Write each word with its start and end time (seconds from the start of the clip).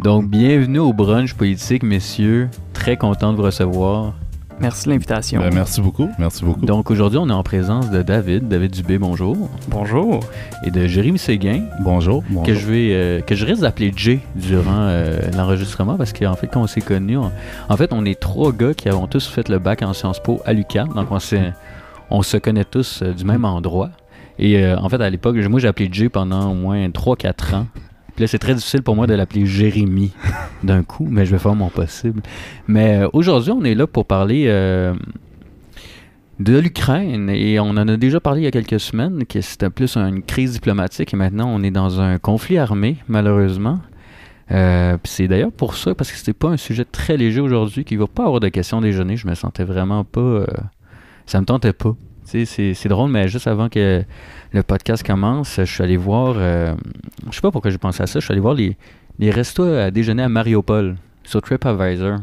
Donc, 0.00 0.26
bienvenue 0.28 0.78
au 0.78 0.92
brunch 0.92 1.34
politique, 1.34 1.82
messieurs. 1.82 2.48
Très 2.72 2.96
content 2.96 3.32
de 3.32 3.36
vous 3.38 3.42
recevoir. 3.44 4.14
Merci 4.60 4.86
de 4.86 4.90
l'invitation. 4.90 5.40
Ben, 5.40 5.52
merci 5.52 5.80
beaucoup. 5.80 6.08
Merci 6.18 6.44
beaucoup. 6.44 6.64
Donc, 6.64 6.90
aujourd'hui, 6.90 7.18
on 7.18 7.28
est 7.28 7.32
en 7.32 7.42
présence 7.42 7.90
de 7.90 8.02
David, 8.02 8.48
David 8.48 8.70
Dubé, 8.72 8.98
bonjour. 8.98 9.36
Bonjour. 9.68 10.20
Et 10.64 10.70
de 10.70 10.86
Jérémy 10.86 11.18
Séguin, 11.18 11.62
bonjour. 11.80 12.22
bonjour. 12.28 12.42
que 12.44 12.54
je 12.54 12.66
vais, 12.66 12.88
euh, 12.92 13.20
que 13.20 13.34
je 13.34 13.44
risque 13.44 13.62
d'appeler 13.62 13.92
Jay 13.94 14.20
durant 14.34 14.64
euh, 14.88 15.18
l'enregistrement 15.36 15.96
parce 15.96 16.12
qu'en 16.12 16.34
fait, 16.36 16.46
quand 16.46 16.62
on 16.62 16.66
s'est 16.66 16.80
connus, 16.80 17.18
on- 17.18 17.32
en 17.68 17.76
fait, 17.76 17.92
on 17.92 18.04
est 18.06 18.18
trois 18.18 18.52
gars 18.52 18.72
qui 18.74 18.88
avons 18.88 19.06
tous 19.06 19.26
fait 19.26 19.48
le 19.48 19.58
bac 19.58 19.82
en 19.82 19.92
Sciences 19.92 20.20
Po 20.22 20.40
à 20.46 20.52
l'UQAM. 20.54 20.88
Donc, 20.94 21.08
on, 21.10 21.18
s'est- 21.18 21.52
on 22.10 22.22
se 22.22 22.36
connaît 22.38 22.64
tous 22.64 23.00
euh, 23.02 23.12
du 23.12 23.24
même 23.24 23.44
endroit. 23.44 23.90
Et 24.38 24.58
euh, 24.62 24.78
en 24.78 24.88
fait, 24.88 25.00
à 25.02 25.08
l'époque, 25.10 25.36
moi, 25.36 25.60
j'ai 25.60 25.68
appelé 25.68 25.88
Jay 25.92 26.08
pendant 26.08 26.50
au 26.50 26.54
moins 26.54 26.86
3-4 26.88 27.54
ans. 27.56 27.66
Puis 28.16 28.22
là, 28.24 28.26
c'est 28.26 28.38
très 28.38 28.54
difficile 28.54 28.82
pour 28.82 28.96
moi 28.96 29.06
de 29.06 29.14
l'appeler 29.14 29.46
Jérémy 29.46 30.12
d'un 30.64 30.82
coup, 30.82 31.06
mais 31.08 31.26
je 31.26 31.30
vais 31.30 31.38
faire 31.38 31.54
mon 31.54 31.68
possible. 31.68 32.22
Mais 32.66 33.02
euh, 33.02 33.08
aujourd'hui, 33.12 33.52
on 33.52 33.62
est 33.62 33.74
là 33.74 33.86
pour 33.86 34.06
parler 34.06 34.46
euh, 34.48 34.94
de 36.40 36.58
l'Ukraine 36.58 37.28
et 37.30 37.60
on 37.60 37.68
en 37.68 37.88
a 37.88 37.96
déjà 37.98 38.18
parlé 38.18 38.40
il 38.40 38.44
y 38.44 38.46
a 38.46 38.50
quelques 38.50 38.80
semaines 38.80 39.26
que 39.26 39.40
c'était 39.42 39.70
plus 39.70 39.96
une 39.96 40.22
crise 40.22 40.52
diplomatique 40.52 41.14
et 41.14 41.16
maintenant 41.16 41.48
on 41.48 41.62
est 41.62 41.70
dans 41.70 42.00
un 42.00 42.18
conflit 42.18 42.58
armé, 42.58 42.96
malheureusement. 43.06 43.80
Euh, 44.50 44.96
puis 44.96 45.12
c'est 45.12 45.28
d'ailleurs 45.28 45.52
pour 45.52 45.76
ça, 45.76 45.94
parce 45.94 46.10
que 46.10 46.16
c'était 46.16 46.32
pas 46.32 46.48
un 46.48 46.56
sujet 46.56 46.84
très 46.84 47.16
léger 47.16 47.40
aujourd'hui, 47.40 47.84
qu'il 47.84 47.98
va 47.98 48.06
pas 48.06 48.24
avoir 48.24 48.40
de 48.40 48.48
questions 48.48 48.80
déjeuner. 48.80 49.16
Je 49.16 49.26
me 49.26 49.34
sentais 49.34 49.64
vraiment 49.64 50.04
pas. 50.04 50.20
euh, 50.20 50.46
ça 51.26 51.40
me 51.40 51.46
tentait 51.46 51.72
pas. 51.72 51.94
C'est 52.24 52.88
drôle, 52.88 53.10
mais 53.10 53.28
juste 53.28 53.46
avant 53.46 53.68
que 53.68 54.04
le 54.52 54.62
podcast 54.62 55.04
commence, 55.06 55.56
je 55.56 55.64
suis 55.64 55.82
allé 55.82 55.96
voir. 55.96 56.36
euh, 56.38 56.74
je 57.30 57.34
sais 57.34 57.40
pas 57.40 57.50
pourquoi 57.50 57.70
j'ai 57.70 57.78
pensé 57.78 58.02
à 58.02 58.06
ça. 58.06 58.20
Je 58.20 58.24
suis 58.24 58.32
allé 58.32 58.40
voir 58.40 58.54
les, 58.54 58.76
les 59.18 59.30
restos 59.30 59.64
à 59.64 59.90
déjeuner 59.90 60.22
à 60.22 60.28
Mariupol 60.28 60.96
sur 61.24 61.42
TripAdvisor. 61.42 62.18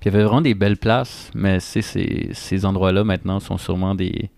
Puis 0.00 0.10
il 0.10 0.12
y 0.12 0.16
avait 0.16 0.24
vraiment 0.24 0.40
des 0.42 0.54
belles 0.54 0.76
places, 0.76 1.30
mais 1.34 1.58
ces 1.60 2.64
endroits-là 2.64 3.04
maintenant 3.04 3.40
sont 3.40 3.58
sûrement 3.58 3.94
des 3.94 4.30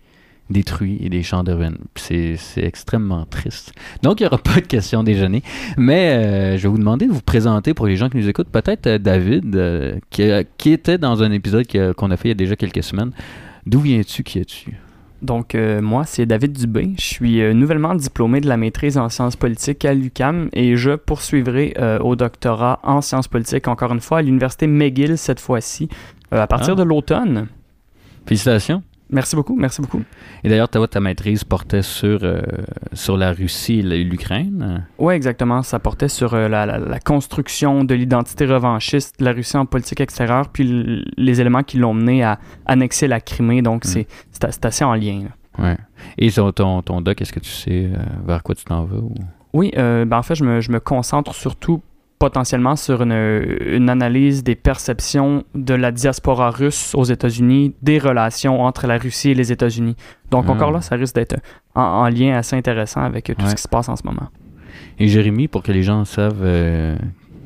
détruits 0.49 0.97
et 1.01 1.09
des 1.09 1.23
champs 1.23 1.43
de 1.43 1.51
ruines. 1.51 1.77
C'est 1.95 2.37
extrêmement 2.57 3.25
triste. 3.25 3.73
Donc 4.01 4.19
il 4.19 4.23
n'y 4.23 4.27
aura 4.27 4.37
pas 4.43 4.55
de 4.55 4.65
question 4.65 5.03
déjeuner. 5.03 5.43
Mais 5.77 6.09
euh, 6.11 6.57
je 6.57 6.63
vais 6.63 6.69
vous 6.69 6.77
demander 6.77 7.05
de 7.05 7.11
vous 7.11 7.21
présenter 7.21 7.73
pour 7.73 7.85
les 7.85 7.97
gens 7.97 8.09
qui 8.09 8.17
nous 8.17 8.29
écoutent. 8.29 8.49
Peut-être 8.49 8.87
euh, 8.87 8.97
David, 8.97 10.01
qui, 10.09 10.29
qui 10.57 10.71
était 10.71 10.97
dans 10.97 11.21
un 11.21 11.31
épisode 11.31 11.65
qu'on 11.95 12.11
a 12.11 12.17
fait 12.17 12.29
il 12.29 12.31
y 12.31 12.31
a 12.31 12.35
déjà 12.35 12.55
quelques 12.55 12.83
semaines. 12.83 13.11
D'où 13.65 13.81
viens-tu? 13.81 14.23
Qui 14.23 14.39
es-tu? 14.39 14.77
Donc, 15.21 15.55
euh, 15.55 15.81
moi, 15.81 16.03
c'est 16.05 16.25
David 16.25 16.51
Dubé. 16.53 16.91
Je 16.97 17.03
suis 17.03 17.41
euh, 17.41 17.53
nouvellement 17.53 17.95
diplômé 17.95 18.39
de 18.39 18.47
la 18.47 18.55
maîtrise 18.57 18.97
en 18.97 19.09
sciences 19.09 19.35
politiques 19.35 19.83
à 19.83 19.93
l'UCAM 19.93 20.49
et 20.53 20.75
je 20.77 20.91
poursuivrai 20.91 21.73
euh, 21.79 21.97
au 21.99 22.15
doctorat 22.15 22.79
en 22.83 23.01
sciences 23.01 23.27
politiques, 23.27 23.67
encore 23.67 23.91
une 23.93 23.99
fois, 23.99 24.19
à 24.19 24.21
l'université 24.21 24.67
McGill 24.67 25.17
cette 25.17 25.39
fois-ci, 25.39 25.89
à 26.31 26.45
partir 26.45 26.73
Ah. 26.73 26.75
de 26.75 26.83
l'automne. 26.83 27.47
Félicitations. 28.27 28.83
Merci 29.09 29.35
beaucoup, 29.37 29.55
merci 29.55 29.81
beaucoup. 29.81 30.01
Et 30.43 30.49
d'ailleurs, 30.49 30.67
ta, 30.67 30.85
ta 30.87 30.99
maîtrise 30.99 31.43
portait 31.45 31.81
sur, 31.81 32.19
euh, 32.23 32.41
sur 32.93 33.15
la 33.15 33.31
Russie 33.31 33.79
et 33.79 34.03
l'Ukraine? 34.03 34.85
Oui, 34.97 35.13
exactement. 35.13 35.61
Ça 35.63 35.79
portait 35.79 36.09
sur 36.09 36.33
euh, 36.33 36.47
la, 36.49 36.65
la- 36.65 36.77
la 36.79 36.99
construction 36.99 37.83
de 37.85 37.95
l'identité 37.95 38.45
revanchiste 38.45 39.19
de 39.19 39.25
la 39.25 39.31
Russie 39.31 39.55
en 39.57 39.65
politique 39.65 40.01
extérieure, 40.01 40.49
puis 40.49 41.05
les 41.15 41.39
éléments 41.41 41.63
qui 41.63 41.77
l'ont 41.77 41.93
mené 41.93 42.23
à 42.23 42.37
annexer 42.65 43.07
la 43.07 43.21
Crimée. 43.21 43.61
Donc, 43.61 43.85
Mm. 43.85 44.03
c'est 44.31 44.65
assez 44.65 44.83
en 44.83 44.93
lien. 44.93 45.23
là. 45.57 45.63
Ouais. 45.63 45.77
Et 46.17 46.29
sur 46.29 46.53
ton, 46.53 46.81
ton 46.81 47.01
doc, 47.01 47.21
est-ce 47.21 47.31
que 47.33 47.39
tu 47.39 47.49
sais 47.49 47.85
euh, 47.91 47.97
vers 48.27 48.43
quoi 48.43 48.55
tu 48.55 48.65
t'en 48.65 48.83
vas? 48.83 48.97
ou- 48.97 49.13
Oui, 49.53 49.71
ben 49.75 50.11
en 50.11 50.21
fait, 50.21 50.35
je 50.35 50.43
me, 50.43 50.59
je 50.61 50.71
me 50.71 50.79
concentre 50.79 51.33
surtout 51.33 51.81
potentiellement 52.19 52.75
sur 52.75 53.03
une, 53.03 53.11
une 53.67 53.89
analyse 53.89 54.43
des 54.43 54.55
perceptions 54.55 55.43
de 55.53 55.73
la 55.75 55.91
diaspora 55.91 56.49
russe 56.49 56.93
aux 56.95 57.03
États-Unis, 57.03 57.75
des 57.81 57.99
relations 57.99 58.61
entre 58.61 58.87
la 58.87 58.97
Russie 58.97 59.29
et 59.31 59.33
les 59.35 59.51
États-Unis. 59.51 59.95
Donc 60.31 60.45
Ah. 60.47 60.51
encore 60.51 60.71
là, 60.71 60.81
ça 60.81 60.95
risque 60.95 61.15
d'être 61.15 61.35
en, 61.75 61.81
en 61.81 62.09
lien 62.09 62.35
assez 62.35 62.55
intéressant 62.55 63.01
avec 63.01 63.25
tout 63.25 63.43
Ouais. 63.43 63.49
ce 63.49 63.55
qui 63.55 63.61
se 63.61 63.67
passe 63.67 63.87
en 63.89 63.95
ce 63.95 64.03
moment. 64.03 64.29
Et 64.99 65.07
Jérémy, 65.07 65.47
pour 65.47 65.61
que 65.61 65.71
les 65.71 65.83
gens 65.83 66.05
savent 66.05 66.41
euh, 66.41 66.95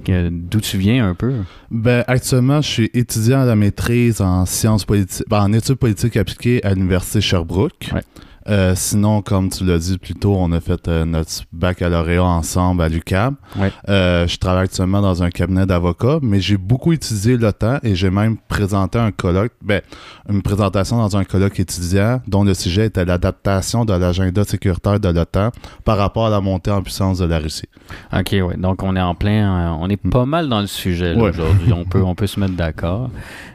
d'où 0.08 0.60
tu 0.62 0.78
viens 0.78 1.08
un 1.08 1.16
peu? 1.16 1.34
Ben, 1.70 2.04
actuellement, 2.08 2.62
je 2.62 2.70
suis 2.70 2.90
étudiant 2.94 3.42
à 3.42 3.46
la 3.46 3.56
maîtrise 3.56 4.22
en 4.22 4.46
sciences 4.46 4.86
politiques, 4.86 5.26
ben, 5.30 5.42
en 5.44 5.54
études 5.54 5.76
politiques 5.76 6.18
appliquées 6.18 6.64
à 6.64 6.74
l'Université 6.74 7.20
Sherbrooke. 7.22 7.92
Ouais. 7.94 8.02
Euh, 8.50 8.74
sinon, 8.76 9.22
comme 9.22 9.50
tu 9.50 9.64
l'as 9.64 9.78
dit 9.78 9.98
plus 9.98 10.16
tôt, 10.16 10.36
on 10.38 10.52
a 10.52 10.60
fait 10.60 10.88
euh, 10.88 11.06
notre 11.06 11.32
baccalauréat 11.54 12.24
ensemble 12.24 12.82
à. 12.84 13.36
Ouais. 13.58 13.72
Euh, 13.90 14.28
je 14.28 14.38
travaille 14.38 14.64
actuellement 14.66 15.02
dans 15.02 15.22
un 15.24 15.30
cabinet 15.30 15.66
d'avocats, 15.66 16.20
mais 16.22 16.40
j'ai 16.40 16.58
beaucoup 16.58 16.92
étudié 16.94 17.38
l'OTAN 17.38 17.78
et 17.84 17.96
j'ai 17.96 18.10
même 18.10 18.38
présenté 18.48 18.98
un 18.98 19.12
colloque, 19.12 19.52
ben, 19.62 19.82
une 20.30 20.42
présentation 20.42 20.98
dans 20.98 21.16
un 21.18 21.24
colloque 21.24 21.60
étudiant 21.60 22.22
dont 22.28 22.44
le 22.44 22.54
sujet 22.54 22.88
était 22.88 23.06
l'adaptation 23.06 23.86
de 23.86 23.94
l'agenda 23.94 24.44
sécuritaire 24.44 25.00
de 25.00 25.10
l'OTAN 25.10 25.52
par 25.86 25.98
rapport 25.98 26.26
à 26.26 26.30
la 26.30 26.42
montée 26.42 26.72
en 26.72 26.82
puissance 26.82 27.20
de 27.20 27.26
la 27.26 27.40
Russie. 27.40 27.70
Ok, 28.14 28.30
ouais. 28.32 28.58
Donc 28.58 28.82
on 28.84 28.96
est 28.96 29.02
en 29.02 29.16
plein, 29.16 29.74
on 29.80 29.90
est 29.90 29.98
pas 29.98 30.26
mal 30.26 30.50
dans 30.50 30.62
le 30.62 30.68
sujet 30.68 31.14
Ouais. 31.16 31.30
aujourd'hui. 31.30 31.74
On 31.74 31.86
peut, 31.86 32.02
on 32.02 32.16
peut 32.16 32.28
se 32.28 32.40
mettre 32.40 32.54
d'accord. 32.56 33.10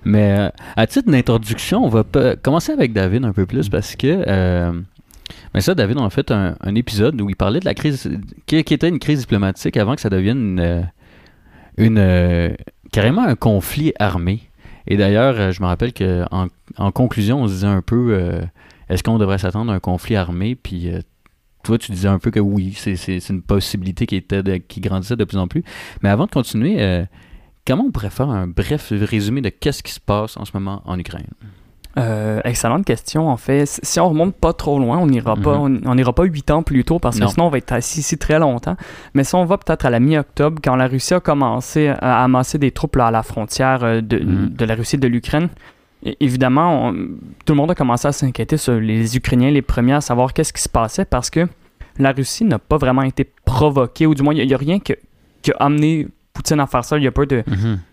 Mais 0.04 0.50
à 0.76 0.86
titre 0.86 1.10
d'introduction, 1.10 1.84
on 1.84 1.88
va 1.88 2.04
commencer 2.42 2.72
avec 2.72 2.92
David 2.92 3.24
un 3.24 3.32
peu 3.32 3.46
plus 3.46 3.68
parce 3.68 3.96
que, 3.96 4.75
ben 5.52 5.60
ça, 5.60 5.74
David, 5.74 5.98
on 5.98 6.04
a 6.04 6.10
fait 6.10 6.30
un, 6.30 6.74
épisode 6.74 7.20
où 7.20 7.28
il 7.28 7.36
parlait 7.36 7.60
de 7.60 7.64
la 7.64 7.74
crise, 7.74 8.10
qui, 8.46 8.56
était 8.56 8.88
une 8.88 8.98
crise 8.98 9.20
diplomatique 9.20 9.76
avant 9.76 9.94
que 9.94 10.00
ça 10.00 10.10
devienne 10.10 10.38
une, 10.38 10.60
euh, 10.60 10.82
une 11.78 11.98
euh, 11.98 12.54
carrément 12.92 13.22
un 13.22 13.34
conflit 13.34 13.92
armé. 13.98 14.42
Et 14.86 14.96
d'ailleurs, 14.96 15.34
euh, 15.38 15.52
je 15.52 15.60
me 15.62 15.66
rappelle 15.66 15.92
que 15.92 16.24
en, 16.30 16.92
conclusion, 16.92 17.42
on 17.42 17.48
se 17.48 17.54
disait 17.54 17.66
un 17.66 17.82
peu, 17.82 18.38
est-ce 18.88 19.02
qu'on 19.02 19.18
devrait 19.18 19.38
s'attendre 19.38 19.72
à 19.72 19.74
un 19.74 19.80
conflit 19.80 20.16
armé? 20.16 20.54
Puis 20.54 20.90
toi, 21.64 21.78
tu 21.78 21.90
disais 21.92 22.08
un 22.08 22.18
peu 22.18 22.30
que 22.30 22.40
oui, 22.40 22.74
c'est, 22.76 23.28
une 23.28 23.42
possibilité 23.42 24.06
qui, 24.06 24.16
était 24.16 24.60
qui 24.60 24.80
grandissait 24.80 25.16
de 25.16 25.24
plus 25.24 25.38
en 25.38 25.48
plus. 25.48 25.64
Mais 26.02 26.08
avant 26.08 26.26
de 26.26 26.30
continuer, 26.30 27.04
comment 27.66 27.84
on 27.84 27.90
pourrait 27.90 28.10
faire 28.10 28.30
un 28.30 28.46
bref 28.46 28.92
résumé 28.92 29.40
de 29.40 29.48
qu'est-ce 29.48 29.82
qui 29.82 29.92
se 29.92 30.00
passe 30.00 30.36
en 30.36 30.44
ce 30.44 30.52
moment 30.54 30.82
en 30.84 30.98
Ukraine? 30.98 31.26
Euh, 31.98 32.40
excellente 32.44 32.84
question, 32.84 33.28
en 33.28 33.38
fait. 33.38 33.64
Si 33.82 33.98
on 34.00 34.08
remonte 34.10 34.34
pas 34.34 34.52
trop 34.52 34.78
loin, 34.78 34.98
on 34.98 35.06
n'ira 35.06 35.34
pas, 35.34 35.56
on, 35.58 35.80
on 35.86 35.94
n'ira 35.94 36.12
pas 36.12 36.24
huit 36.24 36.50
ans 36.50 36.62
plus 36.62 36.84
tôt 36.84 36.98
parce 36.98 37.16
que 37.16 37.22
Non. 37.24 37.28
sinon 37.28 37.46
on 37.46 37.48
va 37.48 37.56
être 37.58 37.72
assis 37.72 38.00
ici 38.00 38.18
très 38.18 38.38
longtemps. 38.38 38.76
Mais 39.14 39.24
si 39.24 39.34
on 39.34 39.46
va 39.46 39.56
peut-être 39.56 39.86
à 39.86 39.90
la 39.90 39.98
mi-octobre, 39.98 40.60
quand 40.62 40.76
la 40.76 40.88
Russie 40.88 41.14
a 41.14 41.20
commencé 41.20 41.88
à 41.88 42.22
amasser 42.22 42.58
des 42.58 42.70
troupes 42.70 42.96
là, 42.96 43.06
à 43.06 43.10
la 43.10 43.22
frontière 43.22 43.82
euh, 43.82 44.00
de, 44.02 44.18
Mhm. 44.18 44.48
de 44.50 44.64
la 44.66 44.74
Russie 44.74 44.96
et 44.96 44.98
de 44.98 45.08
l'Ukraine, 45.08 45.48
évidemment, 46.20 46.88
on- 46.88 46.92
tout 47.44 47.52
le 47.52 47.54
monde 47.54 47.70
a 47.70 47.74
commencé 47.74 48.06
à 48.06 48.12
s'inquiéter 48.12 48.56
sur 48.58 48.74
les 48.74 49.16
Ukrainiens, 49.16 49.50
les 49.50 49.62
premiers, 49.62 49.94
à 49.94 50.00
savoir 50.00 50.32
qu'est-ce 50.32 50.52
qui 50.52 50.62
se 50.62 50.68
passait 50.68 51.04
parce 51.06 51.30
que 51.30 51.48
la 51.98 52.12
Russie 52.12 52.44
n'a 52.44 52.58
pas 52.58 52.76
vraiment 52.76 53.02
été 53.02 53.26
provoquée, 53.46 54.06
ou 54.06 54.14
du 54.14 54.22
moins, 54.22 54.34
il 54.34 54.46
n'y 54.46 54.52
a, 54.54 54.58
rien 54.58 54.78
que- 54.80 54.92
qui 55.42 55.50
a 55.52 55.56
amené 55.60 56.08
Poutine 56.34 56.60
à 56.60 56.66
faire 56.66 56.84
ça. 56.84 56.98
Il 56.98 57.00
n'y 57.00 57.06
a 57.06 57.12
pas 57.12 57.24
de, 57.24 57.42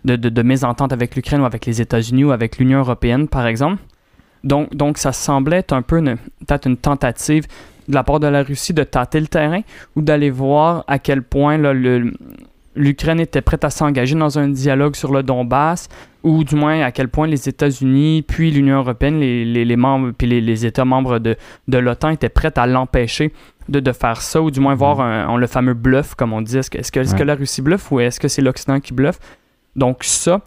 de, 0.04 0.16
de, 0.16 0.28
de 0.28 0.42
mésentente 0.42 0.92
avec 0.92 1.16
l'Ukraine 1.16 1.40
ou 1.40 1.46
avec 1.46 1.64
les 1.64 1.80
États-Unis 1.80 2.24
ou 2.24 2.30
avec 2.30 2.58
l'Union 2.58 2.80
européenne, 2.80 3.26
par 3.26 3.46
exemple. 3.46 3.78
Donc, 4.44 4.74
donc 4.74 4.98
ça 4.98 5.12
semblait 5.12 5.56
être 5.58 5.72
un 5.72 5.82
peu 5.82 5.98
une- 5.98 6.16
peut-être 6.46 6.66
une 6.68 6.76
tentative 6.76 7.46
de 7.88 7.94
la 7.94 8.02
part 8.04 8.20
de 8.20 8.26
la 8.28 8.42
Russie 8.42 8.72
de 8.72 8.84
tâter 8.84 9.18
le 9.20 9.26
terrain 9.26 9.60
ou 9.96 10.02
d'aller 10.02 10.30
voir 10.30 10.84
à 10.86 10.98
quel 10.98 11.22
point 11.22 11.58
là, 11.58 11.72
le- 11.72 12.12
l'Ukraine 12.76 13.20
était 13.20 13.40
prête 13.40 13.64
à 13.64 13.70
s'engager 13.70 14.16
dans 14.16 14.38
un 14.38 14.48
dialogue 14.48 14.96
sur 14.96 15.12
le 15.12 15.22
Donbass 15.22 15.88
ou 16.24 16.42
du 16.44 16.56
moins 16.56 16.80
à 16.80 16.90
quel 16.90 17.08
point 17.08 17.26
les 17.26 17.48
États-Unis 17.48 18.22
puis 18.26 18.50
l'Union 18.50 18.78
européenne, 18.78 19.20
les, 19.20 19.44
les, 19.44 19.64
les 19.64 19.76
membres 19.76 20.10
puis 20.16 20.26
les, 20.26 20.40
les 20.40 20.66
États 20.66 20.84
membres 20.84 21.18
de, 21.18 21.36
de 21.68 21.78
l'OTAN 21.78 22.10
étaient 22.10 22.28
prêts 22.30 22.52
à 22.56 22.66
l'empêcher 22.66 23.32
de, 23.68 23.80
de 23.80 23.92
faire 23.92 24.20
ça 24.20 24.42
ou 24.42 24.50
du 24.50 24.60
moins 24.60 24.74
voir 24.74 25.00
un- 25.00 25.28
un- 25.28 25.36
le 25.36 25.46
fameux 25.46 25.74
bluff, 25.74 26.14
comme 26.16 26.32
on 26.32 26.42
dit. 26.42 26.58
Est-ce 26.58 26.70
que, 26.70 26.78
est-ce 26.78 26.90
que, 26.92 27.00
est-ce 27.00 27.14
que 27.14 27.20
Ouais. 27.20 27.24
la 27.26 27.34
Russie 27.36 27.62
bluffe 27.62 27.90
ou 27.92 28.00
est-ce 28.00 28.18
que 28.18 28.28
c'est 28.28 28.42
l'Occident 28.42 28.80
qui 28.80 28.92
bluffe? 28.92 29.18
Donc 29.76 29.98
ça, 30.02 30.40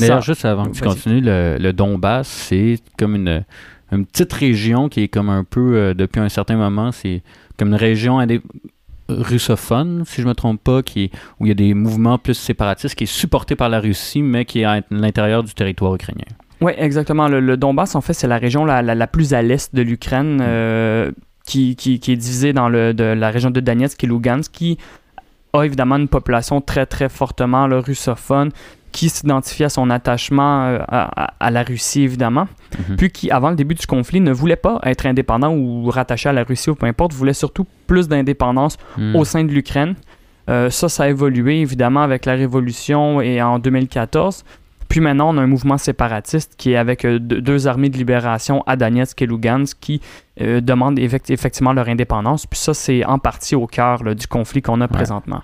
D'ailleurs, 0.00 0.22
juste 0.22 0.44
avant 0.44 0.64
que 0.66 0.72
tu 0.76 0.82
continues, 0.82 1.20
le, 1.20 1.56
le 1.58 1.72
Donbass, 1.72 2.28
c'est 2.28 2.76
comme 2.98 3.14
une, 3.16 3.44
une 3.92 4.06
petite 4.06 4.32
région 4.32 4.88
qui 4.88 5.02
est 5.04 5.08
comme 5.08 5.28
un 5.30 5.44
peu, 5.44 5.74
euh, 5.76 5.94
depuis 5.94 6.20
un 6.20 6.28
certain 6.28 6.56
moment, 6.56 6.92
c'est 6.92 7.22
comme 7.58 7.68
une 7.68 7.74
région 7.74 8.18
indé- 8.20 8.42
russophone, 9.08 10.02
si 10.06 10.22
je 10.22 10.26
me 10.26 10.34
trompe 10.34 10.62
pas, 10.62 10.82
qui 10.82 11.04
est- 11.04 11.10
où 11.38 11.46
il 11.46 11.48
y 11.48 11.52
a 11.52 11.54
des 11.54 11.74
mouvements 11.74 12.18
plus 12.18 12.34
séparatistes, 12.34 12.94
qui 12.94 13.04
est 13.04 13.06
supporté 13.06 13.54
par 13.56 13.68
la 13.68 13.80
Russie, 13.80 14.22
mais 14.22 14.44
qui 14.44 14.60
est 14.60 14.64
à 14.64 14.80
l'intérieur 14.90 15.42
du 15.42 15.52
territoire 15.54 15.94
ukrainien. 15.94 16.24
Oui, 16.60 16.72
exactement. 16.76 17.28
Le, 17.28 17.40
le 17.40 17.56
Donbass, 17.56 17.94
en 17.94 18.00
fait, 18.00 18.14
c'est 18.14 18.28
la 18.28 18.38
région 18.38 18.64
la, 18.64 18.80
la- 18.82 18.94
la 18.94 19.06
plus 19.06 19.34
à 19.34 19.42
l'est 19.42 19.74
de 19.74 19.82
l'Ukraine, 19.82 20.38
euh, 20.40 21.10
qui, 21.46 21.76
qui- 21.76 21.98
qui 22.00 22.12
est 22.12 22.16
divisée 22.16 22.52
dans 22.54 22.68
le, 22.68 22.94
de 22.94 23.04
la 23.04 23.30
région 23.30 23.50
de 23.50 23.60
Donetsk 23.60 24.02
et 24.02 24.06
Lugansk, 24.06 24.50
qui 24.52 24.78
a 25.54 25.62
évidemment 25.64 25.96
une 25.96 26.08
population 26.08 26.60
très, 26.60 26.84
très 26.86 27.08
fortement 27.08 27.66
là, 27.66 27.80
russophone, 27.80 28.50
qui 28.92 29.08
s'identifie 29.08 29.64
à 29.64 29.68
son 29.68 29.90
attachement 29.90 30.66
euh, 30.66 30.78
à, 30.86 31.24
à- 31.24 31.34
à 31.40 31.50
la 31.50 31.62
Russie, 31.64 32.02
évidemment, 32.02 32.46
Mhm. 32.88 32.96
puis 32.96 33.10
qui, 33.10 33.30
avant 33.30 33.50
le 33.50 33.56
début 33.56 33.74
du 33.74 33.86
conflit, 33.86 34.20
ne 34.20 34.32
voulait 34.32 34.54
pas 34.56 34.78
être 34.84 35.06
indépendant 35.06 35.52
ou 35.52 35.88
rattaché 35.90 36.28
à 36.28 36.32
la 36.32 36.44
Russie 36.44 36.70
ou 36.70 36.74
peu 36.76 36.86
importe, 36.86 37.12
voulait 37.12 37.32
surtout 37.32 37.66
plus 37.88 38.06
d'indépendance 38.08 38.76
Hmm. 38.96 39.16
au 39.16 39.24
sein 39.24 39.42
de 39.44 39.50
l'Ukraine. 39.52 39.94
Euh, 40.48 40.70
ça, 40.70 40.88
ça 40.88 41.04
a 41.04 41.08
évolué 41.08 41.60
évidemment 41.60 42.02
avec 42.02 42.26
la 42.26 42.34
Révolution 42.34 43.20
et 43.20 43.40
en 43.42 43.58
2014. 43.58 44.44
Puis 44.88 45.00
maintenant, 45.00 45.34
on 45.34 45.38
a 45.38 45.42
un 45.42 45.46
mouvement 45.46 45.78
séparatiste 45.78 46.54
qui 46.56 46.72
est 46.72 46.76
avec 46.76 47.04
euh, 47.04 47.18
deux, 47.18 47.66
armées 47.66 47.88
de 47.88 47.96
libération 47.96 48.62
à 48.66 48.76
Donetsk 48.76 49.20
et 49.22 49.26
Lugansk 49.26 49.78
qui 49.80 50.00
euh, 50.40 50.60
demandent 50.60 50.98
effect- 50.98 51.30
effectivement 51.30 51.72
leur 51.72 51.88
indépendance. 51.88 52.46
Puis 52.46 52.58
ça, 52.60 52.74
c'est 52.74 53.04
en 53.04 53.18
partie 53.18 53.54
au 53.54 53.66
cœur 53.66 54.04
là, 54.04 54.14
du 54.14 54.26
conflit 54.26 54.62
qu'on 54.62 54.80
a 54.80 54.88
présentement. 54.88 55.42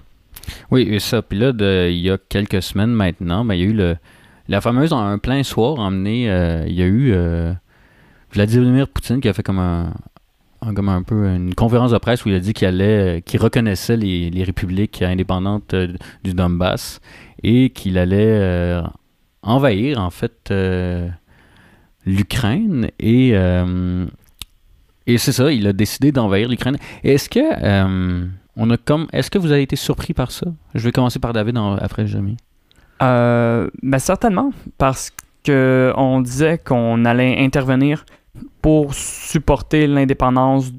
Oui, 0.71 0.83
et 0.91 0.99
ça. 1.01 1.23
Puis 1.23 1.39
là, 1.39 1.53
de- 1.53 1.89
il 1.91 1.99
y 2.01 2.11
a 2.11 2.19
quelques 2.29 2.63
semaines 2.63 2.91
maintenant, 2.93 3.45
ben, 3.45 3.55
il 3.55 3.61
y 3.61 3.65
a 3.65 3.67
eu 3.67 3.73
le, 3.73 3.97
la 4.49 4.61
fameuse 4.61 4.93
un 4.93 5.19
plein 5.19 5.43
soir 5.43 5.79
emmené. 5.79 6.31
euh, 6.31 6.65
il 6.67 6.75
y 6.75 6.83
a 6.83 6.87
eu 6.87 7.13
euh, 7.13 7.53
Vladimir 8.33 8.89
Poutine 8.89 9.21
qui 9.21 9.29
a 9.29 9.33
fait 9.33 9.43
comme 9.43 9.59
un, 9.59 9.93
comme 10.75 10.89
un 10.89 11.03
peu 11.03 11.27
une 11.27 11.55
conférence 11.55 11.91
de 11.93 11.99
presse 11.99 12.25
où 12.25 12.29
il 12.29 12.35
a 12.35 12.41
dit 12.41 12.53
qu'il 12.53 12.69
allait, 12.69 13.23
qu'il 13.25 13.41
reconnaissait 13.41 13.97
les, 13.97 14.31
les 14.31 14.45
républiques 14.45 15.03
indépendantes 15.03 15.75
du 16.25 16.35
Donbass 16.35 17.01
et 17.43 17.71
qu'il 17.71 17.99
allait 17.99 18.19
euh, 18.39 18.83
envahir 19.43 19.99
en 20.01 20.11
fait 20.11 20.51
euh, 20.51 21.09
l'Ukraine 22.07 22.91
et 22.99 23.31
euh, 23.35 24.07
et 25.07 25.19
c'est 25.19 25.33
ça, 25.33 25.51
il 25.53 25.67
a 25.67 25.73
décidé 25.73 26.13
d'envahir 26.13 26.49
l'Ukraine. 26.49 26.77
Est-ce 27.03 27.29
que 27.29 27.41
euh, 27.41 28.27
on 28.57 28.71
a 28.71 28.77
comme 28.77 29.07
est-ce 29.13 29.31
que 29.31 29.39
vous 29.39 29.51
avez 29.51 29.63
été 29.63 29.77
surpris 29.77 30.13
par 30.15 30.31
ça? 30.31 30.47
Je 30.75 30.85
vais 30.85 30.93
commencer 30.93 31.19
par 31.19 31.33
David 31.33 31.57
en- 31.59 31.77
après 31.77 32.07
Jérémy. 32.07 32.37
Euh, 33.03 33.69
ben 33.83 33.99
certainement, 33.99 34.53
parce 34.79 35.11
que 35.43 35.93
on 35.97 36.21
disait 36.21 36.59
qu'on 36.59 37.05
allait 37.07 37.43
intervenir 37.43 38.05
pour 38.61 38.95
supporter 38.95 39.87
l'indépendance 39.87 40.71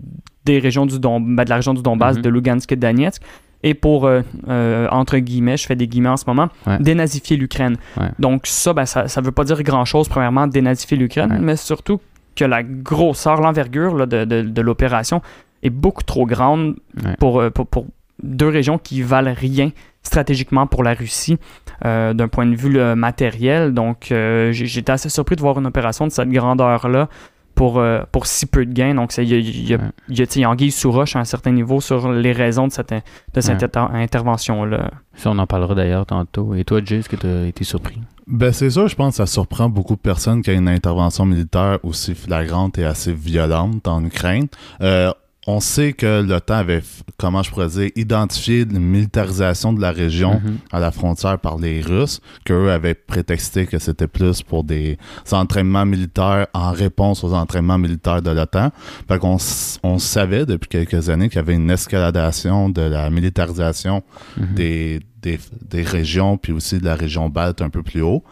des 0.46 0.60
régions 0.60 0.86
du 0.86 1.00
Don, 1.00 1.20
ben, 1.20 1.44
de 1.44 1.50
la 1.50 1.56
région 1.58 1.74
du 1.74 1.82
Donbass, 1.82 2.18
Mhm. 2.18 2.22
de 2.22 2.30
Lugansk 2.30 2.72
et 2.72 2.76
de 2.76 2.82
Donetsk, 2.82 3.22
et 3.64 3.74
pour, 3.74 4.06
euh, 4.06 4.22
euh, 4.50 4.88
entre 4.92 5.18
guillemets, 5.18 5.58
je 5.58 5.66
fais 5.66 5.76
des 5.76 5.88
guillemets 5.88 6.10
en 6.10 6.18
ce 6.18 6.26
moment, 6.28 6.50
Ouais. 6.68 6.78
dénazifier 6.80 7.38
l'Ukraine. 7.38 7.78
Ouais. 7.98 8.10
Donc 8.20 8.48
ça, 8.48 8.74
ben, 8.74 8.86
ça 8.86 9.04
ne 9.04 9.22
veut 9.26 9.32
pas 9.32 9.44
dire 9.44 9.62
grand-chose, 9.64 10.08
premièrement, 10.10 10.48
dénazifier 10.48 10.98
l'Ukraine, 10.98 11.32
Ouais. 11.32 11.40
mais 11.40 11.56
surtout 11.56 12.00
que 12.36 12.46
la 12.46 12.64
grosseur, 12.64 13.42
l'envergure 13.42 13.96
là, 13.96 14.06
de, 14.06 14.26
de- 14.26 14.42
de 14.42 14.62
l'opération 14.62 15.22
est 15.64 15.70
beaucoup 15.70 16.04
trop 16.04 16.26
grande 16.26 16.76
pour, 17.20 17.40
euh, 17.40 17.50
pour, 17.50 17.68
pour 17.68 17.86
deux 18.24 18.48
régions 18.50 18.78
qui 18.78 19.02
valent 19.02 19.34
rien 19.36 19.72
stratégiquement 20.04 20.66
pour 20.66 20.84
la 20.84 20.94
Russie 20.96 21.38
euh, 21.86 22.14
d'un 22.14 22.28
point 22.28 22.46
de 22.48 22.56
vue 22.56 22.72
là, 22.72 22.96
matériel. 22.96 23.72
Donc, 23.74 24.12
j'étais 24.52 24.92
assez 24.92 25.10
surpris 25.10 25.36
de 25.36 25.42
voir 25.42 25.60
une 25.60 25.68
opération 25.68 26.08
de 26.08 26.12
cette 26.12 26.30
grandeur-là 26.30 27.08
pour, 27.56 27.80
euh, 27.80 28.02
pour 28.12 28.26
si 28.26 28.46
peu 28.46 28.66
de 28.66 28.74
gains. 28.74 28.96
Donc, 28.96 29.12
c'est- 29.12 29.24
il 29.24 29.30
y 29.30 29.34
a, 29.36 29.38
y 29.40 29.74
a, 29.74 29.78
Ouais. 29.78 29.84
il 30.10 30.18
y 30.20 30.22
a, 30.22 30.26
tu 30.26 30.34
sais, 30.34 30.40
il 30.40 30.44
y 30.44 30.46
a 30.46 30.50
anguille 30.50 30.72
sous 30.72 30.92
roche 30.92 31.16
à 31.16 31.20
un 31.20 31.26
certain 31.26 31.52
niveau 31.52 31.82
sur 31.82 32.12
les 32.12 32.32
raisons 32.32 32.68
de 32.68 32.72
cette, 32.72 32.92
de 32.92 33.42
cette 33.42 33.60
Ouais. 33.62 33.64
inter- 33.78 33.88
intervention-là. 33.94 34.92
Ça, 35.16 35.30
on 35.32 35.38
en 35.40 35.48
parlera 35.48 35.76
d'ailleurs 35.76 36.06
tantôt. 36.06 36.56
Et 36.56 36.64
toi, 36.64 36.82
Jay, 36.84 36.98
est-ce 36.98 37.10
que 37.10 37.16
tu 37.16 37.28
as 37.28 37.46
été 37.48 37.64
surpris? 37.64 38.00
Ben 38.28 38.54
c'est 38.54 38.70
sûr, 38.70 38.88
je 38.88 38.96
pense 38.96 39.14
que 39.14 39.18
ça 39.18 39.26
surprend 39.26 39.68
beaucoup 39.68 39.96
de 39.96 40.00
personnes 40.00 40.42
qu'il 40.42 40.54
y 40.54 40.56
ait 40.56 40.60
une 40.60 40.70
intervention 40.70 41.26
militaire 41.26 41.80
aussi 41.84 42.16
flagrante 42.16 42.78
et 42.78 42.86
assez 42.86 43.12
violente 43.12 43.88
en 43.88 44.06
Ukraine. 44.06 44.48
Euh, 44.82 45.12
on 45.48 45.60
sait 45.60 45.94
que 45.94 46.22
l'OTAN 46.22 46.54
avait, 46.58 46.84
comment 47.18 47.42
je 47.42 47.50
pourrais 47.50 47.68
dire, 47.70 47.90
identifié 47.96 48.62
une 48.62 48.80
militarisation 48.80 49.74
de 49.74 49.82
la 49.82 49.92
région 49.92 50.40
Mhm. 50.44 50.58
à 50.72 50.80
la 50.80 50.92
frontière 50.92 51.40
par 51.40 51.58
les 51.58 51.82
Russes, 51.82 52.20
qu'eux 52.46 52.70
avaient 52.70 52.94
prétexté 52.94 53.66
que 53.66 53.80
c'était 53.80 54.08
plus 54.08 54.44
pour 54.44 54.64
des 54.64 54.98
entraînements 55.32 55.86
militaires 55.86 56.46
en 56.54 56.72
réponse 56.72 57.24
aux 57.24 57.34
entraînements 57.34 57.80
militaires 57.80 58.22
de 58.22 58.30
l'OTAN. 58.30 58.70
Fait 59.08 59.18
qu'on 59.18 59.38
on 59.84 59.98
savait 59.98 60.46
depuis 60.46 60.70
quelques 60.70 61.10
années 61.10 61.28
qu'il 61.28 61.38
y 61.38 61.40
avait 61.40 61.56
une 61.56 61.72
escaladation 61.72 62.70
de 62.70 62.82
la 62.84 63.10
militarisation 63.10 64.04
Mhm. 64.38 64.54
des, 64.56 65.00
des, 65.24 65.40
des 65.70 65.82
régions, 65.82 66.38
puis 66.38 66.52
aussi 66.54 66.78
de 66.80 66.86
la 66.86 66.96
région 66.96 67.30
balte 67.30 67.62
un 67.64 67.70
peu 67.70 67.82
plus 67.84 68.02
haut. 68.02 68.24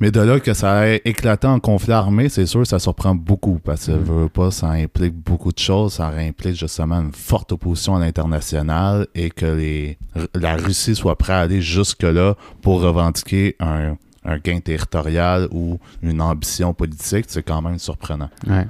Mais 0.00 0.10
de 0.10 0.20
là 0.20 0.40
que 0.40 0.52
ça 0.54 0.88
ait 0.88 1.00
éclaté 1.04 1.46
en 1.46 1.60
conflit 1.60 1.92
armé, 1.92 2.28
c'est 2.28 2.46
sûr, 2.46 2.66
ça 2.66 2.78
surprend 2.78 3.14
beaucoup 3.14 3.60
parce 3.62 3.86
que, 3.86 3.92
veut 3.92 4.28
pas, 4.28 4.50
ça 4.50 4.70
implique 4.70 5.14
beaucoup 5.14 5.52
de 5.52 5.58
choses. 5.58 5.94
Ça 5.94 6.08
implique 6.08 6.56
justement 6.56 7.00
une 7.00 7.12
forte 7.12 7.52
opposition 7.52 7.96
à 7.96 8.00
l'international 8.00 9.06
et 9.14 9.30
que 9.30 9.46
les, 9.46 9.98
la 10.34 10.56
Russie 10.56 10.94
soit 10.94 11.16
prête 11.16 11.36
à 11.36 11.40
aller 11.40 11.60
jusque-là 11.62 12.34
pour 12.62 12.80
revendiquer 12.80 13.54
un, 13.60 13.96
un 14.24 14.38
gain 14.38 14.58
territorial 14.60 15.48
ou 15.52 15.78
une 16.02 16.20
ambition 16.20 16.74
politique. 16.74 17.26
C'est 17.28 17.42
quand 17.44 17.62
même 17.62 17.78
surprenant. 17.78 18.30
Ouais. 18.48 18.66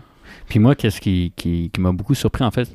Puis 0.48 0.58
moi, 0.58 0.74
qu'est-ce 0.74 1.00
qui, 1.00 1.32
qui, 1.34 1.70
qui 1.72 1.80
m'a 1.80 1.92
beaucoup 1.92 2.14
surpris, 2.14 2.44
en 2.44 2.50
fait, 2.50 2.68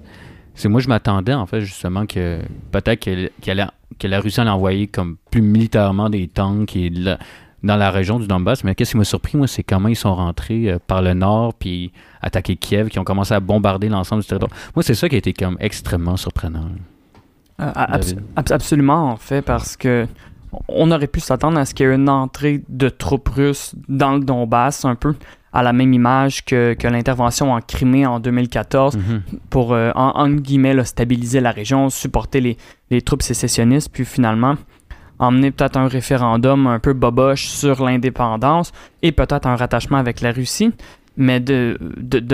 c'est 0.55 0.67
moi, 0.69 0.81
je 0.81 0.87
m'attendais, 0.87 1.33
en 1.35 1.45
fait, 1.45 1.61
justement, 1.61 2.07
que 2.07 2.39
peut-être 2.71 3.03
que, 3.05 3.29
qu'elle 3.41 3.59
a- 3.59 3.73
que 3.99 4.07
la 4.07 4.19
Russie 4.19 4.39
allait 4.41 4.49
envoyer 4.49 4.87
comme 4.87 5.17
plus 5.29 5.41
militairement 5.43 6.09
des 6.09 6.27
tanks 6.27 6.75
et 6.75 6.89
de 6.89 7.03
la- 7.05 7.19
dans 7.63 7.75
la 7.75 7.89
région 7.91 8.19
du 8.19 8.27
Donbass. 8.27 8.63
Mais 8.63 8.75
qu'est-ce 8.75 8.91
qui 8.91 8.97
m'a 8.97 9.03
surpris, 9.03 9.37
moi, 9.37 9.47
c'est 9.47 9.63
comment 9.63 9.87
ils 9.89 9.95
sont 9.95 10.13
rentrés 10.15 10.69
euh, 10.71 10.79
par 10.85 11.01
le 11.01 11.13
nord 11.13 11.53
puis 11.53 11.91
attaqué 12.21 12.55
Kiev, 12.55 12.89
qui 12.89 12.99
ont 12.99 13.03
commencé 13.03 13.33
à 13.33 13.39
bombarder 13.39 13.89
l'ensemble 13.89 14.21
du 14.21 14.27
territoire. 14.27 14.51
Moi, 14.75 14.83
c'est 14.83 14.95
ça 14.95 15.09
qui 15.09 15.15
a 15.15 15.17
été 15.17 15.33
comme 15.33 15.57
extrêmement 15.59 16.17
surprenant. 16.17 16.65
Euh, 17.59 17.71
abs- 17.73 18.13
David. 18.13 18.19
abs- 18.35 18.51
absolument, 18.53 19.09
en 19.11 19.17
fait, 19.17 19.41
parce 19.41 19.75
que 19.77 20.07
on 20.69 20.91
aurait 20.91 21.07
pu 21.07 21.19
s'attendre 21.19 21.57
à 21.59 21.65
ce 21.65 21.73
qu'il 21.73 21.85
y 21.85 21.89
ait 21.89 21.95
une 21.95 22.07
entrée 22.09 22.63
de 22.69 22.87
troupes 22.89 23.27
russes 23.29 23.75
dans 23.89 24.13
le 24.13 24.21
Donbass, 24.21 24.85
un 24.85 24.95
peu 24.95 25.13
à 25.51 25.61
la 25.63 25.73
même 25.73 25.91
image 25.93 26.45
que, 26.45 26.73
que 26.73 26.87
l'intervention 26.87 27.51
en 27.51 27.59
Crimée 27.61 28.05
en 28.05 28.19
2014 28.19 28.95
Mhm. 28.97 29.21
pour, 29.49 29.73
euh, 29.73 29.91
en, 29.95 30.29
guillemets, 30.29 30.73
là, 30.73 30.85
stabiliser 30.85 31.41
la 31.41 31.51
région, 31.51 31.89
supporter 31.89 32.39
les, 32.41 32.57
les 32.91 33.01
troupes 33.01 33.23
sécessionnistes, 33.23 33.89
puis 33.91 34.05
finalement 34.05 34.55
emmener 35.19 35.51
peut-être 35.51 35.77
un 35.77 35.87
référendum 35.87 36.67
un 36.67 36.79
peu 36.79 36.93
boboche 36.93 37.47
sur 37.47 37.83
l'indépendance 37.83 38.71
et 39.01 39.11
peut-être 39.11 39.47
un 39.47 39.55
rattachement 39.55 39.97
avec 39.97 40.21
la 40.21 40.31
Russie. 40.31 40.71
Mais 41.19 41.39
de, 41.39 41.77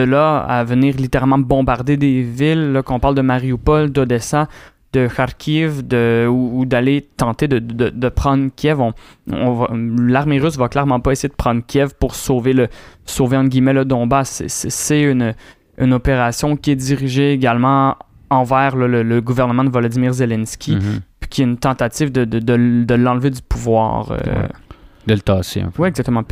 là 0.01 0.39
à 0.39 0.63
venir 0.65 0.95
littéralement 0.97 1.39
bombarder 1.39 1.95
des 1.95 2.21
villes, 2.21 2.81
qu'on 2.85 2.99
parle 2.99 3.15
de 3.15 3.21
Mariupol, 3.21 3.91
d'Odessa, 3.91 4.49
de 4.91 5.07
Kharkiv, 5.07 5.87
de, 5.87 6.27
ou, 6.29 6.65
d'aller 6.65 7.07
tenter 7.17 7.47
de, 7.47 8.09
prendre 8.09 8.49
Kiev, 8.55 8.79
l'armée 9.27 10.39
russe 10.39 10.57
va 10.57 10.67
clairement 10.67 10.99
pas 10.99 11.11
essayer 11.13 11.29
de 11.29 11.33
prendre 11.33 11.61
Kiev 11.65 11.93
pour 11.99 12.13
sauver 12.13 12.53
le 12.53 12.67
sauver 13.05 13.37
entre 13.37 13.49
guillemets 13.49 13.73
le 13.73 13.85
Donbass. 13.85 14.43
C'est- 14.47 15.33
une 15.79 15.93
opération 15.93 16.55
qui 16.55 16.69
est 16.69 16.75
dirigée 16.75 17.31
également 17.33 17.95
envers 18.33 18.75
le, 18.75 18.87
le- 18.87 19.03
le 19.03 19.21
gouvernement 19.21 19.63
de 19.63 19.69
Volodymyr 19.69 20.13
Zelensky, 20.13 20.75
Mhm. 20.75 20.99
puis 21.19 21.29
qui 21.29 21.41
est 21.41 21.45
une 21.45 21.57
tentative 21.57 22.11
de, 22.11 22.25
de, 22.25 22.39
de, 22.39 22.83
de 22.83 22.93
l'enlever 22.95 23.29
du 23.29 23.41
pouvoir. 23.41 24.11
euh. 24.11 24.15
Ouais. 24.17 24.49
De 25.07 25.13
le 25.15 25.19
tasser 25.21 25.61
un 25.61 25.69
peu. 25.69 25.81
Ouais, 25.83 25.89
exactement. 25.89 26.23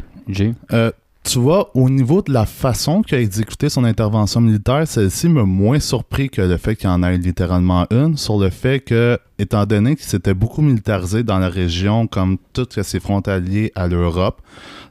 Euh, 0.72 0.92
tu 1.24 1.40
vois, 1.40 1.70
au 1.76 1.90
niveau 1.90 2.22
de 2.22 2.32
la 2.34 2.46
façon 2.46 3.02
qu'il 3.04 3.18
a 3.18 3.22
exécuté 3.22 3.70
son 3.70 3.84
intervention 3.84 4.42
militaire, 4.42 4.88
celle-ci 4.88 5.28
m'a 5.30 5.44
moins 5.44 5.80
surpris 5.80 6.30
que 6.30 6.42
le 6.42 6.58
fait 6.58 6.76
qu'il 6.76 6.90
y 6.90 6.92
en 6.92 7.04
ait 7.04 7.18
littéralement 7.18 7.86
une, 7.92 8.18
sur 8.18 8.40
le 8.40 8.50
fait 8.50 8.80
que, 8.80 9.20
étant 9.38 9.66
donné 9.66 9.96
qu'il 9.96 10.06
s'était 10.06 10.34
beaucoup 10.34 10.62
militarisé 10.62 11.22
dans 11.24 11.38
la 11.38 11.50
région, 11.50 12.08
comme 12.08 12.38
tout 12.54 12.66
ce 12.72 12.80
qui 12.82 12.98
est 12.98 13.00
frontalier 13.00 13.72
à 13.76 13.88
l'Europe, 13.88 14.42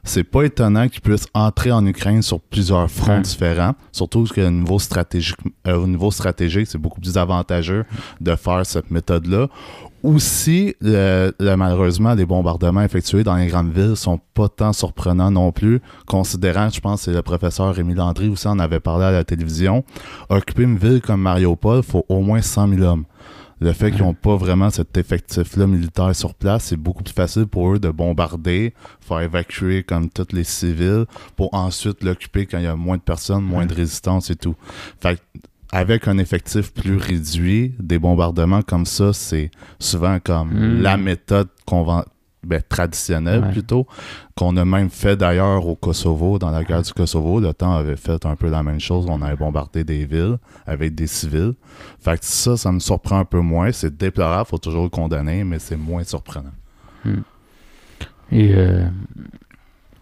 c'est 0.03 0.23
pas 0.23 0.43
étonnant 0.43 0.87
qu'il 0.87 1.01
puisse 1.01 1.27
entrer 1.33 1.71
en 1.71 1.85
Ukraine 1.85 2.21
sur 2.21 2.39
plusieurs 2.39 2.89
fronts 2.89 3.15
Ouais. 3.17 3.21
différents, 3.21 3.73
surtout 3.91 4.25
qu'au 4.33 4.49
niveau 4.49 4.79
stratégique, 4.79 5.37
euh, 5.67 5.75
au 5.77 5.87
niveau 5.87 6.11
stratégique, 6.11 6.67
c'est 6.67 6.77
beaucoup 6.77 6.99
plus 7.01 7.17
avantageux 7.17 7.85
de 8.19 8.35
faire 8.35 8.65
cette 8.65 8.89
méthode-là. 8.91 9.47
Aussi, 10.03 10.75
le- 10.81 11.31
le- 11.39 11.55
malheureusement, 11.55 12.15
les 12.15 12.25
bombardements 12.25 12.81
effectués 12.81 13.23
dans 13.23 13.35
les 13.35 13.45
grandes 13.45 13.71
villes 13.71 13.95
sont 13.95 14.19
pas 14.33 14.49
tant 14.49 14.73
surprenants 14.73 15.29
non 15.29 15.51
plus, 15.51 15.79
considérant, 16.07 16.69
je 16.69 16.79
pense, 16.79 17.03
c'est 17.03 17.13
le 17.13 17.21
professeur 17.21 17.75
Rémi 17.75 17.93
Landry 17.93 18.27
aussi 18.29 18.47
en 18.47 18.57
avait 18.57 18.79
parlé 18.79 19.05
à 19.05 19.11
la 19.11 19.23
télévision. 19.23 19.83
Occuper 20.29 20.63
une 20.63 20.77
ville 20.77 21.01
comme 21.01 21.21
Mariupol, 21.21 21.77
il 21.77 21.83
faut 21.83 22.03
au 22.09 22.21
moins 22.21 22.41
100 22.41 22.69
000 22.69 22.81
hommes. 22.81 23.03
Le 23.61 23.73
fait 23.73 23.91
qu'ils 23.91 24.01
n'ont 24.01 24.15
pas 24.15 24.35
vraiment 24.35 24.69
cet 24.71 24.97
effectif-là 24.97 25.67
militaire 25.67 26.15
sur 26.15 26.33
place, 26.33 26.65
c'est 26.65 26.77
beaucoup 26.77 27.03
plus 27.03 27.13
facile 27.13 27.45
pour 27.45 27.73
eux 27.73 27.79
de 27.79 27.89
bombarder, 27.89 28.73
faire 28.99 29.19
évacuer 29.21 29.83
comme 29.83 30.09
tous 30.09 30.33
les 30.33 30.43
civils, 30.43 31.05
pour 31.35 31.53
ensuite 31.53 32.03
l'occuper 32.03 32.47
quand 32.47 32.57
il 32.57 32.63
y 32.63 32.67
a 32.67 32.75
moins 32.75 32.97
de 32.97 33.03
personnes, 33.03 33.43
moins 33.43 33.67
de 33.67 33.73
résistance 33.75 34.31
et 34.31 34.35
tout. 34.35 34.55
Fait 34.99 35.15
que, 35.15 35.21
avec 35.71 36.07
un 36.07 36.17
effectif 36.17 36.73
plus 36.73 36.97
réduit, 36.97 37.73
des 37.79 37.99
bombardements 37.99 38.61
comme 38.63 38.85
ça, 38.87 39.13
c'est 39.13 39.51
souvent 39.79 40.19
comme 40.19 40.49
Mm. 40.53 40.81
la 40.81 40.97
méthode 40.97 41.47
conven- 41.67 42.03
ben, 42.43 42.61
traditionnelle 42.67 43.41
Ouais. 43.43 43.51
plutôt, 43.51 43.85
qu'on 44.35 44.57
a 44.57 44.65
même 44.65 44.89
fait 44.89 45.15
d'ailleurs 45.15 45.67
au 45.67 45.75
Kosovo, 45.75 46.39
dans 46.39 46.49
la 46.51 46.63
guerre 46.63 46.81
du 46.81 46.91
Kosovo. 46.93 47.39
Le 47.39 47.53
temps 47.53 47.73
avait 47.73 47.95
fait 47.97 48.25
un 48.25 48.35
peu 48.35 48.49
la 48.49 48.63
même 48.63 48.79
chose. 48.79 49.05
On 49.07 49.21
avait 49.21 49.35
bombardé 49.35 49.83
des 49.83 50.05
villes 50.05 50.37
avec 50.65 50.95
des 50.95 51.07
civils. 51.07 51.53
Fait 51.99 52.17
que 52.19 52.25
ça, 52.25 52.57
ça 52.57 52.71
me 52.71 52.79
surprend 52.79 53.19
un 53.19 53.25
peu 53.25 53.39
moins. 53.41 53.71
C'est 53.71 53.95
déplorable, 53.95 54.47
faut 54.47 54.57
toujours 54.57 54.83
le 54.83 54.89
condamner, 54.89 55.43
mais 55.43 55.59
c'est 55.59 55.77
moins 55.77 56.03
surprenant. 56.03 56.51
Et 58.31 58.53
euh, 58.55 58.85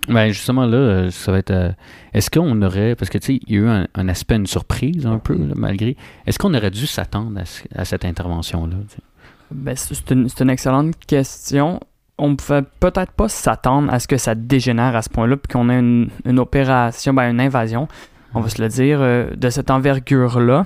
ben 0.08 0.30
justement 0.30 0.66
là, 0.66 1.10
ça 1.12 1.32
va 1.32 1.40
être. 1.40 1.52
euh, 1.52 1.72
est-ce 2.14 2.30
qu'on 2.30 2.62
aurait. 2.62 2.96
Parce 2.96 3.10
que 3.10 3.18
tu 3.18 3.26
sais, 3.38 3.40
il 3.48 3.54
y 3.54 3.58
a 3.58 3.62
eu 3.62 3.68
un, 3.68 3.88
un 3.96 4.08
aspect, 4.08 4.36
une 4.36 4.48
surprise 4.48 5.06
un 5.06 5.18
peu, 5.20 5.36
là, 5.36 5.54
malgré. 5.56 5.98
Est-ce 6.26 6.38
qu'on 6.40 6.54
aurait 6.54 6.72
dû 6.72 6.86
s'attendre 6.88 7.40
à, 7.40 7.46
ce- 7.46 7.64
à 7.76 7.86
cette 7.86 8.06
intervention-là? 8.06 8.76
tu 8.90 8.96
sais? 8.96 9.02
Ben, 9.52 9.76
c'est 9.76 10.12
une, 10.12 10.30
c'est 10.30 10.44
une 10.44 10.50
excellente 10.52 10.94
question. 11.08 11.80
On 12.20 12.36
pouvait 12.36 12.64
peut-être 12.80 13.12
pas 13.12 13.30
s'attendre 13.30 13.92
à 13.94 14.00
ce 14.00 14.08
que 14.08 14.18
ça 14.18 14.36
dégénère 14.36 14.96
à 14.96 15.02
ce 15.02 15.10
point-là, 15.10 15.38
puis 15.38 15.52
qu'on 15.52 15.70
ait 15.70 15.80
une, 15.80 16.40
opération, 16.40 17.14
ben, 17.14 17.32
une 17.32 17.42
invasion, 17.42 17.88
on 18.34 18.42
va 18.42 18.50
se 18.50 18.62
le 18.62 18.68
dire, 18.68 19.00
euh, 19.02 19.32
de 19.36 19.50
cette 19.50 19.72
envergure-là. 19.72 20.66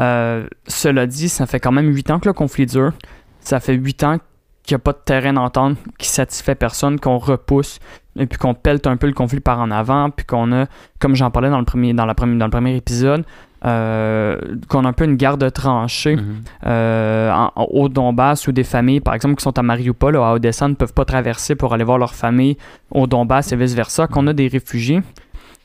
Euh, 0.00 0.46
cela 0.66 1.06
dit, 1.06 1.28
ça 1.28 1.46
fait 1.46 1.60
quand 1.60 1.72
même 1.72 1.88
huit 1.94 2.10
ans 2.10 2.18
que 2.18 2.28
le 2.28 2.32
conflit 2.32 2.66
dure. 2.66 2.92
Ça 3.40 3.60
fait 3.60 3.74
huit 3.74 4.02
ans 4.02 4.18
qu'il 4.62 4.74
n'y 4.74 4.80
a 4.80 4.84
pas 4.84 4.92
de 4.92 5.00
terrain 5.04 5.32
d'entente 5.32 5.78
qui 5.98 6.08
satisfait 6.08 6.54
personne, 6.54 7.00
qu'on 7.00 7.18
repousse, 7.18 7.78
et 8.16 8.26
puis 8.26 8.38
qu'on 8.38 8.54
pelte 8.54 8.86
un 8.86 8.96
peu 8.96 9.06
le 9.06 9.12
conflit 9.12 9.40
par 9.40 9.60
en 9.60 9.70
avant, 9.70 10.10
puis 10.10 10.26
qu'on 10.26 10.52
a, 10.52 10.66
comme 10.98 11.14
j'en 11.14 11.30
parlais 11.30 11.50
dans 11.50 11.58
le 11.58 11.64
premier, 11.64 11.94
dans 11.94 12.06
la 12.06 12.14
première, 12.14 12.38
dans 12.38 12.46
le 12.46 12.50
premier 12.50 12.76
épisode, 12.76 13.24
euh, 13.64 14.38
qu'on 14.68 14.84
a 14.84 14.88
un 14.88 14.92
peu 14.92 15.04
une 15.04 15.16
garde 15.16 15.52
tranchée 15.52 16.16
Mhm. 16.16 16.42
euh, 16.66 17.30
en- 17.32 17.52
au 17.70 17.88
Donbass 17.88 18.46
ou 18.48 18.52
des 18.52 18.64
familles, 18.64 19.00
par 19.00 19.14
exemple, 19.14 19.34
qui 19.36 19.42
sont 19.42 19.58
à 19.58 19.62
Mariupol 19.62 20.16
ou 20.16 20.20
à 20.22 20.32
Odessa, 20.32 20.66
ne 20.68 20.74
peuvent 20.74 20.94
pas 20.94 21.04
traverser 21.04 21.54
pour 21.56 21.74
aller 21.74 21.84
voir 21.84 21.98
leur 21.98 22.14
famille 22.14 22.56
au 22.90 23.06
Donbass 23.06 23.52
et 23.52 23.56
vice-versa, 23.56 24.06
qu'on 24.06 24.26
a 24.28 24.32
des 24.32 24.48
réfugiés, 24.48 25.02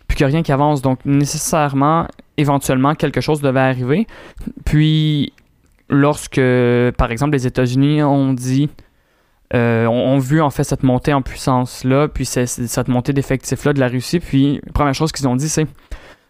puis 0.08 0.18
qu'il 0.18 0.26
n'y 0.28 0.32
a 0.32 0.36
rien 0.36 0.44
qui 0.44 0.52
avance. 0.52 0.82
Donc, 0.82 1.00
nécessairement, 1.06 2.08
éventuellement, 2.38 2.96
quelque 2.96 3.22
chose 3.22 3.42
devait 3.42 3.60
arriver. 3.62 4.08
Puis, 4.66 5.32
lorsque, 5.90 6.42
par 6.98 7.12
exemple, 7.12 7.32
les 7.34 7.48
États-Unis 7.48 8.04
ont 8.04 8.34
dit, 8.34 8.70
euh, 9.54 9.86
ont, 9.86 10.18
vu 10.18 10.42
en 10.42 10.50
fait 10.50 10.64
cette 10.64 10.82
montée 10.84 11.14
en 11.14 11.22
puissance-là, 11.22 12.08
puis 12.08 12.26
c'est- 12.26 12.48
c'est- 12.48 12.68
cette 12.68 12.88
montée 12.88 13.14
d'effectifs-là 13.14 13.74
de 13.74 13.80
la 13.80 13.88
Russie, 13.88 14.20
puis 14.20 14.60
la 14.66 14.72
première 14.74 14.96
chose 14.96 15.12
qu'ils 15.12 15.28
ont 15.28 15.36
dit, 15.36 15.48
c'est 15.48 15.68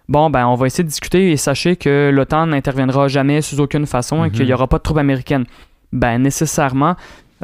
Bon, 0.08 0.30
ben, 0.30 0.46
on 0.48 0.56
va 0.56 0.68
essayer 0.68 0.84
de 0.84 0.90
discuter 0.90 1.32
et 1.32 1.38
sachez 1.38 1.76
que 1.76 2.12
l'OTAN 2.14 2.48
n'interviendra 2.48 3.08
jamais 3.08 3.42
sous 3.42 3.60
aucune 3.60 3.86
façon 3.88 4.24
et 4.24 4.28
Mhm. 4.28 4.32
qu'il 4.34 4.46
n'y 4.46 4.54
aura 4.54 4.68
pas 4.68 4.78
de 4.78 4.84
troupes 4.84 4.98
américaines. 5.00 5.46
Ben, 5.92 6.20
nécessairement, 6.20 6.96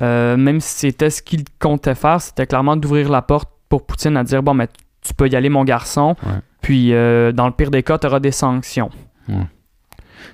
euh, 0.02 0.38
même 0.38 0.60
si 0.60 0.76
c'était 0.80 1.10
ce 1.10 1.22
qu'il 1.22 1.44
comptait 1.60 1.96
faire, 1.96 2.22
c'était 2.22 2.46
clairement 2.46 2.76
d'ouvrir 2.76 3.10
la 3.10 3.22
porte 3.22 3.50
pour 3.70 3.86
Poutine 3.86 4.16
à 4.18 4.24
dire 4.24 4.44
Bon, 4.44 4.54
ben, 4.54 4.68
tu 5.02 5.14
peux 5.14 5.28
y 5.28 5.36
aller, 5.36 5.50
mon 5.50 5.64
garçon, 5.64 6.16
Ouais. 6.24 6.34
puis 6.62 6.94
euh, 6.94 7.32
dans 7.32 7.48
le 7.48 7.54
pire 7.54 7.72
des 7.72 7.82
cas, 7.84 7.98
tu 7.98 8.06
auras 8.08 8.20
des 8.20 8.32
sanctions. 8.32 8.90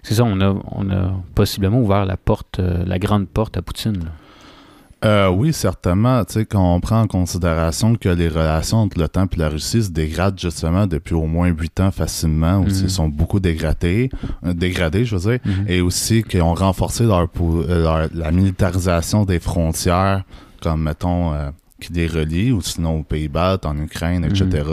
C'est 0.04 0.16
ça, 0.16 0.24
on 0.26 0.40
a, 0.42 0.54
on 0.72 0.90
a 0.90 1.12
possiblement 1.36 1.80
ouvert 1.80 2.06
la 2.06 2.18
porte, 2.18 2.60
euh, 2.60 2.84
la 2.86 3.00
grande 3.00 3.28
porte 3.28 3.56
à 3.58 3.62
Poutine. 3.62 4.00
là. 4.00 4.12
Euh, 5.06 5.30
oui, 5.30 5.54
certainement. 5.54 6.26
Tu 6.26 6.34
sais, 6.34 6.46
quand 6.46 6.74
on 6.76 6.80
prend 6.80 7.02
en 7.02 7.08
considération 7.08 7.96
que 7.96 8.10
les 8.10 8.28
relations 8.30 8.78
entre 8.80 8.98
l'OTAN 9.00 9.28
et 9.32 9.36
la 9.38 9.50
Russie 9.50 9.84
se 9.84 9.92
dégradent 9.92 10.40
justement 10.40 10.88
depuis 10.88 11.14
au 11.14 11.28
moins 11.28 11.50
huit 11.50 11.80
ans 11.80 11.92
facilement, 11.92 12.58
ou 12.58 12.64
Mhm. 12.64 12.70
s'ils 12.72 12.90
sont 12.90 13.08
beaucoup 13.08 13.40
dégradés, 13.40 14.10
euh, 14.44 14.54
dégradés, 14.54 15.06
je 15.06 15.16
veux 15.16 15.32
dire, 15.32 15.40
et 15.68 15.82
aussi 15.82 16.24
qu'ils 16.24 16.42
ont 16.42 16.56
renforcé 16.56 17.04
leur, 17.04 17.28
euh, 17.40 17.84
leur- 17.84 18.10
la 18.12 18.32
militarisation 18.32 19.24
des 19.24 19.40
frontières, 19.40 20.24
comme 20.64 20.82
mettons 20.82 21.32
euh, 21.32 21.52
qui 21.80 21.94
les 21.94 22.08
relient, 22.08 22.52
ou 22.52 22.62
sinon 22.62 23.02
aux 23.02 23.04
Pays-Bas, 23.04 23.60
en 23.66 23.78
Ukraine, 23.78 24.26
etc. 24.26 24.64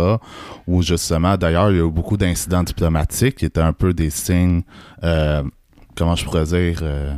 Où 0.66 0.80
justement, 0.80 1.36
d'ailleurs, 1.36 1.70
il 1.70 1.76
y 1.76 1.80
a 1.80 1.84
eu 1.84 1.90
beaucoup 1.90 2.16
d'incidents 2.16 2.62
diplomatiques 2.62 3.36
qui 3.36 3.44
étaient 3.44 3.60
un 3.60 3.74
peu 3.74 3.92
des 3.92 4.08
signes, 4.08 4.62
euh, 5.02 5.42
comment 5.96 6.16
je 6.16 6.24
pourrais 6.24 6.44
dire, 6.46 6.78
euh, 6.82 7.12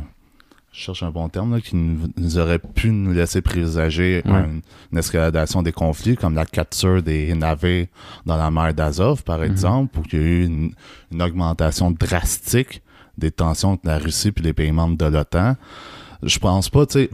je 0.77 0.83
cherche 0.83 1.01
un 1.01 1.09
bon 1.09 1.27
terme, 1.27 1.55
là, 1.55 1.59
qui 1.61 1.75
nous, 1.75 2.07
nous 2.17 2.37
aurait 2.37 2.59
pu 2.59 2.91
nous 2.91 3.11
laisser 3.11 3.41
présager 3.41 4.21
Ouais. 4.25 4.45
une 4.91 4.97
escaladation 4.97 5.63
des 5.63 5.71
conflits, 5.71 6.15
comme 6.15 6.35
la 6.35 6.45
capture 6.45 7.01
des 7.01 7.33
navires 7.33 7.87
dans 8.27 8.37
la 8.37 8.51
mer 8.51 8.75
d'Azov, 8.75 9.23
par 9.23 9.39
Mhm. 9.39 9.45
exemple, 9.45 9.97
où 9.99 10.03
il 10.11 10.19
y 10.19 10.21
a 10.21 10.25
eu 10.25 10.45
une, 10.45 10.71
une 11.11 11.21
augmentation 11.23 11.89
drastique 11.89 12.83
des 13.17 13.31
tensions 13.31 13.71
entre 13.71 13.87
la 13.87 13.97
Russie 13.97 14.31
et 14.37 14.41
les 14.41 14.53
pays 14.53 14.71
membres 14.71 14.97
de 14.97 15.05
l'OTAN. 15.05 15.55
Je 16.21 16.37
pense 16.37 16.69
pas, 16.69 16.85
tu 16.85 16.99
sais, 16.99 17.09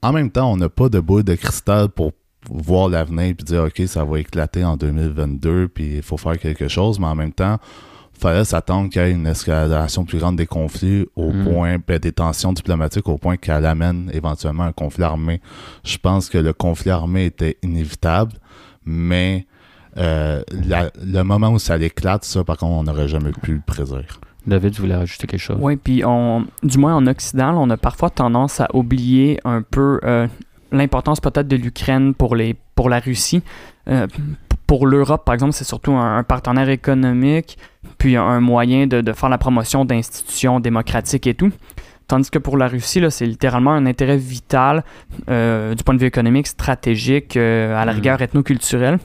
en 0.00 0.12
même 0.12 0.30
temps, 0.30 0.52
on 0.52 0.56
n'a 0.56 0.68
pas 0.68 0.88
de 0.88 1.00
boule 1.00 1.24
de 1.24 1.34
cristal 1.34 1.88
pour 1.88 2.12
voir 2.48 2.88
l'avenir 2.88 3.34
puis 3.36 3.44
dire, 3.44 3.64
OK, 3.64 3.82
ça 3.88 4.04
va 4.04 4.20
éclater 4.20 4.64
en 4.64 4.76
2022 4.76 5.66
puis 5.66 5.96
il 5.96 6.02
faut 6.02 6.16
faire 6.16 6.38
quelque 6.38 6.68
chose, 6.68 7.00
mais 7.00 7.06
en 7.06 7.16
même 7.16 7.32
temps, 7.32 7.58
fallait 8.18 8.44
s'attendre 8.44 8.90
qu'il 8.90 9.00
y 9.00 9.04
ait 9.04 9.10
une 9.12 9.26
escalation 9.26 10.04
plus 10.04 10.18
grande 10.18 10.36
des 10.36 10.46
conflits 10.46 11.06
au 11.16 11.30
Mm. 11.32 11.44
point, 11.44 11.76
ben, 11.86 11.98
des 11.98 12.12
tensions 12.12 12.52
diplomatiques 12.52 13.08
au 13.08 13.16
point 13.18 13.36
qu'elle 13.36 13.64
amène 13.66 14.10
éventuellement 14.12 14.64
un 14.64 14.72
conflit 14.72 15.04
armé. 15.04 15.40
Je 15.84 15.96
pense 15.98 16.28
que 16.28 16.38
le 16.38 16.52
conflit 16.52 16.90
armé 16.90 17.26
était 17.26 17.56
inévitable, 17.62 18.32
mais 18.84 19.46
euh, 19.96 20.42
la- 20.68 20.90
le 21.04 21.22
moment 21.22 21.50
où 21.50 21.58
ça 21.58 21.76
l'éclate, 21.76 22.24
ça, 22.24 22.44
par 22.44 22.56
contre, 22.56 22.72
on 22.72 22.82
n'aurait 22.84 23.08
jamais 23.08 23.32
pu 23.32 23.54
le 23.54 23.62
prédire. 23.66 24.20
David, 24.46 24.72
tu 24.72 24.80
voulais 24.80 24.96
rajouter 24.96 25.26
quelque 25.26 25.40
chose? 25.40 25.58
Oui, 25.60 25.76
puis 25.76 26.04
on, 26.04 26.46
du 26.62 26.78
moins 26.78 26.94
en 26.94 27.06
Occident, 27.06 27.52
là, 27.52 27.58
on 27.58 27.68
a 27.70 27.76
parfois 27.76 28.08
tendance 28.08 28.60
à 28.60 28.68
oublier 28.74 29.40
un 29.44 29.62
peu 29.62 30.00
euh, 30.04 30.26
l'importance 30.72 31.20
peut-être 31.20 31.48
de 31.48 31.56
l'Ukraine 31.56 32.14
pour, 32.14 32.36
les, 32.36 32.54
pour 32.74 32.88
la 32.88 33.00
Russie. 33.00 33.42
Euh, 33.88 34.06
pour 34.66 34.86
l'Europe, 34.86 35.24
par 35.24 35.34
exemple, 35.34 35.52
c'est 35.54 35.64
surtout 35.64 35.92
un, 35.92 36.18
un 36.18 36.22
partenaire 36.22 36.68
économique, 36.68 37.58
puis 37.98 38.16
un 38.16 38.40
moyen 38.40 38.86
de, 38.86 39.00
de 39.00 39.12
faire 39.12 39.28
la 39.28 39.38
promotion 39.38 39.84
d'institutions 39.84 40.60
démocratiques 40.60 41.26
et 41.26 41.34
tout. 41.34 41.50
Tandis 42.06 42.30
que 42.30 42.38
pour 42.38 42.56
la 42.56 42.68
Russie, 42.68 43.00
là, 43.00 43.10
c'est 43.10 43.26
littéralement 43.26 43.72
un 43.74 43.84
intérêt 43.84 44.16
vital 44.16 44.82
euh, 45.28 45.74
du 45.74 45.84
point 45.84 45.94
de 45.94 46.00
vue 46.00 46.06
économique, 46.06 46.46
stratégique, 46.46 47.36
euh, 47.36 47.76
à 47.76 47.84
la 47.84 47.92
Mhm. 47.92 47.96
rigueur 47.98 48.22
ethno-culturel. 48.22 48.98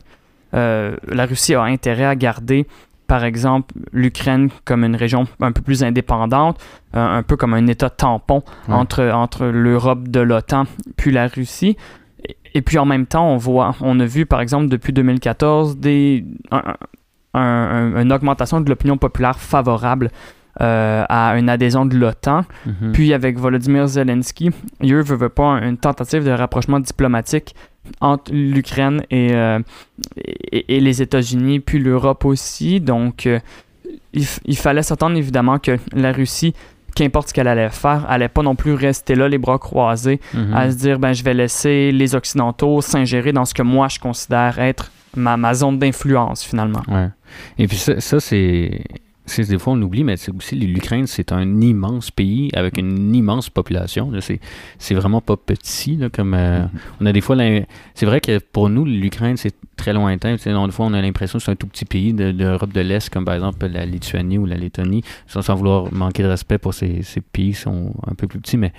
Euh, 0.53 0.95
la 1.09 1.25
Russie 1.25 1.55
a 1.55 1.63
intérêt 1.63 2.05
à 2.05 2.15
garder, 2.15 2.65
par 3.07 3.23
exemple, 3.25 3.73
l'Ukraine 3.91 4.49
comme 4.63 4.85
une 4.85 4.95
région 4.95 5.25
un 5.41 5.51
peu 5.51 5.61
plus 5.61 5.83
indépendante, 5.83 6.59
euh, 6.95 7.05
un 7.17 7.23
peu 7.23 7.35
comme 7.35 7.53
un 7.55 7.67
État 7.67 7.89
tampon 7.89 8.43
Ouais. 8.69 8.75
entre, 8.75 9.03
entre 9.11 9.47
l'Europe 9.47 10.07
de 10.07 10.19
l'OTAN 10.21 10.63
puis 10.95 11.11
la 11.11 11.27
Russie. 11.27 11.75
Et, 12.25 12.37
et 12.53 12.61
puis 12.61 12.77
en 12.77 12.85
même 12.85 13.05
temps, 13.05 13.27
on 13.27 13.37
voit, 13.37 13.75
on 13.81 13.99
a 13.99 14.05
vu 14.05 14.25
par 14.25 14.39
exemple 14.39 14.67
depuis 14.69 14.93
2014 14.93 15.77
des, 15.77 16.23
un- 16.51 16.75
un- 17.33 17.93
un- 17.95 18.01
une 18.01 18.11
augmentation 18.13 18.61
de 18.61 18.69
l'opinion 18.69 18.97
populaire 18.97 19.39
favorable 19.39 20.11
euh, 20.61 21.03
à 21.09 21.35
une 21.37 21.49
adhésion 21.49 21.83
de 21.85 21.97
l'OTAN. 21.97 22.45
Mhm. 22.67 22.91
Puis 22.93 23.11
avec 23.13 23.39
Volodymyr 23.39 23.87
Zelensky, 23.87 24.51
il 24.81 24.91
eu, 24.91 25.01
veut, 25.01 25.15
veut 25.15 25.29
pas, 25.29 25.59
une 25.63 25.77
tentative 25.77 26.23
de 26.23 26.29
rapprochement 26.29 26.79
diplomatique 26.79 27.55
entre 28.01 28.31
l'Ukraine 28.31 29.01
et, 29.09 29.33
euh, 29.33 29.59
et, 30.15 30.77
et 30.77 30.79
les 30.79 31.01
États-Unis, 31.01 31.59
puis 31.59 31.79
l'Europe 31.79 32.23
aussi. 32.25 32.79
Donc, 32.79 33.25
euh, 33.25 33.39
il 34.13 34.57
fallait 34.57 34.83
s'attendre 34.83 35.17
évidemment 35.17 35.57
que 35.57 35.77
la 35.93 36.11
Russie, 36.11 36.53
qu'importe 36.95 37.29
ce 37.29 37.33
qu'elle 37.33 37.47
allait 37.47 37.69
faire, 37.71 38.05
allait 38.07 38.27
pas 38.29 38.43
non 38.43 38.53
plus 38.55 38.73
rester 38.75 39.15
là, 39.15 39.27
les 39.27 39.39
bras 39.39 39.57
croisés, 39.57 40.19
Mhm. 40.35 40.53
à 40.53 40.69
se 40.71 40.77
dire, 40.77 40.99
ben, 40.99 41.13
je 41.13 41.23
vais 41.23 41.33
laisser 41.33 41.91
les 41.91 42.13
Occidentaux 42.13 42.79
s'ingérer 42.81 43.31
dans 43.33 43.45
ce 43.45 43.55
que 43.55 43.63
moi, 43.63 43.87
je 43.87 43.97
considère 43.99 44.59
être 44.59 44.91
ma, 45.15 45.37
ma 45.37 45.53
zone 45.53 45.79
d'influence, 45.79 46.43
finalement. 46.43 46.81
Ouais. 46.87 47.09
Et 47.57 47.67
puis 47.67 47.77
ça, 47.77 47.99
ça, 47.99 48.19
c'est. 48.19 48.81
c'est- 49.25 49.49
Des 49.49 49.57
fois, 49.57 49.73
on 49.73 49.81
oublie, 49.81 50.03
mais 50.03 50.17
c'est 50.17 50.31
aussi 50.35 50.55
l'Ukraine, 50.55 51.07
c'est 51.07 51.31
un 51.31 51.61
immense 51.61 52.11
pays 52.11 52.49
avec 52.53 52.77
une 52.77 53.15
immense 53.15 53.49
population. 53.49 54.11
C'est, 54.19 54.39
c'est 54.77 54.95
vraiment 54.95 55.21
pas 55.21 55.37
petit. 55.37 55.95
Là, 55.95 56.09
comme, 56.09 56.33
euh, 56.33 56.65
On 56.99 57.05
a 57.05 57.11
des 57.13 57.21
fois. 57.21 57.37
C'est 57.95 58.05
vrai 58.05 58.19
que 58.21 58.39
pour 58.39 58.69
nous, 58.69 58.83
l'Ukraine, 58.85 59.37
c'est 59.37 59.55
très 59.77 59.93
lointain. 59.93 60.35
Des 60.35 60.71
fois, 60.71 60.85
on 60.85 60.93
a 60.93 61.01
l'impression 61.01 61.39
que 61.39 61.45
c'est 61.45 61.51
un 61.51 61.55
tout 61.55 61.67
petit 61.67 61.85
pays 61.85 62.13
de- 62.13 62.31
d'Europe 62.31 62.73
de, 62.73 62.81
l'Est, 62.81 63.09
comme 63.09 63.25
par 63.25 63.35
exemple 63.35 63.65
la 63.67 63.85
Lituanie 63.85 64.37
ou 64.37 64.45
la 64.45 64.55
Lettonie, 64.55 65.03
sans, 65.27 65.41
sans 65.41 65.55
vouloir 65.55 65.91
manquer 65.93 66.23
de 66.23 66.27
respect 66.27 66.57
pour 66.57 66.73
ces, 66.73 67.01
ces 67.03 67.21
pays 67.21 67.49
qui 67.53 67.59
sont 67.61 67.93
un 68.05 68.13
peu 68.15 68.27
plus 68.27 68.39
petits. 68.39 68.57
Mais 68.57 68.73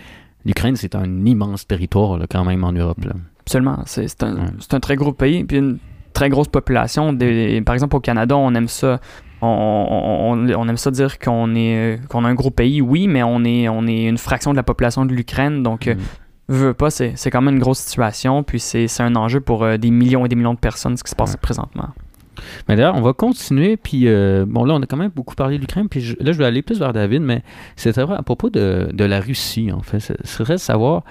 l'Ukraine, 0.44 0.76
c'est 0.76 0.94
un 0.94 1.24
immense 1.26 1.66
territoire 1.66 2.18
là, 2.18 2.26
quand 2.28 2.44
même 2.44 2.64
en 2.64 2.72
Europe. 2.72 3.02
là. 3.04 3.12
Absolument. 3.40 3.82
C'est 3.86 4.08
c'est 4.08 4.22
un, 4.22 4.34
Ouais. 4.36 4.42
c'est 4.60 4.74
un 4.74 4.80
très 4.80 4.96
gros 4.96 5.12
pays, 5.12 5.42
puis 5.44 5.56
une 5.58 5.78
très 6.14 6.30
grosse 6.30 6.49
population. 6.49 7.12
Des- 7.12 7.61
par 7.61 7.75
exemple, 7.75 7.94
au 7.97 8.00
Canada, 8.00 8.37
on 8.37 8.54
aime 8.54 8.68
ça. 8.68 9.00
On, 9.42 9.47
on- 9.47 10.33
on- 10.33 10.54
on 10.59 10.68
aime 10.68 10.76
ça 10.78 10.90
dire 10.90 11.18
qu'on 11.18 11.54
est 11.54 12.00
qu'on 12.09 12.25
a 12.25 12.28
un 12.28 12.35
gros 12.35 12.50
pays, 12.50 12.80
oui, 12.80 13.09
mais 13.09 13.23
on 13.23 13.44
est, 13.44 13.68
on 13.68 13.87
est 13.87 14.04
une 14.04 14.16
fraction 14.16 14.52
de 14.52 14.56
la 14.56 14.62
population 14.62 15.04
de 15.04 15.12
l'Ukraine. 15.12 15.62
Donc, 15.62 15.87
euh, 15.88 15.94
Mhm. 15.94 16.00
veux, 16.49 16.73
pas, 16.75 16.88
c'est 16.90 17.12
c'est 17.16 17.30
quand 17.30 17.42
même 17.42 17.54
une 17.54 17.61
grosse 17.61 17.80
situation. 17.80 18.42
Puis 18.42 18.59
c'est 18.61 18.88
c'est 18.88 19.02
un 19.02 19.14
enjeu 19.16 19.40
pour 19.40 19.64
euh, 19.64 19.76
des 19.76 19.90
millions 19.90 20.25
et 20.25 20.28
des 20.30 20.37
millions 20.37 20.54
de 20.54 20.59
personnes, 20.61 20.97
ce 20.97 21.04
qui 21.04 21.11
se 21.11 21.16
passe 21.16 21.33
Ouais. 21.33 21.38
présentement. 21.42 21.88
Mais 22.68 22.75
d'ailleurs, 22.76 22.97
on 22.97 23.00
va 23.02 23.12
continuer. 23.12 23.76
Puis, 23.76 24.09
euh, 24.09 24.44
bon, 24.47 24.64
là, 24.64 24.75
on 24.75 24.83
a 24.83 24.87
quand 24.87 24.97
même 24.97 25.11
beaucoup 25.14 25.35
parlé 25.37 25.56
de 25.56 25.61
l'Ukraine. 25.62 25.88
Puis 25.88 26.00
je- 26.00 26.16
là, 26.21 26.33
je 26.33 26.38
vais 26.38 26.44
aller 26.44 26.62
plus 26.62 26.78
vers 26.78 26.92
David, 26.92 27.23
mais 27.23 27.42
c'est 27.76 27.97
à 27.97 28.23
propos 28.23 28.50
de, 28.50 28.88
de 28.92 29.04
la 29.04 29.21
Russie, 29.21 29.71
en 29.73 29.80
fait. 29.83 30.00
Ce 30.00 30.14
serait 30.25 30.54
de 30.54 30.59
savoir 30.59 31.04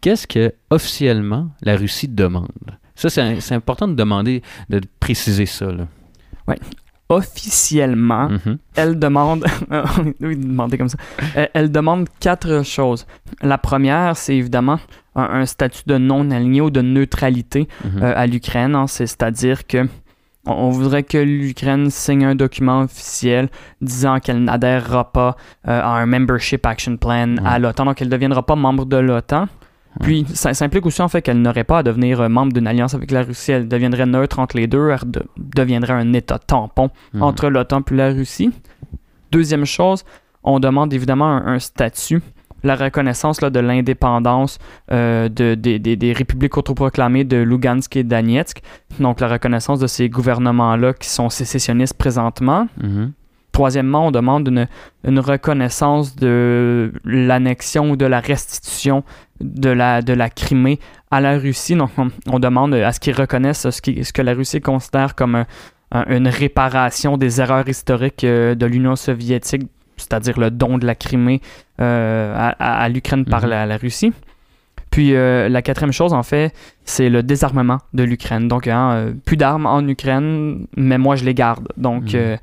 qu'est-ce 0.00 0.26
que 0.26 0.52
officiellement 0.70 1.48
la 1.62 1.76
Russie 1.76 2.06
demande. 2.08 2.48
Ça, 2.98 3.08
c'est 3.40 3.54
important 3.54 3.86
de 3.88 3.94
demander, 3.94 4.42
de 4.70 4.80
préciser 5.00 5.46
ça. 5.46 5.66
Là. 5.72 5.86
Officiellement, 7.10 8.28
Mhm. 8.28 8.58
elle 8.76 8.98
demande, 8.98 9.46
oui, 10.20 10.36
demander 10.36 10.76
comme 10.76 10.90
ça, 10.90 10.98
elle, 11.34 11.48
elle 11.54 11.72
demande 11.72 12.06
quatre 12.20 12.62
choses. 12.62 13.06
La 13.40 13.56
première, 13.56 14.14
c'est 14.14 14.36
évidemment 14.36 14.78
un, 15.16 15.22
un 15.22 15.46
statut 15.46 15.84
de 15.86 15.96
non-aligné 15.96 16.60
ou 16.60 16.70
de 16.70 16.82
neutralité 16.82 17.66
Mhm. 17.84 18.02
euh, 18.02 18.12
à 18.14 18.26
l'Ukraine. 18.26 18.74
hein. 18.74 18.86
C'est- 18.86 19.06
C'est-à-dire 19.06 19.66
que 19.66 19.88
on, 20.44 20.68
voudrait 20.68 21.02
que 21.02 21.16
l'Ukraine 21.18 21.88
signe 21.90 22.24
un 22.26 22.34
document 22.34 22.80
officiel 22.82 23.48
disant 23.80 24.18
qu'elle 24.20 24.44
n'adhérera 24.44 25.10
pas 25.10 25.36
euh, 25.66 25.80
à 25.80 25.88
un 25.96 26.04
Membership 26.06 26.64
Action 26.66 26.96
Plan 26.98 27.36
à 27.44 27.58
l'OTAN, 27.58 27.86
donc 27.86 28.00
elle 28.02 28.08
ne 28.08 28.12
deviendra 28.12 28.44
pas 28.44 28.54
membre 28.54 28.84
de 28.84 28.96
l'OTAN. 28.98 29.48
Puis 30.00 30.24
ça, 30.34 30.54
ça 30.54 30.64
implique 30.64 30.86
aussi 30.86 31.02
en 31.02 31.08
fait 31.08 31.22
qu'elle 31.22 31.40
n'aurait 31.42 31.64
pas 31.64 31.78
à 31.78 31.82
devenir 31.82 32.20
euh, 32.20 32.28
membre 32.28 32.52
d'une 32.52 32.66
alliance 32.66 32.94
avec 32.94 33.10
la 33.10 33.22
Russie, 33.22 33.52
elle 33.52 33.68
deviendrait 33.68 34.06
neutre 34.06 34.38
entre 34.38 34.56
les 34.56 34.66
deux, 34.66 34.90
elle 34.90 35.10
de- 35.10 35.24
deviendrait 35.36 35.94
un 35.94 36.12
État 36.12 36.38
tampon 36.38 36.90
Mhm. 37.14 37.22
entre 37.22 37.48
l'OTAN 37.48 37.82
puis 37.82 37.96
la 37.96 38.10
Russie. 38.10 38.50
Deuxième 39.32 39.64
chose, 39.64 40.04
on 40.44 40.60
demande 40.60 40.92
évidemment 40.94 41.26
un, 41.28 41.54
un 41.54 41.58
statut, 41.58 42.22
la 42.64 42.74
reconnaissance 42.76 43.40
là, 43.40 43.50
de 43.50 43.60
l'indépendance 43.60 44.58
euh, 44.90 45.28
de, 45.28 45.54
des 45.54 46.12
républiques 46.12 46.56
autoproclamées 46.56 47.24
de 47.24 47.36
Lugansk 47.36 47.96
et 47.96 48.04
Donetsk, 48.04 48.62
donc 49.00 49.20
la 49.20 49.28
reconnaissance 49.28 49.78
de 49.80 49.86
ces 49.86 50.08
gouvernements-là 50.08 50.92
qui 50.94 51.08
sont 51.08 51.28
sécessionnistes 51.28 51.94
présentement. 51.96 52.66
Mhm. 52.82 53.12
Troisièmement, 53.62 54.06
on 54.06 54.10
demande 54.12 54.46
une, 54.46 54.68
une 55.04 55.18
reconnaissance 55.18 56.14
de 56.14 56.92
l'annexion 57.04 57.90
ou 57.90 57.96
de 57.96 58.06
la 58.06 58.20
restitution 58.20 59.02
de 59.40 59.68
la, 59.68 60.00
de 60.00 60.12
la 60.12 60.30
Crimée 60.30 60.78
à 61.10 61.20
la 61.20 61.36
Russie. 61.38 61.74
Donc, 61.74 61.90
on, 61.98 62.06
on 62.30 62.38
demande 62.38 62.74
à 62.74 62.92
ce 62.92 63.00
qu'ils 63.00 63.16
reconnaissent 63.16 63.68
ce, 63.68 63.82
qui- 63.82 64.04
ce 64.04 64.12
que 64.12 64.22
la 64.22 64.34
Russie 64.34 64.60
considère 64.60 65.16
comme 65.16 65.34
un- 65.34 65.46
un- 65.90 66.04
une 66.16 66.28
réparation 66.28 67.16
des 67.16 67.40
erreurs 67.40 67.68
historiques 67.68 68.22
euh, 68.22 68.54
de 68.54 68.64
l'Union 68.64 68.94
soviétique, 68.94 69.62
c'est-à-dire 69.96 70.38
le 70.38 70.52
don 70.52 70.78
de 70.78 70.86
la 70.86 70.94
Crimée 70.94 71.40
euh, 71.80 72.50
à, 72.60 72.88
l'Ukraine 72.88 73.24
par 73.24 73.42
Mhm. 73.42 73.50
la, 73.50 73.66
la 73.66 73.76
Russie. 73.76 74.12
Puis 74.92 75.16
euh, 75.16 75.48
la 75.48 75.62
quatrième 75.62 75.92
chose, 75.92 76.12
en 76.12 76.22
fait, 76.22 76.52
c'est 76.84 77.08
le 77.10 77.24
désarmement 77.24 77.78
de 77.92 78.04
l'Ukraine. 78.04 78.46
Donc, 78.46 78.68
hein, 78.68 79.14
plus 79.26 79.36
d'armes 79.36 79.66
en 79.66 79.84
Ukraine, 79.88 80.66
mais 80.76 80.96
moi, 80.98 81.16
je 81.16 81.24
les 81.24 81.34
garde. 81.34 81.66
Donc, 81.76 82.04
Mhm. 82.04 82.10
euh, 82.14 82.36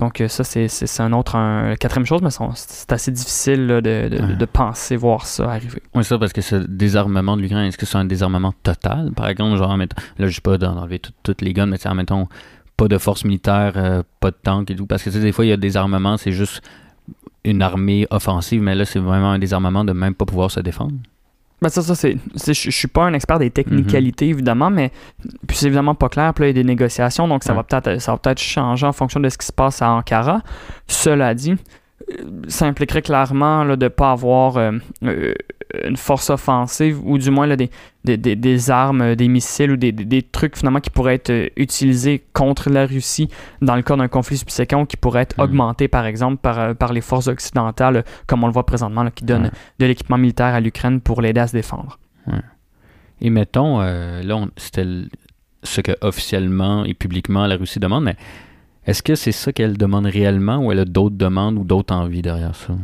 donc 0.00 0.20
euh, 0.20 0.28
ça, 0.28 0.42
c'est, 0.44 0.66
un 1.00 1.12
autre, 1.12 1.36
un, 1.36 1.76
quatrième 1.76 2.06
chose, 2.06 2.22
mais 2.22 2.30
c'est 2.54 2.90
assez 2.90 3.12
difficile 3.12 3.66
là, 3.66 3.80
de, 3.80 4.08
de, 4.08 4.16
Ouais. 4.22 4.36
de 4.36 4.44
penser 4.46 4.96
voir 4.96 5.26
ça 5.26 5.50
arriver. 5.52 5.82
Oui, 5.94 6.02
ça, 6.04 6.18
parce 6.18 6.32
que 6.32 6.40
ce 6.40 6.56
désarmement 6.56 7.36
de 7.36 7.42
l'Ukraine, 7.42 7.66
est-ce 7.66 7.78
que 7.78 7.86
c'est 7.86 7.98
un 7.98 8.06
désarmement 8.06 8.54
total, 8.62 9.12
par 9.14 9.28
exemple, 9.28 9.56
genre, 9.58 9.76
mettons, 9.76 9.96
là, 10.18 10.26
je 10.26 10.34
sais 10.34 10.40
pas 10.40 10.56
d'enlever 10.58 10.98
tout- 10.98 11.12
toutes 11.22 11.42
les 11.42 11.52
guns, 11.52 11.66
mais 11.66 11.76
mettons, 11.94 12.28
pas 12.78 12.88
de 12.88 12.96
force 12.96 13.24
militaire, 13.24 13.74
euh, 13.76 14.02
pas 14.20 14.30
de 14.30 14.36
tanks 14.42 14.70
et 14.70 14.74
tout, 14.76 14.86
parce 14.86 15.02
que 15.02 15.10
tu 15.10 15.16
sais, 15.16 15.22
des 15.22 15.32
fois, 15.32 15.44
il 15.44 15.48
y 15.48 15.52
a 15.52 15.58
des 15.58 15.76
armements, 15.76 16.16
c'est 16.16 16.32
juste 16.32 16.62
une 17.44 17.60
armée 17.62 18.06
offensive, 18.10 18.62
mais 18.62 18.74
là, 18.74 18.84
c'est 18.86 18.98
vraiment 18.98 19.32
un 19.32 19.38
désarmement 19.38 19.84
de 19.84 19.92
même 19.92 20.14
pas 20.14 20.24
pouvoir 20.24 20.50
se 20.50 20.60
défendre. 20.60 20.94
Ben 21.62 21.68
ça, 21.68 21.82
ça 21.82 21.94
c'est, 21.94 22.16
je 22.46 22.70
suis 22.70 22.88
pas 22.88 23.04
un 23.04 23.12
expert 23.12 23.38
des 23.38 23.50
technicalités, 23.50 24.28
évidemment, 24.28 24.70
mais 24.70 24.90
puis 25.46 25.56
c'est 25.58 25.66
évidemment 25.66 25.94
pas 25.94 26.08
clair. 26.08 26.32
Puis 26.32 26.42
là, 26.44 26.48
il 26.48 26.56
y 26.56 26.58
a 26.58 26.62
des 26.62 26.66
négociations, 26.66 27.28
donc 27.28 27.44
ça, 27.44 27.52
Ouais. 27.52 27.56
va 27.58 27.64
peut-être, 27.64 28.00
ça 28.00 28.12
va 28.12 28.18
peut-être 28.18 28.40
changer 28.40 28.86
en 28.86 28.92
fonction 28.92 29.20
de 29.20 29.28
ce 29.28 29.36
qui 29.36 29.46
se 29.46 29.52
passe 29.52 29.82
à 29.82 29.90
Ankara. 29.90 30.40
Cela 30.86 31.34
dit, 31.34 31.54
ça 32.48 32.66
impliquerait 32.66 33.02
clairement 33.02 33.62
là, 33.64 33.76
de 33.76 33.84
ne 33.84 33.88
pas 33.88 34.10
avoir 34.12 34.56
euh, 34.56 34.72
euh, 35.04 35.34
une 35.84 35.96
force 35.96 36.30
offensive 36.30 36.98
ou 37.04 37.18
du 37.18 37.30
moins 37.30 37.46
là, 37.46 37.56
des, 37.56 37.70
des, 38.04 38.16
des- 38.16 38.34
des 38.36 38.70
armes, 38.70 39.02
euh, 39.02 39.14
des 39.14 39.28
missiles 39.28 39.70
ou 39.72 39.76
des, 39.76 39.92
des- 39.92 40.22
trucs 40.22 40.56
finalement 40.56 40.80
qui 40.80 40.90
pourraient 40.90 41.14
être 41.14 41.30
euh, 41.30 41.48
utilisés 41.56 42.24
contre 42.32 42.70
la 42.70 42.86
Russie 42.86 43.28
dans 43.62 43.76
le 43.76 43.82
cas 43.82 43.96
d'un 43.96 44.08
conflit 44.08 44.36
subséquent 44.38 44.82
ou 44.82 44.86
qui 44.86 44.96
pourraient 44.96 45.22
être 45.22 45.38
Mhm. 45.38 45.44
augmentés 45.44 45.88
par 45.88 46.06
exemple 46.06 46.38
par, 46.38 46.58
euh, 46.58 46.74
par 46.74 46.92
les 46.92 47.00
forces 47.02 47.28
occidentales, 47.28 47.96
euh, 47.98 48.02
comme 48.26 48.42
on 48.42 48.46
le 48.48 48.52
voit 48.52 48.66
présentement, 48.66 49.02
là, 49.04 49.10
qui 49.10 49.24
donnent 49.24 49.50
de 49.78 49.86
l'équipement 49.86 50.18
militaire 50.18 50.54
à 50.54 50.60
l'Ukraine 50.60 51.00
pour 51.00 51.20
l'aider 51.22 51.40
à 51.40 51.46
se 51.46 51.52
défendre. 51.52 51.98
Et 53.20 53.28
mettons, 53.30 53.80
euh, 53.82 54.22
là, 54.22 54.46
c'était 54.56 54.86
ce 55.62 55.80
que 55.82 55.92
officiellement 56.00 56.84
et 56.84 56.94
publiquement 56.94 57.46
la 57.46 57.56
Russie 57.56 57.78
demande, 57.78 58.04
mais 58.04 58.16
est-ce 58.90 59.04
que 59.04 59.14
c'est 59.14 59.30
ça 59.30 59.52
qu'elle 59.52 59.76
demande 59.76 60.06
réellement 60.06 60.58
ou 60.58 60.72
elle 60.72 60.80
a 60.80 60.84
d'autres 60.84 61.14
demandes 61.16 61.56
ou 61.56 61.62
d'autres 61.62 61.94
envies 61.94 62.22
derrière 62.22 62.56
ça? 62.56 62.74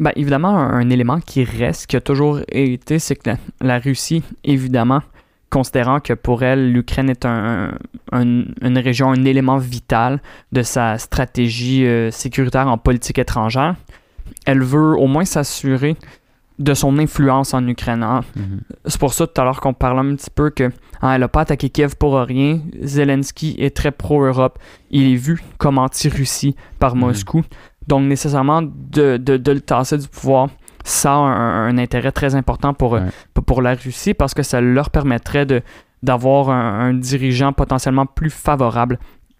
Ben, 0.00 0.10
évidemment, 0.16 0.58
un, 0.58 0.90
élément 0.90 1.20
qui 1.20 1.44
reste, 1.44 1.86
qui 1.86 1.94
a 1.94 2.00
toujours 2.00 2.40
été, 2.50 2.98
c'est 2.98 3.14
que 3.14 3.30
la, 3.60 3.78
Russie, 3.78 4.24
évidemment, 4.42 5.02
considérant 5.50 6.00
que 6.00 6.14
pour 6.14 6.42
elle, 6.42 6.72
l'Ukraine 6.72 7.08
est 7.10 7.24
un- 7.24 7.74
une 8.10 8.78
région, 8.78 9.12
un 9.12 9.24
élément 9.24 9.58
vital 9.58 10.20
de 10.50 10.62
sa 10.62 10.98
stratégie 10.98 11.86
euh, 11.86 12.10
sécuritaire 12.10 12.66
en 12.66 12.76
politique 12.76 13.20
étrangère, 13.20 13.76
elle 14.46 14.64
veut 14.64 14.98
au 14.98 15.06
moins 15.06 15.24
s'assurer 15.24 15.96
de 16.58 16.72
son 16.74 16.98
influence 16.98 17.52
en 17.54 17.66
Ukraine. 17.66 18.02
hein. 18.02 18.20
Mhm. 18.36 18.60
C'est 18.86 18.98
pour 19.00 19.12
ça 19.12 19.26
tout 19.26 19.40
à 19.40 19.44
l'heure 19.44 19.60
qu'on 19.60 19.74
parlait 19.74 20.00
un 20.08 20.14
petit 20.14 20.30
peu 20.30 20.50
que 20.50 20.70
hein, 21.02 21.12
elle 21.12 21.20
n'a 21.20 21.28
pas 21.28 21.40
attaqué 21.42 21.68
Kiev 21.68 21.96
pour 21.96 22.14
rien. 22.18 22.60
Zelensky 22.82 23.56
est 23.58 23.74
très 23.76 23.90
pro-Europe. 23.90 24.58
Il 24.90 25.12
est 25.12 25.16
vu 25.16 25.40
comme 25.58 25.78
anti-Russie 25.78 26.54
par 26.78 26.94
Mhm. 26.94 27.00
Moscou. 27.00 27.42
Donc 27.88 28.04
nécessairement 28.04 28.62
de, 28.62 29.16
de, 29.16 29.36
de 29.36 29.52
le 29.52 29.60
tasser 29.60 29.98
du 29.98 30.08
pouvoir, 30.08 30.48
ça 30.84 31.12
a 31.12 31.16
un, 31.16 31.68
un 31.68 31.78
intérêt 31.78 32.12
très 32.12 32.34
important 32.34 32.72
pour, 32.72 32.94
euh, 32.94 33.00
Ouais. 33.00 33.06
pour- 33.34 33.44
pour 33.44 33.62
la 33.62 33.74
Russie 33.74 34.14
parce 34.14 34.32
que 34.34 34.42
ça 34.42 34.60
leur 34.60 34.90
permettrait 34.90 35.46
de 35.46 35.62
d'avoir 36.02 36.50
un, 36.50 36.88
un 36.90 36.94
dirigeant 36.94 37.52
potentiellement 37.54 38.04
plus 38.06 38.30
favorable. 38.30 38.98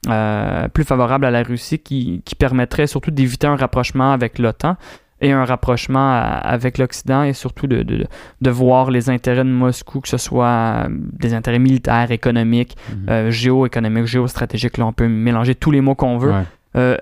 euh, 0.09 0.69
plus 0.69 0.85
favorable 0.85 1.25
à 1.25 1.31
la 1.31 1.43
Russie 1.43 1.79
qui, 1.79 2.21
qui 2.27 2.35
permettrait 2.35 2.87
surtout 2.87 3.11
d'éviter 3.11 3.47
un 3.47 3.57
rapprochement 3.57 4.13
avec 4.13 4.39
l'OTAN 4.39 4.77
et 5.25 5.33
un 5.33 5.45
rapprochement 5.45 6.09
à- 6.13 6.39
avec 6.57 6.79
l'Occident 6.79 7.23
et 7.25 7.33
surtout 7.33 7.67
de, 7.67 7.83
de, 7.83 8.07
de 8.41 8.51
voir 8.51 8.91
les 8.91 9.11
intérêts 9.11 9.45
de 9.45 9.51
Moscou, 9.51 10.01
que 10.01 10.09
ce 10.09 10.19
soit 10.19 10.47
euh, 10.47 10.89
des 10.91 11.35
intérêts 11.35 11.59
militaires, 11.59 12.11
économiques, 12.11 12.77
Mhm. 12.91 12.97
euh, 13.11 13.31
géoéconomiques, 13.31 14.07
géostratégiques, 14.07 14.79
là 14.79 14.87
on 14.87 14.93
peut 14.93 15.09
mélanger 15.09 15.55
tous 15.55 15.71
les 15.73 15.81
mots 15.81 15.95
qu'on 15.97 16.19
veut, 16.19 16.31
Ouais. 16.33 16.43
euh, 16.77 16.97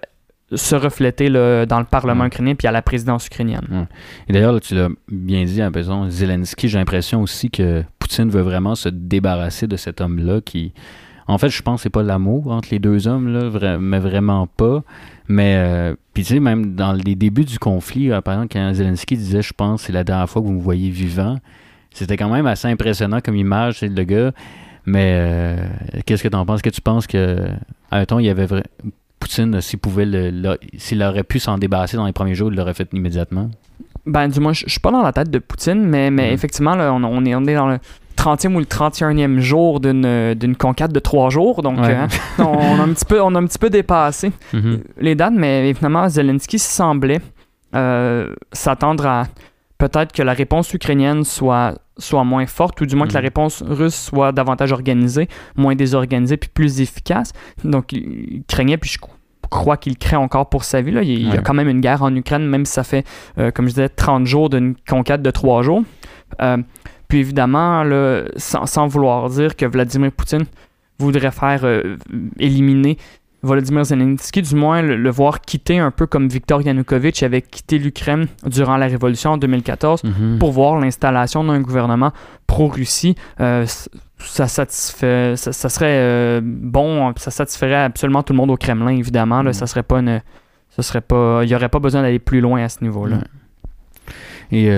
se 0.54 0.74
refléter 0.76 1.30
dans 1.30 1.78
le 1.78 1.84
Parlement 1.86 2.26
ukrainien 2.26 2.54
puis 2.54 2.68
à 2.68 2.72
la 2.72 2.82
présidence 2.82 3.26
ukrainienne. 3.26 3.86
Et 4.28 4.32
d'ailleurs, 4.34 4.52
là, 4.52 4.60
tu 4.60 4.74
l'as 4.74 4.90
bien 5.10 5.44
dit, 5.44 5.62
à 5.62 5.70
raison, 5.70 6.10
Zelensky, 6.10 6.68
j'ai 6.68 6.76
l'impression 6.78 7.22
aussi 7.22 7.50
que 7.50 7.82
Poutine 7.98 8.28
veut 8.28 8.42
vraiment 8.42 8.74
se 8.74 8.90
débarrasser 8.90 9.66
de 9.66 9.76
cet 9.76 10.02
homme-là 10.02 10.42
qui. 10.42 10.74
En 11.26 11.38
fait, 11.38 11.48
je 11.48 11.62
pense 11.62 11.78
que 11.78 11.82
c'est 11.84 11.90
pas 11.90 12.02
l'amour 12.02 12.50
entre 12.52 12.68
les 12.70 12.78
deux 12.80 13.08
hommes, 13.08 13.32
là, 13.32 13.48
vra- 13.48 13.78
mais 13.78 13.98
vraiment 14.00 14.46
pas. 14.46 14.82
Mais, 15.28 15.54
euh, 15.56 15.94
puis 16.14 16.24
tu 16.24 16.34
sais, 16.34 16.40
même 16.40 16.74
dans 16.74 16.92
les 16.92 17.14
débuts 17.14 17.44
du 17.44 17.58
conflit, 17.58 18.10
euh, 18.10 18.20
par 18.20 18.34
exemple, 18.34 18.52
quand 18.52 18.72
Zelensky 18.74 19.16
disait, 19.16 19.42
je 19.42 19.52
pense, 19.52 19.82
c'est 19.82 19.92
la 19.92 20.04
dernière 20.04 20.28
fois 20.28 20.42
que 20.42 20.46
vous 20.46 20.52
me 20.52 20.60
voyez 20.60 20.90
vivant, 20.90 21.38
c'était 21.92 22.16
quand 22.16 22.28
même 22.28 22.46
assez 22.46 22.68
impressionnant 22.68 23.20
comme 23.20 23.36
image, 23.36 23.78
c'est 23.80 23.88
le 23.88 24.04
gars. 24.04 24.32
Mais 24.84 25.14
euh, 25.14 25.56
qu'est-ce 26.06 26.22
que 26.24 26.28
tu 26.28 26.36
en 26.36 26.44
penses? 26.44 26.56
Est-ce 26.56 26.62
que 26.64 26.70
tu 26.70 26.80
penses 26.80 27.06
que, 27.06 27.48
à 27.90 27.98
un 27.98 28.04
temps, 28.04 28.18
il 28.18 28.26
y 28.26 28.30
avait 28.30 28.46
vrai... 28.46 28.64
Poutine, 29.20 29.60
s'il 29.60 29.78
pouvait 29.78 30.32
s'il 30.78 31.00
aurait 31.00 31.22
pu 31.22 31.38
s'en 31.38 31.56
débarrasser 31.56 31.96
dans 31.96 32.06
les 32.06 32.12
premiers 32.12 32.34
jours, 32.34 32.50
il 32.50 32.56
l'aurait 32.56 32.74
fait 32.74 32.88
immédiatement? 32.92 33.48
Ben, 34.04 34.26
du 34.26 34.40
moins, 34.40 34.52
je 34.52 34.64
je 34.66 34.70
suis 34.72 34.80
pas 34.80 34.90
dans 34.90 35.02
la 35.02 35.12
tête 35.12 35.30
de 35.30 35.38
Poutine, 35.38 35.84
mais, 35.86 36.10
mais 36.10 36.26
Mhm. 36.26 36.34
effectivement, 36.34 36.74
là, 36.74 36.92
on, 36.92 37.04
on 37.04 37.24
est, 37.24 37.36
on 37.36 37.44
est 37.44 37.54
dans 37.54 37.68
le 37.68 37.78
30e 38.12 38.54
ou 38.54 38.58
le 38.58 38.64
31e 38.66 39.38
jour 39.40 39.80
d'une 39.80 40.04
euh, 40.06 40.34
d'une 40.34 40.56
conquête 40.56 40.92
de 40.92 41.00
trois 41.00 41.30
jours, 41.30 41.62
donc 41.62 41.78
Ouais. 41.78 41.96
euh, 42.40 42.42
on, 42.44 42.78
a 42.78 42.82
un 42.82 42.92
petit 42.92 43.04
peu, 43.04 43.20
on 43.20 43.34
a 43.34 43.38
un 43.38 43.46
petit 43.46 43.58
peu 43.58 43.70
dépassé 43.70 44.32
Mhm. 44.52 44.80
les 45.00 45.14
dates, 45.14 45.34
mais 45.34 45.68
évidemment, 45.68 46.08
Zelensky 46.08 46.58
semblait 46.58 47.20
euh, 47.74 48.34
s'attendre 48.52 49.06
à 49.06 49.24
peut-être 49.78 50.12
que 50.12 50.22
la 50.22 50.32
réponse 50.32 50.72
ukrainienne 50.74 51.24
soit, 51.24 51.74
soit 51.98 52.22
moins 52.24 52.46
forte, 52.46 52.80
ou 52.80 52.86
du 52.86 52.94
moins 52.96 53.06
que 53.08 53.14
la 53.14 53.20
Mhm. 53.20 53.24
réponse 53.26 53.62
russe 53.66 53.94
soit 53.96 54.30
davantage 54.32 54.72
organisée, 54.72 55.28
moins 55.56 55.74
désorganisée, 55.74 56.36
puis 56.36 56.50
plus 56.52 56.80
efficace. 56.80 57.32
Donc, 57.64 57.92
il 57.92 58.42
craignait, 58.46 58.76
puis 58.76 58.90
je 58.90 58.98
cro- 58.98 59.10
crois 59.50 59.76
qu'il 59.76 59.98
craint 59.98 60.18
encore 60.18 60.48
pour 60.48 60.64
sa 60.64 60.80
vie. 60.82 60.92
Là. 60.92 61.02
Il, 61.02 61.28
y 61.28 61.36
a 61.36 61.38
quand 61.38 61.54
même 61.54 61.68
une 61.68 61.80
guerre 61.80 62.02
en 62.02 62.14
Ukraine, 62.14 62.46
même 62.46 62.64
si 62.64 62.74
ça 62.74 62.84
fait, 62.84 63.04
euh, 63.38 63.50
comme 63.50 63.64
je 63.66 63.70
disais, 63.70 63.88
30 63.88 64.24
jours 64.26 64.50
d'une 64.50 64.74
conquête 64.88 65.20
de 65.22 65.30
3 65.30 65.62
jours. 65.62 65.82
Euh, 66.40 66.58
puis 67.12 67.20
évidemment, 67.20 67.84
là, 67.84 68.22
sans, 68.36 68.64
sans 68.64 68.86
vouloir 68.86 69.28
dire 69.28 69.54
que 69.54 69.66
Vladimir 69.66 70.10
Poutine 70.12 70.46
voudrait 70.98 71.30
faire 71.30 71.60
euh, 71.64 71.98
éliminer 72.38 72.96
Volodymyr 73.42 73.84
Zelensky, 73.84 74.40
du 74.40 74.54
moins 74.54 74.80
le, 74.80 74.96
le 74.96 75.10
voir 75.10 75.42
quitter 75.42 75.78
un 75.78 75.90
peu 75.90 76.06
comme 76.06 76.26
Viktor 76.28 76.62
Yanukovych 76.62 77.22
avait 77.22 77.42
quitté 77.42 77.76
l'Ukraine 77.78 78.28
durant 78.46 78.78
la 78.78 78.86
révolution 78.86 79.32
en 79.32 79.36
2014 79.36 80.04
Mhm. 80.04 80.38
pour 80.38 80.52
voir 80.52 80.80
l'installation 80.80 81.44
d'un 81.44 81.60
gouvernement 81.60 82.12
pro-Russie. 82.46 83.14
Euh, 83.40 83.66
ça, 84.18 84.48
satisfait, 84.48 85.34
ça, 85.36 85.52
ça 85.52 85.68
serait 85.68 85.98
euh, 86.00 86.40
bon, 86.42 87.12
ça 87.16 87.30
satisferait 87.30 87.74
absolument 87.74 88.22
tout 88.22 88.32
le 88.32 88.38
monde 88.38 88.50
au 88.50 88.56
Kremlin, 88.56 88.96
évidemment. 88.96 89.42
Là, 89.42 89.50
Mhm. 89.50 89.52
Ça 89.54 89.66
serait 89.66 89.82
pas 89.82 89.98
une. 89.98 90.22
Ça 90.70 90.82
serait 90.82 91.02
pas. 91.02 91.40
Il 91.42 91.48
n'y 91.48 91.54
aurait 91.54 91.68
pas 91.68 91.78
besoin 91.78 92.00
d'aller 92.00 92.20
plus 92.20 92.40
loin 92.40 92.62
à 92.64 92.70
ce 92.70 92.82
niveau-là. 92.82 93.18
Et 94.50 94.70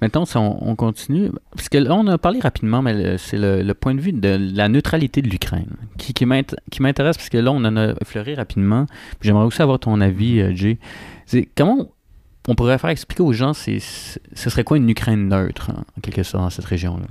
maintenant, 0.00 0.24
on, 0.34 0.58
on 0.60 0.76
continue, 0.76 1.30
parce 1.54 1.68
que 1.68 1.78
là, 1.78 1.94
on 1.94 2.06
a 2.06 2.18
parlé 2.18 2.40
rapidement, 2.40 2.82
mais 2.82 3.18
c'est 3.18 3.38
le, 3.38 3.72
point 3.74 3.94
de 3.94 4.00
vue 4.00 4.12
de 4.12 4.38
la 4.54 4.68
neutralité 4.68 5.22
de 5.22 5.28
l'Ukraine 5.28 5.70
qui, 5.98 6.12
qui 6.14 6.26
m'int- 6.26 6.54
qui 6.70 6.82
m'intéresse, 6.82 7.16
parce 7.16 7.28
que 7.28 7.38
là, 7.38 7.50
on 7.52 7.64
en 7.64 7.76
a 7.76 7.94
effleuré 8.00 8.34
rapidement. 8.34 8.86
J'aimerais 9.20 9.44
aussi 9.44 9.62
avoir 9.62 9.78
ton 9.78 10.00
avis, 10.00 10.40
euh, 10.40 10.54
Jay. 10.54 10.78
Comment 11.56 11.88
on 12.48 12.54
pourrait 12.54 12.78
faire 12.78 12.90
expliquer 12.90 13.22
aux 13.22 13.32
gens, 13.32 13.54
ce 13.54 13.78
serait 14.34 14.64
quoi 14.64 14.76
une 14.76 14.88
Ukraine 14.90 15.28
neutre, 15.28 15.70
en 15.70 16.00
quelque 16.02 16.22
sorte, 16.22 16.44
dans 16.44 16.50
cette 16.50 16.66
région-là? 16.66 17.06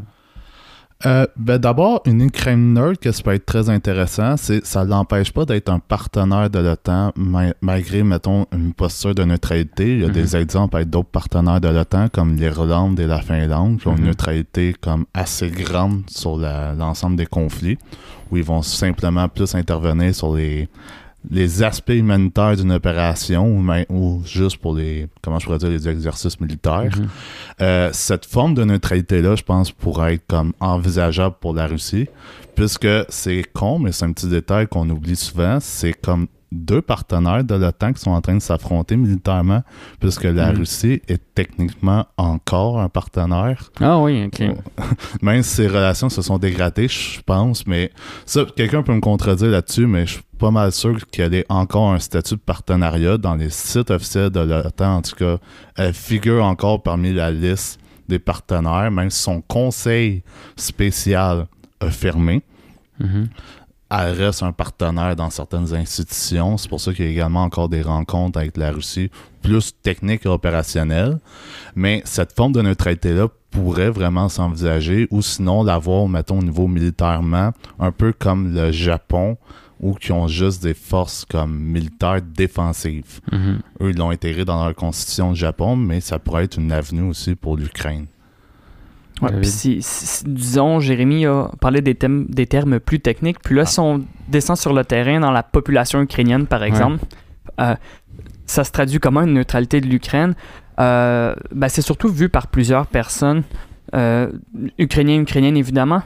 Euh, 1.06 1.26
ben 1.36 1.58
D'abord, 1.58 2.02
une 2.06 2.22
Ukraine 2.22 2.74
neutre, 2.74 3.00
que 3.02 3.12
ça 3.12 3.22
peut 3.24 3.34
être 3.34 3.46
très 3.46 3.70
intéressant, 3.70 4.38
c'est 4.38 4.66
ça 4.66 4.86
l'empêche 4.86 5.34
pas 5.34 5.44
d'être 5.44 5.70
un 5.70 5.80
partenaire 5.80 6.50
de 6.50 6.60
l'OTAN, 6.60 7.12
malgré, 7.62 8.04
mettons, 8.04 8.46
une 8.54 8.74
posture 8.74 9.13
de 9.13 9.24
neutralité. 9.26 9.96
Il 9.96 10.02
y 10.02 10.06
a 10.06 10.10
des 10.10 10.34
Mhm. 10.36 10.42
exemples 10.42 10.76
avec 10.78 10.89
d'autres 10.89 11.10
partenaires 11.10 11.60
de 11.60 11.68
l'OTAN, 11.68 12.08
comme 12.08 12.36
l'Irlande 12.38 13.00
et 13.02 13.08
la 13.08 13.20
Finlande, 13.22 13.80
qui 13.82 13.88
ont 13.89 13.96
une 13.98 14.02
Mhm. 14.04 14.08
neutralité 14.08 14.76
comme 14.80 15.06
assez 15.13 15.50
grande 15.50 16.04
sur 16.10 16.38
l'ensemble 16.38 17.18
des 17.18 17.26
conflits, 17.26 17.78
où 18.32 18.38
ils 18.38 18.44
vont 18.44 18.62
simplement 18.62 19.28
plus 19.28 19.54
intervenir 19.56 20.16
sur 20.16 20.34
les, 20.36 20.70
les 21.30 21.64
aspects 21.64 21.90
humanitaires 21.90 22.56
d'une 22.56 22.72
opération, 22.72 23.46
ou, 23.48 23.62
même- 23.62 23.86
ou 23.90 24.22
juste 24.26 24.58
pour 24.58 24.76
les, 24.76 25.08
comment 25.22 25.40
je 25.40 25.46
pourrais 25.46 25.58
dire, 25.58 25.70
les 25.70 25.88
exercices 25.88 26.40
militaires. 26.40 26.92
Mhm. 26.98 27.08
Euh, 27.62 27.90
cette 27.94 28.26
forme 28.26 28.54
de 28.54 28.64
neutralité-là, 28.64 29.36
je 29.36 29.44
pense, 29.44 29.72
pourrait 29.72 30.16
être 30.16 30.28
comme 30.28 30.54
envisageable 30.60 31.36
pour 31.40 31.54
la 31.54 31.68
Russie, 31.68 32.08
puisque 32.56 32.88
c'est 33.10 33.44
con, 33.54 33.80
mais 33.80 33.92
c'est 33.92 34.06
un 34.06 34.12
petit 34.12 34.28
détail 34.28 34.68
qu'on 34.68 34.90
oublie 34.90 35.16
souvent, 35.16 35.60
c'est 35.62 35.94
comme 35.94 36.28
deux 36.54 36.82
partenaires 36.82 37.44
de 37.44 37.56
l'OTAN 37.56 37.94
qui 37.94 38.02
sont 38.02 38.12
en 38.12 38.22
train 38.22 38.36
de 38.36 38.42
s'affronter 38.42 38.96
militairement, 38.96 39.63
puisque 40.00 40.24
la 40.24 40.52
Mhm. 40.52 40.58
Russie 40.60 41.02
est 41.08 41.22
techniquement 41.36 42.06
encore 42.18 42.80
un 42.80 42.89
partenaire, 42.89 43.72
Ah 43.82 44.00
oui, 44.00 44.26
ok. 44.26 44.42
même 45.22 45.44
si 45.44 45.50
ces 45.56 45.68
relations 45.68 46.10
se 46.10 46.22
sont 46.22 46.38
dégradées, 46.38 46.88
je 46.88 47.22
pense, 47.26 47.66
mais 47.68 47.92
ça, 48.26 48.46
quelqu'un 48.56 48.84
peut 48.84 48.94
me 48.94 49.02
contredire 49.02 49.50
là-dessus, 49.50 49.88
mais 49.88 50.06
je 50.06 50.13
suis 50.13 50.22
pas 50.38 50.52
mal 50.52 50.72
sûr 50.72 51.06
qu'elle 51.08 51.34
ait 51.34 51.46
encore 51.50 51.92
un 51.94 52.00
statut 52.00 52.36
de 52.36 52.39
partenariat 52.39 53.18
dans 53.18 53.36
les 53.36 53.50
sites 53.50 53.92
officiels 53.92 54.30
de 54.30 54.42
l'OTAN. 54.42 54.98
En 54.98 55.02
tout 55.02 55.16
cas, 55.16 55.38
elle 55.78 55.94
figure 55.94 56.44
encore 56.44 56.84
parmi 56.84 57.13
la 57.13 57.32
liste 57.32 57.80
des 58.10 58.20
partenaires, 58.20 58.92
même 58.92 59.10
si 59.10 59.22
son 59.22 59.42
conseil 59.42 60.24
spécial 60.58 61.48
a 61.80 61.89
fermé. 61.89 62.42
Mhm. 63.00 63.28
Elle 63.96 64.14
reste 64.14 64.42
un 64.42 64.52
partenaire 64.52 65.16
dans 65.16 65.30
certaines 65.30 65.72
institutions. 65.76 66.58
C'est 66.58 66.68
pour 66.68 66.82
ça 66.82 66.94
qu'il 66.94 67.06
y 67.06 67.08
a 67.08 67.12
également 67.12 67.44
encore 67.44 67.70
des 67.70 67.84
rencontres 67.84 68.40
avec 68.40 68.58
la 68.58 68.72
Russie, 68.72 69.12
plus 69.44 69.72
techniques 69.84 70.26
et 70.26 70.30
opérationnelles. 70.30 71.20
Mais 71.76 72.02
cette 72.04 72.34
forme 72.34 72.54
de 72.54 72.62
neutralité-là 72.64 73.28
pourrait 73.52 73.92
vraiment 73.92 74.30
s'envisager, 74.30 75.08
ou 75.12 75.22
sinon 75.22 75.64
l'avoir, 75.64 76.08
mettons, 76.08 76.40
au 76.40 76.44
niveau 76.44 76.68
militairement, 76.68 77.52
un 77.80 77.92
peu 77.92 78.14
comme 78.14 78.56
le 78.56 78.72
Japon, 78.72 79.38
ou 79.80 79.94
qui 79.94 80.12
ont 80.12 80.28
juste 80.28 80.64
des 80.64 80.74
forces 80.74 81.24
comme 81.26 81.56
militaires 81.56 82.22
défensives. 82.22 83.20
Mhm. 83.32 83.60
Eux, 83.82 83.90
ils 83.92 83.98
l'ont 83.98 84.10
intégré 84.10 84.44
dans 84.44 84.64
leur 84.64 84.74
constitution 84.74 85.34
du 85.34 85.40
Japon, 85.40 85.76
mais 85.76 86.02
ça 86.02 86.18
pourrait 86.18 86.46
être 86.46 86.58
une 86.58 86.72
avenue 86.72 87.04
aussi 87.04 87.36
pour 87.36 87.58
l'Ukraine. 87.58 88.08
Ouais, 89.30 89.44
si, 89.44 89.78
si- 89.82 90.24
disons, 90.28 90.80
Jérémy 90.80 91.26
a 91.26 91.50
parlé 91.62 91.82
des, 91.82 91.96
thèmes, 91.96 92.26
des 92.30 92.46
termes 92.48 92.80
plus 92.80 93.00
techniques, 93.00 93.40
puis 93.44 93.56
là, 93.56 93.62
Ah. 93.64 93.66
si 93.66 93.80
on 93.80 94.02
descend 94.28 94.58
sur 94.58 94.74
le 94.74 94.84
terrain 94.84 95.20
dans 95.20 95.32
la 95.32 95.44
population 95.44 96.02
ukrainienne, 96.02 96.46
par 96.48 96.64
exemple, 96.64 97.00
euh, 97.60 97.76
ça 98.46 98.64
se 98.64 98.72
traduit 98.72 99.00
comment 99.00 99.22
une 99.22 99.34
neutralité 99.34 99.82
de 99.82 99.88
l'Ukraine? 99.88 100.36
Euh, 100.80 101.34
ben, 101.54 101.70
C'est 101.70 101.82
surtout 101.82 102.10
vu 102.10 102.30
par 102.30 102.48
plusieurs 102.48 102.88
personnes, 102.88 103.44
euh, 103.96 104.32
ukrainiens, 104.80 105.20
ukrainiennes 105.22 105.58
évidemment, 105.58 106.02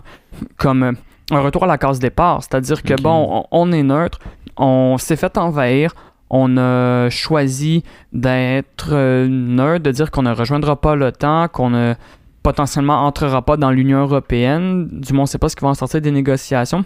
comme 0.58 0.84
euh, 0.84 0.92
un 1.32 1.40
retour 1.40 1.64
à 1.64 1.68
la 1.68 1.78
case 1.78 2.00
départ. 2.00 2.44
C'est-à-dire 2.44 2.84
que, 2.84 2.94
bon, 3.02 3.46
on, 3.52 3.68
on 3.68 3.72
est 3.72 3.84
neutre, 3.84 4.20
on 4.58 4.98
s'est 4.98 5.16
fait 5.16 5.38
envahir, 5.38 5.94
on 6.30 6.58
a 6.58 7.10
choisi 7.10 7.84
d'être 8.12 8.94
neutre, 9.28 9.84
de 9.84 9.92
dire 9.92 10.12
qu'on 10.12 10.24
ne 10.24 10.34
rejoindra 10.34 10.76
pas 10.80 10.96
l'OTAN, 10.96 11.48
qu'on 11.48 11.70
ne 11.70 11.94
potentiellement 12.52 13.06
entrera 13.08 13.42
pas 13.42 13.58
dans 13.58 13.72
l'Union 13.78 14.00
européenne. 14.08 14.88
Du 15.06 15.12
moins, 15.14 15.24
on 15.24 15.30
ne 15.30 15.34
sait 15.34 15.38
pas 15.44 15.50
ce 15.50 15.56
qui 15.58 15.64
va 15.64 15.70
en 15.70 15.74
sortir 15.84 16.00
des 16.02 16.12
négociations. 16.12 16.84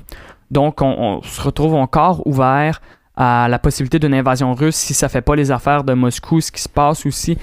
Donc, 0.49 0.81
on, 0.81 0.93
on 1.07 1.21
se 1.21 1.39
retrouve 1.41 1.75
encore 1.75 2.25
ouvert 2.25 2.81
à 3.15 3.47
la 3.47 3.59
possibilité 3.59 3.99
d'une 3.99 4.13
invasion 4.15 4.53
russe 4.53 4.75
si 4.87 4.93
ça 4.93 5.07
fait 5.07 5.21
pas 5.21 5.35
les 5.35 5.49
affaires 5.51 5.83
de 5.83 5.93
Moscou, 5.93 6.41
ce 6.41 6.51
qui 6.51 6.61
se 6.61 6.69
passe 6.69 7.05
aussi. 7.05 7.37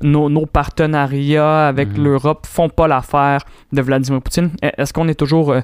Nos, 0.00 0.28
nos 0.30 0.46
partenariats 0.46 1.66
avec 1.68 1.88
Mhm. 1.96 2.04
l'Europe 2.04 2.46
font 2.46 2.68
pas 2.70 2.86
l'affaire 2.88 3.40
de 3.72 3.82
Vladimir 3.82 4.22
Poutine. 4.22 4.50
E- 4.64 4.70
Est-ce 4.78 4.92
qu'on 4.92 5.08
est 5.08 5.18
toujours 5.24 5.50
euh, 5.52 5.60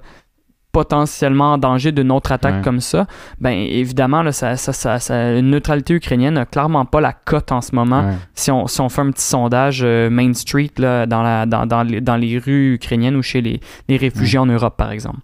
potentiellement 0.75 1.53
en 1.55 1.59
danger 1.59 1.93
d'une 1.93 2.11
autre 2.11 2.33
attaque 2.33 2.57
Ouais. 2.57 2.63
comme 2.63 2.81
ça? 2.81 3.07
Ben 3.41 3.53
évidemment, 3.53 4.23
là, 4.23 4.33
ça, 4.33 4.57
ça, 4.57 4.73
ça, 4.73 4.99
ça- 4.99 5.39
une 5.39 5.49
neutralité 5.51 5.95
ukrainienne 5.95 6.35
n'a 6.35 6.45
clairement 6.47 6.85
pas 6.85 7.01
la 7.01 7.13
cote 7.13 7.53
en 7.53 7.61
ce 7.63 7.75
moment 7.75 8.01
Ouais. 8.09 8.15
si 8.35 8.51
on, 8.51 8.67
si 8.67 8.81
on 8.81 8.89
fait 8.89 9.01
un 9.03 9.11
petit 9.13 9.23
sondage 9.25 9.81
euh, 9.85 10.11
Main 10.11 10.35
Street 10.35 10.73
là, 10.79 11.07
dans, 11.07 11.23
la, 11.23 11.47
dans, 11.47 11.65
dans, 11.65 11.83
les, 11.85 12.01
dans 12.01 12.17
les 12.17 12.39
rues 12.39 12.75
ukrainiennes 12.75 13.17
ou 13.17 13.23
chez 13.23 13.41
les, 13.41 13.61
les 13.89 13.97
réfugiés 13.97 14.39
en 14.41 14.47
Europe, 14.47 14.77
par 14.77 14.91
exemple. 14.91 15.19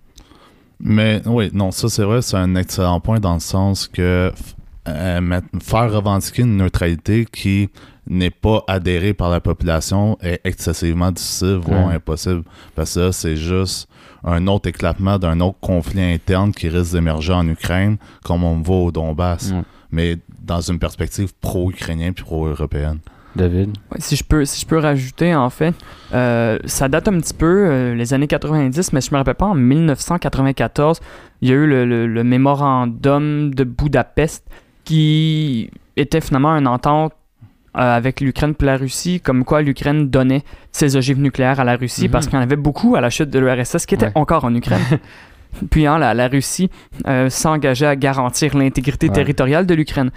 Mais 0.79 1.21
oui, 1.27 1.51
non, 1.53 1.73
ça 1.73 1.89
c'est 1.89 2.05
vrai, 2.05 2.23
c'est 2.23 2.37
un 2.37 2.55
excellent 2.55 3.01
point 3.01 3.19
dans 3.21 3.35
le 3.35 3.41
sens 3.41 3.87
que 3.89 4.33
euh, 4.89 5.21
mettre- 5.21 5.49
faire 5.61 5.93
revendiquer 5.93 6.43
une 6.43 6.57
neutralité 6.57 7.27
qui 7.31 7.69
n'est 8.11 8.31
pas 8.31 8.65
adhérée 8.67 9.15
par 9.15 9.31
la 9.31 9.41
population 9.41 10.19
est 10.21 10.41
excessivement 10.45 11.11
difficile, 11.13 11.61
voire 11.63 11.87
Ouais. 11.87 11.95
impossible. 11.95 12.43
Parce 12.75 12.95
que 12.95 13.01
là, 13.01 13.13
c'est 13.13 13.37
juste 13.37 13.89
un 14.25 14.47
autre 14.49 14.69
éclatement 14.69 15.19
d'un 15.19 15.41
autre 15.41 15.59
conflit 15.61 16.03
interne 16.03 16.53
qui 16.53 16.69
risque 16.69 16.93
d'émerger 16.93 17.33
en 17.33 17.47
Ukraine, 17.49 17.97
comme 18.25 18.43
on 18.45 18.61
voit 18.61 18.77
au 18.79 18.91
Donbass, 18.93 19.53
Ouais. 19.53 19.63
mais 19.93 20.17
dans 20.43 20.61
une 20.61 20.79
perspective 20.79 21.33
pro-ukrainienne 21.41 22.13
puis 22.13 22.25
pro-européenne. 22.25 22.99
David? 23.37 23.77
Ouais, 23.93 23.99
si, 24.01 24.17
je 24.17 24.25
peux, 24.25 24.45
si 24.45 24.61
je 24.63 24.67
peux 24.67 24.79
rajouter, 24.79 25.33
en 25.37 25.49
fait, 25.51 25.73
euh, 26.13 26.59
ça 26.65 26.89
date 26.89 27.07
un 27.07 27.21
petit 27.21 27.33
peu, 27.33 27.47
euh, 27.71 27.95
les 27.95 28.13
années 28.13 28.27
90, 28.27 28.93
mais 28.93 29.01
je 29.01 29.13
me 29.13 29.19
rappelle 29.19 29.37
pas, 29.37 29.47
en 29.47 29.55
1994, 29.55 31.01
il 31.41 31.49
y 31.49 31.53
a 31.53 31.55
eu 31.55 31.67
le, 31.67 31.85
le- 31.87 32.09
le 32.09 32.25
mémorandum 32.25 33.55
de 33.55 33.63
Budapest 33.65 34.45
qui 34.85 35.71
était 35.97 36.21
finalement 36.21 36.51
une 36.57 36.67
entente 36.67 37.13
avec 37.75 38.21
l'Ukraine 38.21 38.55
et 38.61 38.65
la 38.65 38.77
Russie, 38.77 39.21
comme 39.21 39.45
quoi 39.45 39.63
l'Ukraine 39.63 40.09
donnait 40.11 40.43
ses 40.73 40.97
ogives 40.97 41.21
nucléaires 41.21 41.61
à 41.61 41.65
la 41.65 41.77
Russie 41.77 42.05
Mhm. 42.07 42.11
parce 42.11 42.27
qu'il 42.27 42.35
y 42.35 42.39
en 42.39 42.43
avait 42.43 42.57
beaucoup 42.57 42.97
à 42.97 43.01
la 43.01 43.11
chute 43.11 43.31
de 43.31 43.39
l'URSS 43.39 43.87
qui 43.87 43.95
était 43.95 44.07
Ouais. 44.07 44.13
encore 44.15 44.45
en 44.45 44.55
Ukraine. 44.55 44.81
Puis 45.71 45.85
hein, 45.87 45.99
la, 45.99 46.15
la 46.15 46.29
Russie 46.29 46.71
euh, 47.09 47.29
s'engageait 47.29 47.87
à 47.87 47.97
garantir 47.97 48.57
l'intégrité 48.57 49.09
Ouais. 49.09 49.13
territoriale 49.15 49.67
de 49.67 49.75
l'Ukraine. 49.75 50.11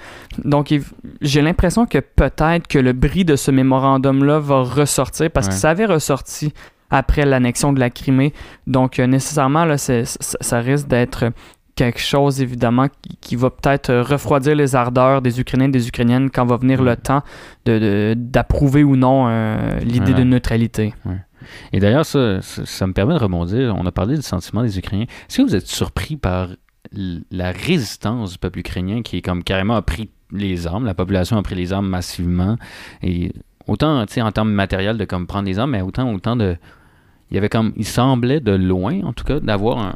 Donc 0.46 0.74
j'ai 1.22 1.42
l'impression 1.42 1.86
que 1.88 1.98
peut-être 2.00 2.68
que 2.68 2.78
le 2.78 2.94
bris 2.94 3.26
de 3.26 3.36
ce 3.36 3.50
mémorandum-là 3.50 4.40
va 4.40 4.62
ressortir 4.62 5.32
parce 5.32 5.48
que 5.48 5.54
ça 5.56 5.72
avait 5.72 5.86
ressorti 5.86 6.54
après 6.92 7.26
l'annexion 7.26 7.74
de 7.74 7.80
la 7.80 7.90
Crimée. 7.90 8.32
Donc 8.68 9.00
euh, 9.00 9.08
nécessairement, 9.08 9.66
là, 9.66 9.78
ça 9.80 10.60
risque 10.60 10.88
d'être 10.88 11.32
quelque 11.76 12.00
chose 12.00 12.42
évidemment 12.42 12.88
qui, 12.88 13.18
qui 13.22 13.36
va 13.36 13.50
peut-être 13.50 13.90
euh, 13.90 14.04
refroidir 14.04 14.56
les 14.56 14.76
ardeurs 14.76 15.22
des 15.22 15.40
Ukrainiens 15.40 15.68
et 15.68 15.72
des 15.72 15.88
Ukrainiennes 15.88 16.30
quand 16.30 16.46
va 16.46 16.58
venir 16.58 16.82
le 16.84 16.96
temps 16.96 17.24
de- 17.66 17.80
de- 17.80 18.14
d'approuver 18.18 18.84
ou 18.84 18.96
non 18.96 19.26
euh, 19.28 19.80
l'idée 19.80 20.12
Ouais. 20.14 20.20
de 20.20 20.24
neutralité. 20.24 20.94
Et 21.74 21.80
d'ailleurs, 21.80 22.06
ça, 22.06 22.42
ça, 22.42 22.66
ça 22.66 22.88
me 22.88 22.94
permet 22.94 23.16
de 23.16 23.20
rebondir. 23.20 23.76
On 23.78 23.86
a 23.86 23.92
parlé 23.92 24.16
du 24.16 24.22
sentiment 24.22 24.62
des 24.64 24.78
Ukrainiens. 24.78 25.06
Est-ce 25.30 25.38
que 25.38 25.42
vous 25.42 25.56
êtes 25.56 25.68
surpris 25.68 26.16
par 26.16 26.50
la 27.32 27.52
résistance 27.52 28.34
du 28.34 28.38
peuple 28.38 28.60
ukrainien 28.60 29.02
qui 29.02 29.18
est 29.18 29.22
comme 29.22 29.44
carrément 29.44 29.76
a 29.76 29.82
pris 29.82 30.10
les 30.32 30.68
armes, 30.68 30.86
la 30.86 30.94
population 30.94 31.38
a 31.38 31.44
pris 31.44 31.56
les 31.56 31.74
armes 31.74 31.88
massivement 31.88 32.58
et 33.02 33.32
autant 33.68 34.02
en 34.02 34.32
termes 34.32 34.52
matériels 34.52 34.98
de 34.98 35.06
comme 35.06 35.26
prendre 35.28 35.46
les 35.48 35.60
armes, 35.60 35.72
mais 35.72 35.82
autant 35.82 36.12
autant 36.14 36.36
de 36.36 36.56
il 37.32 37.36
y 37.36 37.38
avait 37.38 37.50
comme 37.50 37.72
il 37.78 37.86
semblait 37.86 38.42
de 38.42 38.52
loin 38.52 39.02
en 39.04 39.14
tout 39.14 39.24
cas 39.24 39.40
d'avoir 39.40 39.80
un, 39.80 39.96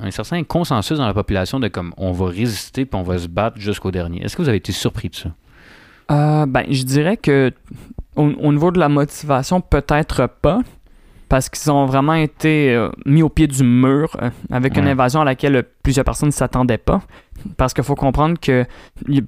un 0.00 0.10
certain 0.10 0.42
consensus 0.44 0.98
dans 0.98 1.06
la 1.06 1.14
population 1.14 1.60
de 1.60 1.68
comme 1.68 1.92
on 1.96 2.12
va 2.12 2.26
résister 2.26 2.84
puis 2.84 2.98
on 2.98 3.02
va 3.02 3.18
se 3.18 3.28
battre 3.28 3.58
jusqu'au 3.58 3.90
dernier. 3.90 4.22
Est-ce 4.22 4.36
que 4.36 4.42
vous 4.42 4.48
avez 4.48 4.58
été 4.58 4.72
surpris 4.72 5.08
de 5.08 5.14
ça? 5.14 5.30
Euh, 6.10 6.46
ben, 6.46 6.64
je 6.68 6.82
dirais 6.82 7.16
que 7.16 7.52
au, 8.16 8.24
au 8.24 8.52
niveau 8.52 8.70
de 8.70 8.78
la 8.78 8.88
motivation, 8.88 9.60
peut-être 9.60 10.26
pas, 10.26 10.60
parce 11.32 11.48
qu'ils 11.48 11.72
ont 11.72 11.86
vraiment 11.86 12.12
été 12.12 12.74
euh, 12.74 12.90
mis 13.06 13.22
au 13.22 13.30
pied 13.30 13.46
du 13.46 13.64
mur 13.64 14.14
euh, 14.20 14.28
avec 14.50 14.76
une 14.76 14.86
invasion 14.86 15.22
à 15.22 15.24
laquelle 15.24 15.64
plusieurs 15.82 16.04
personnes 16.04 16.28
ne 16.28 16.32
s'attendaient 16.32 16.76
pas. 16.76 17.00
Parce 17.56 17.72
qu'il 17.72 17.84
faut 17.84 17.94
comprendre 17.94 18.38
que 18.38 18.66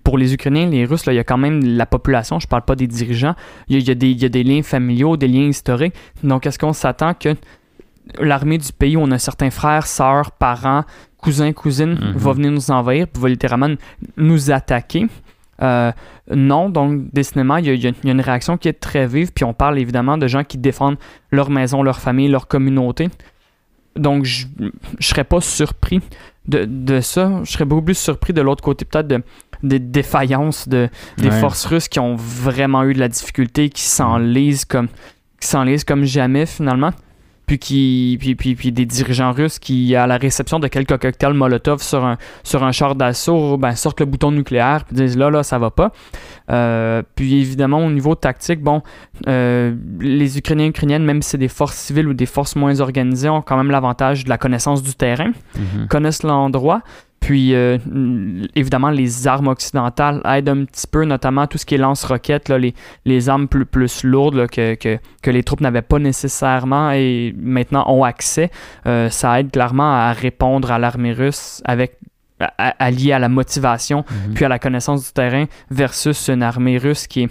pour 0.05 0.19
les 0.19 0.35
Ukrainiens, 0.35 0.67
les 0.69 0.85
Russes, 0.85 1.05
il 1.07 1.15
y 1.15 1.19
a 1.19 1.25
quand 1.25 1.39
même 1.39 1.65
la 1.65 1.87
population, 1.87 2.39
je 2.39 2.47
parle 2.47 2.61
pas 2.63 2.77
des 2.77 2.87
dirigeants, 2.87 3.35
y 3.71 3.77
y 3.77 3.79
il 3.79 4.23
y 4.23 4.25
a 4.27 4.29
des 4.29 4.45
liens 4.45 4.63
familiaux, 4.63 5.17
des 5.17 5.29
liens 5.29 5.49
historiques. 5.49 5.95
Donc, 6.23 6.45
est-ce 6.45 6.59
qu'on 6.59 6.75
s'attend 6.75 7.15
que 7.15 7.35
l'armée 8.21 8.59
du 8.59 8.73
pays 8.73 8.97
où 8.97 9.01
on 9.01 9.11
a 9.11 9.19
certains 9.19 9.51
frères, 9.51 9.87
sœurs, 9.87 10.33
parents, 10.33 10.85
cousins, 11.19 11.53
cousines, 11.53 11.99
Mhm. 12.01 12.13
va 12.17 12.33
venir 12.33 12.51
nous 12.51 12.71
envahir, 12.71 13.07
puis 13.09 13.23
va 13.23 13.29
littéralement 13.29 13.71
nous 14.17 14.51
attaquer? 14.51 15.07
Euh, 15.63 15.93
non, 16.35 16.69
donc 16.69 17.13
décidément, 17.13 17.57
il 17.59 17.67
y, 17.67 17.71
a, 17.71 17.75
y 17.75 17.95
y 18.05 18.11
une 18.11 18.21
réaction 18.21 18.57
qui 18.59 18.69
est 18.69 18.73
très 18.81 19.07
vive, 19.07 19.33
puis 19.33 19.45
on 19.45 19.55
parle 19.55 19.79
évidemment 19.79 20.19
de 20.19 20.27
gens 20.27 20.45
qui 20.45 20.59
défendent 20.59 20.97
leur 21.31 21.49
maison, 21.51 21.83
leur 21.83 22.01
famille, 22.01 22.29
leur 22.29 22.47
communauté. 22.49 23.09
Donc, 23.97 24.25
je 24.25 24.47
ne 24.59 24.71
serais 24.99 25.23
pas 25.25 25.41
surpris 25.41 26.01
de, 26.49 26.65
de 26.69 27.01
ça. 27.01 27.31
Je 27.45 27.53
serais 27.53 27.65
beaucoup 27.65 27.83
plus 27.85 27.97
surpris 27.97 28.33
de 28.33 28.43
l'autre 28.43 28.63
côté, 28.65 28.85
peut-être 28.85 29.07
de, 29.07 29.23
des 29.63 29.79
défaillances 29.79 30.69
de, 30.69 30.89
des 31.17 31.29
Ouais. 31.31 31.41
forces 31.41 31.65
russes 31.67 31.89
qui 31.89 32.01
ont 32.01 32.17
vraiment 32.17 32.83
eu 32.83 32.93
de 32.93 32.99
la 32.99 33.09
difficulté, 33.09 33.69
qui 33.71 33.83
s'enlisent 33.83 34.65
comme, 34.65 34.89
qui 35.41 35.47
s'enlisent 35.47 35.85
comme 35.85 36.05
jamais 36.05 36.45
finalement. 36.47 36.91
Puis, 37.47 37.59
qui, 37.59 38.17
puis, 38.21 38.35
puis, 38.35 38.55
puis 38.55 38.73
des 38.73 38.87
dirigeants 38.87 39.33
russes 39.33 39.59
qui, 39.59 39.95
à 39.97 40.07
la 40.07 40.17
réception 40.17 40.59
de 40.61 40.69
quelques 40.69 40.97
cocktails 40.99 41.35
Molotov 41.35 41.83
sur 41.83 42.05
un, 42.05 42.17
sur 42.43 42.65
un 42.65 42.73
char 42.73 42.95
d'assaut, 42.95 43.57
ben, 43.59 43.75
sortent 43.75 44.01
le 44.01 44.07
bouton 44.07 44.31
nucléaire 44.31 44.85
puis 44.85 44.97
disent 44.97 45.17
là, 45.19 45.31
là, 45.31 45.43
ça 45.43 45.59
va 45.59 45.71
pas. 45.71 45.93
Euh, 46.51 47.03
puis 47.15 47.41
évidemment, 47.41 47.85
au 47.85 47.91
niveau 47.91 48.15
tactique, 48.15 48.61
bon, 48.63 48.83
euh, 49.27 49.75
les 50.01 50.39
Ukrainiens 50.39 50.67
et 50.67 50.69
Ukrainiennes, 50.69 51.05
même 51.05 51.23
si 51.23 51.31
c'est 51.31 51.39
des 51.39 51.49
forces 51.49 51.77
civiles 51.77 52.09
ou 52.09 52.15
des 52.15 52.27
forces 52.27 52.57
moins 52.57 52.81
organisées, 52.81 53.29
ont 53.29 53.43
quand 53.43 53.57
même 53.57 53.71
l'avantage 53.71 54.25
de 54.25 54.29
la 54.29 54.39
connaissance 54.39 54.83
du 54.83 54.95
terrain, 54.95 55.33
Mhm. 55.57 55.89
connaissent 55.89 56.23
l'endroit. 56.23 56.83
Puis, 57.25 57.55
euh, 57.55 57.79
évidemment, 58.55 58.91
les 58.91 59.27
armes 59.27 59.49
occidentales 59.49 60.21
aident 60.27 60.49
un 60.51 60.65
petit 60.67 60.87
peu, 60.87 61.05
notamment 61.07 61.47
tout 61.47 61.57
ce 61.57 61.65
qui 61.65 61.75
est 61.75 61.79
lance-roquettes, 61.79 62.51
les, 62.51 62.75
les 63.07 63.29
armes 63.31 63.49
plus, 63.49 63.65
plus 63.65 64.05
lourdes 64.05 64.35
là, 64.35 64.47
que, 64.47 64.75
que, 64.75 64.99
que 65.23 65.31
les 65.31 65.43
troupes 65.43 65.63
n'avaient 65.63 65.81
pas 65.81 65.99
nécessairement 65.99 66.91
et 66.93 67.35
maintenant 67.39 67.85
ont 67.89 68.05
accès. 68.05 68.51
Euh, 68.87 69.09
ça 69.09 69.41
aide 69.41 69.51
clairement 69.51 69.91
à 69.95 70.13
répondre 70.13 70.71
à 70.71 70.79
l'armée 70.79 71.13
russe 71.13 71.63
avec 71.65 71.97
à- 72.41 72.75
allié 72.79 73.13
à 73.13 73.19
la 73.19 73.29
motivation 73.31 74.05
Mhm. 74.29 74.35
puis 74.35 74.45
à 74.45 74.49
la 74.49 74.59
connaissance 74.59 75.07
du 75.07 75.13
terrain 75.13 75.47
versus 75.71 76.29
une 76.29 76.43
armée 76.43 76.77
russe 76.79 77.07
qui 77.07 77.23
est 77.23 77.29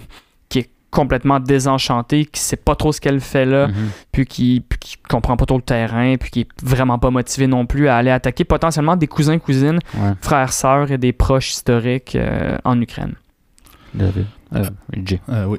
complètement 0.94 1.40
désenchantée, 1.40 2.24
qui 2.24 2.40
sait 2.40 2.56
pas 2.56 2.74
trop 2.76 2.92
ce 2.92 3.00
qu'elle 3.00 3.20
fait 3.20 3.44
là, 3.44 3.66
Mhm. 3.68 3.74
puis 4.12 4.24
qui, 4.26 4.64
puis 4.68 4.78
qui 4.78 4.96
comprend 5.08 5.36
pas 5.36 5.44
trop 5.44 5.56
le 5.56 5.62
terrain, 5.62 6.16
puis 6.16 6.30
qui 6.30 6.40
est 6.42 6.48
vraiment 6.62 6.98
pas 6.98 7.10
motivée 7.10 7.46
non 7.48 7.66
plus 7.66 7.88
à 7.88 7.96
aller 7.96 8.10
attaquer 8.10 8.44
potentiellement 8.44 8.96
des 8.96 9.06
cousins, 9.08 9.38
cousines, 9.38 9.80
Ouais, 9.94 10.12
frères, 10.22 10.52
sœurs 10.52 10.90
et 10.92 10.98
des 10.98 11.12
proches 11.12 11.50
historiques 11.52 12.14
euh, 12.16 12.56
en 12.64 12.80
Ukraine. 12.80 13.14
David. 13.92 14.26
Euh. 14.54 14.64
Euh, 15.28 15.44
oui. 15.46 15.58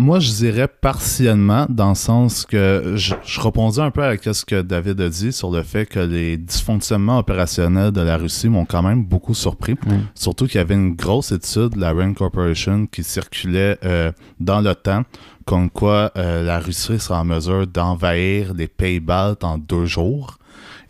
Moi, 0.00 0.18
je 0.18 0.32
dirais 0.32 0.66
partiellement, 0.66 1.66
dans 1.68 1.90
le 1.90 1.94
sens 1.94 2.46
que 2.46 2.94
je, 2.96 3.14
je 3.22 3.38
répondais 3.38 3.80
un 3.80 3.90
peu 3.90 4.02
à 4.02 4.16
ce 4.16 4.46
que 4.46 4.62
David 4.62 4.98
a 5.02 5.10
dit 5.10 5.30
sur 5.30 5.50
le 5.50 5.62
fait 5.62 5.84
que 5.84 6.00
les 6.00 6.38
dysfonctionnements 6.38 7.18
opérationnels 7.18 7.92
de 7.92 8.00
la 8.00 8.16
Russie 8.16 8.48
m'ont 8.48 8.64
quand 8.64 8.82
même 8.82 9.04
beaucoup 9.04 9.34
surpris. 9.34 9.76
Surtout 10.14 10.46
qu'il 10.46 10.56
y 10.56 10.60
avait 10.60 10.74
une 10.74 10.94
grosse 10.94 11.32
étude, 11.32 11.76
la 11.76 11.92
Rand 11.92 12.14
Corporation, 12.14 12.86
qui 12.86 13.04
circulait 13.04 13.76
euh, 13.84 14.10
dans 14.40 14.62
le 14.62 14.74
temps, 14.74 15.02
comme 15.44 15.68
quoi 15.68 16.12
euh, 16.16 16.42
la 16.44 16.60
Russie 16.60 16.98
sera 16.98 17.20
en 17.20 17.26
mesure 17.26 17.66
d'envahir 17.66 18.54
les 18.54 18.68
pays 18.68 19.00
baltes 19.00 19.44
en 19.44 19.58
deux 19.58 19.84
jours. 19.84 20.38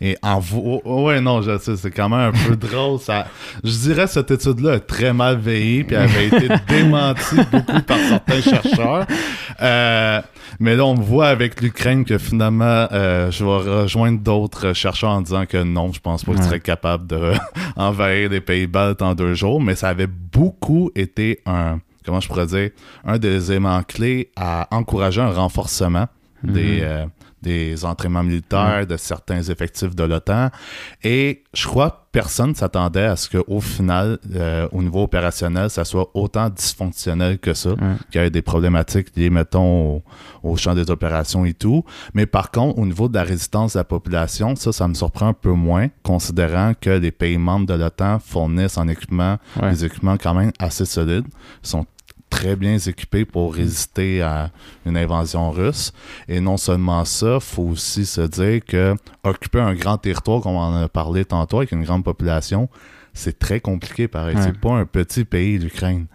Et 0.03 0.17
en 0.23 0.39
vo- 0.39 0.81
oh, 0.83 1.03
ouais 1.07 1.21
non 1.21 1.43
je 1.43 1.57
sais 1.59 1.77
c'est 1.77 1.91
quand 1.91 2.09
même 2.09 2.33
un 2.33 2.47
peu 2.47 2.55
drôle 2.67 2.99
ça 2.99 3.27
je 3.63 3.69
dirais 3.69 4.05
que 4.05 4.09
cette 4.11 4.31
étude 4.31 4.59
là 4.61 4.73
est 4.73 4.79
très 4.87 5.13
mal 5.13 5.37
veillée 5.37 5.83
puis 5.83 5.95
avait 5.95 6.25
été 6.27 6.47
démentie 6.67 7.35
beaucoup 7.51 7.81
par 7.83 7.97
certains 8.09 8.41
chercheurs 8.41 9.05
Euh, 9.61 10.21
mais 10.59 10.75
là 10.75 10.85
on 10.85 10.95
voit 10.95 11.27
avec 11.27 11.61
l'Ukraine 11.61 12.03
que 12.03 12.17
finalement 12.17 12.87
euh, 12.91 13.29
je 13.29 13.45
vais 13.45 13.81
rejoindre 13.81 14.19
d'autres 14.19 14.73
chercheurs 14.73 15.11
en 15.11 15.21
disant 15.21 15.45
que 15.45 15.61
non 15.61 15.91
je 15.93 15.99
pense 15.99 16.23
pas 16.23 16.31
que 16.31 16.37
Ouais. 16.37 16.43
je 16.43 16.47
serais 16.47 16.59
capable 16.59 17.05
de 17.05 17.33
les 18.29 18.41
pays 18.41 18.65
baltes 18.67 19.01
en 19.03 19.13
deux 19.13 19.35
jours 19.35 19.61
mais 19.61 19.75
ça 19.75 19.89
avait 19.89 20.07
beaucoup 20.07 20.89
été 20.95 21.41
un 21.45 21.79
comment 22.03 22.19
je 22.19 22.27
pourrais 22.27 22.47
dire 22.47 22.71
un 23.05 23.19
des 23.19 23.51
éléments 23.51 23.83
clés 23.83 24.31
à 24.35 24.67
encourager 24.71 25.21
un 25.21 25.29
renforcement 25.31 26.07
des, 26.43 26.77
Mhm. 26.77 26.79
euh, 26.81 27.05
des 27.41 27.83
entraînements 27.85 28.23
militaires 28.23 28.85
de 28.87 28.97
certains 28.97 29.41
effectifs 29.41 29.95
de 29.95 30.03
l'OTAN. 30.03 30.49
Et 31.03 31.43
je 31.53 31.67
crois 31.67 31.89
que 31.91 31.95
personne 32.11 32.53
s'attendait 32.55 33.05
à 33.05 33.15
ce 33.15 33.29
qu'au 33.29 33.61
final, 33.61 34.19
euh, 34.35 34.67
au 34.71 34.83
niveau 34.83 35.03
opérationnel, 35.03 35.69
ça 35.69 35.85
soit 35.85 36.09
autant 36.13 36.49
dysfonctionnel 36.49 37.39
que 37.39 37.53
ça, 37.53 37.71
qu'il 38.11 38.21
y 38.21 38.23
ait 38.23 38.29
des 38.29 38.41
problématiques 38.41 39.07
liées, 39.15 39.29
mettons, 39.29 39.95
au, 39.97 40.03
au 40.43 40.57
champ 40.57 40.75
des 40.75 40.89
opérations 40.91 41.45
et 41.45 41.53
tout. 41.53 41.83
Mais 42.13 42.25
par 42.25 42.51
contre, 42.51 42.77
au 42.79 42.85
niveau 42.85 43.07
de 43.07 43.15
la 43.15 43.23
résistance 43.23 43.73
de 43.73 43.79
la 43.79 43.83
population, 43.85 44.55
ça, 44.55 44.71
ça 44.71 44.87
me 44.87 44.93
surprend 44.93 45.27
un 45.29 45.33
peu 45.33 45.51
moins, 45.51 45.87
considérant 46.03 46.73
que 46.79 46.89
les 46.89 47.11
pays 47.11 47.37
membres 47.37 47.65
de 47.65 47.73
l'OTAN 47.73 48.19
fournissent 48.19 48.77
en 48.77 48.87
équipement 48.87 49.37
Ouais. 49.61 49.71
des 49.71 49.85
équipements 49.85 50.17
quand 50.17 50.33
même 50.33 50.51
assez 50.59 50.85
solides. 50.85 51.25
Sont 51.61 51.85
très 52.31 52.55
bien 52.55 52.77
équipés 52.77 53.25
pour 53.25 53.53
résister 53.53 54.23
à 54.23 54.49
une 54.87 54.97
invasion 54.97 55.51
russe. 55.51 55.93
Et 56.27 56.39
non 56.39 56.57
seulement 56.57 57.05
ça, 57.05 57.39
faut 57.39 57.63
aussi 57.63 58.07
se 58.07 58.21
dire 58.21 58.65
que 58.65 58.95
occuper 59.23 59.59
un 59.59 59.75
grand 59.75 59.97
territoire, 59.99 60.41
comme 60.41 60.55
on 60.55 60.59
en 60.59 60.81
a 60.81 60.89
parlé 60.89 61.25
tantôt, 61.25 61.57
avec 61.57 61.71
une 61.71 61.83
grande 61.83 62.03
population, 62.03 62.69
c'est 63.13 63.37
très 63.37 63.59
compliqué 63.59 64.07
pareil. 64.07 64.35
Ouais. 64.35 64.41
C'est 64.41 64.57
pas 64.57 64.71
un 64.71 64.85
petit 64.85 65.25
pays, 65.25 65.59
l'Ukraine. 65.59 66.07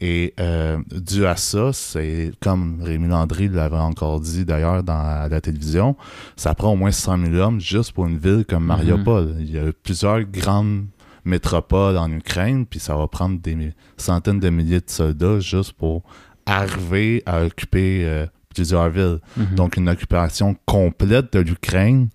Et 0.00 0.34
euh, 0.40 0.78
dû 0.90 1.24
à 1.24 1.36
ça, 1.36 1.72
c'est 1.72 2.32
comme 2.42 2.82
Rémi 2.82 3.08
Landry 3.08 3.48
l'avait 3.48 3.76
encore 3.76 4.20
dit 4.20 4.44
d'ailleurs 4.44 4.82
dans 4.82 5.28
la 5.30 5.40
télévision, 5.40 5.96
ça 6.36 6.54
prend 6.54 6.72
au 6.72 6.76
moins 6.76 6.90
100 6.90 7.26
000 7.26 7.34
hommes 7.36 7.60
juste 7.60 7.92
pour 7.92 8.06
une 8.06 8.18
ville 8.18 8.44
comme 8.46 8.64
Mariupol. 8.64 9.36
Il 9.38 9.50
y 9.52 9.58
a 9.58 9.72
plusieurs 9.82 10.22
grandes 10.24 10.86
métropoles 11.24 11.96
en 11.96 12.10
Ukraine, 12.10 12.66
puis 12.66 12.80
ça 12.80 12.96
va 12.96 13.06
prendre 13.08 13.40
des 13.40 13.72
centaines 13.96 14.40
de 14.40 14.50
milliers 14.50 14.80
de 14.80 14.90
soldats 14.90 15.40
juste 15.40 15.72
pour 15.72 16.02
arriver 16.46 17.22
à 17.26 17.44
occuper 17.44 18.04
euh, 18.04 18.26
plusieurs 18.54 18.88
villes. 18.90 19.18
Mhm. 19.36 19.54
Donc, 19.54 19.76
une 19.76 19.88
occupation 19.88 20.56
complète 20.66 21.32
de 21.32 21.40
l'Ukraine, 21.40 22.08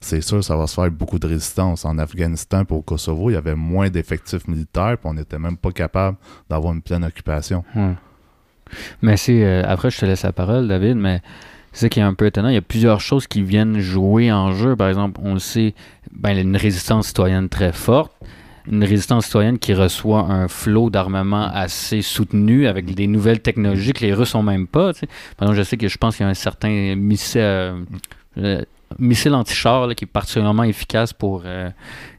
c'est 0.00 0.20
sûr, 0.20 0.42
ça 0.42 0.56
va 0.56 0.66
se 0.66 0.74
faire 0.74 0.90
beaucoup 0.90 1.18
de 1.18 1.26
résistance. 1.26 1.84
En 1.84 1.98
Afghanistan 1.98 2.62
et 2.62 2.72
au 2.72 2.82
Kosovo, 2.82 3.30
il 3.30 3.34
y 3.34 3.36
avait 3.36 3.54
moins 3.54 3.88
d'effectifs 3.90 4.46
militaires, 4.48 4.96
puis 4.98 5.08
on 5.08 5.14
n'était 5.14 5.38
même 5.38 5.56
pas 5.56 5.70
capable 5.70 6.16
d'avoir 6.48 6.72
une 6.72 6.82
pleine 6.82 7.04
occupation. 7.04 7.64
Mais 9.02 9.16
c'est. 9.16 9.44
euh, 9.44 9.62
après, 9.66 9.90
je 9.90 9.98
te 9.98 10.06
laisse 10.06 10.22
la 10.22 10.32
parole, 10.32 10.66
David, 10.66 10.96
mais 10.96 11.20
c'est 11.72 11.86
ça 11.86 11.88
qui 11.88 12.00
est 12.00 12.02
un 12.02 12.14
peu 12.14 12.26
étonnant. 12.26 12.48
Il 12.48 12.54
y 12.54 12.58
a 12.58 12.62
plusieurs 12.62 13.00
choses 13.00 13.26
qui 13.26 13.42
viennent 13.42 13.78
jouer 13.78 14.32
en 14.32 14.52
jeu. 14.52 14.76
Par 14.76 14.88
exemple, 14.88 15.20
on 15.22 15.34
le 15.34 15.38
sait, 15.40 15.74
ben, 16.10 16.30
il 16.30 16.36
y 16.36 16.38
a 16.38 16.42
une 16.42 16.56
résistance 16.56 17.08
citoyenne 17.08 17.48
très 17.48 17.72
forte. 17.72 18.12
Une 18.70 18.84
résistance 18.84 19.26
citoyenne 19.26 19.58
qui 19.58 19.74
reçoit 19.74 20.20
un 20.20 20.48
flot 20.48 20.90
d'armement 20.90 21.50
assez 21.52 22.02
soutenu 22.02 22.66
avec 22.66 22.94
des 22.94 23.06
nouvelles 23.06 23.40
technologies 23.40 23.92
que 23.92 24.04
les 24.04 24.14
Russes 24.14 24.34
n'ont 24.34 24.42
même 24.42 24.66
pas. 24.66 24.92
Par 25.36 25.48
exemple, 25.48 25.58
je 25.58 25.62
sais 25.62 25.76
que 25.76 25.88
je 25.88 25.98
pense 25.98 26.16
qu'il 26.16 26.24
y 26.24 26.26
a 26.26 26.30
un 26.30 26.34
certain 26.34 26.94
missile, 26.94 27.40
euh, 27.40 27.84
euh, 28.38 28.62
missile 28.98 29.34
anti-char 29.34 29.86
là, 29.88 29.94
qui 29.94 30.04
est 30.04 30.06
particulièrement 30.06 30.64
efficace 30.64 31.12
pour 31.12 31.42
euh, 31.44 31.70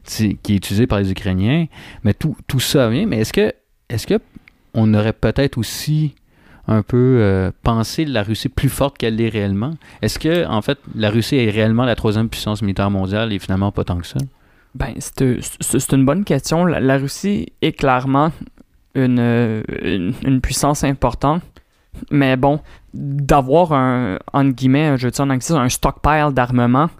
qui 0.04 0.36
est 0.48 0.56
utilisé 0.56 0.86
par 0.86 0.98
les 0.98 1.10
Ukrainiens. 1.10 1.66
Mais 2.02 2.14
tout, 2.14 2.36
tout 2.46 2.60
ça 2.60 2.88
vient. 2.90 3.06
Mais 3.06 3.18
est-ce 3.18 3.32
que 3.32 3.54
est-ce 3.88 4.06
que 4.06 4.18
on 4.74 4.92
aurait 4.94 5.12
peut-être 5.12 5.56
aussi 5.56 6.14
un 6.66 6.82
peu 6.82 7.18
euh, 7.20 7.50
pensé 7.62 8.04
la 8.04 8.22
Russie 8.22 8.48
plus 8.48 8.68
forte 8.68 8.98
qu'elle 8.98 9.16
l'est 9.16 9.28
réellement? 9.28 9.74
Est-ce 10.02 10.18
que, 10.18 10.46
en 10.46 10.62
fait, 10.62 10.78
la 10.94 11.10
Russie 11.10 11.36
est 11.36 11.50
réellement 11.50 11.84
la 11.84 11.94
troisième 11.94 12.28
puissance 12.28 12.62
militaire 12.62 12.90
mondiale 12.90 13.32
et 13.32 13.38
finalement 13.38 13.72
pas 13.72 13.84
tant 13.84 13.98
que 13.98 14.06
ça? 14.06 14.18
Ben, 14.74 14.94
c'est 14.98 15.92
une 15.92 16.04
bonne 16.04 16.24
question. 16.24 16.64
La, 16.64 16.80
la 16.80 16.96
Russie 16.96 17.52
est 17.62 17.72
clairement 17.72 18.32
une, 18.94 19.62
une, 19.82 20.14
une 20.24 20.40
puissance 20.40 20.84
importante. 20.84 21.42
Mais 22.10 22.36
bon, 22.36 22.60
d'avoir 22.92 23.72
un, 23.72 24.18
entre 24.32 24.50
guillemets, 24.50 24.96
je 24.98 25.08
dire 25.08 25.24
en 25.24 25.30
anglais, 25.30 25.50
un 25.50 25.68
stockpile 25.68 26.30
d'armement, 26.32 26.90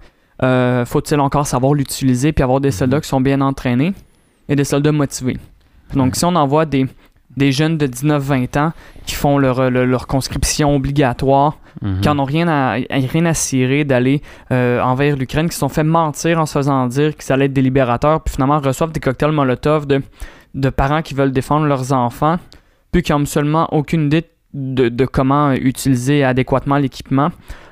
euh, 0.42 0.84
faut-il 0.84 1.18
encore 1.20 1.46
savoir 1.46 1.74
l'utiliser 1.74 2.32
puis 2.32 2.42
avoir 2.42 2.60
des 2.60 2.70
soldats 2.70 3.00
qui 3.00 3.08
sont 3.08 3.20
bien 3.20 3.40
entraînés 3.40 3.92
et 4.48 4.56
des 4.56 4.64
soldats 4.64 4.92
motivés? 4.92 5.38
Donc, 5.94 6.16
si 6.16 6.24
on 6.24 6.34
envoie 6.34 6.66
des, 6.66 6.86
des 7.36 7.52
jeunes 7.52 7.76
de 7.78 7.86
19-20 7.86 8.58
ans 8.58 8.72
qui 9.06 9.14
font 9.14 9.38
leur, 9.38 9.70
leur, 9.70 9.86
leur 9.86 10.06
conscription 10.06 10.74
obligatoire, 10.74 11.58
Mhm. 11.82 12.00
qui 12.02 12.08
en 12.08 12.18
ont 12.20 12.24
rien 12.24 12.46
à, 12.46 12.74
rien 12.90 13.26
à 13.26 13.34
cirer 13.34 13.84
d'aller 13.84 14.22
euh, 14.52 14.80
envers 14.80 15.16
l'Ukraine, 15.16 15.48
qui 15.48 15.54
se 15.54 15.58
sont 15.58 15.68
fait 15.68 15.82
mentir 15.82 16.38
en 16.38 16.46
se 16.46 16.52
faisant 16.52 16.86
dire 16.86 17.16
qu'ils 17.16 17.32
allaient 17.32 17.46
être 17.46 17.52
des 17.52 17.62
libérateurs, 17.62 18.20
puis 18.22 18.34
finalement 18.34 18.60
reçoivent 18.60 18.92
des 18.92 19.00
cocktails 19.00 19.32
Molotov 19.32 19.84
de, 19.86 20.00
de 20.54 20.68
parents 20.70 21.02
qui 21.02 21.14
veulent 21.14 21.32
défendre 21.32 21.66
leurs 21.66 21.92
enfants, 21.92 22.38
puis 22.92 23.02
qui 23.02 23.12
ont 23.12 23.24
seulement 23.26 23.68
aucune 23.74 24.04
idée 24.06 24.22
de, 24.54 24.88
de 24.88 25.04
comment 25.04 25.50
utiliser 25.50 26.22
adéquatement 26.22 26.76
l'équipement. 26.76 27.30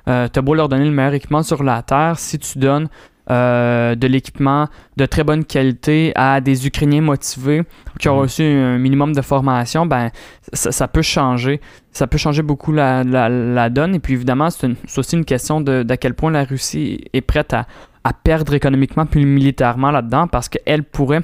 Euh, 0.09 0.27
T'as 0.27 0.41
beau 0.41 0.55
leur 0.55 0.69
donner 0.69 0.85
le 0.85 0.91
meilleur 0.91 1.15
équipement 1.15 1.45
sur 1.45 1.63
la 1.63 1.81
Terre, 1.83 2.19
si 2.19 2.41
tu 2.41 2.59
donnes 2.59 2.89
euh, 3.33 3.95
de 3.95 4.07
l'équipement 4.07 4.69
de 4.97 5.07
très 5.07 5.25
bonne 5.25 5.45
qualité 5.45 6.13
à 6.15 6.41
des 6.41 6.67
Ukrainiens 6.67 7.01
motivés 7.01 7.63
qui 7.99 8.09
ont 8.09 8.17
Mhm. 8.17 8.21
reçu 8.23 8.43
un 8.45 8.79
minimum 8.79 9.13
de 9.15 9.23
formation, 9.23 9.87
ben 9.87 10.11
ça, 10.53 10.71
ça 10.71 10.87
peut 10.89 11.03
changer. 11.03 11.61
Ça 11.93 12.07
peut 12.07 12.19
changer 12.19 12.43
beaucoup 12.43 12.73
la, 12.73 13.03
la- 13.05 13.29
la 13.29 13.71
donne. 13.71 13.95
Et 13.95 13.99
puis 14.01 14.13
évidemment, 14.15 14.51
c'est 14.51 14.69
aussi 14.99 15.17
une 15.17 15.25
question 15.25 15.61
de 15.61 15.83
d'à 15.83 15.97
quel 15.97 16.15
point 16.15 16.31
la 16.31 16.45
Russie 16.45 17.05
est 17.13 17.23
prête 17.23 17.53
à, 17.55 17.67
à 18.05 18.13
perdre 18.13 18.53
économiquement 18.55 19.07
puis 19.07 19.25
militairement 19.25 19.91
là-dedans 19.91 20.27
parce 20.27 20.49
qu'elle 20.49 20.83
pourrait 20.85 21.23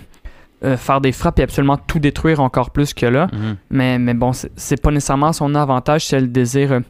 euh, 0.65 0.77
faire 0.77 1.01
des 1.01 1.13
frappes 1.13 1.39
et 1.39 1.45
absolument 1.45 1.77
tout 1.77 2.01
détruire 2.01 2.41
encore 2.41 2.71
plus 2.71 2.93
que 2.93 3.07
là. 3.07 3.29
Mhm. 3.33 3.57
Mais, 3.71 3.99
mais 4.01 4.15
bon, 4.15 4.33
c'est- 4.33 4.51
c'est 4.57 4.81
pas 4.83 4.91
nécessairement 4.91 5.33
son 5.33 5.55
avantage 5.55 6.07
si 6.07 6.17
elle 6.17 6.33
désire 6.33 6.73
euh, 6.73 6.81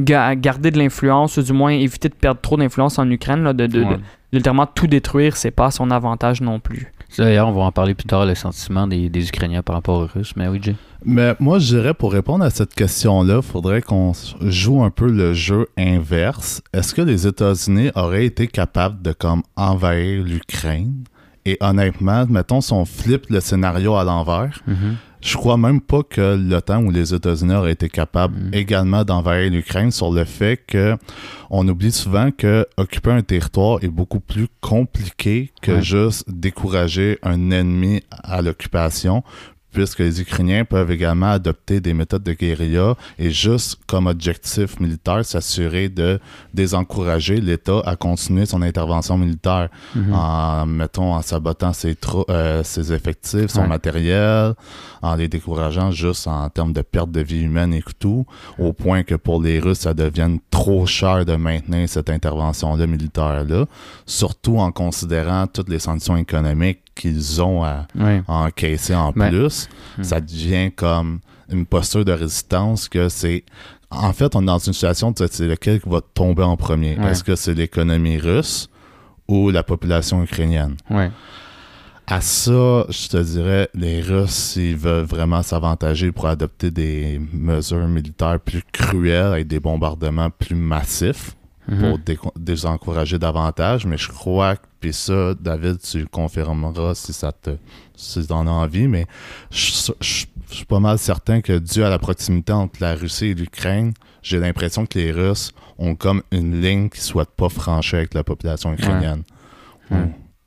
ga- 0.00 0.34
garder 0.34 0.72
de 0.72 0.78
l'influence 0.78 1.36
ou 1.36 1.42
du 1.42 1.52
moins 1.52 1.70
éviter 1.70 2.08
de 2.08 2.14
perdre 2.14 2.40
trop 2.40 2.56
d'influence 2.56 2.98
en 2.98 3.08
Ukraine. 3.08 3.44
Là, 3.44 3.52
de, 3.52 3.66
de, 3.68 3.84
Ouais. 3.84 3.96
de- 3.96 4.00
littéralement 4.32 4.66
tout 4.66 4.86
détruire, 4.86 5.36
c'est 5.36 5.50
pas 5.50 5.66
à 5.66 5.70
son 5.70 5.90
avantage 5.90 6.40
non 6.40 6.58
plus. 6.60 6.92
D'ailleurs, 7.18 7.48
on 7.48 7.52
va 7.52 7.62
en 7.62 7.72
parler 7.72 7.94
plus 7.94 8.06
tard, 8.06 8.24
le 8.24 8.34
sentiment 8.34 8.86
des, 8.86 9.10
des 9.10 9.28
Ukrainiens 9.28 9.62
par 9.62 9.76
rapport 9.76 9.98
aux 9.98 10.06
Russes. 10.06 10.32
Mais 10.36 10.48
oui, 10.48 10.58
Jay. 10.62 10.74
Mais 11.04 11.34
moi, 11.40 11.58
je 11.58 11.76
dirais, 11.76 11.94
pour 11.94 12.12
répondre 12.12 12.44
à 12.44 12.50
cette 12.50 12.74
question-là, 12.74 13.36
il 13.36 13.42
faudrait 13.42 13.82
qu'on 13.82 14.12
joue 14.40 14.82
un 14.82 14.90
peu 14.90 15.10
le 15.10 15.34
jeu 15.34 15.68
inverse. 15.76 16.62
Est-ce 16.72 16.94
que 16.94 17.02
les 17.02 17.26
États-Unis 17.26 17.90
auraient 17.94 18.24
été 18.24 18.46
capables 18.46 19.02
de 19.02 19.12
comme 19.12 19.42
envahir 19.56 20.22
l'Ukraine? 20.22 21.04
Et 21.44 21.56
honnêtement, 21.60 22.24
mettons, 22.28 22.60
si 22.60 22.72
on 22.72 22.84
flippe 22.84 23.26
le 23.30 23.40
scénario 23.40 23.96
à 23.96 24.04
l'envers, 24.04 24.60
Mhm. 24.66 24.96
je 25.20 25.36
crois 25.36 25.56
même 25.56 25.80
pas 25.80 26.02
que 26.02 26.36
l'OTAN 26.36 26.84
ou 26.84 26.90
les 26.92 27.12
États-Unis 27.14 27.54
auraient 27.54 27.72
été 27.72 27.88
capables 27.88 28.36
Mhm. 28.38 28.50
également 28.54 29.04
d'envahir 29.04 29.50
l'Ukraine 29.50 29.90
sur 29.90 30.12
le 30.12 30.24
fait 30.24 30.56
que 30.66 30.96
on 31.50 31.66
oublie 31.66 31.90
souvent 31.92 32.30
que 32.30 32.64
occuper 32.76 33.10
un 33.10 33.22
territoire 33.22 33.78
est 33.82 33.88
beaucoup 33.88 34.20
plus 34.20 34.46
compliqué 34.60 35.50
que 35.60 35.72
Ouais. 35.72 35.82
juste 35.82 36.24
décourager 36.30 37.18
un 37.24 37.50
ennemi 37.50 38.02
à 38.10 38.40
l'occupation 38.42 39.24
puisque 39.72 40.00
les 40.00 40.20
Ukrainiens 40.20 40.64
peuvent 40.64 40.90
également 40.90 41.30
adopter 41.32 41.80
des 41.80 41.94
méthodes 41.94 42.22
de 42.22 42.32
guérilla 42.32 42.94
et 43.18 43.30
juste 43.30 43.80
comme 43.86 44.06
objectif 44.06 44.78
militaire 44.80 45.24
s'assurer 45.24 45.88
de 45.88 46.20
désencourager 46.52 47.40
l'État 47.40 47.80
à 47.84 47.96
continuer 47.96 48.46
son 48.46 48.62
intervention 48.62 49.16
militaire 49.18 49.68
Mhm. 49.94 50.12
en 50.14 50.66
mettons 50.66 51.14
en 51.14 51.22
sabotant 51.22 51.72
ses, 51.72 51.96
euh, 52.28 52.62
ses 52.62 52.92
effectifs, 52.92 53.48
son 53.48 53.62
Ouais. 53.62 53.66
matériel, 53.68 54.54
en 55.00 55.14
les 55.16 55.28
décourageant 55.28 55.90
juste 55.90 56.26
en 56.26 56.48
termes 56.50 56.72
de 56.72 56.82
perte 56.82 57.10
de 57.10 57.20
vie 57.20 57.42
humaine 57.42 57.72
et 57.74 57.82
tout, 57.98 58.24
au 58.58 58.72
point 58.72 59.02
que 59.02 59.14
pour 59.14 59.42
les 59.42 59.58
Russes, 59.58 59.80
ça 59.80 59.94
devienne 59.94 60.38
trop 60.50 60.86
cher 60.86 61.24
de 61.24 61.34
maintenir 61.36 61.88
cette 61.88 62.10
intervention-là 62.10 62.86
militaire-là, 62.86 63.66
surtout 64.06 64.58
en 64.58 64.70
considérant 64.72 65.46
toutes 65.46 65.68
les 65.68 65.78
sanctions 65.78 66.16
économiques 66.16 66.81
qu'ils 66.94 67.42
ont 67.42 67.64
à, 67.64 67.86
encaisser 68.28 68.94
en 68.94 69.12
Ouais. 69.12 69.28
plus. 69.30 69.68
Hmm. 69.98 70.02
Ça 70.02 70.20
devient 70.20 70.70
comme 70.74 71.20
une 71.50 71.66
posture 71.66 72.04
de 72.04 72.12
résistance 72.12 72.88
que 72.88 73.08
c'est... 73.08 73.44
En 73.90 74.12
fait, 74.14 74.34
on 74.34 74.42
est 74.42 74.46
dans 74.46 74.58
une 74.58 74.72
situation 74.72 75.10
de 75.10 75.28
c'est 75.30 75.46
lequel 75.46 75.80
qui 75.80 75.88
va 75.88 76.00
tomber 76.00 76.42
en 76.42 76.56
premier? 76.56 76.98
Ouais. 76.98 77.10
Est-ce 77.10 77.22
que 77.22 77.36
c'est 77.36 77.52
l'économie 77.54 78.16
russe 78.16 78.70
ou 79.28 79.50
la 79.50 79.62
population 79.62 80.22
ukrainienne? 80.22 80.76
Ouais. 80.88 81.10
À 82.06 82.20
ça, 82.20 82.84
je 82.88 83.08
te 83.08 83.16
dirais, 83.22 83.68
les 83.74 84.00
Russes, 84.00 84.30
s'ils 84.30 84.76
veulent 84.76 85.04
vraiment 85.04 85.40
s'avantager 85.42 86.10
pour 86.10 86.26
adopter 86.26 86.70
des 86.70 87.20
mesures 87.32 87.86
militaires 87.86 88.40
plus 88.40 88.62
cruelles 88.72 89.32
avec 89.32 89.46
des 89.46 89.60
bombardements 89.60 90.28
plus 90.30 90.56
massifs 90.56 91.36
Mhm. 91.68 91.78
pour 91.78 92.32
désencourager 92.36 93.18
davantage, 93.18 93.86
mais 93.86 93.96
je 93.96 94.08
crois 94.08 94.56
que, 94.56 94.62
puis 94.80 94.92
ça, 94.92 95.34
David, 95.40 95.78
tu 95.80 96.00
le 96.00 96.06
confirmeras 96.06 96.94
si 96.96 97.12
ça 97.12 97.30
te 97.30 97.50
si 97.94 98.18
as 98.28 98.34
envie, 98.34 98.88
mais 98.88 99.06
je, 99.50 99.92
je- 100.00 100.24
je 100.50 100.54
suis 100.56 100.64
pas 100.66 100.80
mal 100.80 100.98
certain 100.98 101.40
que 101.40 101.56
dû 101.58 101.84
à 101.84 101.88
la 101.88 101.98
proximité 102.00 102.52
entre 102.52 102.80
la 102.80 102.94
Russie 102.94 103.26
et 103.26 103.34
l'Ukraine, 103.34 103.94
j'ai 104.22 104.38
l'impression 104.40 104.86
que 104.86 104.98
les 104.98 105.12
Russes 105.12 105.52
ont 105.78 105.94
comme 105.94 106.22
une 106.32 106.60
ligne 106.60 106.88
qu'ils 106.88 107.00
souhaitent 107.02 107.30
pas 107.36 107.48
franchir 107.48 107.98
avec 107.98 108.12
la 108.14 108.24
population 108.24 108.72
ukrainienne. 108.72 109.22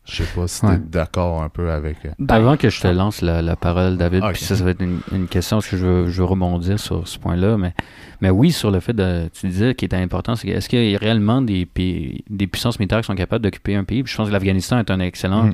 Je 0.06 0.24
sais 0.24 0.30
pas 0.36 0.48
si 0.48 0.64
Ouais. 0.66 0.78
t'es 0.78 0.84
d'accord 0.90 1.42
un 1.42 1.50
peu 1.50 1.72
avec... 1.72 1.98
euh, 2.06 2.10
Ben, 2.20 2.36
Avant 2.36 2.58
que 2.58 2.70
je 2.70 2.80
te 2.80 2.88
lance 2.88 3.22
la, 3.22 3.42
la 3.42 3.56
parole, 3.56 3.98
David, 3.98 4.22
Ah, 4.24 4.32
puis 4.34 4.44
ça, 4.44 4.56
ça 4.56 4.64
va 4.64 4.70
être 4.72 4.82
une, 4.84 5.00
une 5.12 5.28
question, 5.28 5.58
parce 5.58 5.68
que 5.68 5.78
je 5.78 5.86
veux, 5.86 6.08
je 6.10 6.18
veux 6.22 6.26
rebondir 6.26 6.80
sur 6.80 7.08
ce 7.08 7.18
point-là, 7.18 7.58
mais, 7.58 7.74
mais 8.22 8.30
oui, 8.30 8.52
sur 8.52 8.70
le 8.72 8.80
fait 8.80 8.94
de, 8.94 9.30
tu 9.34 9.48
disais, 9.48 9.74
qui 9.76 9.86
était 9.86 9.96
important, 9.96 10.36
c'est 10.36 10.48
que 10.48 10.54
est-ce 10.54 10.70
qu'il 10.70 10.90
y 10.90 10.96
a 10.96 11.00
réellement 11.00 11.42
des, 11.42 11.66
pays, 11.66 12.24
des 12.30 12.46
puissances 12.48 12.80
militaires 12.80 13.02
qui 13.02 13.08
sont 13.08 13.16
capables 13.16 13.44
d'occuper 13.44 13.76
un 13.76 13.84
pays? 13.84 14.04
Puis 14.04 14.12
je 14.12 14.18
pense 14.18 14.28
que 14.28 14.34
l'Afghanistan 14.34 14.80
est 14.80 14.92
un 14.92 15.00
excellent... 15.00 15.46
Mm. 15.46 15.54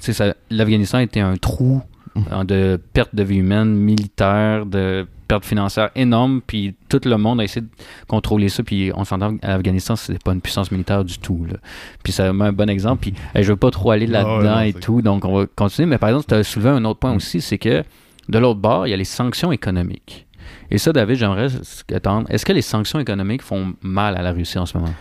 Tu 0.00 0.12
sais, 0.12 0.34
l'Afghanistan 0.50 0.98
était 0.98 1.20
un 1.20 1.36
trou 1.36 1.82
Mm. 2.14 2.20
euh, 2.30 2.44
de 2.44 2.80
perte 2.92 3.14
de 3.14 3.22
vie 3.22 3.36
humaine, 3.38 3.68
militaire, 3.74 4.66
de 4.66 5.06
perte 5.32 5.46
financière 5.46 5.88
énorme, 5.94 6.42
puis 6.46 6.74
tout 6.90 7.00
le 7.06 7.16
monde 7.16 7.40
a 7.40 7.44
essayé 7.44 7.62
de 7.62 7.70
contrôler 8.06 8.50
ça, 8.50 8.62
puis 8.62 8.92
on 8.94 9.04
s'entend 9.04 9.38
qu'à 9.38 9.48
l'Afghanistan, 9.48 9.96
c'est 9.96 10.22
pas 10.22 10.32
une 10.32 10.42
puissance 10.42 10.70
militaire 10.70 11.06
du 11.06 11.18
tout. 11.18 11.46
Là. 11.48 11.56
Puis 12.02 12.12
ça 12.12 12.30
met 12.34 12.44
un 12.44 12.52
bon 12.52 12.68
exemple, 12.68 13.00
puis 13.00 13.14
hey, 13.34 13.42
je 13.42 13.52
veux 13.52 13.56
pas 13.56 13.70
trop 13.70 13.92
aller 13.92 14.06
Ah 14.10 14.22
là-dedans 14.22 14.60
et 14.60 14.74
tout, 14.74 15.00
donc 15.00 15.24
on 15.24 15.34
va 15.34 15.46
continuer. 15.46 15.86
Mais 15.86 15.96
par 15.96 16.10
exemple, 16.10 16.26
tu 16.28 16.34
as 16.34 16.44
soulevé 16.44 16.68
un 16.68 16.84
autre 16.84 16.98
point 16.98 17.14
aussi, 17.14 17.40
c'est 17.40 17.56
que 17.56 17.82
de 18.28 18.38
l'autre 18.38 18.60
bord, 18.60 18.86
il 18.86 18.90
y 18.90 18.92
a 18.92 18.96
les 18.96 19.04
sanctions 19.04 19.52
économiques. 19.52 20.26
Et 20.70 20.76
ça, 20.76 20.92
David, 20.92 21.16
j'aimerais 21.16 21.48
attendre. 21.94 22.30
Est-ce 22.30 22.44
que 22.44 22.52
les 22.52 22.60
sanctions 22.60 22.98
économiques 22.98 23.42
font 23.42 23.72
mal 23.80 24.18
à 24.18 24.20
la 24.20 24.32
Russie 24.32 24.58
en 24.58 24.66
ce 24.66 24.76
moment? 24.76 24.92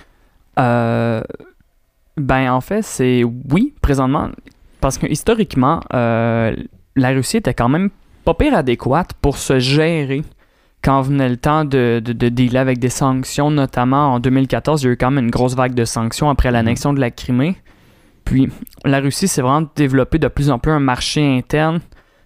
Euh, 0.59 1.21
ben, 2.15 2.53
en 2.53 2.61
fait, 2.61 2.83
c'est 2.83 3.25
oui, 3.25 3.73
présentement. 3.81 4.29
Parce 4.79 4.97
que 4.97 5.07
historiquement, 5.07 5.81
euh, 5.93 6.55
la 6.95 7.09
Russie 7.09 7.37
était 7.37 7.53
quand 7.53 7.69
même 7.69 7.89
pas 8.23 8.33
pire 8.33 8.53
adéquate 8.53 9.13
pour 9.21 9.37
se 9.37 9.59
gérer 9.59 10.23
quand 10.83 11.01
venait 11.01 11.29
le 11.29 11.37
temps 11.37 11.63
de, 11.63 12.01
de, 12.03 12.13
de 12.13 12.29
dealer 12.29 12.59
avec 12.59 12.79
des 12.79 12.89
sanctions, 12.89 13.51
notamment 13.51 14.13
en 14.13 14.19
2014, 14.19 14.81
il 14.81 14.85
y 14.85 14.89
a 14.89 14.93
eu 14.93 14.97
quand 14.97 15.11
même 15.11 15.25
une 15.25 15.31
grosse 15.31 15.55
vague 15.55 15.73
de 15.75 15.85
sanctions 15.85 16.29
après 16.29 16.51
l'annexion 16.51 16.93
de 16.93 16.99
la 16.99 17.11
Crimée. 17.11 17.55
Puis 18.25 18.49
la 18.85 18.99
Russie 18.99 19.27
s'est 19.27 19.41
vraiment 19.41 19.67
développée 19.75 20.17
de 20.17 20.27
plus 20.27 20.49
en 20.49 20.59
plus 20.59 20.71
un 20.71 20.79
marché 20.79 21.37
interne 21.37 21.81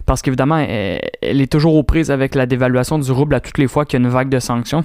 parce 0.06 0.22
qu'évidemment, 0.22 0.58
elle, 0.58 1.02
elle 1.22 1.42
est 1.42 1.52
toujours 1.52 1.76
aux 1.76 1.84
prises 1.84 2.12
avec 2.12 2.36
la 2.36 2.46
dévaluation 2.46 3.00
du 3.00 3.12
rouble 3.12 3.36
à 3.36 3.40
toutes 3.40 3.58
les 3.58 3.68
fois 3.68 3.86
qu'il 3.86 4.00
y 4.00 4.04
a 4.04 4.06
une 4.06 4.12
vague 4.12 4.30
de 4.30 4.40
sanctions. 4.40 4.84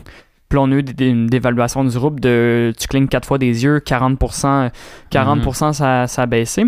Puis 0.49 0.57
là, 0.57 0.63
on 0.63 0.73
a 0.73 0.77
eu 0.77 0.85
une 0.99 1.27
dévaluation 1.27 1.85
du 1.85 1.97
rouble 1.97 2.21
de 2.21 2.73
tu 2.77 2.89
clignes 2.89 3.07
quatre 3.07 3.27
fois 3.29 3.39
des 3.39 3.63
yeux, 3.63 3.79
40%, 3.79 4.71
40% 5.13 5.73
ça, 5.73 6.07
ça 6.07 6.23
a 6.23 6.27
baissé. 6.27 6.65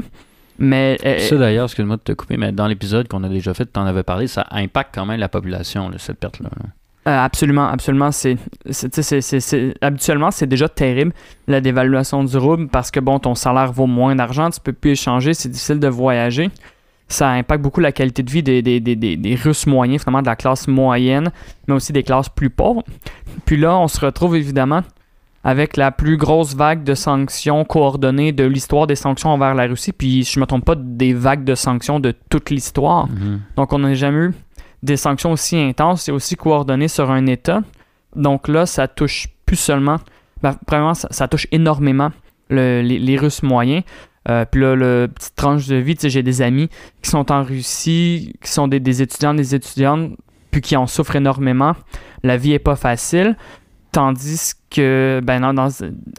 Mais 0.59 0.99
euh, 1.05 1.19
Ça 1.19 1.37
d'ailleurs, 1.37 1.65
excuse-moi 1.65 1.97
de 1.97 2.03
te 2.03 2.13
couper, 2.13 2.37
mais 2.37 2.53
dans 2.53 2.67
l'épisode 2.67 3.09
qu'on 3.09 3.25
a 3.25 3.29
déjà 3.29 3.55
fait, 3.55 3.67
tu 3.73 3.81
en 3.81 3.87
avais 3.87 4.03
parlé, 4.03 4.27
ça 4.27 4.47
impacte 4.51 4.95
quand 4.95 5.07
même 5.07 5.19
la 5.19 5.29
population, 5.29 5.89
là, 5.89 5.97
cette 5.99 6.19
perte-là. 6.19 6.51
là. 6.57 6.67
Euh, 7.09 7.25
absolument, 7.25 7.67
absolument. 7.67 8.13
C'est, 8.13 8.37
habituellement, 9.81 10.31
c'est 10.31 10.47
déjà 10.47 10.69
terrible, 10.69 11.13
la 11.49 11.61
dévaluation 11.61 12.23
du 12.23 12.37
rouble, 12.37 12.69
parce 12.69 12.93
que, 12.93 13.01
bon, 13.01 13.19
ton 13.19 13.35
salaire 13.35 13.73
vaut 13.73 13.89
moins 13.89 14.15
d'argent, 14.15 14.51
tu 14.51 14.61
peux 14.61 14.73
plus 14.73 14.93
échanger, 14.93 15.35
c'est 15.35 15.49
difficile 15.49 15.81
de 15.81 15.89
voyager. 15.89 16.51
Ça 17.09 17.29
impacte 17.31 17.61
beaucoup 17.61 17.81
la 17.81 17.91
qualité 17.93 18.23
de 18.23 18.31
vie 18.31 18.43
des, 18.43 18.63
des, 18.63 18.79
des, 18.79 18.95
des, 18.95 19.17
des 19.17 19.35
Russes 19.35 19.67
moyens, 19.67 20.03
finalement, 20.03 20.23
de 20.23 20.27
la 20.27 20.37
classe 20.37 20.69
moyenne, 20.69 21.33
mais 21.67 21.75
aussi 21.75 21.93
des 21.93 22.05
classes 22.05 22.29
plus 22.29 22.51
pauvres. 22.51 22.85
Puis 23.47 23.57
là, 23.57 23.77
on 23.77 23.89
se 23.89 23.99
retrouve 23.99 24.37
évidemment 24.37 24.83
avec 25.45 25.77
la 25.77 25.91
plus 25.91 26.17
grosse 26.17 26.55
vague 26.55 26.85
de 26.85 26.95
sanctions 26.95 27.65
coordonnées 27.65 28.33
de 28.33 28.45
l'histoire 28.45 28.87
des 28.87 28.95
sanctions 28.95 29.31
envers 29.31 29.55
la 29.55 29.67
Russie. 29.67 29.93
Puis, 29.93 30.23
je 30.25 30.39
ne 30.39 30.43
me 30.43 30.47
trompe 30.47 30.65
pas, 30.65 30.77
des 30.77 31.15
vagues 31.15 31.45
de 31.45 31.55
sanctions 31.55 31.99
de 32.01 32.15
toute 32.31 32.51
l'histoire. 32.51 33.09
Mhm. 33.09 33.41
Donc, 33.57 33.73
on 33.73 33.81
n'a 33.81 33.95
jamais 33.95 34.27
eu 34.27 34.33
des 34.83 34.97
sanctions 34.97 35.33
aussi 35.33 35.57
intenses 35.59 36.09
et 36.09 36.13
aussi 36.13 36.37
coordonnées 36.37 36.89
sur 36.89 37.11
un 37.11 37.27
État. 37.27 37.63
Donc 38.15 38.49
là, 38.49 38.67
ça 38.67 38.89
touche 38.89 39.29
plus 39.47 39.57
seulement. 39.57 39.97
Ben, 40.43 40.57
premièrement, 40.67 40.95
ça, 40.95 41.09
ça 41.11 41.29
touche 41.29 41.47
énormément 41.53 42.11
le- 42.51 42.83
les, 42.83 42.99
les 42.99 43.17
Russes 43.17 43.43
moyens. 43.43 43.85
Euh, 44.29 44.45
puis 44.45 44.61
là, 44.61 44.75
le 44.77 45.09
petite 45.13 45.35
tranche 45.35 45.67
de 45.67 45.77
vie, 45.77 45.95
tu 45.97 46.03
sais, 46.03 46.11
j'ai 46.11 46.23
des 46.23 46.43
amis 46.43 46.69
qui 47.03 47.11
sont 47.11 47.33
en 47.33 47.43
Russie, 47.43 48.35
qui 48.43 48.51
sont 48.51 48.69
des, 48.69 48.81
des 48.81 49.03
étudiants, 49.03 49.35
des 49.35 49.55
étudiantes, 49.55 50.13
puis 50.51 50.61
qui 50.61 50.77
en 50.77 50.87
souffrent 50.87 51.17
énormément. 51.17 51.73
La 52.23 52.37
vie 52.37 52.53
est 52.53 52.59
pas 52.61 52.77
facile. 52.77 53.37
Tandis 53.93 54.53
que, 54.71 55.21
ben, 55.23 55.53
dans- 55.53 55.69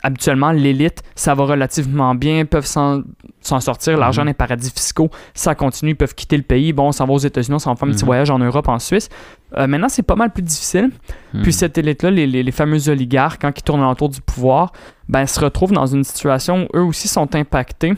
habituellement, 0.03 0.51
l'élite, 0.51 1.01
ça 1.15 1.33
va 1.33 1.43
relativement 1.45 2.13
bien, 2.13 2.45
peuvent 2.45 2.67
s'en 2.67 3.01
sortir. 3.41 3.97
L'argent 3.97 4.21
Mhm. 4.21 4.27
des 4.27 4.33
paradis 4.35 4.69
fiscaux, 4.69 5.09
ça 5.33 5.55
continue, 5.55 5.91
ils 5.91 5.95
peuvent 5.95 6.13
quitter 6.13 6.37
le 6.37 6.43
pays. 6.43 6.71
Bon, 6.71 6.89
on 6.89 6.91
s'en 6.91 7.05
va 7.07 7.13
aux 7.13 7.17
États-Unis, 7.17 7.55
on 7.55 7.59
s'en 7.59 7.75
fait 7.75 7.85
un 7.87 7.89
petit 7.89 8.03
Mhm. 8.03 8.05
voyage 8.05 8.29
en 8.29 8.37
Europe, 8.37 8.67
en 8.69 8.77
Suisse. 8.77 9.09
Euh, 9.57 9.65
maintenant, 9.65 9.89
c'est 9.89 10.03
pas 10.03 10.15
mal 10.15 10.29
plus 10.31 10.43
difficile. 10.43 10.91
Mhm. 11.33 11.41
Puis 11.41 11.51
cette 11.51 11.75
élite-là, 11.79 12.11
les, 12.11 12.27
les, 12.27 12.43
les 12.43 12.51
fameux 12.51 12.89
oligarques, 12.89 13.41
quand 13.41 13.51
ils 13.57 13.63
tournent 13.63 13.83
autour 13.83 14.09
du 14.09 14.21
pouvoir, 14.21 14.71
ben, 15.09 15.25
se 15.25 15.39
retrouvent 15.39 15.71
dans 15.73 15.87
une 15.87 16.03
situation 16.03 16.67
où 16.73 16.77
eux 16.77 16.83
aussi 16.83 17.07
sont 17.07 17.33
impactés. 17.35 17.93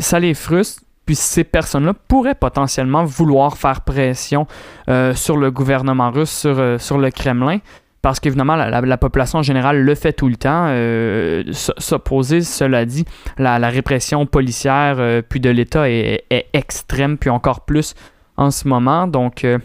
Ça 0.00 0.18
les 0.18 0.34
frustre. 0.34 0.82
Puis 1.06 1.14
ces 1.14 1.44
personnes-là 1.44 1.94
pourraient 2.08 2.34
potentiellement 2.34 3.04
vouloir 3.04 3.56
faire 3.56 3.82
pression 3.82 4.48
euh, 4.88 5.14
sur 5.14 5.36
le 5.36 5.52
gouvernement 5.52 6.10
russe, 6.10 6.30
sur, 6.32 6.58
euh, 6.58 6.78
sur 6.78 6.98
le 6.98 7.12
Kremlin, 7.12 7.58
parce 8.02 8.20
qu'évidemment, 8.20 8.54
la, 8.56 8.70
la- 8.70 8.80
la 8.80 8.96
population 8.98 9.40
en 9.40 9.42
général 9.42 9.80
le 9.82 9.94
fait 9.94 10.12
tout 10.12 10.28
le 10.28 10.36
temps. 10.36 10.66
euh, 10.68 11.42
S'opposer, 11.52 12.42
cela 12.42 12.84
dit, 12.84 13.04
la, 13.38 13.58
la 13.58 13.68
répression 13.68 14.26
policière 14.26 14.96
euh, 14.98 15.22
puis 15.28 15.40
de 15.40 15.50
l'État 15.50 15.90
est, 15.90 16.24
est 16.30 16.46
extrême, 16.52 17.18
puis 17.18 17.30
encore 17.30 17.62
plus 17.64 17.94
en 18.36 18.50
ce 18.50 18.68
moment. 18.68 19.06
Donc, 19.08 19.44
euh, 19.44 19.58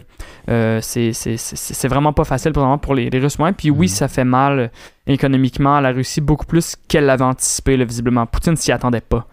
euh, 0.48 0.80
c'est 0.80 1.88
vraiment 1.88 2.12
pas 2.12 2.24
facile 2.24 2.52
pour, 2.52 2.94
les, 2.94 3.10
les 3.10 3.18
Russes 3.20 3.38
moyens. 3.38 3.56
Puis 3.56 3.70
oui, 3.70 3.86
Mhm. 3.86 3.88
ça 3.88 4.08
fait 4.08 4.24
mal 4.24 4.58
euh, 4.58 4.68
économiquement 5.06 5.76
à 5.76 5.80
la 5.80 5.92
Russie, 5.92 6.20
beaucoup 6.20 6.46
plus 6.46 6.74
qu'elle 6.88 7.04
l'avait 7.04 7.22
anticipé, 7.24 7.76
là, 7.76 7.84
visiblement. 7.84 8.26
Poutine 8.26 8.56
s'y 8.56 8.72
attendait 8.72 9.02
pas. 9.02 9.26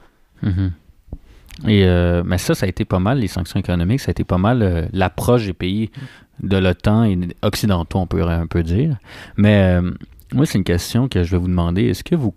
Mhm. 0.43 0.71
Et, 1.67 1.83
euh, 1.83 2.21
mais 2.25 2.37
ça, 2.37 2.53
ça 2.55 2.65
a 2.65 2.69
été 2.69 2.85
pas 2.85 2.99
mal, 2.99 3.19
les 3.19 3.27
sanctions 3.27 3.59
économiques, 3.59 3.99
ça 3.99 4.09
a 4.09 4.11
été 4.11 4.23
pas 4.23 4.37
mal 4.37 4.61
euh, 4.61 4.85
l'approche 4.93 5.45
des 5.45 5.53
pays 5.53 5.89
de 6.41 6.57
l'OTAN 6.57 7.03
et 7.03 7.17
occidentaux, 7.41 7.99
on 7.99 8.07
peut 8.07 8.21
un 8.23 8.47
peu 8.47 8.63
dire. 8.63 8.97
Mais 9.37 9.79
euh, 9.79 9.91
moi, 10.33 10.45
c'est 10.45 10.57
une 10.57 10.63
question 10.63 11.07
que 11.07 11.23
je 11.23 11.31
vais 11.31 11.37
vous 11.37 11.47
demander. 11.47 11.85
Est-ce 11.85 12.03
que 12.03 12.15
vous... 12.15 12.33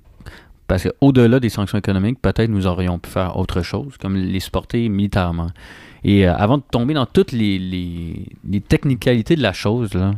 Parce 0.67 0.85
qu'au-delà 0.85 1.41
des 1.41 1.49
sanctions 1.49 1.79
économiques, 1.79 2.21
peut-être 2.23 2.49
nous 2.49 2.67
aurions 2.67 2.99
pu 2.99 3.11
faire 3.11 3.37
autre 3.37 3.63
chose, 3.63 3.97
comme 4.01 4.17
les 4.17 4.41
supporter 4.41 4.89
militairement. 4.89 5.51
Et 6.05 6.27
euh, 6.27 6.35
avant 6.35 6.59
de 6.59 6.63
tomber 6.71 6.95
dans 6.95 7.07
toutes 7.07 7.33
les, 7.33 8.27
technicalités 8.69 9.37
de 9.37 9.43
la 9.43 9.53
chose, 9.53 9.93
là, 9.95 10.13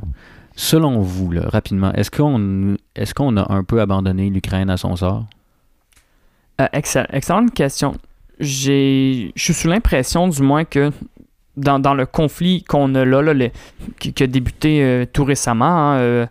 selon 0.54 1.00
vous, 1.00 1.32
rapidement, 1.36 1.92
est-ce 1.92 2.10
qu'on 2.10 2.76
est 2.94 3.12
qu'on 3.12 3.36
a 3.36 3.52
un 3.52 3.64
peu 3.64 3.80
abandonné 3.80 4.30
l'Ukraine 4.30 4.70
à 4.70 4.76
son 4.76 4.96
sort? 4.96 5.26
Euh, 6.60 6.66
excell- 6.72 7.08
excellente 7.12 7.52
question. 7.52 7.96
Je 8.38 9.30
suis 9.36 9.54
sous 9.54 9.68
l'impression, 9.68 10.28
du 10.28 10.42
moins, 10.42 10.64
que 10.64 10.90
dans, 11.56 11.78
dans 11.78 11.94
le 11.94 12.06
conflit 12.06 12.64
qu'on 12.64 12.94
a 12.94 13.04
là, 13.04 13.22
là, 13.22 13.34
le- 13.34 13.50
qui, 14.00 14.12
qui 14.12 14.22
a 14.22 14.26
débuté 14.26 14.82
euh, 14.82 15.04
tout 15.10 15.24
récemment, 15.24 15.64
hein, 15.92 15.96
euh, 15.98 16.26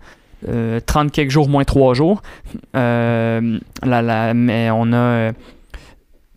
euh, 0.50 0.80
30 0.86 1.12
quelques 1.12 1.32
jours 1.32 1.48
moins 1.50 1.64
3 1.64 1.94
jours, 1.94 2.22
la- 2.74 4.02
la- 4.02 4.34
mais 4.34 4.70
on 4.72 4.92
a, 4.94 5.32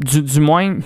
du, 0.01 0.23
du 0.23 0.41
moins, 0.41 0.77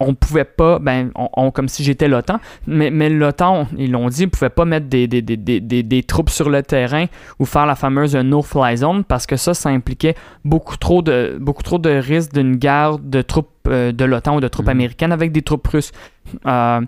on 0.00 0.14
pouvait 0.14 0.44
pas, 0.44 0.78
ben, 0.80 1.10
on, 1.14 1.28
on- 1.36 1.50
comme 1.50 1.68
si 1.68 1.82
j'étais 1.84 2.08
l'OTAN, 2.08 2.40
mais, 2.66 2.90
mais 2.90 3.08
l'OTAN, 3.08 3.68
ils 3.78 3.90
l'ont 3.90 4.08
dit, 4.08 4.22
ne 4.22 4.30
pouvait 4.30 4.50
pas 4.50 4.64
mettre 4.64 4.86
des, 4.86 5.06
des, 5.06 5.22
des, 5.22 5.36
des, 5.36 5.60
des, 5.60 5.82
des 5.82 6.02
troupes 6.02 6.30
sur 6.30 6.50
le 6.50 6.62
terrain 6.62 7.06
ou 7.38 7.44
faire 7.44 7.64
la 7.66 7.74
fameuse 7.76 8.14
no-fly 8.16 8.76
zone 8.76 9.04
parce 9.04 9.24
que 9.26 9.36
ça, 9.36 9.54
ça 9.54 9.70
impliquait 9.70 10.14
beaucoup 10.44 10.76
trop 10.76 11.00
de, 11.00 11.38
beaucoup 11.40 11.62
trop 11.62 11.78
de 11.78 11.90
risques 11.90 12.32
d'une 12.34 12.56
guerre 12.56 12.98
de 12.98 13.22
troupes 13.22 13.50
euh, 13.68 13.92
de 13.92 14.04
l'OTAN 14.04 14.36
ou 14.36 14.40
de 14.40 14.48
troupes 14.48 14.66
Mhm. 14.66 14.70
américaines 14.72 15.12
avec 15.12 15.32
des 15.32 15.42
troupes 15.42 15.66
russes. 15.68 15.92
Euh, 16.46 16.80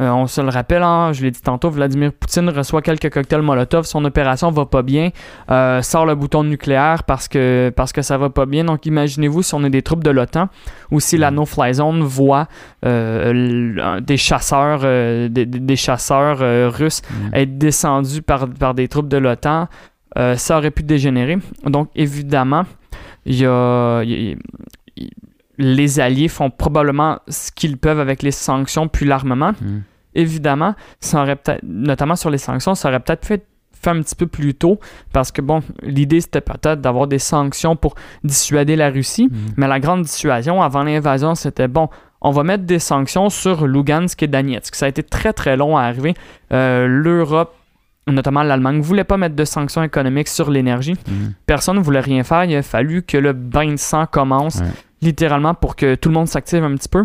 euh, 0.00 0.10
on 0.10 0.26
se 0.26 0.40
le 0.40 0.48
rappelle, 0.48 0.82
hein, 0.82 1.12
je 1.12 1.22
l'ai 1.22 1.30
dit 1.30 1.40
tantôt, 1.40 1.70
Vladimir 1.70 2.12
Poutine 2.12 2.48
reçoit 2.48 2.82
quelques 2.82 3.10
cocktails 3.12 3.42
Molotov, 3.42 3.84
son 3.84 4.04
opération 4.04 4.50
va 4.50 4.66
pas 4.66 4.82
bien, 4.82 5.10
euh, 5.50 5.82
sort 5.82 6.06
le 6.06 6.14
bouton 6.14 6.44
nucléaire 6.44 7.04
parce 7.04 7.28
que, 7.28 7.72
parce 7.74 7.92
que 7.92 8.02
ça 8.02 8.18
va 8.18 8.30
pas 8.30 8.46
bien. 8.46 8.64
Donc 8.64 8.86
imaginez-vous 8.86 9.42
si 9.42 9.54
on 9.54 9.64
est 9.64 9.70
des 9.70 9.82
troupes 9.82 10.04
de 10.04 10.10
l'OTAN 10.10 10.48
ou 10.90 11.00
si 11.00 11.16
la 11.16 11.30
no-fly 11.30 11.74
zone 11.74 12.02
voit 12.02 12.46
des 12.82 14.16
chasseurs, 14.16 14.80
des, 15.30 15.76
chasseurs 15.76 16.38
russes 16.72 17.02
Mm. 17.14 17.34
être 17.34 17.58
descendus 17.58 18.22
par, 18.22 18.48
par 18.48 18.74
des 18.74 18.88
troupes 18.88 19.08
de 19.08 19.16
l'OTAN, 19.16 19.68
ça 20.36 20.58
aurait 20.58 20.70
pu 20.70 20.82
dégénérer. 20.82 21.38
Donc, 21.64 21.88
évidemment, 21.94 22.64
il 23.26 23.36
y 23.36 23.46
a, 23.46 24.02
y 24.02 24.36
les 25.58 26.00
Alliés 26.00 26.28
font 26.28 26.50
probablement 26.50 27.18
ce 27.28 27.50
qu'ils 27.52 27.76
peuvent 27.78 28.00
avec 28.00 28.22
les 28.22 28.30
sanctions 28.32 28.88
puis 28.88 29.06
l'armement. 29.06 29.52
Mm. 29.60 29.80
Évidemment, 30.16 30.74
ça 31.00 31.22
aurait 31.22 31.36
peut-être, 31.36 31.62
notamment 31.64 32.16
sur 32.16 32.30
les 32.30 32.38
sanctions, 32.38 32.74
ça 32.74 32.88
aurait 32.88 33.00
peut-être 33.00 33.24
fait 33.26 33.46
fait 33.72 33.90
un 33.90 34.00
petit 34.00 34.14
peu 34.14 34.26
plus 34.26 34.54
tôt 34.54 34.80
parce 35.12 35.30
que 35.30 35.42
bon, 35.42 35.60
l'idée 35.82 36.22
c'était 36.22 36.40
peut-être 36.40 36.80
d'avoir 36.80 37.06
des 37.06 37.18
sanctions 37.18 37.76
pour 37.76 37.94
dissuader 38.22 38.76
la 38.76 38.88
Russie, 38.88 39.28
Mm. 39.30 39.36
mais 39.58 39.68
la 39.68 39.78
grande 39.78 40.02
dissuasion 40.02 40.62
avant 40.62 40.84
l'invasion, 40.84 41.34
c'était 41.34 41.68
bon, 41.68 41.90
on 42.22 42.30
va 42.30 42.44
mettre 42.44 42.64
des 42.64 42.78
sanctions 42.78 43.28
sur 43.28 43.66
Lugansk 43.66 44.22
et 44.22 44.26
Donetsk. 44.26 44.74
Ça 44.74 44.86
a 44.86 44.88
été 44.88 45.02
très 45.02 45.34
très 45.34 45.58
long 45.58 45.76
à 45.76 45.82
arriver. 45.82 46.14
Euh, 46.52 46.86
L'Europe, 46.86 47.54
notamment 48.06 48.42
l'Allemagne, 48.42 48.78
ne 48.78 48.82
voulait 48.82 49.04
pas 49.04 49.18
mettre 49.18 49.36
de 49.36 49.44
sanctions 49.44 49.82
économiques 49.82 50.28
sur 50.28 50.50
l'énergie. 50.50 50.94
Mm. 50.94 51.32
Personne 51.44 51.76
ne 51.76 51.82
voulait 51.82 52.00
rien 52.00 52.24
faire. 52.24 52.44
Il 52.44 52.56
a 52.56 52.62
fallu 52.62 53.02
que 53.02 53.18
le 53.18 53.34
bain 53.34 53.70
de 53.72 53.76
sang 53.76 54.06
commence, 54.06 54.60
Ouais. 54.60 54.66
Littéralement, 55.04 55.54
pour 55.54 55.76
que 55.76 55.94
tout 55.94 56.08
le 56.08 56.14
monde 56.14 56.28
s'active 56.28 56.64
un 56.64 56.74
petit 56.74 56.88
peu. 56.88 57.04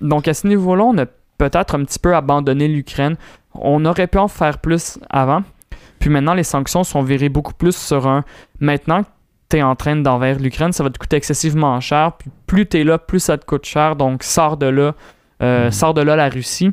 Donc 0.00 0.28
à 0.28 0.34
ce 0.34 0.46
niveau-là, 0.46 0.84
on 0.84 0.98
a 0.98 1.06
peut-être 1.38 1.74
un 1.74 1.84
petit 1.84 1.98
peu 1.98 2.14
abandonné 2.14 2.68
l'Ukraine. 2.68 3.16
On 3.54 3.84
aurait 3.84 4.06
pu 4.06 4.18
en 4.18 4.28
faire 4.28 4.58
plus 4.58 4.98
avant. 5.08 5.42
Puis 5.98 6.10
maintenant, 6.10 6.34
les 6.34 6.44
sanctions 6.44 6.84
sont 6.84 7.02
virées 7.02 7.28
beaucoup 7.28 7.54
plus 7.54 7.76
sur 7.76 8.06
un. 8.06 8.24
Maintenant 8.60 9.02
que 9.02 9.08
tu 9.50 9.56
es 9.56 9.62
en 9.62 9.74
train 9.76 9.96
d'envers 9.96 10.38
l'Ukraine, 10.38 10.72
ça 10.72 10.84
va 10.84 10.90
te 10.90 10.98
coûter 10.98 11.16
excessivement 11.16 11.80
cher. 11.80 12.12
Puis 12.18 12.30
plus 12.46 12.66
tu 12.68 12.78
es 12.80 12.84
là, 12.84 12.98
plus 12.98 13.20
ça 13.20 13.38
te 13.38 13.44
coûte 13.46 13.64
cher. 13.64 13.96
Donc 13.96 14.22
sors 14.22 14.56
de 14.56 14.66
là. 14.66 14.94
Euh, 15.42 15.66
Mhm. 15.66 15.70
Sors 15.72 15.94
de 15.94 16.02
là 16.02 16.16
la 16.16 16.28
Russie. 16.28 16.70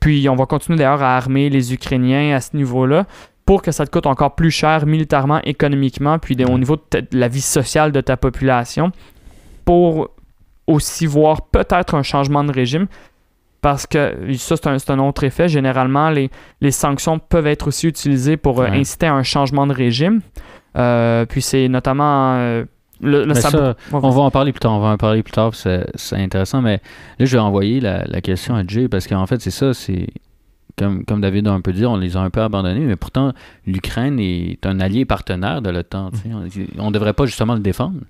Puis 0.00 0.28
on 0.28 0.36
va 0.36 0.46
continuer 0.46 0.78
d'ailleurs 0.78 1.02
à 1.02 1.16
armer 1.16 1.48
les 1.50 1.72
Ukrainiens 1.72 2.34
à 2.36 2.40
ce 2.40 2.56
niveau-là 2.56 3.06
pour 3.46 3.62
que 3.62 3.72
ça 3.72 3.84
te 3.86 3.90
coûte 3.90 4.06
encore 4.06 4.34
plus 4.34 4.50
cher 4.50 4.86
militairement, 4.86 5.40
économiquement, 5.44 6.18
puis 6.18 6.36
au 6.44 6.58
niveau 6.58 6.76
de, 6.76 6.82
ta- 6.88 7.00
de 7.00 7.18
la 7.18 7.28
vie 7.28 7.40
sociale 7.40 7.90
de 7.92 8.00
ta 8.00 8.16
population, 8.16 8.92
pour 9.70 10.10
aussi 10.66 11.06
voir 11.06 11.42
peut-être 11.42 11.94
un 11.94 12.02
changement 12.02 12.42
de 12.42 12.50
régime. 12.50 12.88
Parce 13.60 13.86
que 13.86 14.16
ça, 14.36 14.56
c'est 14.56 14.90
un, 14.90 14.98
autre 14.98 15.22
effet. 15.22 15.46
Généralement, 15.48 16.10
les, 16.10 16.28
les 16.60 16.72
sanctions 16.72 17.20
peuvent 17.20 17.46
être 17.46 17.68
aussi 17.68 17.86
utilisées 17.86 18.36
pour 18.36 18.60
euh, 18.60 18.64
Ouais. 18.64 18.80
inciter 18.80 19.06
à 19.06 19.14
un 19.14 19.22
changement 19.22 19.68
de 19.68 19.72
régime. 19.72 20.22
Euh, 20.76 21.24
puis 21.24 21.40
c'est 21.40 21.68
notamment... 21.68 22.34
euh, 22.34 22.64
le, 23.00 23.24
le 23.24 23.34
ça, 23.34 23.76
On 23.92 24.10
va 24.10 24.22
en 24.22 24.30
parler 24.32 24.50
plus 24.50 24.58
tard, 24.58 24.72
on 24.72 24.80
va 24.80 24.88
en 24.88 24.96
parler 24.96 25.22
plus 25.22 25.30
tard, 25.30 25.52
c'est 25.54 25.86
intéressant, 26.16 26.60
mais 26.62 26.80
là, 27.20 27.26
je 27.26 27.36
vais 27.36 27.38
envoyer 27.42 27.78
la, 27.78 28.04
la 28.06 28.20
question 28.20 28.56
à 28.56 28.66
Jay, 28.66 28.88
parce 28.88 29.06
qu'en 29.06 29.26
fait, 29.26 29.40
c'est 29.40 29.52
ça, 29.52 29.72
c'est, 29.72 30.08
comme, 30.76 31.04
comme 31.04 31.20
David 31.20 31.46
a 31.46 31.52
un 31.52 31.60
peu 31.60 31.72
dit, 31.72 31.86
on 31.86 31.96
les 31.96 32.16
a 32.16 32.20
un 32.20 32.28
peu 32.28 32.42
abandonnés, 32.42 32.80
mais 32.80 32.96
pourtant, 32.96 33.32
l'Ukraine 33.66 34.18
est 34.18 34.66
un 34.66 34.80
allié 34.80 35.04
partenaire 35.06 35.62
de 35.62 35.70
l'OTAN, 35.70 36.10
on 36.78 36.88
ne 36.88 36.92
devrait 36.92 37.14
pas 37.14 37.24
justement 37.24 37.54
le 37.54 37.60
défendre. 37.60 38.00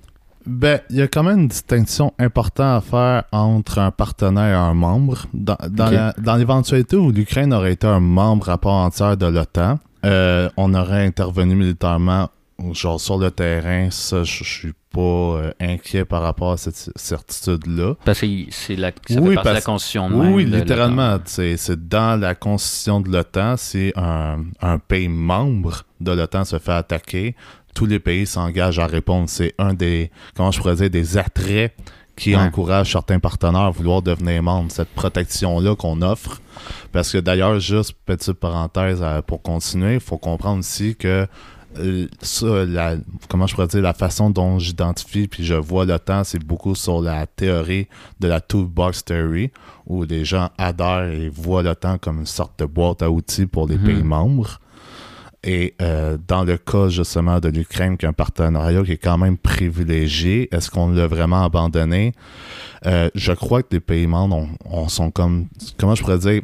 Ben, 0.46 0.80
il 0.90 0.96
y 0.96 1.02
a 1.02 1.08
quand 1.08 1.22
même 1.22 1.40
une 1.40 1.48
distinction 1.48 2.12
importante 2.18 2.78
à 2.78 2.80
faire 2.80 3.24
entre 3.32 3.78
un 3.78 3.90
partenaire 3.90 4.54
et 4.54 4.70
un 4.70 4.74
membre. 4.74 5.26
Dans, 5.34 5.56
dans 5.68 6.36
l'éventualité 6.36 6.96
où 6.96 7.10
l'Ukraine 7.10 7.52
aurait 7.52 7.72
été 7.74 7.86
un 7.86 8.00
membre 8.00 8.48
à 8.48 8.58
part 8.58 8.72
entière 8.72 9.16
de 9.16 9.26
l'OTAN, 9.26 9.78
euh, 10.06 10.48
on 10.56 10.72
aurait 10.74 11.04
intervenu 11.04 11.54
militairement 11.54 12.30
genre 12.72 13.00
sur 13.00 13.18
le 13.18 13.30
terrain. 13.30 13.90
Ça, 13.90 14.24
je 14.24 14.44
suis 14.44 14.72
pas 14.92 15.00
euh, 15.00 15.52
inquiet 15.60 16.04
par 16.04 16.22
rapport 16.22 16.52
à 16.52 16.56
cette 16.56 16.90
certitude-là. 16.96 17.94
Parce 18.04 18.20
que 18.20 18.26
c'est 18.50 18.76
la, 18.76 18.90
ça 19.08 19.20
Oui, 19.20 19.30
fait 19.30 19.34
partie 19.36 19.48
de 19.50 19.54
la 19.54 19.60
constitution 19.60 20.08
Oui, 20.08 20.18
même 20.26 20.34
oui, 20.34 20.44
littéralement. 20.44 21.18
C'est 21.24 21.56
c'est 21.56 21.88
dans 21.88 22.18
la 22.20 22.34
constitution 22.34 23.00
de 23.00 23.10
l'OTAN. 23.10 23.56
Si 23.56 23.92
un, 23.96 24.44
un 24.60 24.78
pays 24.78 25.08
membre 25.08 25.84
de 26.00 26.12
l'OTAN 26.12 26.44
se 26.44 26.58
fait 26.58 26.72
attaquer, 26.72 27.36
tous 27.74 27.86
les 27.86 27.98
pays 27.98 28.26
s'engagent 28.26 28.78
à 28.78 28.86
répondre. 28.86 29.28
C'est 29.28 29.54
un 29.58 29.74
des, 29.74 30.10
comment 30.36 30.50
je 30.50 30.58
pourrais 30.60 30.76
dire, 30.76 30.90
des 30.90 31.16
attraits 31.18 31.74
qui 32.16 32.34
Ouais. 32.34 32.42
encouragent 32.42 32.92
certains 32.92 33.18
partenaires 33.18 33.62
à 33.62 33.70
vouloir 33.70 34.02
devenir 34.02 34.42
membres. 34.42 34.70
Cette 34.70 34.90
protection-là 34.90 35.74
qu'on 35.76 36.02
offre. 36.02 36.40
Parce 36.92 37.12
que 37.12 37.18
d'ailleurs, 37.18 37.58
juste 37.60 37.94
petite 38.04 38.34
parenthèse 38.34 38.98
euh, 39.02 39.22
pour 39.22 39.40
continuer, 39.40 39.94
il 39.94 40.00
faut 40.00 40.18
comprendre 40.18 40.58
aussi 40.58 40.96
que 40.96 41.26
euh, 41.78 42.08
ça, 42.20 42.66
la, 42.66 42.96
comment 43.28 43.46
je 43.46 43.54
pourrais 43.54 43.68
dire, 43.68 43.80
la 43.80 43.94
façon 43.94 44.28
dont 44.28 44.58
j'identifie 44.58 45.28
puis 45.28 45.44
je 45.44 45.54
vois 45.54 45.84
l'OTAN, 45.86 46.24
c'est 46.24 46.44
beaucoup 46.44 46.74
sur 46.74 47.00
la 47.00 47.26
théorie 47.26 47.86
de 48.18 48.26
la 48.26 48.40
toolbox 48.40 49.04
theory, 49.04 49.52
où 49.86 50.02
les 50.02 50.24
gens 50.24 50.50
adhèrent 50.58 51.04
et 51.12 51.28
voient 51.28 51.62
l'OTAN 51.62 51.96
comme 51.98 52.18
une 52.18 52.26
sorte 52.26 52.58
de 52.58 52.64
boîte 52.64 53.02
à 53.02 53.10
outils 53.10 53.46
pour 53.46 53.68
les 53.68 53.78
Mhm. 53.78 53.84
pays 53.84 54.02
membres. 54.02 54.58
Et 55.42 55.74
euh, 55.80 56.18
dans 56.28 56.44
le 56.44 56.58
cas 56.58 56.88
justement 56.88 57.40
de 57.40 57.48
l'Ukraine, 57.48 57.96
qui 57.96 58.04
est 58.04 58.08
un 58.08 58.12
partenariat 58.12 58.82
qui 58.82 58.92
est 58.92 58.98
quand 58.98 59.16
même 59.16 59.38
privilégié, 59.38 60.48
est-ce 60.54 60.70
qu'on 60.70 60.90
l'a 60.90 61.06
vraiment 61.06 61.44
abandonné? 61.44 62.12
Euh, 62.86 63.08
je 63.14 63.32
crois 63.32 63.62
que 63.62 63.68
les 63.72 63.80
pays 63.80 64.06
membres 64.06 64.36
on, 64.36 64.82
on 64.82 64.88
sont 64.88 65.10
comme, 65.10 65.46
comment 65.78 65.94
je 65.94 66.02
pourrais 66.02 66.18
dire, 66.18 66.42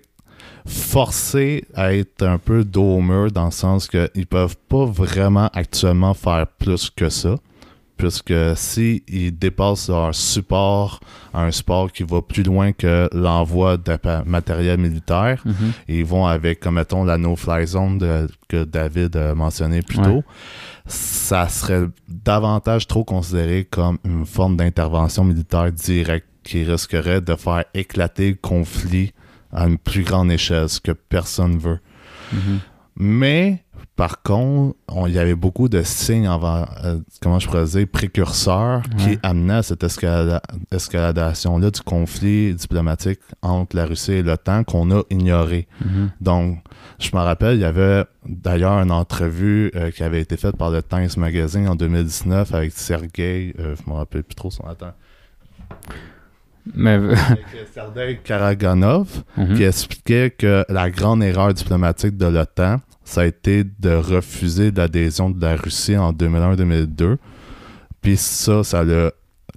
forcés 0.66 1.64
à 1.74 1.94
être 1.94 2.22
un 2.22 2.38
peu 2.38 2.64
mur 2.74 3.30
dans 3.30 3.46
le 3.46 3.50
sens 3.50 3.88
qu'ils 3.88 4.26
peuvent 4.26 4.56
pas 4.68 4.84
vraiment 4.84 5.48
actuellement 5.52 6.14
faire 6.14 6.46
plus 6.58 6.90
que 6.90 7.08
ça. 7.08 7.36
Puisque 7.96 8.34
s'ils 8.56 9.38
dépassent 9.38 9.88
leur 9.88 10.14
support 10.14 11.00
à 11.32 11.44
un 11.44 11.50
support 11.50 11.90
qui 11.90 12.02
va 12.02 12.20
plus 12.20 12.42
loin 12.42 12.72
que 12.72 13.08
l'envoi 13.14 13.78
de 13.78 13.96
matériel 14.26 14.78
militaire, 14.78 15.42
et 15.88 15.98
ils 16.00 16.04
vont 16.04 16.26
avec, 16.26 16.60
comme 16.60 16.74
mettons, 16.74 17.04
la 17.04 17.16
no-fly 17.16 17.66
zone 17.66 17.96
de- 17.98 18.28
que 18.48 18.64
David 18.64 19.16
a 19.16 19.34
mentionné 19.34 19.80
plus 19.80 19.98
Ouais. 19.98 20.04
tôt, 20.04 20.24
ça 20.86 21.48
serait 21.48 21.86
davantage 22.08 22.86
trop 22.86 23.04
considéré 23.04 23.64
comme 23.64 23.98
une 24.04 24.26
forme 24.26 24.56
d'intervention 24.56 25.24
militaire 25.24 25.72
directe 25.72 26.26
qui 26.44 26.62
risquerait 26.64 27.20
de 27.20 27.34
faire 27.34 27.64
éclater 27.74 28.28
le 28.30 28.36
conflit 28.36 29.12
à 29.52 29.66
une 29.66 29.78
plus 29.78 30.02
grande 30.04 30.30
échelle, 30.30 30.68
ce 30.68 30.80
que 30.80 30.92
personne 30.92 31.58
veut. 31.58 31.80
Mhm. 32.32 32.58
Mais, 32.98 33.64
par 33.96 34.22
contre, 34.22 34.76
on- 34.88 35.06
il 35.06 35.14
y 35.14 35.18
avait 35.18 35.34
beaucoup 35.34 35.68
de 35.70 35.82
signes 35.82 36.26
avant, 36.28 36.66
euh, 36.84 36.98
comment 37.22 37.38
je 37.38 37.46
pourrais 37.48 37.64
dire, 37.64 37.86
précurseurs 37.90 38.82
qui 38.98 39.18
amenaient 39.22 39.54
à 39.54 39.62
cette 39.62 39.82
escalada- 39.82 40.42
escaladation-là 40.70 41.70
du 41.70 41.80
conflit 41.80 42.54
diplomatique 42.54 43.20
entre 43.42 43.74
la 43.74 43.86
Russie 43.86 44.12
et 44.12 44.22
l'OTAN 44.22 44.64
qu'on 44.64 44.90
a 44.90 45.02
ignoré. 45.10 45.66
Mhm. 45.84 46.10
Donc, 46.20 46.58
je 46.98 47.08
me 47.14 47.20
rappelle, 47.22 47.54
il 47.56 47.60
y 47.62 47.64
avait 47.64 48.04
d'ailleurs 48.28 48.80
une 48.82 48.90
entrevue 48.92 49.70
euh, 49.74 49.90
qui 49.90 50.02
avait 50.02 50.20
été 50.20 50.36
faite 50.36 50.56
par 50.56 50.70
le 50.70 50.82
Times 50.82 51.08
Magazine 51.16 51.66
en 51.68 51.74
2019 51.74 52.52
avec 52.54 52.72
Sergei, 52.72 53.54
euh, 53.58 53.74
je 53.82 53.90
me 53.90 53.96
rappelle 53.96 54.24
plus 54.24 54.34
trop 54.34 54.50
son 54.50 54.64
attends, 54.64 54.92
Mais, 56.74 56.90
avec 57.30 57.44
Sergei 57.72 58.18
Karaganov, 58.24 59.22
Mhm. 59.36 59.56
qui 59.56 59.62
expliquait 59.62 60.30
que 60.36 60.64
la 60.68 60.90
grande 60.90 61.22
erreur 61.22 61.54
diplomatique 61.54 62.16
de 62.16 62.26
l'OTAN, 62.26 62.80
ça 63.06 63.20
a 63.22 63.24
été 63.24 63.64
de 63.64 63.94
refuser 63.94 64.70
l'adhésion 64.70 65.30
de 65.30 65.40
la 65.40 65.56
Russie 65.56 65.96
en 65.96 66.12
2001-2002 66.12 67.16
Puis 68.02 68.16
ça, 68.16 68.62
ça 68.64 68.84
l'a, 68.84 69.10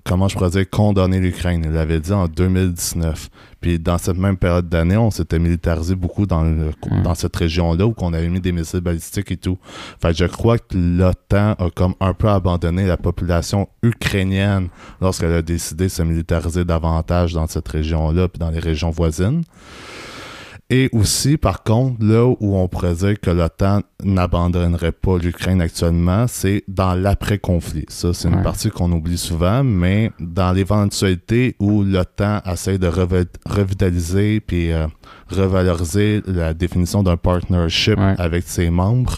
comment 0.06 0.28
je 0.28 0.36
pourrais 0.36 0.50
dire, 0.52 0.70
condamné 0.70 1.20
l'Ukraine. 1.20 1.64
Il 1.66 1.72
l'avait 1.72 2.00
dit 2.00 2.14
en 2.14 2.28
2019. 2.28 3.30
Puis 3.62 3.78
dans 3.78 3.97
cette 3.97 4.18
même 4.18 4.38
période 4.38 4.70
d'année, 4.70 4.95
on 4.97 5.12
s'était 5.12 5.38
militarisé 5.39 5.93
beaucoup 5.95 6.26
dans, 6.26 6.43
le- 6.43 6.72
Mm. 6.89 7.02
dans 7.04 7.14
cette 7.16 7.36
région-là 7.36 7.86
où 7.86 7.93
on 7.97 8.14
avait 8.14 8.30
mis 8.30 8.39
des 8.39 8.52
missiles 8.54 8.80
balistiques 8.80 9.32
et 9.32 9.38
tout. 9.38 9.58
Fait 10.02 10.12
que 10.12 10.18
je 10.18 10.26
crois 10.26 10.58
que 10.58 10.76
l'OTAN 10.78 11.56
a 11.60 11.70
comme 11.76 11.93
un 12.00 12.14
peu 12.14 12.30
abandonné 12.30 12.86
la 12.88 12.97
population 12.97 13.68
ukrainienne 13.84 14.70
lorsqu'elle 15.02 15.34
a 15.34 15.41
décidé 15.41 15.86
de 15.86 15.89
se 15.89 16.02
militariser 16.04 16.64
davantage 16.66 17.34
dans 17.34 17.47
cette 17.47 17.68
région-là 17.68 18.28
puis 18.30 18.39
dans 18.39 18.50
les 18.52 18.60
régions 18.60 18.91
voisines. 18.91 19.43
Et 20.72 20.88
aussi, 20.93 21.38
par 21.38 21.63
contre, 21.63 22.03
là 22.05 22.26
où 22.28 22.55
on 22.55 22.67
pourrait 22.67 22.93
dire 22.93 23.20
que 23.20 23.32
l'OTAN 23.32 23.82
n'abandonnerait 24.03 24.91
pas 24.91 25.17
l'Ukraine 25.17 25.61
actuellement, 25.61 26.26
c'est 26.28 26.63
dans 26.67 26.93
l'après-conflit. 26.93 27.86
Ça, 27.88 28.13
c'est 28.13 28.28
une 28.28 28.36
Ouais. 28.36 28.43
partie 28.43 28.70
qu'on 28.70 28.91
oublie 28.91 29.17
souvent, 29.17 29.63
mais 29.63 30.11
dans 30.20 30.51
l'éventualité 30.51 31.55
où 31.59 31.84
l'OTAN 31.84 32.41
essaie 32.45 32.78
de 32.78 32.88
revi- 32.88 33.26
revitaliser 33.49 34.41
puis 34.41 34.72
euh, 34.72 34.86
revaloriser 35.30 36.22
la 36.28 36.53
définition 36.53 37.01
d'un 37.03 37.17
partnership 37.17 37.97
Ouais. 37.97 38.15
avec 38.20 38.43
ses 38.47 38.70
membres 38.70 39.17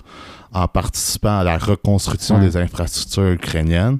en 0.53 0.67
participant 0.67 1.39
à 1.39 1.43
la 1.43 1.57
reconstruction 1.57 2.35
Ouais. 2.35 2.41
des 2.45 2.57
infrastructures 2.57 3.31
ukrainiennes, 3.31 3.99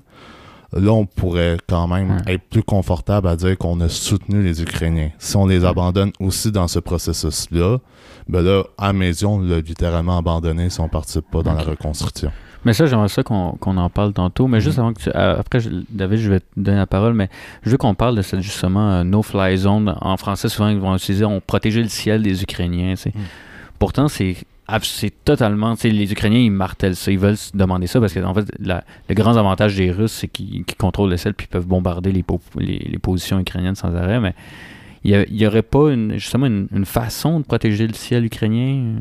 là, 0.73 0.91
on 0.91 1.05
pourrait 1.05 1.57
quand 1.67 1.87
même 1.87 2.21
être 2.27 2.43
plus 2.49 2.63
confortable 2.63 3.27
à 3.27 3.35
dire 3.35 3.57
qu'on 3.57 3.79
a 3.81 3.89
soutenu 3.89 4.41
les 4.41 4.61
Ukrainiens. 4.61 5.09
Si 5.19 5.35
on 5.35 5.45
les 5.45 5.65
abandonne 5.65 6.11
aussi 6.19 6.51
dans 6.51 6.67
ce 6.67 6.79
processus-là, 6.79 7.79
ben 8.29 8.41
là, 8.41 8.63
à 8.77 8.93
mes 8.93 9.07
yeux, 9.07 9.27
on 9.27 9.39
l'a 9.39 9.59
littéralement 9.59 10.17
abandonné 10.17 10.69
si 10.69 10.79
on 10.79 10.85
ne 10.85 10.89
participe 10.89 11.29
pas 11.29 11.43
dans 11.43 11.53
la 11.53 11.63
reconstruction. 11.63 12.31
Mais 12.63 12.73
ça, 12.73 12.85
j'aimerais 12.85 13.07
ça 13.07 13.23
qu'on 13.23 13.57
en 13.63 13.89
parle 13.89 14.13
tantôt. 14.13 14.47
Mais 14.47 14.61
juste 14.61 14.77
avant 14.77 14.93
que 14.93 15.01
tu. 15.01 15.09
euh, 15.09 15.39
après, 15.39 15.59
David, 15.89 16.19
je 16.19 16.29
vais 16.29 16.39
te 16.41 16.45
donner 16.55 16.77
la 16.77 16.85
parole, 16.85 17.13
mais 17.13 17.29
je 17.63 17.71
veux 17.71 17.77
qu'on 17.77 17.95
parle 17.95 18.15
de 18.15 18.21
cette, 18.21 18.41
justement, 18.41 18.91
euh, 18.91 19.03
no-fly 19.03 19.57
zone. 19.57 19.95
En 19.99 20.15
français, 20.17 20.47
souvent, 20.47 20.69
ils 20.69 20.79
vont 20.79 20.95
utiliser 20.95 21.25
on 21.25 21.41
protéger 21.41 21.81
le 21.81 21.89
ciel 21.89 22.21
des 22.21 22.43
Ukrainiens. 22.43 22.91
tu 22.91 23.03
sais. 23.03 23.09
Mm. 23.09 23.21
Pourtant, 23.79 24.07
c'est. 24.07 24.35
Ab- 24.71 24.83
C'est 24.83 25.13
totalement. 25.25 25.75
Les 25.83 26.11
Ukrainiens, 26.11 26.39
ils 26.39 26.51
martèlent 26.51 26.95
ça. 26.95 27.11
Ils 27.11 27.19
veulent 27.19 27.37
se 27.37 27.55
demander 27.55 27.87
ça 27.87 27.99
parce 27.99 28.13
que, 28.13 28.19
en 28.19 28.33
fait, 28.33 28.45
la- 28.59 28.83
le 29.09 29.15
grand 29.15 29.35
avantage 29.37 29.75
des 29.75 29.91
Russes, 29.91 30.11
c'est 30.13 30.27
qu'ils 30.27 30.65
contrôlent 30.77 31.09
le 31.09 31.17
ciel 31.17 31.33
puis 31.33 31.47
ils 31.49 31.53
peuvent 31.53 31.67
bombarder 31.67 32.11
les, 32.11 32.23
po- 32.23 32.41
les, 32.57 32.79
les 32.79 32.99
positions 32.99 33.39
ukrainiennes 33.39 33.75
sans 33.75 33.93
arrêt. 33.95 34.19
Mais 34.19 34.33
il 35.03 35.25
n'y 35.31 35.45
aurait 35.47 35.61
pas, 35.63 35.91
une, 35.91 36.13
justement, 36.13 36.45
une, 36.45 36.67
une 36.71 36.85
façon 36.85 37.39
de 37.39 37.45
protéger 37.45 37.87
le 37.87 37.93
ciel 37.93 38.25
ukrainien? 38.25 38.97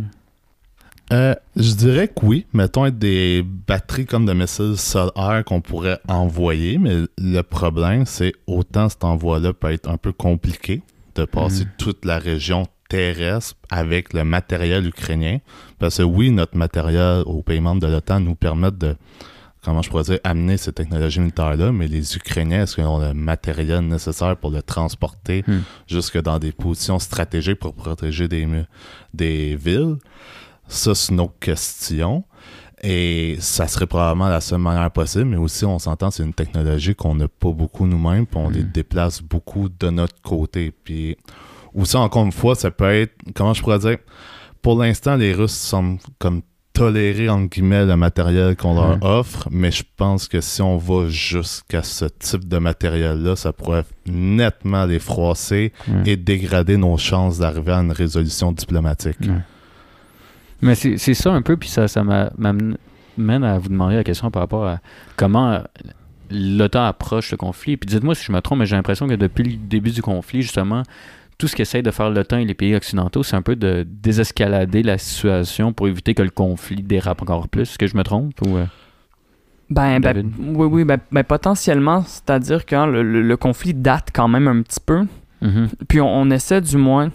Euh, 1.12 1.34
je 1.56 1.72
dirais 1.74 2.06
que 2.08 2.24
oui. 2.24 2.46
Mettons 2.52 2.86
être 2.86 2.98
des 2.98 3.44
batteries 3.66 4.06
comme 4.06 4.26
de 4.26 4.32
missiles 4.32 4.76
sol-air 4.76 5.42
qu'on 5.44 5.60
pourrait 5.60 5.98
envoyer, 6.08 6.78
mais 6.78 6.98
le 7.18 7.40
problème, 7.42 8.06
c'est 8.06 8.32
autant 8.46 8.88
cet 8.88 9.02
envoi-là 9.02 9.52
peut 9.52 9.72
être 9.72 9.88
un 9.90 9.96
peu 9.96 10.12
compliqué 10.12 10.82
de 11.16 11.24
passer 11.24 11.64
Mhm. 11.64 11.70
toute 11.78 12.04
la 12.04 12.18
région 12.20 12.66
terrestre 12.90 13.54
avec 13.70 14.12
le 14.12 14.24
matériel 14.24 14.86
ukrainien. 14.86 15.38
Parce 15.78 15.96
que 15.98 16.02
oui, 16.02 16.30
notre 16.30 16.56
matériel 16.56 17.22
aux 17.24 17.42
pays 17.42 17.60
membres 17.60 17.80
de 17.80 17.86
l'OTAN 17.86 18.20
nous 18.20 18.34
permet 18.34 18.70
de, 18.72 18.96
comment 19.64 19.80
je 19.80 19.88
pourrais 19.90 20.02
dire, 20.04 20.18
amener 20.24 20.56
ces 20.58 20.72
technologies 20.72 21.20
militaires-là, 21.20 21.70
mais 21.72 21.86
les 21.88 22.16
Ukrainiens, 22.16 22.62
est-ce 22.64 22.74
qu'ils 22.74 22.84
ont 22.84 22.98
le 22.98 23.14
matériel 23.14 23.80
nécessaire 23.86 24.36
pour 24.36 24.50
le 24.50 24.60
transporter 24.62 25.44
Hmm. 25.46 25.60
jusque 25.86 26.20
dans 26.20 26.38
des 26.38 26.52
positions 26.52 26.98
stratégiques 26.98 27.60
pour 27.60 27.74
protéger 27.74 28.26
des, 28.28 28.46
des 29.14 29.56
villes? 29.56 29.96
Ça, 30.68 30.94
c'est 30.94 31.12
une 31.12 31.20
autre 31.20 31.38
question. 31.40 32.24
Et 32.82 33.36
ça 33.40 33.68
serait 33.68 33.86
probablement 33.86 34.28
la 34.30 34.40
seule 34.40 34.58
manière 34.60 34.90
possible, 34.90 35.26
mais 35.26 35.36
aussi, 35.36 35.64
on 35.66 35.78
s'entend, 35.78 36.10
c'est 36.10 36.22
une 36.22 36.32
technologie 36.32 36.94
qu'on 36.94 37.14
n'a 37.14 37.28
pas 37.28 37.50
beaucoup 37.52 37.86
nous-mêmes, 37.86 38.26
puis 38.26 38.38
on 38.38 38.48
les 38.48 38.62
Mm. 38.64 38.70
déplace 38.72 39.22
beaucoup 39.22 39.68
de 39.68 39.90
notre 39.90 40.20
côté. 40.22 40.72
Puis 40.84 41.16
aussi, 41.74 41.96
encore 41.96 42.24
une 42.24 42.32
fois, 42.32 42.54
ça 42.54 42.70
peut 42.70 42.92
être, 42.92 43.12
comment 43.34 43.54
je 43.54 43.62
pourrais 43.62 43.78
dire, 43.78 43.98
pour 44.62 44.78
l'instant, 44.80 45.16
les 45.16 45.32
Russes 45.32 45.56
sont 45.56 45.98
comme 46.18 46.42
tolérer, 46.72 47.28
entre 47.28 47.48
guillemets, 47.50 47.84
le 47.84 47.96
matériel 47.96 48.56
qu'on 48.56 48.74
leur 48.74 48.96
Mm. 48.98 49.00
offre, 49.02 49.48
mais 49.50 49.70
je 49.70 49.82
pense 49.96 50.28
que 50.28 50.40
si 50.40 50.62
on 50.62 50.76
va 50.78 51.08
jusqu'à 51.08 51.82
ce 51.82 52.04
type 52.06 52.48
de 52.48 52.58
matériel-là, 52.58 53.36
ça 53.36 53.52
pourrait 53.52 53.84
nettement 54.06 54.86
les 54.86 54.98
froisser 54.98 55.72
et 56.06 56.16
dégrader 56.16 56.76
nos 56.76 56.96
chances 56.96 57.38
d'arriver 57.38 57.72
à 57.72 57.80
une 57.80 57.92
résolution 57.92 58.52
diplomatique. 58.52 59.18
Mais 60.62 60.74
c'est 60.74 61.14
ça 61.14 61.32
un 61.32 61.42
peu, 61.42 61.56
puis 61.56 61.68
ça, 61.68 61.88
ça 61.88 62.04
m'a- 62.04 62.30
m'amène 62.38 63.44
à 63.44 63.58
vous 63.58 63.68
demander 63.68 63.96
la 63.96 64.04
question 64.04 64.30
par 64.30 64.42
rapport 64.42 64.66
à 64.66 64.78
comment 65.16 65.60
l'OTAN 66.30 66.84
approche 66.84 67.30
le 67.32 67.36
conflit. 67.38 67.76
Puis 67.76 67.88
dites-moi 67.88 68.14
si 68.14 68.24
je 68.24 68.32
me 68.32 68.40
trompe, 68.40 68.58
mais 68.60 68.66
j'ai 68.66 68.76
l'impression 68.76 69.08
que 69.08 69.14
depuis 69.14 69.42
le 69.44 69.56
début 69.56 69.90
du 69.90 70.02
conflit, 70.02 70.42
justement, 70.42 70.82
tout 71.40 71.48
ce 71.48 71.56
qu'essayent 71.56 71.82
de 71.82 71.90
faire 71.90 72.10
l'OTAN 72.10 72.36
et 72.38 72.44
les 72.44 72.54
pays 72.54 72.74
occidentaux, 72.76 73.22
c'est 73.22 73.34
un 73.34 73.42
peu 73.42 73.56
de 73.56 73.84
désescalader 73.88 74.82
la 74.82 74.98
situation 74.98 75.72
pour 75.72 75.88
éviter 75.88 76.14
que 76.14 76.22
le 76.22 76.30
conflit 76.30 76.82
dérape 76.82 77.22
encore 77.22 77.48
plus. 77.48 77.62
Est-ce 77.62 77.78
que 77.78 77.86
je 77.86 77.96
me 77.96 78.02
trompe 78.04 78.34
ou 78.46 78.56
euh? 78.56 78.66
Ben, 79.70 80.00
ben, 80.00 80.30
oui, 80.38 80.66
oui, 80.70 80.84
ben, 80.84 80.98
ben, 81.12 81.22
potentiellement, 81.24 82.02
c'est-à-dire 82.06 82.66
que 82.66 82.74
hein, 82.76 82.86
le, 82.86 83.02
le- 83.02 83.22
le 83.22 83.36
conflit 83.36 83.72
date 83.72 84.08
quand 84.12 84.26
même 84.28 84.48
un 84.48 84.62
petit 84.62 84.80
peu. 84.84 85.06
Mhm. 85.42 85.68
Puis 85.88 86.00
on, 86.00 86.08
on 86.12 86.28
essaie 86.30 86.60
du 86.60 86.76
moins 86.76 87.10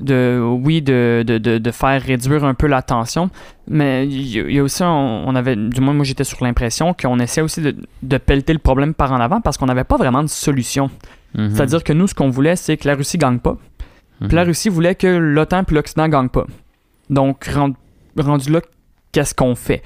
de, 0.00 0.40
oui, 0.42 0.82
de, 0.82 1.22
de, 1.24 1.38
de, 1.38 1.58
de 1.58 1.70
faire 1.70 2.02
réduire 2.02 2.44
un 2.44 2.54
peu 2.54 2.66
la 2.66 2.82
tension. 2.82 3.30
Mais 3.68 4.06
il 4.08 4.26
y, 4.26 4.40
a- 4.40 4.42
il 4.42 4.54
y 4.54 4.58
a 4.58 4.62
aussi, 4.64 4.82
on, 4.82 5.28
on 5.28 5.34
avait, 5.36 5.54
du 5.54 5.80
moins 5.80 5.94
moi 5.94 6.04
j'étais 6.04 6.24
sur 6.24 6.42
l'impression 6.44 6.94
qu'on 6.94 7.18
essaie 7.20 7.40
aussi 7.42 7.60
de, 7.62 7.76
de 8.02 8.18
pelleter 8.18 8.52
le 8.52 8.58
problème 8.58 8.92
par 8.92 9.12
en 9.12 9.20
avant 9.20 9.40
parce 9.40 9.56
qu'on 9.56 9.66
n'avait 9.66 9.84
pas 9.84 9.96
vraiment 9.96 10.22
de 10.22 10.28
solution. 10.28 10.90
Mhm. 11.36 11.50
C'est-à-dire 11.54 11.82
que 11.84 11.92
nous, 11.92 12.06
ce 12.06 12.14
qu'on 12.14 12.30
voulait, 12.30 12.56
c'est 12.56 12.76
que 12.76 12.86
la 12.88 12.94
Russie 12.94 13.18
gagne 13.18 13.38
pas. 13.38 13.56
Mhm. 14.20 14.28
Puis 14.28 14.36
la 14.36 14.44
Russie 14.44 14.68
voulait 14.68 14.94
que 14.94 15.06
l'OTAN 15.06 15.64
puis 15.64 15.74
l'Occident 15.76 16.08
gagnent 16.08 16.28
pas. 16.28 16.46
Donc, 17.10 17.44
rend- 17.46 17.72
rendu 18.18 18.50
là, 18.50 18.60
qu'est-ce 19.12 19.34
qu'on 19.34 19.54
fait? 19.54 19.82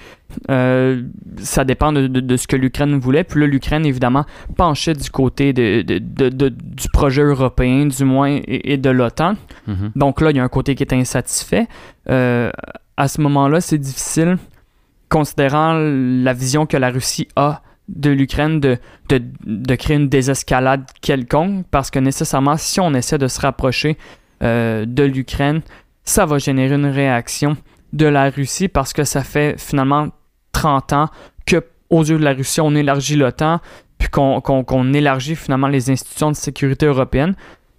Euh, 0.51 1.03
ça 1.39 1.65
dépend 1.65 1.93
de, 1.93 2.07
de- 2.07 2.21
de 2.21 2.37
ce 2.37 2.47
que 2.47 2.57
l'Ukraine 2.57 2.99
voulait. 2.99 3.25
Puis 3.25 3.41
là, 3.41 3.47
l'Ukraine, 3.47 3.85
évidemment, 3.85 4.25
penchait 4.57 4.95
du 4.95 5.11
côté 5.11 5.53
de, 5.53 5.83
du 5.83 6.89
projet 6.93 7.23
européen, 7.23 7.87
du 7.87 8.05
moins, 8.05 8.31
et, 8.31 8.73
et 8.73 8.77
de 8.77 8.91
l'OTAN. 8.91 9.35
Mhm. 9.67 9.93
Donc 9.97 10.21
là, 10.21 10.31
il 10.31 10.37
y 10.37 10.41
a 10.41 10.45
un 10.45 10.49
côté 10.49 10.75
qui 10.75 10.83
est 10.83 10.93
insatisfait. 10.95 11.67
Euh, 12.09 12.51
à 12.97 13.09
ce 13.09 13.21
moment-là, 13.21 13.61
c'est 13.61 13.79
difficile, 13.79 14.39
considérant 15.09 15.75
la 15.79 16.33
vision 16.33 16.67
que 16.67 16.77
la 16.77 16.91
Russie 16.91 17.29
a 17.37 17.63
de 17.89 18.11
l'Ukraine, 18.11 18.61
de, 18.61 18.79
créer 19.77 19.97
une 19.97 20.09
désescalade 20.09 20.85
quelconque, 21.01 21.67
parce 21.71 21.91
que 21.91 21.99
nécessairement, 21.99 22.57
si 22.57 22.81
on 22.81 22.95
essaie 22.95 23.19
de 23.19 23.29
se 23.29 23.41
rapprocher 23.41 23.97
euh, 24.43 24.85
de 24.87 25.03
l'Ukraine, 25.03 25.63
ça 26.05 26.27
va 26.27 26.39
générer 26.39 26.75
une 26.75 26.87
réaction 26.87 27.57
de 27.93 28.07
la 28.07 28.31
Russie, 28.31 28.69
parce 28.69 28.93
que 28.93 29.05
ça 29.05 29.23
fait 29.23 29.59
finalement 29.59 30.09
30 30.53 30.93
ans 30.93 31.09
que, 31.47 31.65
aux 31.91 32.05
yeux 32.05 32.19
de 32.19 32.25
la 32.25 32.35
Russie, 32.35 32.61
on 32.61 32.75
élargit 32.75 33.17
l'OTAN, 33.17 33.61
puis 33.99 34.09
qu'on 34.09 34.93
élargit 34.93 35.35
finalement 35.35 35.69
les 35.69 35.91
institutions 35.91 36.31
de 36.31 36.37
sécurité 36.37 36.87
européennes 36.87 37.35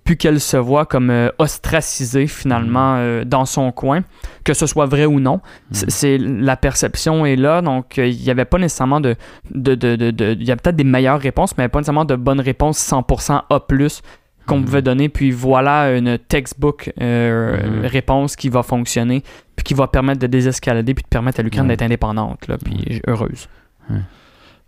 puis 0.10 0.18
qu'elle 0.18 0.40
se 0.40 0.58
voit 0.58 0.88
comme 0.88 1.12
euh, 1.12 1.30
ostracisée 1.38 2.26
finalement 2.26 2.96
euh, 2.98 3.24
dans 3.24 3.46
son 3.46 3.72
coin, 3.72 4.02
que 4.44 4.56
ce 4.56 4.66
soit 4.66 4.88
vrai 4.88 5.06
ou 5.06 5.20
non. 5.20 5.40
C'est- 5.70 5.86
Mhm. 5.86 5.90
C'est 5.92 6.18
la 6.18 6.58
perception 6.58 7.28
est 7.28 7.36
là, 7.36 7.62
donc 7.62 8.00
euh, 8.00 8.08
il 8.08 8.20
n'y 8.20 8.32
avait 8.32 8.46
pas 8.46 8.58
nécessairement 8.58 9.02
de, 9.02 9.16
de, 9.54 9.76
de, 9.76 9.96
de- 9.96 10.36
il 10.40 10.48
y 10.48 10.52
a 10.52 10.56
peut-être 10.56 10.76
des 10.78 10.84
meilleures 10.84 11.20
réponses, 11.20 11.56
mais 11.60 11.68
pas 11.68 11.78
nécessairement 11.78 12.06
de 12.06 12.16
bonnes 12.16 12.40
réponses 12.40 12.80
100% 12.80 13.44
A+ 13.52 13.60
qu'on 14.48 14.58
Mhm. 14.58 14.66
pouvait 14.66 14.82
donner, 14.82 15.10
puis 15.10 15.30
voilà 15.30 15.96
une 15.96 16.18
textbook 16.18 16.92
euh, 17.00 17.84
réponse 17.84 18.36
qui 18.36 18.50
va 18.50 18.64
fonctionner, 18.64 19.22
puis 19.56 19.64
qui 19.64 19.74
va 19.76 19.86
permettre 19.86 20.22
de 20.22 20.26
désescalader, 20.28 20.96
puis 20.96 21.04
de 21.04 21.08
permettre 21.10 21.40
à 21.40 21.44
l'Ukraine 21.44 21.68
d'être 21.68 21.84
indépendante, 21.84 22.48
là, 22.48 22.58
puis 22.58 23.00
heureuse. 23.06 23.48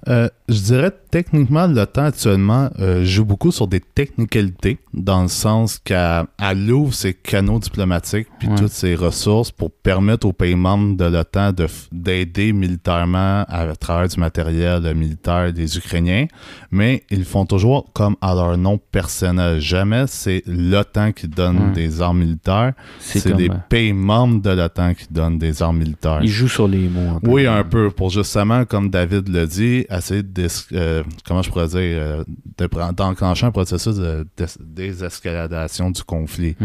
Euh, 0.07 0.27
je 0.49 0.59
dirais 0.61 0.91
techniquement, 1.11 1.67
l'OTAN 1.67 2.05
actuellement 2.05 2.69
euh, 2.79 3.03
joue 3.05 3.25
beaucoup 3.25 3.51
sur 3.51 3.67
des 3.67 3.79
technicalités, 3.79 4.79
dans 4.93 5.21
le 5.23 5.27
sens 5.27 5.77
qu'elle 5.77 6.23
elle 6.41 6.71
ouvre 6.71 6.93
ses 6.93 7.13
canaux 7.13 7.59
diplomatiques 7.59 8.27
puis 8.39 8.47
Ouais. 8.47 8.55
toutes 8.55 8.71
ses 8.71 8.95
ressources 8.95 9.51
pour 9.51 9.71
permettre 9.71 10.25
aux 10.25 10.33
pays 10.33 10.55
membres 10.55 10.97
de 10.97 11.05
l'OTAN 11.05 11.51
d'aider 11.91 12.51
militairement 12.53 13.45
à, 13.47 13.75
travers 13.79 14.07
du 14.07 14.19
matériel 14.19 14.81
militaire 14.95 15.53
des 15.53 15.77
Ukrainiens, 15.77 16.25
mais 16.71 17.03
ils 17.11 17.25
font 17.25 17.45
toujours 17.45 17.91
comme 17.93 18.15
à 18.21 18.33
leur 18.33 18.57
nom 18.57 18.79
personnel. 18.91 19.59
Jamais 19.59 20.05
c'est 20.07 20.43
l'OTAN 20.47 21.11
qui 21.11 21.27
donne 21.27 21.51
Ouais. 21.67 21.71
des 21.73 22.01
armes 22.01 22.19
militaires, 22.19 22.73
C'est 22.99 23.35
des 23.35 23.49
euh, 23.49 23.53
pays 23.69 23.93
membres 23.93 24.41
de 24.41 24.49
l'OTAN 24.49 24.93
qui 24.95 25.05
donnent 25.11 25.37
des 25.37 25.61
armes 25.61 25.77
militaires. 25.77 26.19
il 26.23 26.29
joue 26.29 26.47
sur 26.47 26.67
les 26.67 26.87
mots. 26.89 27.17
un 27.17 27.19
peu. 27.19 27.29
Oui, 27.29 27.45
un 27.45 27.63
peu, 27.63 27.91
pour 27.91 28.09
justement, 28.09 28.65
comme 28.65 28.89
David 28.89 29.27
l'a 29.29 29.45
dit, 29.45 29.85
de, 29.91 30.47
euh, 30.73 31.03
comment 31.25 31.41
je 31.41 31.49
pourrais 31.49 31.67
dire, 31.67 31.79
euh, 31.79 32.23
de 32.57 32.91
d'enclencher 32.93 33.45
un 33.45 33.51
processus 33.51 33.95
de, 33.97 34.25
de- 34.37 34.45
désescaladation 34.59 35.91
du 35.91 36.03
conflit. 36.03 36.55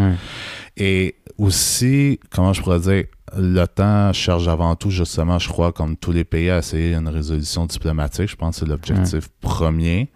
Et 0.77 1.17
aussi, 1.39 2.21
comment 2.31 2.53
je 2.53 2.63
pourrais 2.63 2.81
dire, 2.81 3.05
l'OTAN 3.37 4.13
cherche 4.13 4.47
avant 4.47 4.77
tout, 4.77 4.91
justement, 4.91 5.39
je 5.39 5.49
crois, 5.49 5.73
comme 5.73 5.97
tous 5.97 6.13
les 6.13 6.25
pays, 6.25 6.51
à 6.51 6.59
essayer 6.59 6.95
une 6.95 7.09
résolution 7.09 7.67
diplomatique. 7.67 8.29
Je 8.29 8.37
pense 8.37 8.61
que 8.61 8.65
c'est 8.67 8.71
l'objectif 8.71 9.29
premier. 9.41 10.11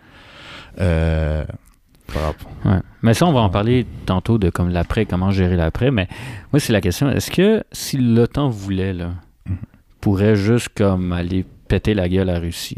Euh, 0.80 1.44
Ouais. 2.64 2.80
Mais 3.02 3.14
ça, 3.14 3.24
on 3.26 3.32
va 3.32 3.38
en 3.38 3.50
parler 3.50 3.86
tantôt 4.04 4.36
de 4.36 4.50
comme 4.50 4.68
l'après, 4.68 5.06
comment 5.06 5.30
gérer 5.30 5.54
l'après. 5.54 5.92
Mais 5.92 6.08
moi, 6.52 6.58
c'est 6.58 6.72
la 6.72 6.80
question. 6.80 7.08
Est-ce 7.08 7.30
que 7.30 7.62
si 7.70 7.98
l'OTAN 7.98 8.48
voulait, 8.48 8.92
là, 8.92 9.10
Mhm. 9.48 9.56
pourrait 10.00 10.34
juste 10.34 10.70
comme 10.76 11.12
aller 11.12 11.44
péter 11.70 11.94
la 11.94 12.08
gueule 12.08 12.28
à 12.28 12.34
la 12.34 12.38
Russie? 12.40 12.76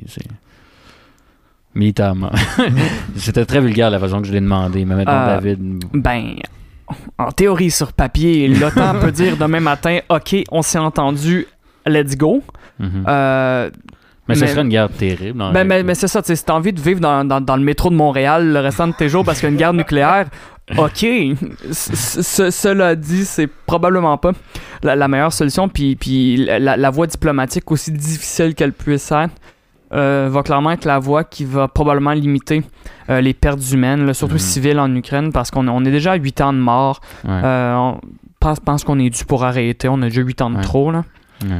Militairement. 1.74 2.30
C'était 3.16 3.46
très 3.46 3.60
vulgaire 3.60 3.90
la 3.90 3.98
façon 3.98 4.20
que 4.20 4.26
je 4.28 4.32
l'ai 4.32 4.40
demandé. 4.40 4.84
Mais 4.84 4.94
maintenant, 4.94 5.22
Euh, 5.22 5.36
David. 5.40 5.84
Ben, 5.94 6.34
en 7.18 7.30
théorie, 7.32 7.70
sur 7.70 7.94
papier, 7.94 8.46
l'OTAN 8.48 8.94
peut 9.00 9.10
dire 9.12 9.38
demain 9.38 9.60
matin, 9.60 10.00
OK, 10.10 10.36
on 10.50 10.60
s'est 10.60 10.78
entendu, 10.78 11.46
let's 11.86 12.16
go. 12.16 12.42
mhm. 12.78 13.04
Euh, 13.08 13.70
mais 14.28 14.34
ce 14.34 14.46
serait 14.46 14.62
une 14.62 14.68
guerre 14.68 14.88
terrible. 14.88 15.38
ben, 15.52 15.64
mais, 15.64 15.82
mais 15.82 15.94
c'est 15.94 16.08
ça, 16.08 16.20
si 16.22 16.44
t'as 16.44 16.54
envie 16.54 16.72
de 16.72 16.80
vivre 16.80 17.00
dans, 17.00 17.24
dans- 17.24 17.40
dans 17.40 17.56
le 17.56 17.62
métro 17.62 17.90
de 17.90 17.94
Montréal 17.96 18.52
le 18.52 18.60
restant 18.60 18.86
de 18.88 18.92
tes 18.92 19.08
jours 19.08 19.24
parce 19.24 19.38
qu'il 19.40 19.48
y 19.48 19.50
a 19.50 19.52
une 19.52 19.58
guerre 19.58 19.72
nucléaire, 19.74 20.26
OK. 20.78 21.04
C- 21.72 22.50
cela 22.50 22.94
dit, 22.94 23.24
c'est 23.24 23.46
probablement 23.46 24.16
pas 24.18 24.32
la, 24.82 24.96
la 24.96 25.08
meilleure 25.08 25.32
solution. 25.32 25.68
Puis, 25.68 25.96
puis 25.96 26.36
la, 26.36 26.76
la 26.76 26.90
voie 26.90 27.06
diplomatique, 27.06 27.70
aussi 27.70 27.90
difficile 27.92 28.54
qu'elle 28.54 28.72
puisse 28.72 29.10
être, 29.12 29.32
euh, 29.92 30.28
va 30.30 30.42
clairement 30.42 30.70
être 30.70 30.84
la 30.86 30.98
voie 30.98 31.24
qui 31.24 31.44
va 31.44 31.68
probablement 31.68 32.12
limiter 32.12 32.62
euh, 33.10 33.20
les 33.20 33.34
pertes 33.34 33.70
humaines, 33.72 34.06
là, 34.06 34.14
surtout 34.14 34.34
Mhm. 34.34 34.38
civiles 34.40 34.78
en 34.80 34.94
Ukraine, 34.94 35.32
parce 35.32 35.50
qu'on 35.50 35.66
on 35.68 35.84
est 35.84 35.90
déjà 35.90 36.12
à 36.12 36.16
8 36.16 36.40
ans 36.40 36.52
de 36.52 36.58
mort. 36.58 37.00
Ouais, 37.24 37.30
Euh, 37.44 37.74
on 37.74 38.00
pense, 38.40 38.60
pense 38.60 38.84
qu'on 38.84 38.98
est 38.98 39.10
dû 39.10 39.24
pour 39.26 39.44
arrêter. 39.44 39.88
On 39.88 40.00
a 40.00 40.08
déjà 40.08 40.22
8 40.22 40.40
ans 40.42 40.50
de 40.50 40.56
Ouais. 40.56 40.62
trop. 40.62 40.90
Là. 40.92 41.02
ouais. 41.44 41.50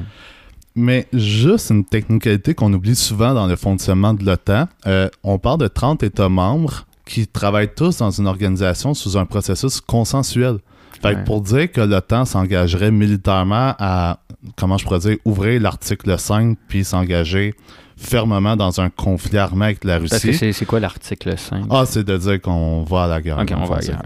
Mais 0.75 1.07
juste 1.13 1.71
une 1.71 1.85
technicalité 1.85 2.55
qu'on 2.55 2.73
oublie 2.73 2.97
souvent 2.97 3.35
dans 3.35 3.47
le 3.47 3.57
fonctionnement 3.57 4.15
de 4.15 4.25
l'OTAN. 4.25 4.69
Euh, 4.87 5.09
on 5.23 5.39
parle 5.39 5.59
de 5.59 5.69
30 5.69 6.03
États 6.03 6.29
membres 6.29 6.87
qui 7.05 7.27
travaillent 7.27 7.75
tous 7.75 7.99
dans 7.99 8.11
une 8.11 8.27
organisation 8.27 8.95
sous 8.95 9.19
un 9.19 9.27
processus 9.27 9.81
consensuel. 9.81 10.59
Fait 11.03 11.17
que 11.17 11.25
pour 11.25 11.41
dire 11.41 11.71
que 11.71 11.81
l'OTAN 11.81 12.25
s'engagerait 12.25 12.93
militairement 12.93 13.75
à, 13.79 14.21
comment 14.57 14.79
je 14.79 14.85
pourrais 14.85 15.01
dire, 15.01 15.17
ouvrir 15.25 15.61
l'article 15.61 16.17
5 16.19 16.57
puis 16.69 16.85
s'engager 16.85 17.55
fermement 17.97 18.57
dans 18.57 18.81
un 18.81 18.89
conflit 18.89 19.39
armé 19.39 19.67
avec 19.67 19.85
la 19.85 19.99
Parce 19.99 20.21
que 20.23 20.29
Russie. 20.29 20.53
c'est 20.53 20.65
quoi 20.65 20.81
l'article 20.81 21.37
5 21.37 21.67
Ah, 21.71 21.85
c'est 21.87 22.05
de 22.05 22.17
dire 22.17 22.41
qu'on 22.41 22.85
va 22.85 23.05
à 23.05 23.09
la 23.09 23.21
guerre. 23.21 23.39
Ok, 23.39 23.53
on 23.57 23.65
va 23.65 23.77
à 23.77 23.81
la 23.81 23.85
guerre. 23.85 24.03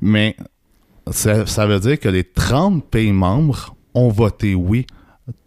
Mais 0.00 0.36
ça, 1.10 1.46
ça 1.46 1.66
veut 1.66 1.80
dire 1.80 1.98
que 1.98 2.08
les 2.08 2.24
30 2.24 2.84
pays 2.84 3.12
membres 3.12 3.74
ont 3.94 4.08
voté 4.08 4.54
oui. 4.54 4.86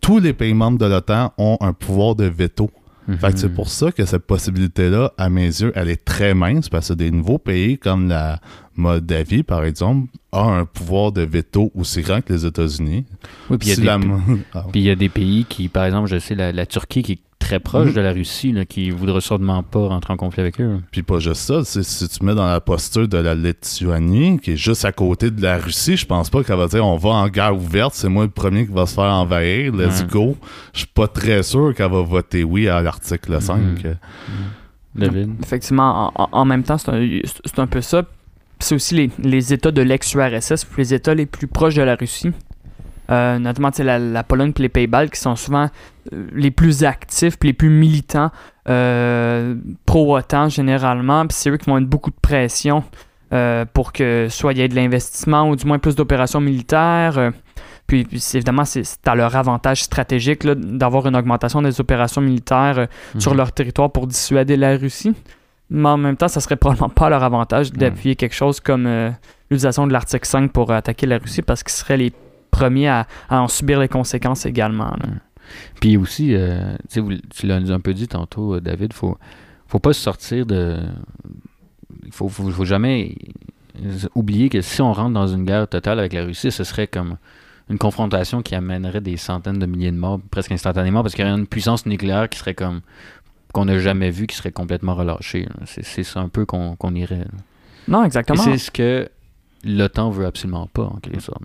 Tous 0.02 0.20
les 0.20 0.34
pays 0.34 0.54
membres 0.54 0.78
de 0.78 0.86
l'OTAN 0.86 1.34
ont 1.38 1.58
un 1.62 1.74
pouvoir 1.74 2.16
de 2.16 2.26
veto. 2.26 2.70
Fait 3.18 3.34
que 3.34 3.40
c'est 3.40 3.50
pour 3.50 3.70
ça 3.70 3.92
que 3.92 4.06
cette 4.06 4.28
possibilité-là, 4.28 5.14
à 5.18 5.30
mes 5.30 5.46
yeux, 5.46 5.72
elle 5.74 5.90
est 5.90 6.06
très 6.06 6.36
mince 6.36 6.70
parce 6.70 6.90
que 6.90 6.94
des 6.94 7.10
nouveaux 7.10 7.40
pays 7.40 7.80
comme 7.80 8.08
la 8.08 8.40
Moldavie, 8.80 9.44
par 9.44 9.64
exemple, 9.64 10.08
a 10.32 10.42
un 10.44 10.66
pouvoir 10.66 11.12
de 11.12 11.22
veto 11.22 11.72
aussi 11.76 12.02
grand 12.02 12.22
que 12.22 12.34
les 12.34 12.46
États-Unis. 12.46 13.06
Oui, 13.50 13.58
puis 13.58 13.70
il 13.70 13.72
y 13.74 13.76
Si 13.76 13.82
la- 13.84 14.00
Ah, 14.54 14.66
Puis 14.72 14.82
il 14.82 14.86
y 14.86 14.90
a 14.90 14.96
des 14.96 15.10
pays 15.10 15.46
qui, 15.48 15.68
par 15.68 15.86
exemple, 15.86 16.08
je 16.08 16.18
sais, 16.20 16.36
la, 16.36 16.52
la 16.52 16.66
Turquie 16.66 17.04
qui 17.04 17.12
est 17.14 17.20
très 17.40 17.60
proche 17.60 17.88
Mhm. 17.90 17.94
de 17.94 18.02
la 18.02 18.12
Russie, 18.12 18.52
là, 18.52 18.66
qui 18.66 18.90
voudrait 18.92 19.22
sûrement 19.22 19.64
pas 19.64 19.88
rentrer 19.88 20.14
en 20.14 20.18
conflit 20.18 20.42
avec 20.42 20.60
eux. 20.60 20.80
Puis 20.92 21.04
pas 21.04 21.20
juste 21.20 21.42
ça, 21.42 21.64
si 21.64 22.08
tu 22.10 22.26
mets 22.26 22.36
dans 22.36 22.46
la 22.46 22.60
posture 22.60 23.08
de 23.08 23.18
la 23.18 23.34
Lituanie, 23.34 24.40
qui 24.40 24.52
est 24.52 24.58
juste 24.58 24.84
à 24.86 24.92
côté 24.92 25.32
de 25.32 25.42
la 25.42 25.58
Russie, 25.58 25.96
je 25.98 26.06
pense 26.06 26.30
pas 26.30 26.44
qu'elle 26.44 26.58
va 26.58 26.68
dire 26.68 26.86
on 26.86 26.98
va 26.98 27.10
en 27.12 27.30
guerre 27.30 27.56
ouverte, 27.56 27.94
c'est 27.96 28.10
moi 28.10 28.26
le 28.26 28.30
premier 28.30 28.66
qui 28.68 28.74
va 28.74 28.86
se 28.86 28.94
faire 28.94 29.06
envahir, 29.06 29.74
let's 29.74 30.06
go. 30.06 30.36
Je 30.74 30.80
suis 30.80 30.88
pas 30.88 31.08
très 31.08 31.42
sûr 31.44 31.74
qu'elle 31.74 31.90
va 31.92 32.02
voter 32.02 32.44
oui 32.44 32.68
à 32.68 32.82
l'article 32.82 33.42
5. 33.42 33.58
Mhm. 33.86 33.96
David? 34.96 35.30
Effectivement, 35.42 36.12
en, 36.16 36.46
même 36.46 36.64
temps, 36.64 36.78
c'est 36.78 36.90
un, 36.92 37.20
c'est 37.46 37.60
un 37.60 37.68
peu 37.68 37.82
ça. 37.82 38.04
C'est 38.60 38.76
aussi 38.76 38.96
les, 38.96 39.10
les 39.20 39.54
États 39.54 39.72
de 39.72 39.82
l'ex-URSS, 39.82 40.66
les 40.78 40.94
États 40.94 41.14
les 41.14 41.26
plus 41.26 41.48
proches 41.48 41.76
de 41.76 41.82
la 41.82 41.96
Russie. 41.96 42.32
Euh, 43.10 43.40
notamment 43.40 43.72
la, 43.80 43.98
la 43.98 44.24
Pologne 44.24 44.54
et 44.56 44.62
les 44.62 44.70
Pays-Baltes 44.70 45.12
qui 45.12 45.20
sont 45.20 45.36
souvent 45.36 45.68
euh, 46.14 46.28
les 46.32 46.52
plus 46.52 46.84
actifs 46.84 47.40
puis 47.40 47.50
les 47.50 47.54
plus 47.54 47.72
militants 47.72 48.30
euh, 48.68 49.56
pro-OTAN 49.88 50.50
généralement. 50.50 51.26
Puis 51.26 51.36
c'est 51.40 51.50
eux 51.50 51.58
qui 51.58 51.68
vont 51.70 51.76
mettre 51.78 51.88
beaucoup 51.90 52.12
de 52.12 52.20
pression 52.22 52.84
pour 53.74 53.94
que 53.94 54.26
soit 54.30 54.54
il 54.54 54.58
y 54.60 54.62
ait 54.62 54.68
de 54.68 54.74
l'investissement 54.76 55.50
ou 55.50 55.56
du 55.56 55.66
moins 55.68 55.78
plus 55.78 55.96
d'opérations 55.96 56.42
militaires. 56.42 57.32
puis, 57.86 58.08
évidemment, 58.34 58.66
c'est 58.66 58.84
à 59.08 59.14
leur 59.14 59.36
avantage 59.36 59.84
stratégique 59.84 60.48
d'avoir 60.48 61.06
une 61.06 61.16
augmentation 61.16 61.62
des 61.62 61.80
opérations 61.80 62.22
militaires 62.22 62.88
sur 63.20 63.32
Mhm. 63.34 63.38
leur 63.38 63.52
territoire 63.52 63.92
pour 63.92 64.08
dissuader 64.08 64.58
la 64.58 64.76
Russie. 64.78 65.14
Mais 65.70 65.90
en 65.90 65.98
même 65.98 66.18
temps, 66.18 66.28
ça 66.28 66.40
serait 66.42 66.56
probablement 66.56 66.90
pas 66.90 67.08
à 67.08 67.10
leur 67.10 67.24
avantage 67.24 67.72
d'appuyer 67.72 68.16
quelque 68.16 68.34
chose 68.36 68.60
comme 68.60 68.88
euh, 68.88 69.10
l'utilisation 69.52 69.86
de 69.88 69.94
l'article 69.94 70.26
5 70.28 70.52
pour 70.52 70.72
attaquer 70.72 71.06
la 71.06 71.18
Russie 71.20 71.42
parce 71.44 71.62
qu'ils 71.64 71.74
seraient 71.74 71.98
les 71.98 72.12
premiers 72.52 72.88
à, 72.90 73.08
à 73.30 73.42
en 73.42 73.48
subir 73.48 73.80
les 73.80 73.88
conséquences 73.88 74.46
également. 74.48 74.90
là. 74.90 75.10
Puis 75.80 75.96
aussi, 75.98 76.34
euh, 76.36 76.76
vous- 76.96 77.14
tu 77.30 77.46
l'as 77.48 77.56
un 77.58 77.80
peu 77.80 77.94
dit 77.94 78.08
tantôt, 78.08 78.56
euh, 78.56 78.62
David, 78.62 78.94
faut, 78.94 79.18
faut 79.68 79.80
pas 79.80 79.94
se 79.94 80.02
sortir 80.02 80.46
de. 80.46 80.78
Il 82.06 82.12
faut, 82.12 82.28
faut, 82.30 82.50
faut 82.50 82.66
jamais 82.66 83.16
oublier 84.16 84.50
que 84.50 84.62
si 84.62 84.82
on 84.82 84.92
rentre 84.94 85.14
dans 85.14 85.28
une 85.28 85.46
guerre 85.46 85.68
totale 85.68 86.00
avec 86.00 86.14
la 86.14 86.24
Russie, 86.24 86.52
ce 86.52 86.64
serait 86.64 86.88
comme 86.88 87.18
une 87.70 87.78
confrontation 87.78 88.42
qui 88.42 88.56
amènerait 88.56 89.02
des 89.02 89.16
centaines 89.18 89.60
de 89.60 89.66
milliers 89.68 89.92
de 89.92 89.98
morts 89.98 90.20
presque 90.32 90.52
instantanément 90.52 91.04
parce 91.04 91.14
qu'il 91.14 91.26
y 91.26 91.30
aurait 91.30 91.40
une 91.40 91.46
puissance 91.48 91.86
nucléaire 91.86 92.28
qui 92.28 92.40
serait 92.40 92.56
comme 92.56 92.82
qu'on 93.54 93.66
n'a 93.66 93.80
jamais 93.80 94.12
vu 94.12 94.28
qui 94.28 94.36
serait 94.36 94.52
complètement 94.52 94.96
relâchée. 94.96 95.44
là. 95.46 95.66
C'est 95.66 96.18
un 96.18 96.30
peu 96.30 96.46
qu'on 96.46 96.96
irait. 96.96 97.18
là. 97.18 97.26
Non, 97.88 98.04
exactement. 98.04 98.44
c'est 98.44 98.58
ce 98.58 98.72
que 98.72 99.10
l'OTAN 99.64 100.10
veut 100.12 100.26
absolument 100.26 100.68
pas, 100.68 100.84
en 100.84 100.98
quelque 101.02 101.22
sorte. 101.22 101.42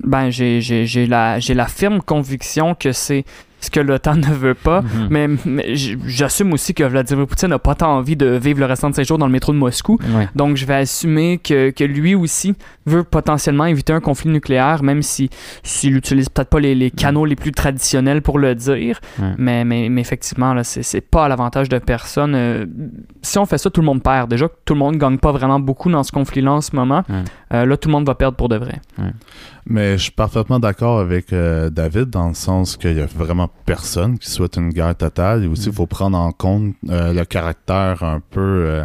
Ben, 0.00 0.30
j'ai 0.30 1.06
la, 1.06 1.38
j'ai 1.38 1.54
la 1.54 1.66
ferme 1.66 2.00
conviction 2.00 2.74
que 2.74 2.92
c'est 2.92 3.24
ce 3.64 3.70
que 3.70 3.80
l'OTAN 3.80 4.16
ne 4.16 4.32
veut 4.32 4.54
pas. 4.54 4.82
Mhm. 4.82 5.08
Mais, 5.10 5.74
j'assume 6.06 6.52
aussi 6.52 6.74
que 6.74 6.84
Vladimir 6.84 7.26
Poutine 7.26 7.48
n'a 7.48 7.58
pas 7.58 7.74
tant 7.74 7.96
envie 7.96 8.16
de 8.16 8.26
vivre 8.26 8.60
le 8.60 8.66
restant 8.66 8.90
de 8.90 8.94
ses 8.94 9.04
jours 9.04 9.18
dans 9.18 9.26
le 9.26 9.32
métro 9.32 9.52
de 9.52 9.58
Moscou. 9.58 9.98
Ouais. 10.14 10.28
Donc, 10.34 10.56
je 10.56 10.66
vais 10.66 10.74
assumer 10.74 11.38
que, 11.38 11.70
que 11.70 11.84
lui 11.84 12.14
aussi 12.14 12.54
veut 12.86 13.04
potentiellement 13.04 13.66
éviter 13.66 13.92
un 13.92 14.00
conflit 14.00 14.30
nucléaire, 14.30 14.82
même 14.82 15.02
si 15.02 15.30
s'il 15.62 15.96
utilise 15.96 16.28
peut-être 16.28 16.50
pas 16.50 16.60
les, 16.60 16.74
les 16.74 16.90
canaux 16.90 17.24
les 17.24 17.36
plus 17.36 17.52
traditionnels 17.52 18.22
pour 18.22 18.38
le 18.38 18.54
dire. 18.54 19.00
Ouais. 19.18 19.32
Mais, 19.38 19.64
mais, 19.64 19.88
mais 19.88 20.00
effectivement, 20.00 20.54
là, 20.54 20.64
c'est, 20.64 20.82
c'est 20.82 21.00
pas 21.00 21.24
à 21.24 21.28
l'avantage 21.28 21.68
de 21.68 21.78
personne. 21.78 22.34
Euh, 22.34 22.66
si 23.22 23.38
on 23.38 23.46
fait 23.46 23.58
ça, 23.58 23.70
tout 23.70 23.80
le 23.80 23.86
monde 23.86 24.02
perd. 24.02 24.30
Déjà 24.30 24.48
que 24.48 24.54
tout 24.64 24.74
le 24.74 24.80
monde 24.80 24.96
gagne 24.96 25.18
pas 25.18 25.32
vraiment 25.32 25.60
beaucoup 25.60 25.90
dans 25.90 26.02
ce 26.02 26.12
conflit-là 26.12 26.52
en 26.52 26.60
ce 26.60 26.76
moment. 26.76 27.02
Ouais. 27.08 27.24
Euh, 27.54 27.66
là, 27.66 27.76
tout 27.76 27.88
le 27.88 27.92
monde 27.92 28.06
va 28.06 28.14
perdre 28.14 28.36
pour 28.36 28.48
de 28.48 28.56
vrai. 28.56 28.80
Mais 29.66 29.96
je 29.96 30.02
suis 30.04 30.12
parfaitement 30.12 30.58
d'accord 30.58 30.98
avec 30.98 31.32
euh, 31.32 31.70
David 31.70 32.10
dans 32.10 32.28
le 32.28 32.34
sens 32.34 32.76
qu'il 32.76 32.96
y 32.96 33.00
a 33.00 33.06
vraiment 33.06 33.48
personne 33.66 34.18
qui 34.18 34.30
souhaite 34.30 34.56
une 34.56 34.70
guerre 34.70 34.94
totale. 34.94 35.44
Et 35.44 35.46
aussi, 35.46 35.66
il 35.66 35.70
Mm. 35.70 35.74
faut 35.74 35.86
prendre 35.86 36.18
en 36.18 36.32
compte 36.32 36.74
euh, 36.90 37.12
le 37.12 37.24
caractère 37.24 38.02
un 38.02 38.20
peu, 38.20 38.40
euh, 38.40 38.84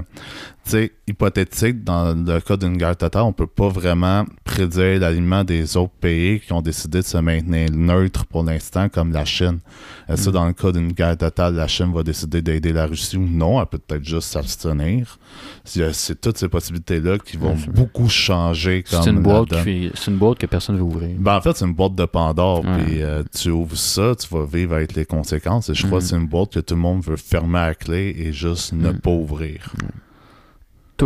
hypothétique. 1.08 1.84
Dans 1.84 2.14
le 2.14 2.40
cas 2.40 2.58
d'une 2.58 2.78
guerre 2.78 2.96
totale, 2.98 3.24
on 3.24 3.34
peut 3.34 3.48
pas 3.48 3.70
vraiment 3.70 4.26
prédire 4.44 5.00
l'alignement 5.00 5.44
des 5.44 5.78
autres 5.78 5.94
pays 6.00 6.40
qui 6.40 6.54
ont 6.54 6.62
décidé 6.62 7.00
de 7.00 7.06
se 7.06 7.18
maintenir 7.18 7.70
neutres 7.72 8.26
pour 8.26 8.44
l'instant, 8.44 8.90
comme 8.90 9.12
la 9.12 9.26
Chine. 9.26 9.60
Est-ce 10.08 10.26
que 10.26 10.30
Mm. 10.30 10.34
dans 10.34 10.46
le 10.48 10.54
cas 10.54 10.72
d'une 10.72 10.92
guerre 10.92 11.18
totale, 11.18 11.56
la 11.56 11.68
Chine 11.68 11.92
va 11.94 12.04
décider 12.04 12.42
d'aider 12.42 12.74
la 12.74 12.86
Russie 12.86 13.18
ou 13.18 13.28
non? 13.28 13.60
Elle 13.60 13.68
peut 13.68 13.78
peut-être 13.80 14.04
juste 14.06 14.30
s'abstenir. 14.30 15.18
C'est 15.66 16.20
toutes 16.20 16.38
ces 16.38 16.48
possibilités-là 16.50 17.18
qui 17.20 17.38
vont 17.38 17.56
beaucoup 17.74 18.10
changer. 18.10 18.84
C'est 18.86 19.08
une, 19.10 19.22
boîte 19.22 19.64
qui 19.64 19.92
une 20.08 20.18
boîte 20.18 20.38
que 20.40 20.46
personne 20.46 20.76
ne 20.76 20.80
veut 20.82 20.86
ouvrir. 20.86 21.10
ben, 21.20 21.38
en 21.38 21.42
fait, 21.42 21.56
c'est 21.58 21.66
une 21.66 21.74
boîte 21.74 21.96
de 21.96 22.06
Pandore. 22.06 22.62
Puis 22.62 23.02
euh, 23.02 23.24
tu 23.36 23.50
ouvres 23.52 23.78
ça, 23.78 24.14
tu 24.16 24.28
vas 24.34 24.46
vivre 24.46 24.74
avec 24.76 24.96
les 24.96 25.06
conséquences. 25.06 25.70
Et 25.70 25.74
je 25.74 25.86
crois 25.86 26.00
que 26.00 26.06
c'est 26.06 26.16
une 26.16 26.28
boîte 26.28 26.54
que 26.54 26.60
tout 26.60 26.76
le 26.76 26.82
monde 26.82 27.04
veut 27.04 27.18
fermer 27.18 27.60
à 27.60 27.68
la 27.68 27.76
clé 27.76 28.16
et 28.18 28.34
juste 28.34 28.74
ne 28.74 28.90
Mhm. 28.92 29.00
pas 29.00 29.12
ouvrir. 29.12 29.74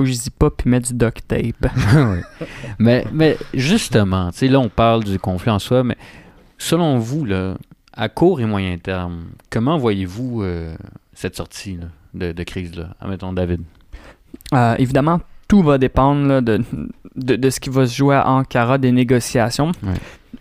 Dis 0.01 0.29
pas, 0.31 0.49
puis 0.49 0.69
mets 0.69 0.79
du 0.79 0.93
duct 0.93 1.27
tape. 1.27 1.71
Mais, 2.79 3.05
mais 3.11 3.37
justement, 3.53 4.31
tu 4.31 4.39
sais, 4.39 4.47
là, 4.47 4.59
on 4.59 4.69
parle 4.69 5.03
du 5.03 5.19
conflit 5.19 5.51
en 5.51 5.59
soi, 5.59 5.83
mais 5.83 5.97
selon 6.57 6.97
vous, 6.97 7.23
là, 7.25 7.55
à 7.93 8.09
court 8.09 8.41
et 8.41 8.45
moyen 8.45 8.77
terme, 8.77 9.25
comment 9.49 9.77
voyez-vous 9.77 10.41
euh, 10.41 10.75
cette 11.13 11.35
sortie 11.35 11.77
là, 11.77 11.87
de, 12.13 12.31
de 12.31 12.43
crise? 12.43 12.75
Là? 12.75 12.89
Admettons, 12.99 13.33
David? 13.33 13.61
Euh, 14.53 14.75
évidemment, 14.79 15.21
tout 15.47 15.61
va 15.61 15.77
dépendre 15.77 16.27
là, 16.27 16.41
de, 16.41 16.63
de, 17.15 17.35
de 17.35 17.49
ce 17.49 17.59
qui 17.59 17.69
va 17.69 17.85
se 17.85 17.95
jouer 17.95 18.15
à 18.15 18.27
Ankara 18.29 18.77
des 18.77 18.91
négociations 18.91 19.71
Ouais. 19.83 19.93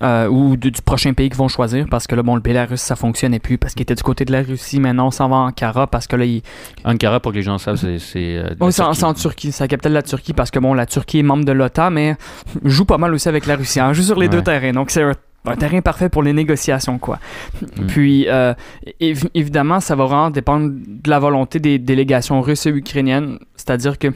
Euh, 0.02 0.26
ou 0.28 0.56
du 0.56 0.72
prochain 0.84 1.12
pays 1.12 1.28
qu'ils 1.28 1.38
vont 1.38 1.48
choisir 1.48 1.86
parce 1.90 2.06
que 2.06 2.14
là, 2.14 2.22
bon, 2.22 2.34
le 2.34 2.40
Bélarus, 2.40 2.80
ça 2.80 2.96
fonctionnait 2.96 3.38
plus 3.38 3.58
parce 3.58 3.74
qu'il 3.74 3.82
était 3.82 3.94
du 3.94 4.02
côté 4.02 4.24
de 4.24 4.32
la 4.32 4.42
Russie. 4.42 4.80
Maintenant, 4.80 5.06
on 5.06 5.10
s'en 5.10 5.28
va 5.28 5.36
à 5.36 5.38
Ankara 5.40 5.86
parce 5.86 6.06
que 6.06 6.16
là, 6.16 6.24
il... 6.24 6.42
Ankara, 6.84 7.20
pour 7.20 7.32
que 7.32 7.36
les 7.36 7.42
gens 7.42 7.58
savent, 7.58 7.76
c'est. 7.76 7.98
c'est 7.98 8.36
euh, 8.36 8.54
Oui, 8.60 8.72
c'est 8.72 8.82
en, 8.82 8.86
Turquie. 8.86 8.98
c'est 9.00 9.04
en 9.06 9.14
Turquie. 9.14 9.52
C'est 9.52 9.64
la 9.64 9.68
capitale 9.68 9.92
de 9.92 9.96
la 9.96 10.02
Turquie 10.02 10.32
parce 10.32 10.50
que 10.50 10.58
bon, 10.58 10.74
la 10.74 10.86
Turquie 10.86 11.20
est 11.20 11.22
membre 11.22 11.44
de 11.44 11.52
l'OTAN, 11.52 11.90
mais 11.90 12.16
joue 12.64 12.84
pas 12.84 12.98
mal 12.98 13.12
aussi 13.14 13.28
avec 13.28 13.46
la 13.46 13.56
Russie. 13.56 13.80
hein, 13.80 13.92
joue 13.92 14.02
sur 14.02 14.18
les 14.18 14.26
Ouais. 14.26 14.28
deux 14.32 14.42
terrains. 14.42 14.72
Donc, 14.72 14.90
c'est 14.90 15.04
un 15.44 15.56
terrain 15.56 15.80
parfait 15.80 16.08
pour 16.08 16.22
les 16.22 16.32
négociations, 16.32 16.98
quoi. 16.98 17.18
Mm. 17.60 17.86
Puis, 17.86 18.26
euh, 18.28 18.54
évi- 19.00 19.30
évidemment, 19.34 19.80
ça 19.80 19.96
va 19.96 20.04
vraiment 20.04 20.30
dépendre 20.30 20.70
de 20.72 21.10
la 21.10 21.18
volonté 21.18 21.58
des 21.58 21.78
délégations 21.78 22.40
russes 22.40 22.66
et 22.66 22.70
ukrainiennes. 22.70 23.38
C'est-à-dire 23.56 23.98
que 23.98 24.08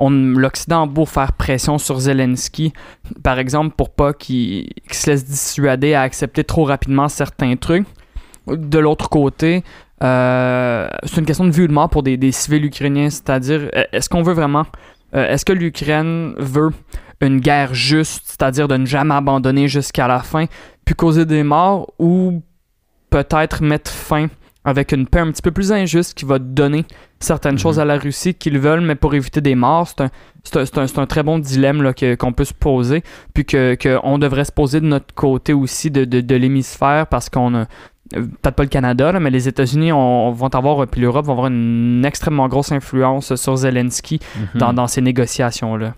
l'Occident 0.00 0.82
a 0.84 0.86
beau 0.86 1.04
faire 1.04 1.32
pression 1.32 1.78
sur 1.78 1.98
Zelensky, 1.98 2.72
par 3.22 3.38
exemple, 3.38 3.74
pour 3.76 3.90
pas 3.90 4.12
qu'il 4.12 4.72
se 4.90 5.10
laisse 5.10 5.24
dissuader 5.24 5.94
à 5.94 6.02
accepter 6.02 6.44
trop 6.44 6.64
rapidement 6.64 7.08
certains 7.08 7.56
trucs. 7.56 7.86
De 8.46 8.78
l'autre 8.78 9.08
côté, 9.08 9.64
euh, 10.02 10.88
c'est 11.04 11.18
une 11.18 11.26
question 11.26 11.44
de 11.44 11.50
vue 11.50 11.66
de 11.66 11.72
mort 11.72 11.90
pour 11.90 12.02
des, 12.04 12.16
des 12.16 12.30
civils 12.32 12.64
ukrainiens. 12.64 13.10
C'est-à-dire, 13.10 13.68
euh, 13.74 13.82
est-ce 13.92 14.08
qu'on 14.08 14.22
veut 14.22 14.34
vraiment... 14.34 14.64
euh, 15.14 15.28
est-ce 15.28 15.44
que 15.44 15.52
l'Ukraine 15.52 16.34
veut 16.38 16.70
une 17.20 17.40
guerre 17.40 17.74
juste, 17.74 18.24
c'est-à-dire 18.26 18.68
de 18.68 18.76
ne 18.76 18.86
jamais 18.86 19.14
abandonner 19.14 19.68
jusqu'à 19.68 20.06
la 20.06 20.20
fin, 20.20 20.46
puis 20.84 20.94
causer 20.94 21.24
des 21.26 21.42
morts, 21.42 21.92
ou 21.98 22.42
peut-être 23.10 23.62
mettre 23.62 23.90
fin 23.90 24.28
avec 24.64 24.92
une 24.92 25.06
paix 25.06 25.20
un 25.20 25.30
petit 25.30 25.42
peu 25.42 25.50
plus 25.50 25.72
injuste 25.72 26.14
qui 26.14 26.24
va 26.26 26.38
donner 26.38 26.84
certaines 27.20 27.54
Mhm. 27.54 27.58
choses 27.58 27.80
à 27.80 27.84
la 27.84 27.96
Russie 27.96 28.34
qu'ils 28.34 28.58
veulent, 28.58 28.82
mais 28.82 28.94
pour 28.94 29.14
éviter 29.14 29.40
des 29.40 29.54
morts, 29.54 29.88
c'est 29.88 30.98
un, 30.98 31.06
très 31.06 31.22
bon 31.22 31.38
dilemme 31.38 31.92
qu'on 32.18 32.32
peut 32.32 32.44
se 32.44 32.54
poser, 32.54 33.02
puis 33.34 33.44
que, 33.44 33.74
que 33.76 33.98
on 34.02 34.18
devrait 34.18 34.44
se 34.44 34.52
poser 34.52 34.80
de 34.80 34.86
notre 34.86 35.14
côté 35.14 35.52
aussi 35.54 35.90
de, 35.90 36.04
de, 36.04 36.20
de 36.20 36.34
l'hémisphère, 36.34 37.06
parce 37.06 37.30
qu'on 37.30 37.54
a 37.54 37.66
peut-être 38.10 38.54
pas 38.56 38.62
le 38.62 38.68
Canada, 38.68 39.12
là, 39.12 39.20
mais 39.20 39.30
les 39.30 39.48
États-Unis 39.48 39.92
on- 39.92 40.30
vont 40.32 40.48
avoir, 40.48 40.86
puis 40.86 41.00
l'Europe 41.00 41.26
vont 41.26 41.32
avoir 41.32 41.46
une 41.48 42.04
extrêmement 42.04 42.48
grosse 42.48 42.72
influence 42.72 43.34
sur 43.36 43.56
Zelensky 43.56 44.20
Mhm. 44.54 44.60
dans, 44.60 44.72
dans 44.72 44.86
ces 44.86 45.00
négociations-là. 45.00 45.94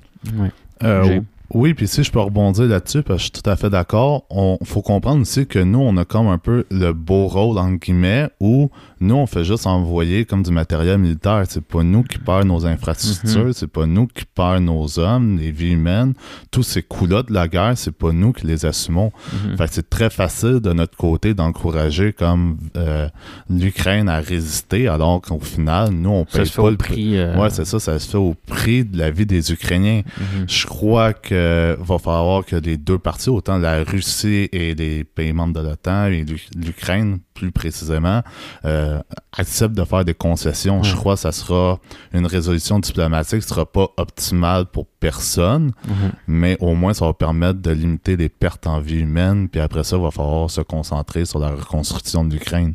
Euh, 0.83 1.21
oui, 1.53 1.75
puis 1.75 1.89
si 1.89 2.03
je 2.05 2.11
peux 2.13 2.21
rebondir 2.21 2.65
là-dessus, 2.67 3.03
parce 3.03 3.17
que 3.19 3.27
je 3.29 3.33
suis 3.35 3.43
tout 3.43 3.51
à 3.51 3.57
fait 3.57 3.71
d'accord, 3.71 4.25
on 4.31 4.57
faut 4.65 4.83
comprendre 4.83 5.21
aussi 5.23 5.47
que 5.47 5.59
nous, 5.59 5.81
on 5.81 5.97
a 5.97 6.05
comme 6.05 6.29
un 6.29 6.39
peu 6.39 6.65
le 6.71 6.93
beau 6.93 7.27
rôle, 7.27 7.59
entre 7.59 7.79
guillemets, 7.79 8.29
où 8.41 8.71
nous, 9.01 9.15
on 9.15 9.27
fait 9.27 9.45
juste 9.45 9.67
envoyer 9.67 10.25
comme 10.27 10.43
du 10.43 10.51
matériel 10.51 10.99
militaire. 10.99 11.43
C'est 11.49 11.65
pas 11.65 11.83
nous 11.83 12.03
qui 12.03 12.19
perdons 12.19 12.47
nos 12.59 12.67
infrastructures, 12.67 13.47
Mhm. 13.47 13.53
c'est 13.55 13.67
pas 13.67 13.87
nous 13.87 14.07
qui 14.07 14.25
perdons 14.27 14.61
nos 14.61 14.99
hommes, 14.99 15.39
les 15.39 15.51
vies 15.51 15.73
humaines. 15.73 16.13
Tous 16.51 16.63
ces 16.63 16.83
coups-là 16.83 17.23
de 17.23 17.33
la 17.33 17.49
guerre, 17.49 17.73
c'est 17.77 17.93
pas 17.97 18.13
nous 18.13 18.33
qui 18.33 18.47
les 18.47 18.67
assumons. 18.67 19.13
Mhm. 19.33 19.57
Fait 19.57 19.69
que 19.69 19.75
c'est 19.75 19.89
très 19.91 20.11
facile 20.11 20.61
de 20.61 20.73
notre 20.73 20.97
côté 20.97 21.33
d'encourager 21.35 22.13
comme 22.13 22.59
euh, 22.77 23.09
l'Ukraine 23.49 24.09
à 24.09 24.21
résister, 24.21 24.89
alors 24.89 25.21
qu'au 25.23 25.41
final, 25.41 25.91
nous, 25.93 26.11
on 26.11 26.27
Ça 26.29 26.39
paye 26.39 26.47
se 26.47 26.53
fait 26.53 26.57
pas 26.57 26.63
au 26.69 26.71
le 26.71 26.77
prix. 26.77 27.17
euh, 27.17 27.37
Ouais, 27.39 27.51
c'est 27.51 27.65
ça, 27.65 27.81
ça 27.81 27.99
se 27.99 28.09
fait 28.11 28.19
au 28.19 28.35
prix 28.47 28.85
de 28.85 28.99
la 28.99 29.11
vie 29.11 29.27
des 29.27 29.53
Ukrainiens. 29.53 30.03
mhm. 30.19 30.47
Je 30.49 30.67
crois 30.67 31.13
que 31.13 31.77
va 31.81 31.99
falloir 31.99 32.45
que 32.45 32.57
les 32.57 32.77
deux 32.77 32.99
parties, 32.99 33.31
autant 33.31 33.59
la 33.59 33.83
Russie 33.83 34.49
et 34.53 34.75
les 34.75 35.05
pays 35.05 35.33
membres 35.33 35.55
de 35.61 35.67
l'OTAN 35.67 36.07
et 36.07 36.25
l'U- 36.25 36.49
l'Ukraine 36.57 37.19
plus 37.41 37.53
précisément, 37.53 38.23
euh, 38.65 39.01
acceptent 39.37 39.75
de 39.77 39.85
faire 39.85 40.05
des 40.05 40.15
concessions. 40.15 40.83
Je 40.83 40.95
crois 40.95 41.15
que 41.15 41.21
ça 41.21 41.33
sera 41.33 41.79
une 42.13 42.27
résolution 42.27 42.79
diplomatique, 42.79 43.43
ce 43.43 43.49
sera 43.49 43.65
pas 43.67 43.89
optimale 43.97 44.67
pour 44.67 44.87
personne, 45.01 45.73
Mhm. 45.89 45.95
mais 46.27 46.57
au 46.61 46.75
moins 46.75 46.93
ça 46.93 47.07
va 47.07 47.13
permettre 47.15 47.61
de 47.61 47.71
limiter 47.71 48.17
les 48.17 48.29
pertes 48.29 48.67
en 48.67 48.81
vie 48.81 49.01
humaine. 49.01 49.49
Puis 49.49 49.61
après 49.61 49.85
ça, 49.85 49.97
il 49.97 50.03
va 50.03 50.11
falloir 50.11 50.51
se 50.51 50.61
concentrer 50.61 51.25
sur 51.25 51.39
la 51.39 51.51
reconstruction 51.51 52.25
de 52.25 52.33
l'Ukraine. 52.35 52.75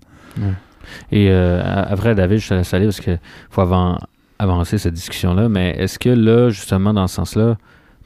Et 1.12 1.30
euh, 1.30 1.62
après, 1.88 2.14
David, 2.16 2.40
je 2.40 2.50
te 2.50 2.54
laisse 2.54 2.74
aller 2.74 2.86
parce 2.86 3.00
qu'il 3.00 3.20
faut 3.50 3.62
avan- 3.62 4.00
avancer 4.40 4.78
cette 4.78 4.94
discussion-là. 4.94 5.50
Mais 5.50 5.72
est-ce 5.78 5.98
que 6.00 6.10
là, 6.10 6.50
justement, 6.50 6.94
dans 6.94 7.08
ce 7.08 7.16
sens-là, 7.16 7.58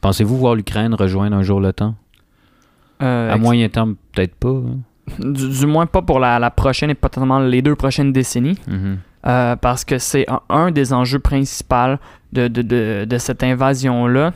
pensez-vous 0.01 0.37
voir 0.37 0.55
l'Ukraine 0.55 0.93
rejoindre 0.93 1.35
un 1.35 1.43
jour 1.43 1.59
l'OTAN? 1.59 1.95
Euh, 3.01 3.33
À 3.33 3.37
moyen 3.37 3.67
terme, 3.69 3.95
peut-être 4.11 4.35
pas. 4.35 4.49
hein? 4.49 4.79
Du, 5.17 5.49
du 5.49 5.65
moins 5.65 5.85
pas 5.85 6.01
pour 6.01 6.19
la, 6.19 6.39
la 6.39 6.51
prochaine 6.51 6.89
et 6.89 6.95
potentiellement 6.95 7.39
les 7.39 7.61
deux 7.61 7.75
prochaines 7.75 8.13
décennies. 8.13 8.57
Mhm. 8.67 8.97
Euh, 9.27 9.55
parce 9.57 9.83
que 9.83 9.97
c'est 9.97 10.25
un, 10.29 10.41
un 10.49 10.71
des 10.71 10.93
enjeux 10.93 11.19
principaux 11.19 11.97
de, 12.31 12.47
de, 12.47 12.61
de, 12.61 13.05
de 13.05 13.17
cette 13.17 13.43
invasion-là. 13.43 14.33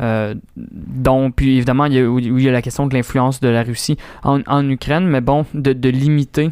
Euh, 0.00 0.34
dont, 0.56 1.30
puis 1.30 1.56
évidemment, 1.58 1.84
il 1.84 1.92
y, 1.92 1.98
a, 1.98 2.08
où 2.08 2.18
il 2.18 2.42
y 2.42 2.48
a 2.48 2.52
la 2.52 2.62
question 2.62 2.86
de 2.86 2.94
l'influence 2.94 3.40
de 3.40 3.48
la 3.48 3.62
Russie 3.62 3.98
en, 4.24 4.40
en 4.46 4.68
Ukraine, 4.70 5.06
mais 5.06 5.20
bon, 5.20 5.44
de, 5.52 5.74
de 5.74 5.88
limiter. 5.90 6.50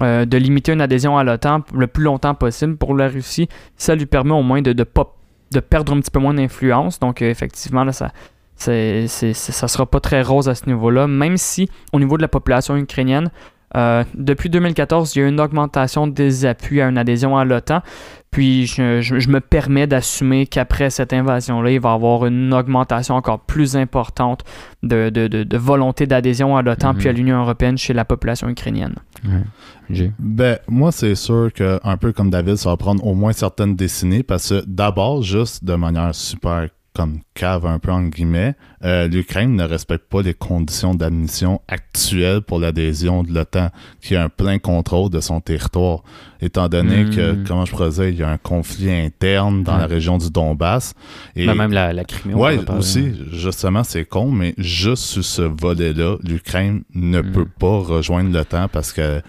euh, 0.00 0.24
de 0.24 0.36
limiter 0.36 0.72
une 0.72 0.80
adhésion 0.80 1.18
à 1.18 1.24
l'OTAN 1.24 1.62
le 1.74 1.86
plus 1.86 2.04
longtemps 2.04 2.34
possible 2.34 2.76
pour 2.76 2.94
la 2.94 3.08
Russie, 3.08 3.48
ça 3.76 3.94
lui 3.94 4.06
permet 4.06 4.32
au 4.32 4.42
moins 4.42 4.62
de, 4.62 4.72
de, 4.72 4.84
pas, 4.84 5.14
de 5.52 5.60
perdre 5.60 5.92
un 5.92 6.00
petit 6.00 6.10
peu 6.10 6.20
moins 6.20 6.34
d'influence. 6.34 7.00
Donc, 7.00 7.22
effectivement, 7.22 7.84
là, 7.84 7.92
ça, 7.92 8.12
c'est, 8.58 9.06
c'est, 9.08 9.32
ça 9.32 9.68
sera 9.68 9.86
pas 9.86 10.00
très 10.00 10.22
rose 10.22 10.48
à 10.48 10.54
ce 10.54 10.66
niveau-là, 10.66 11.06
même 11.06 11.36
si 11.36 11.68
au 11.92 11.98
niveau 12.00 12.16
de 12.16 12.22
la 12.22 12.28
population 12.28 12.76
ukrainienne, 12.76 13.30
euh, 13.76 14.02
depuis 14.14 14.48
2014, 14.48 15.14
il 15.14 15.18
y 15.18 15.22
a 15.22 15.26
eu 15.26 15.28
une 15.28 15.40
augmentation 15.40 16.06
des 16.06 16.46
appuis 16.46 16.80
à 16.80 16.88
une 16.88 16.96
adhésion 16.96 17.36
à 17.36 17.44
l'OTAN. 17.44 17.82
Puis 18.30 18.66
je, 18.66 19.00
je- 19.02 19.18
je 19.18 19.28
me 19.28 19.40
permets 19.40 19.86
d'assumer 19.86 20.46
qu'après 20.46 20.88
cette 20.90 21.12
invasion-là, 21.12 21.70
il 21.70 21.80
va 21.80 21.90
y 21.90 21.94
avoir 21.94 22.24
une 22.26 22.52
augmentation 22.54 23.14
encore 23.14 23.40
plus 23.40 23.76
importante 23.76 24.42
de, 24.82 25.10
de- 25.10 25.28
de- 25.28 25.44
de 25.44 25.56
volonté 25.58 26.06
d'adhésion 26.06 26.56
à 26.56 26.62
l'OTAN 26.62 26.92
Mhm. 26.94 26.98
puis 26.98 27.08
à 27.08 27.12
l'Union 27.12 27.40
européenne 27.42 27.76
chez 27.78 27.92
la 27.92 28.04
population 28.06 28.48
ukrainienne. 28.48 28.94
Ouais. 29.24 30.10
Ben, 30.18 30.58
moi, 30.68 30.92
c'est 30.92 31.14
sûr 31.14 31.50
que, 31.54 31.78
un 31.84 31.96
peu 31.96 32.12
comme 32.12 32.30
David, 32.30 32.56
ça 32.56 32.70
va 32.70 32.76
prendre 32.76 33.04
au 33.06 33.14
moins 33.14 33.32
certaines 33.32 33.76
décennies 33.76 34.22
parce 34.22 34.48
que 34.50 34.62
d'abord, 34.66 35.22
juste 35.22 35.64
de 35.64 35.74
manière 35.74 36.14
super 36.14 36.68
comme 36.98 37.20
cave 37.32 37.64
un 37.64 37.78
peu 37.78 37.92
en 37.92 38.02
guillemets, 38.02 38.56
euh, 38.84 39.06
l'Ukraine 39.06 39.54
ne 39.54 39.62
respecte 39.62 40.08
pas 40.10 40.20
les 40.20 40.34
conditions 40.34 40.96
d'admission 40.96 41.60
actuelles 41.68 42.40
pour 42.40 42.58
l'adhésion 42.58 43.22
de 43.22 43.32
l'OTAN, 43.32 43.68
qui 44.02 44.16
a 44.16 44.24
un 44.24 44.28
plein 44.28 44.58
contrôle 44.58 45.08
de 45.08 45.20
son 45.20 45.40
territoire, 45.40 46.02
étant 46.40 46.68
donné 46.68 47.04
Mm. 47.04 47.10
que, 47.14 47.36
comment 47.46 47.64
je 47.64 47.70
pourrais 47.70 47.90
dire, 47.90 48.08
il 48.08 48.16
y 48.16 48.22
a 48.24 48.28
un 48.30 48.36
conflit 48.36 48.90
interne 48.90 49.62
dans 49.62 49.76
la 49.76 49.86
région 49.86 50.18
du 50.18 50.28
Donbass. 50.28 50.94
Et 51.36 51.46
Ben, 51.46 51.54
même 51.54 51.70
la, 51.72 51.92
la 51.92 52.02
Crimée. 52.02 52.34
parler. 52.34 52.78
aussi, 52.80 53.12
justement, 53.32 53.84
c'est 53.84 54.04
con, 54.04 54.32
mais 54.32 54.54
juste 54.58 55.04
sur 55.04 55.24
ce 55.24 55.42
volet-là, 55.42 56.16
l'Ukraine 56.24 56.82
ne 56.94 57.20
Mm. 57.22 57.32
peut 57.32 57.46
pas 57.60 57.78
rejoindre 57.78 58.32
l'OTAN 58.32 58.66
parce 58.72 58.92
qu'elle 58.92 59.22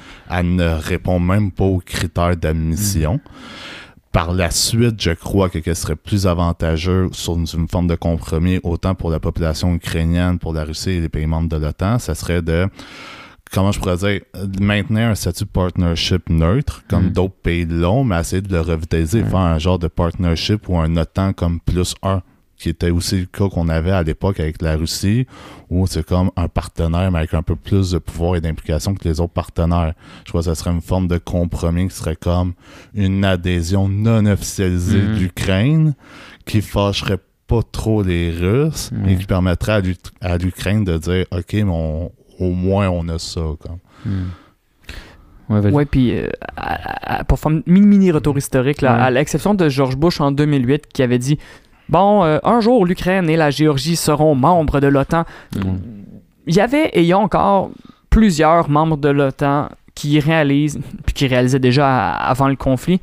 ne 0.44 0.70
répond 0.70 1.20
même 1.20 1.52
pas 1.52 1.66
aux 1.66 1.84
critères 1.86 2.36
d'admission. 2.36 3.20
Par 4.12 4.34
la 4.34 4.50
suite, 4.50 5.00
je 5.02 5.12
crois 5.12 5.50
que 5.50 5.62
ce 5.64 5.74
serait 5.76 5.96
plus 5.96 6.26
avantageux 6.26 7.10
sur 7.12 7.36
une, 7.36 7.46
une 7.54 7.68
forme 7.68 7.88
de 7.88 7.96
compromis, 7.96 8.60
autant 8.64 8.96
pour 8.96 9.12
la 9.12 9.20
population 9.20 9.74
ukrainienne, 9.76 10.40
pour 10.40 10.54
la 10.54 10.64
Russie 10.64 10.92
et 10.92 11.00
les 11.02 11.10
pays 11.10 11.28
membres 11.28 11.50
de 11.50 11.58
l'OTAN, 11.58 12.00
ça 12.00 12.16
serait 12.16 12.42
de 12.42 12.68
comment 13.52 13.72
je 13.72 13.80
pourrais 13.80 13.98
dire, 13.98 14.22
de 14.36 14.64
maintenir 14.64 15.08
un 15.10 15.16
statut 15.16 15.44
de 15.44 15.50
partnership 15.50 16.30
neutre, 16.30 16.84
comme 16.88 17.08
Mm. 17.08 17.12
d'autres 17.14 17.36
pays 17.42 17.66
l'ont, 17.66 18.04
mais 18.04 18.20
essayer 18.20 18.42
de 18.42 18.52
le 18.52 18.62
revitaliser, 18.62 19.24
faire 19.24 19.38
un 19.40 19.58
genre 19.60 19.80
de 19.80 19.88
partnership 19.88 20.68
ou 20.70 20.78
un 20.78 20.96
OTAN 20.98 21.34
comme 21.34 21.60
plus 21.60 21.94
un, 22.04 22.22
qui 22.60 22.70
était 22.70 22.90
aussi 22.92 23.22
le 23.22 23.26
cas 23.26 23.48
qu'on 23.50 23.70
avait 23.70 23.92
à 23.92 24.04
l'époque 24.04 24.40
avec 24.40 24.62
la 24.62 24.76
Russie, 24.76 25.26
où 25.70 25.88
c'est 25.88 26.06
comme 26.06 26.30
un 26.36 26.48
partenaire, 26.48 27.10
mais 27.12 27.20
avec 27.20 27.34
un 27.34 27.42
peu 27.42 27.56
plus 27.56 27.92
de 27.92 27.98
pouvoir 27.98 28.36
et 28.36 28.42
d'implication 28.42 28.94
que 28.94 29.08
les 29.08 29.20
autres 29.20 29.34
partenaires. 29.34 29.94
Je 30.26 30.30
crois 30.32 30.42
que 30.42 30.46
ça 30.46 30.56
serait 30.56 30.72
une 30.72 30.82
forme 30.82 31.08
de 31.08 31.18
compromis 31.18 31.88
qui 31.88 31.96
serait 31.96 32.16
comme 32.18 32.54
une 32.94 33.24
adhésion 33.26 33.88
non 33.88 34.26
officialisée 34.26 35.02
de 35.02 35.16
l'Ukraine, 35.16 35.94
qui 36.46 36.62
fâcherait 36.62 37.20
pas 37.48 37.62
trop 37.72 38.04
les 38.04 38.30
Russes, 38.30 38.92
Ouais. 38.94 39.14
et 39.14 39.18
qui 39.18 39.26
permettrait 39.26 39.72
à 39.72 39.80
l'U- 39.80 39.96
à 40.22 40.38
l'Ukraine 40.38 40.84
de 40.84 40.98
dire, 40.98 41.26
OK, 41.32 41.54
mais 41.54 41.64
on- 41.64 42.12
au 42.40 42.52
moins 42.52 42.90
on 42.90 43.08
a 43.10 43.18
ça. 43.20 43.42
Comme. 43.60 43.80
Hmm. 44.06 44.28
Ouais, 45.50 45.86
puis 45.86 46.12
euh, 46.16 46.28
pour 47.28 47.40
faire 47.40 47.52
une 47.52 47.64
mini 47.66 48.12
retour 48.12 48.38
historique, 48.38 48.82
là, 48.82 48.94
Ouais. 48.96 49.02
à 49.02 49.10
l'exception 49.10 49.56
de 49.56 49.68
George 49.68 49.96
Bush 49.98 50.22
en 50.22 50.32
2008 50.32 50.86
qui 50.94 51.02
avait 51.02 51.18
dit 51.18 51.40
Bon, 51.90 52.24
euh, 52.24 52.38
un 52.44 52.60
jour, 52.62 52.86
l'Ukraine 52.86 53.30
et 53.30 53.36
la 53.36 53.50
Géorgie 53.50 53.96
seront 53.96 54.36
membres 54.36 54.80
de 54.80 54.88
l'OTAN. 54.88 55.26
Mm. 55.56 55.60
Il 56.48 56.56
y 56.56 56.62
avait 56.62 56.88
et 56.90 57.02
il 57.02 57.08
y 57.08 57.14
a 57.14 57.20
encore 57.20 57.72
plusieurs 58.10 58.70
membres 58.70 58.98
de 58.98 59.10
l'OTAN 59.10 59.70
qui 59.96 60.20
réalisent, 60.20 60.80
puis 61.06 61.14
qui 61.14 61.28
réalisaient 61.28 61.60
déjà 61.60 62.12
avant 62.14 62.48
le 62.48 62.56
conflit, 62.56 63.02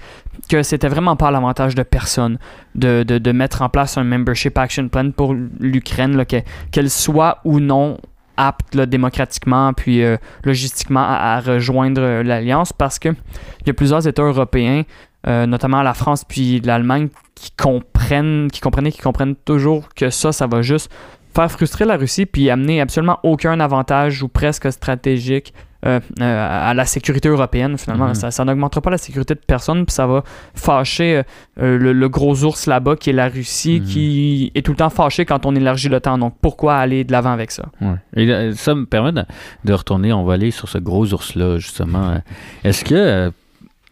que 0.48 0.62
c'était 0.62 0.88
vraiment 0.88 1.16
pas 1.16 1.28
à 1.28 1.30
l'avantage 1.30 1.74
de 1.74 1.82
personne 1.82 2.38
de, 2.74 3.02
de, 3.02 3.18
de 3.18 3.32
mettre 3.32 3.62
en 3.62 3.68
place 3.68 3.98
un 3.98 4.04
membership 4.04 4.56
action 4.56 4.88
plan 4.88 5.10
pour 5.10 5.34
l'Ukraine, 5.60 6.24
qu'elle 6.70 6.90
soit 6.90 7.40
ou 7.44 7.60
non 7.60 7.98
apte 8.36 8.74
là, 8.74 8.86
démocratiquement 8.86 9.72
puis 9.72 10.02
euh, 10.02 10.16
logistiquement 10.44 11.00
à, 11.00 11.36
à 11.36 11.40
rejoindre 11.40 12.02
euh, 12.02 12.22
l'alliance 12.22 12.72
parce 12.72 12.98
que 12.98 13.08
il 13.08 13.66
y 13.66 13.70
a 13.70 13.74
plusieurs 13.74 14.06
États 14.06 14.22
européens, 14.22 14.82
euh, 15.28 15.46
notamment 15.46 15.82
la 15.82 15.94
France 15.94 16.24
puis 16.24 16.60
l'Allemagne, 16.60 17.08
qui 17.34 17.50
comprennent, 17.56 18.48
qui 18.50 18.60
comprenaient, 18.60 18.92
qui 18.92 19.00
comprennent 19.00 19.36
toujours 19.36 19.88
que 19.94 20.10
ça, 20.10 20.32
ça 20.32 20.46
va 20.46 20.62
juste 20.62 20.90
faire 21.34 21.50
frustrer 21.50 21.84
la 21.84 21.96
Russie 21.96 22.24
puis 22.24 22.48
amener 22.48 22.80
absolument 22.80 23.18
aucun 23.22 23.60
avantage 23.60 24.22
ou 24.22 24.28
presque 24.28 24.72
stratégique 24.72 25.52
euh, 25.84 26.00
euh, 26.20 26.70
à 26.70 26.72
la 26.74 26.84
sécurité 26.86 27.28
européenne, 27.28 27.76
finalement. 27.76 28.08
Mhm. 28.08 28.14
Ça, 28.14 28.30
ça 28.30 28.44
n'augmentera 28.44 28.80
pas 28.80 28.90
la 28.90 28.98
sécurité 28.98 29.34
de 29.34 29.40
personne, 29.46 29.84
puis 29.84 29.92
ça 29.94 30.06
va 30.06 30.24
fâcher 30.54 31.22
euh, 31.60 31.78
le, 31.78 31.92
le 31.92 32.08
gros 32.08 32.42
ours 32.44 32.66
là-bas, 32.66 32.96
qui 32.96 33.10
est 33.10 33.12
la 33.12 33.28
Russie, 33.28 33.80
Mhm. 33.80 33.86
qui 33.86 34.52
est 34.54 34.62
tout 34.64 34.72
le 34.72 34.78
temps 34.78 34.90
fâché 34.90 35.26
quand 35.26 35.44
on 35.46 35.54
élargit 35.54 35.88
le 35.90 36.00
temps. 36.00 36.16
Donc, 36.18 36.34
pourquoi 36.40 36.76
aller 36.76 37.04
de 37.04 37.12
l'avant 37.12 37.30
avec 37.30 37.50
ça? 37.52 37.66
Ouais. 37.82 37.96
Et 38.16 38.52
ça 38.54 38.74
me 38.74 38.86
permet 38.86 39.12
de, 39.12 39.22
de 39.64 39.72
retourner, 39.74 40.12
on 40.14 40.24
va 40.24 40.32
aller 40.34 40.50
sur 40.50 40.68
ce 40.68 40.78
gros 40.78 41.12
ours-là, 41.12 41.58
justement. 41.58 42.20
Est-ce 42.64 42.82
que, 42.84 43.30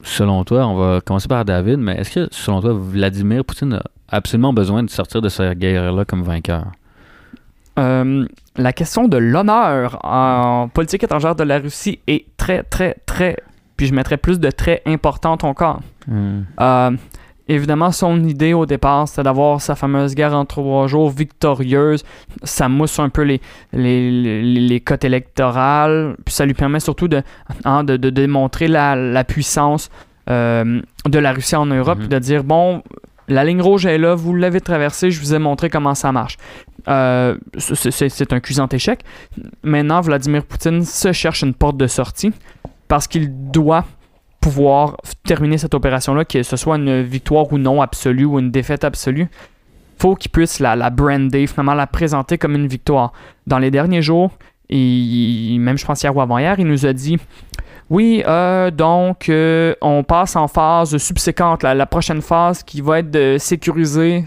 selon 0.04 0.44
toi, 0.44 0.66
on 0.66 0.76
va 0.76 1.00
commencer 1.00 1.28
par 1.28 1.44
David, 1.44 1.78
mais 1.78 1.96
est-ce 1.96 2.10
que, 2.10 2.28
selon 2.30 2.60
toi, 2.60 2.72
Vladimir 2.74 3.44
Poutine 3.44 3.74
a 3.74 3.82
absolument 4.08 4.52
besoin 4.52 4.82
de 4.82 4.90
sortir 4.90 5.20
de 5.20 5.28
cette 5.28 5.58
guerre-là 5.58 6.04
comme 6.04 6.22
vainqueur? 6.22 6.66
Euh, 7.78 8.24
la 8.56 8.72
question 8.72 9.08
de 9.08 9.16
l'honneur 9.16 9.98
en 10.04 10.68
politique 10.68 11.02
étrangère 11.02 11.34
de 11.34 11.42
la 11.42 11.58
Russie 11.58 11.98
est 12.06 12.26
très, 12.36 12.62
très, 12.62 12.96
très, 13.06 13.38
puis 13.76 13.86
je 13.86 13.94
mettrais 13.94 14.16
plus 14.16 14.38
de 14.38 14.50
très 14.50 14.82
importante 14.86 15.42
encore. 15.42 15.80
Euh, 16.08 16.90
évidemment, 17.48 17.90
son 17.92 18.24
idée 18.24 18.52
au 18.52 18.66
départ, 18.66 19.08
c'était 19.08 19.22
d'avoir 19.22 19.60
sa 19.60 19.74
fameuse 19.74 20.14
guerre 20.14 20.34
en 20.34 20.44
trois 20.44 20.86
jours 20.86 21.10
victorieuse. 21.10 22.04
Ça 22.42 22.68
mousse 22.68 22.98
un 22.98 23.08
peu 23.08 23.22
les, 23.22 23.40
les, 23.72 24.10
les, 24.10 24.42
les 24.42 24.80
cotes 24.80 25.04
électorales, 25.04 26.16
puis 26.24 26.34
ça 26.34 26.46
lui 26.46 26.54
permet 26.54 26.80
surtout 26.80 27.08
de, 27.08 27.22
hein, 27.64 27.84
de, 27.84 27.96
de 27.96 28.10
démontrer 28.10 28.68
la, 28.68 28.96
la 28.96 29.24
puissance 29.24 29.90
euh, 30.30 30.80
de 31.06 31.18
la 31.18 31.32
Russie 31.32 31.56
en 31.56 31.66
Europe, 31.66 31.98
puis 31.98 32.08
de 32.08 32.18
dire, 32.18 32.44
bon, 32.44 32.82
la 33.28 33.44
ligne 33.44 33.60
rouge 33.60 33.86
est 33.86 33.98
là, 33.98 34.14
vous 34.14 34.34
l'avez 34.34 34.60
traversée, 34.60 35.10
je 35.10 35.20
vous 35.20 35.34
ai 35.34 35.38
montré 35.38 35.70
comment 35.70 35.94
ça 35.94 36.12
marche. 36.12 36.36
Euh, 36.88 37.36
c'est 37.58 38.32
un 38.32 38.40
cuisant 38.40 38.68
échec. 38.68 39.00
Maintenant, 39.62 40.02
Vladimir 40.02 40.44
Poutine 40.44 40.82
se 40.84 41.12
cherche 41.12 41.42
une 41.42 41.54
porte 41.54 41.78
de 41.78 41.86
sortie 41.86 42.32
parce 42.88 43.08
qu'il 43.08 43.50
doit 43.50 43.84
pouvoir 44.44 44.96
terminer 45.24 45.58
cette 45.58 45.74
opération-là, 45.74 46.24
que 46.24 46.42
ce 46.42 46.56
soit 46.56 46.76
une 46.76 47.02
victoire 47.02 47.46
ou 47.52 47.58
non 47.58 47.80
absolue 47.80 48.26
ou 48.30 48.38
une 48.38 48.50
défaite 48.50 48.84
absolue. 48.84 49.28
faut 49.98 50.14
qu'il 50.16 50.30
puisse 50.30 50.60
la, 50.60 50.76
la 50.76 50.90
brander, 50.90 51.46
finalement 51.46 51.74
la 51.74 51.86
présenter 51.86 52.36
comme 52.36 52.54
une 52.54 52.66
victoire. 52.66 53.12
Dans 53.46 53.58
les 53.58 53.70
derniers 53.70 54.02
jours, 54.02 54.30
et 54.68 55.56
même 55.58 55.78
je 55.78 55.84
pense 55.86 56.02
hier 56.02 56.14
ou 56.16 56.20
avant-hier, 56.20 56.56
il 56.58 56.66
nous 56.66 56.84
a 56.84 56.92
dit 56.92 57.16
oui, 57.90 58.22
euh, 58.26 58.70
donc 58.70 59.28
euh, 59.28 59.74
on 59.80 60.02
passe 60.02 60.36
en 60.36 60.48
phase 60.48 60.96
subséquente, 60.98 61.62
la, 61.62 61.74
la 61.74 61.86
prochaine 61.86 62.22
phase 62.22 62.62
qui 62.62 62.80
va 62.82 62.98
être 63.00 63.10
de 63.10 63.36
sécuriser 63.38 64.24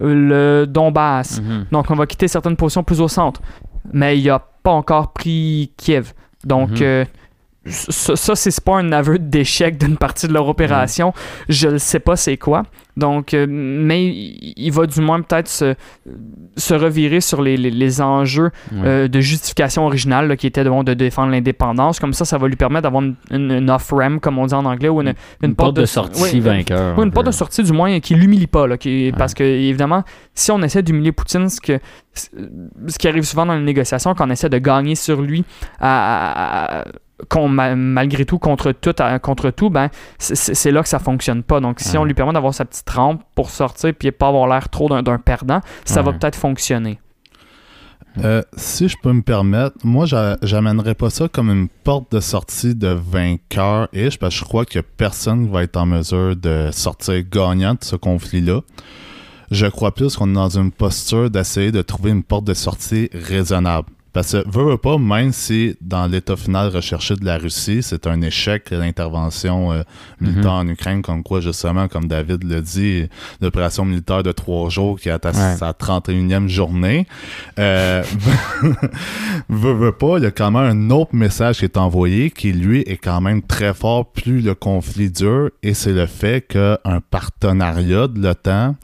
le 0.00 0.64
Donbass. 0.66 1.40
Mhm. 1.40 1.66
Donc, 1.70 1.90
on 1.90 1.94
va 1.94 2.06
quitter 2.06 2.26
certaines 2.28 2.56
positions 2.56 2.82
plus 2.82 3.00
au 3.00 3.08
centre. 3.08 3.40
Mais 3.92 4.18
il 4.18 4.26
n'a 4.26 4.40
pas 4.62 4.72
encore 4.72 5.12
pris 5.12 5.70
Kiev. 5.76 6.12
Donc, 6.44 6.70
Mhm. 6.70 6.82
euh, 6.82 7.04
ça, 7.66 8.16
ça, 8.16 8.34
c'est 8.34 8.60
pas 8.64 8.76
un 8.78 8.90
aveu 8.92 9.18
d'échec 9.18 9.78
d'une 9.78 9.96
partie 9.96 10.26
de 10.26 10.32
leur 10.32 10.48
opération. 10.48 11.12
Je 11.48 11.68
ne 11.68 11.78
sais 11.78 12.00
pas 12.00 12.16
c'est 12.16 12.36
quoi. 12.36 12.64
Donc, 12.96 13.32
euh, 13.32 13.46
mais 13.48 14.04
il 14.06 14.70
va 14.70 14.84
du 14.86 15.00
moins 15.00 15.22
peut-être 15.22 15.48
se, 15.48 15.74
se 16.58 16.74
revirer 16.74 17.22
sur 17.22 17.40
les, 17.40 17.56
les- 17.56 17.70
les 17.70 18.02
enjeux 18.02 18.50
Ouais. 18.72 18.78
euh, 18.84 19.08
de 19.08 19.20
justification 19.20 19.86
originale 19.86 20.28
là, 20.28 20.36
qui 20.36 20.46
était 20.46 20.62
bon, 20.64 20.82
de 20.82 20.92
défendre 20.92 21.30
l'indépendance. 21.32 21.98
Comme 22.00 22.12
ça, 22.12 22.26
ça 22.26 22.36
va 22.36 22.48
lui 22.48 22.56
permettre 22.56 22.82
d'avoir 22.82 23.02
une, 23.02 23.14
une- 23.30 23.50
une 23.52 23.70
off-ramp, 23.70 24.18
comme 24.18 24.38
on 24.38 24.44
dit 24.46 24.52
en 24.54 24.66
anglais, 24.66 24.90
ou 24.90 25.00
une, 25.00 25.14
une, 25.42 25.54
porte 25.54 25.74
de 25.76 25.86
sortie 25.86 26.40
vainqueur. 26.40 27.00
une 27.02 27.12
porte 27.12 27.26
de 27.26 27.32
sortie, 27.32 27.62
du 27.62 27.72
moins, 27.72 27.98
qui 28.00 28.14
l'humilie 28.14 28.46
pas. 28.46 28.66
Là, 28.66 28.76
qui, 28.76 29.06
Ouais. 29.06 29.12
Parce 29.16 29.32
que, 29.32 29.42
évidemment, 29.44 30.04
si 30.34 30.50
on 30.50 30.60
essaie 30.62 30.82
d'humilier 30.82 31.12
Poutine, 31.12 31.48
ce, 31.48 31.60
que, 31.62 31.78
ce 32.12 32.98
qui 32.98 33.08
arrive 33.08 33.22
souvent 33.24 33.46
dans 33.46 33.54
les 33.54 33.64
négociations, 33.64 34.14
quand 34.14 34.26
on 34.26 34.30
essaie 34.30 34.50
de 34.50 34.58
gagner 34.58 34.96
sur 34.96 35.22
lui, 35.22 35.44
à- 35.80 36.82
qu'on- 36.82 36.84
malgré 37.76 38.24
tout, 38.24 38.38
contre 38.38 38.72
tout, 38.72 38.94
à- 38.98 39.18
contre 39.18 39.50
tout 39.50 39.70
ben, 39.70 39.88
c'est- 40.18 40.70
là 40.70 40.82
que 40.82 40.88
ça 40.88 40.98
fonctionne 40.98 41.42
pas. 41.42 41.60
Donc, 41.60 41.80
si 41.80 41.92
Ouais. 41.92 41.98
on 41.98 42.04
lui 42.04 42.14
permet 42.14 42.32
d'avoir 42.32 42.54
sa 42.54 42.64
petite 42.64 42.88
rampe 42.90 43.22
pour 43.34 43.50
sortir 43.50 43.92
puis 43.98 44.10
pas 44.12 44.28
avoir 44.28 44.46
l'air 44.48 44.68
trop 44.68 44.88
d'un 44.88 45.18
perdant, 45.18 45.60
ça 45.84 46.02
va 46.02 46.12
peut-être 46.12 46.36
fonctionner. 46.36 46.98
Euh, 48.22 48.42
si 48.58 48.88
je 48.88 48.96
peux 49.02 49.12
me 49.12 49.22
permettre, 49.22 49.76
moi, 49.84 50.04
j'a- 50.04 50.36
j'amènerais 50.42 50.94
pas 50.94 51.08
ça 51.08 51.28
comme 51.28 51.48
une 51.50 51.68
porte 51.68 52.12
de 52.12 52.20
sortie 52.20 52.74
de 52.74 52.88
vainqueur-ish, 52.88 54.18
parce 54.18 54.34
que 54.34 54.40
je 54.40 54.44
crois 54.44 54.64
que 54.66 54.80
personne 54.80 55.50
va 55.50 55.62
être 55.62 55.78
en 55.78 55.86
mesure 55.86 56.36
de 56.36 56.68
sortir 56.72 57.22
gagnant 57.30 57.72
de 57.72 57.78
ce 57.82 57.96
conflit-là. 57.96 58.60
Je 59.50 59.66
crois 59.66 59.94
plus 59.94 60.16
qu'on 60.16 60.28
est 60.30 60.34
dans 60.34 60.58
une 60.58 60.72
posture 60.72 61.30
d'essayer 61.30 61.72
de 61.72 61.80
trouver 61.80 62.10
une 62.10 62.22
porte 62.22 62.44
de 62.44 62.54
sortie 62.54 63.08
raisonnable. 63.14 63.88
Parce 64.12 64.32
que, 64.32 64.48
veux, 64.48 64.70
veux 64.70 64.76
pas, 64.76 64.98
même 64.98 65.32
si 65.32 65.76
dans 65.80 66.06
l'état 66.06 66.36
final 66.36 66.68
recherché 66.68 67.16
de 67.16 67.24
la 67.24 67.38
Russie, 67.38 67.82
c'est 67.82 68.06
un 68.06 68.20
échec 68.20 68.70
l'intervention 68.70 69.72
euh, 69.72 69.82
militaire 70.20 70.52
en 70.52 70.68
Ukraine, 70.68 71.00
comme 71.02 71.22
quoi, 71.22 71.40
justement, 71.40 71.88
comme 71.88 72.06
David 72.08 72.44
l'a 72.44 72.60
dit, 72.60 73.08
l'opération 73.40 73.84
militaire 73.84 74.22
de 74.22 74.32
trois 74.32 74.68
jours 74.68 75.00
qui 75.00 75.08
est 75.08 75.12
à 75.26 75.30
Ouais. 75.32 75.56
sa 75.56 75.72
31e 75.72 76.46
journée, 76.48 77.06
euh, 77.58 78.02
veux, 79.48 79.72
veux 79.72 79.92
pas, 79.92 80.18
il 80.18 80.24
y 80.24 80.26
a 80.26 80.30
quand 80.30 80.50
même 80.50 80.62
un 80.88 80.90
autre 80.90 81.14
message 81.14 81.58
qui 81.58 81.64
est 81.64 81.76
envoyé 81.76 82.30
qui, 82.30 82.52
lui, 82.52 82.80
est 82.82 82.96
quand 82.98 83.20
même 83.20 83.42
très 83.42 83.72
fort 83.74 84.12
plus 84.12 84.40
le 84.40 84.54
conflit 84.54 85.10
dure, 85.10 85.50
et 85.62 85.74
c'est 85.74 85.92
le 85.92 86.06
fait 86.06 86.46
qu'un 86.46 87.00
partenariat 87.10 88.08
de 88.08 88.20
l'OTAN, 88.20 88.76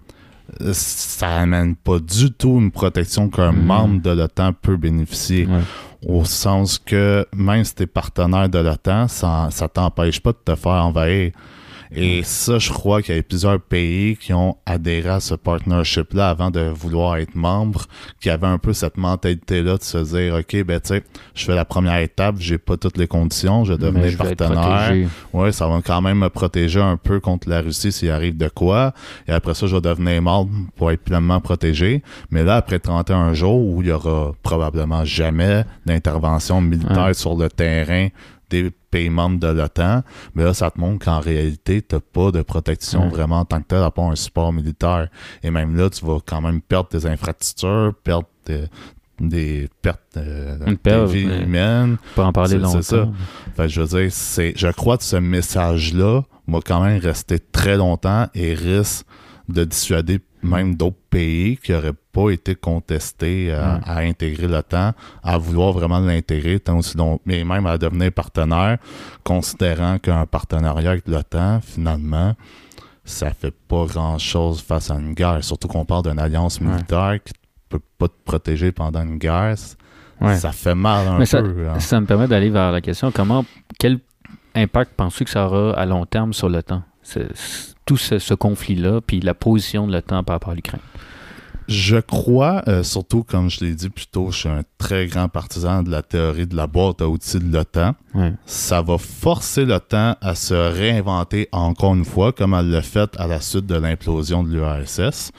ça 0.72 1.36
amène 1.40 1.76
pas 1.76 1.98
du 1.98 2.32
tout 2.32 2.58
une 2.60 2.70
protection 2.70 3.28
qu'un 3.28 3.52
Mhm. 3.52 3.64
membre 3.64 4.02
de 4.02 4.10
l'OTAN 4.10 4.52
peut 4.52 4.76
bénéficier. 4.76 5.46
Ouais. 5.46 5.60
Au 6.06 6.24
sens 6.24 6.78
que 6.78 7.26
même 7.34 7.64
si 7.64 7.74
t'es 7.74 7.86
partenaire 7.86 8.48
de 8.48 8.58
l'OTAN, 8.58 9.08
ça, 9.08 9.48
ça 9.50 9.68
t'empêche 9.68 10.20
pas 10.20 10.32
de 10.32 10.38
te 10.44 10.54
faire 10.54 10.72
envahir. 10.84 11.32
Et 11.94 12.22
ça, 12.22 12.58
je 12.58 12.70
crois 12.70 13.02
qu'il 13.02 13.16
y 13.16 13.18
a 13.18 13.22
plusieurs 13.22 13.60
pays 13.60 14.16
qui 14.16 14.32
ont 14.32 14.56
adhéré 14.66 15.08
à 15.08 15.20
ce 15.20 15.34
partnership-là 15.34 16.28
avant 16.30 16.50
de 16.50 16.60
vouloir 16.60 17.16
être 17.16 17.34
membre, 17.34 17.84
qui 18.20 18.30
avaient 18.30 18.46
un 18.46 18.58
peu 18.58 18.72
cette 18.72 18.96
mentalité-là 18.96 19.78
de 19.78 19.82
se 19.82 19.98
dire, 19.98 20.34
OK, 20.34 20.64
ben 20.64 20.80
tu 20.80 20.88
sais, 20.88 21.04
je 21.34 21.44
fais 21.44 21.54
la 21.54 21.64
première 21.64 21.98
étape, 21.98 22.36
j'ai 22.38 22.58
pas 22.58 22.76
toutes 22.76 22.98
les 22.98 23.06
conditions, 23.06 23.64
je 23.64 23.72
être 23.72 24.16
partenaire. 24.16 25.08
Ouais, 25.32 25.52
ça 25.52 25.66
va 25.68 25.80
quand 25.84 26.00
même 26.00 26.18
me 26.18 26.28
protéger 26.28 26.80
un 26.80 26.96
peu 26.96 27.20
contre 27.20 27.48
la 27.48 27.60
Russie 27.60 27.92
s'il 27.92 28.10
arrive 28.10 28.36
de 28.36 28.48
quoi. 28.48 28.92
Et 29.26 29.32
après 29.32 29.54
ça, 29.54 29.66
je 29.66 29.74
vais 29.76 29.80
devenir 29.82 30.20
membre 30.22 30.50
pour 30.76 30.90
être 30.90 31.02
pleinement 31.02 31.40
protégé. 31.40 32.02
Mais 32.30 32.44
là, 32.44 32.56
après 32.56 32.78
31 32.78 33.32
jours 33.34 33.60
où 33.64 33.82
il 33.82 33.88
y 33.88 33.92
aura 33.92 34.32
probablement 34.42 35.04
jamais 35.04 35.64
d'intervention 35.86 36.60
militaire 36.60 36.98
Ouais. 36.98 37.14
sur 37.14 37.36
le 37.36 37.48
terrain 37.48 38.08
des 38.50 38.70
membres 39.10 39.38
de 39.38 39.48
l'OTAN, 39.48 40.02
mais 40.34 40.44
là, 40.44 40.54
ça 40.54 40.70
te 40.70 40.80
montre 40.80 41.04
qu'en 41.04 41.20
réalité, 41.20 41.82
t'as 41.82 42.00
pas 42.00 42.30
de 42.30 42.42
protection 42.42 43.08
vraiment 43.08 43.40
en 43.40 43.44
tant 43.44 43.60
que 43.60 43.66
tel, 43.68 43.82
à 43.82 43.90
part 43.90 44.06
un 44.10 44.16
support 44.16 44.52
militaire. 44.52 45.08
Et 45.42 45.50
même 45.50 45.76
là, 45.76 45.90
tu 45.90 46.04
vas 46.04 46.18
quand 46.24 46.40
même 46.40 46.60
perdre 46.60 46.88
tes 46.88 47.06
infrastructures, 47.06 47.92
perdre 48.02 48.26
tes- 48.44 48.64
des 49.20 49.68
pertes 49.82 50.16
euh, 50.16 50.56
Une 50.66 50.74
de 50.74 50.78
perte, 50.78 51.10
ouais. 51.10 51.42
humaines. 51.42 51.96
On 52.12 52.14
peut 52.14 52.22
en 52.22 52.32
parler 52.32 52.56
longtemps. 52.58 52.80
c'est 52.82 52.96
ça. 52.96 53.08
Fait 53.56 53.68
je 53.68 53.80
veux 53.82 54.00
dire, 54.00 54.12
c'est, 54.12 54.52
je 54.56 54.68
crois 54.68 54.96
que 54.96 55.02
ce 55.04 55.16
message-là 55.16 56.22
va 56.46 56.60
quand 56.64 56.80
même 56.80 57.00
rester 57.00 57.38
très 57.40 57.76
longtemps 57.76 58.28
et 58.34 58.54
risque 58.54 59.04
de 59.48 59.64
dissuader 59.64 60.20
même 60.42 60.74
d'autres 60.76 60.96
pays 61.10 61.56
qui 61.56 61.72
n'auraient 61.72 61.92
pas 62.12 62.30
été 62.30 62.54
contestés 62.54 63.52
à, 63.52 63.74
Ouais. 63.76 63.80
à 63.84 63.96
intégrer 63.98 64.46
l'OTAN, 64.48 64.92
à 65.22 65.38
vouloir 65.38 65.72
vraiment 65.72 65.98
l'intégrer, 66.00 66.60
tant 66.60 66.78
aussi 66.78 66.96
mais 67.26 67.44
même 67.44 67.66
à 67.66 67.78
devenir 67.78 68.12
partenaire, 68.12 68.78
considérant 69.24 69.98
qu'un 69.98 70.26
partenariat 70.26 70.90
avec 70.92 71.06
l'OTAN, 71.08 71.60
finalement, 71.62 72.34
ça 73.04 73.30
fait 73.30 73.54
pas 73.68 73.86
grand-chose 73.86 74.60
face 74.60 74.90
à 74.90 74.94
une 74.96 75.14
guerre. 75.14 75.42
Surtout 75.42 75.68
qu'on 75.68 75.84
parle 75.84 76.04
d'une 76.04 76.18
alliance 76.18 76.60
Ouais. 76.60 76.66
militaire 76.66 77.18
qui 77.24 77.32
peut 77.68 77.80
pas 77.98 78.08
te 78.08 78.14
protéger 78.24 78.72
pendant 78.72 79.02
une 79.02 79.18
guerre. 79.18 79.54
Ouais. 80.20 80.36
Ça 80.36 80.52
fait 80.52 80.74
mal 80.74 81.06
un 81.08 81.18
Mais 81.18 81.26
ça, 81.26 81.42
peu. 81.42 81.68
hein. 81.68 81.78
ça 81.80 82.00
me 82.00 82.06
permet 82.06 82.26
d'aller 82.26 82.50
vers 82.50 82.72
la 82.72 82.80
question 82.80 83.10
comment, 83.12 83.44
quel 83.78 84.00
impact 84.54 84.92
penses-tu 84.96 85.24
que 85.24 85.30
ça 85.30 85.46
aura 85.46 85.78
à 85.78 85.86
long 85.86 86.04
terme 86.06 86.32
sur 86.32 86.48
l'OTAN? 86.48 86.82
Tout 87.84 87.96
ce, 87.96 88.18
ce 88.18 88.34
conflit-là, 88.34 89.00
puis 89.00 89.20
la 89.20 89.34
position 89.34 89.86
de 89.86 89.92
l'OTAN 89.92 90.24
par 90.24 90.34
rapport 90.34 90.50
à 90.50 90.54
l'Ukraine? 90.54 90.80
Je 91.68 91.98
crois, 91.98 92.62
euh, 92.66 92.82
surtout 92.82 93.22
comme 93.24 93.50
je 93.50 93.62
l'ai 93.62 93.74
dit 93.74 93.90
plus 93.90 94.06
tôt, 94.06 94.30
je 94.30 94.38
suis 94.38 94.48
un 94.48 94.62
très 94.78 95.06
grand 95.06 95.28
partisan 95.28 95.82
de 95.82 95.90
la 95.90 96.00
théorie 96.00 96.46
de 96.46 96.56
la 96.56 96.66
boîte 96.66 97.02
à 97.02 97.08
outils 97.08 97.38
de 97.38 97.52
l'OTAN. 97.52 97.94
Ouais. 98.14 98.32
Ça 98.46 98.80
va 98.80 98.96
forcer 98.96 99.66
l'OTAN 99.66 100.16
à 100.22 100.34
se 100.34 100.54
réinventer 100.54 101.46
encore 101.52 101.94
une 101.94 102.06
fois, 102.06 102.32
comme 102.32 102.54
elle 102.54 102.70
l'a 102.70 102.80
fait 102.80 103.10
à 103.18 103.26
la 103.26 103.42
suite 103.42 103.66
de 103.66 103.74
l'implosion 103.74 104.42
de 104.42 104.48
l'URSS, 104.48 105.30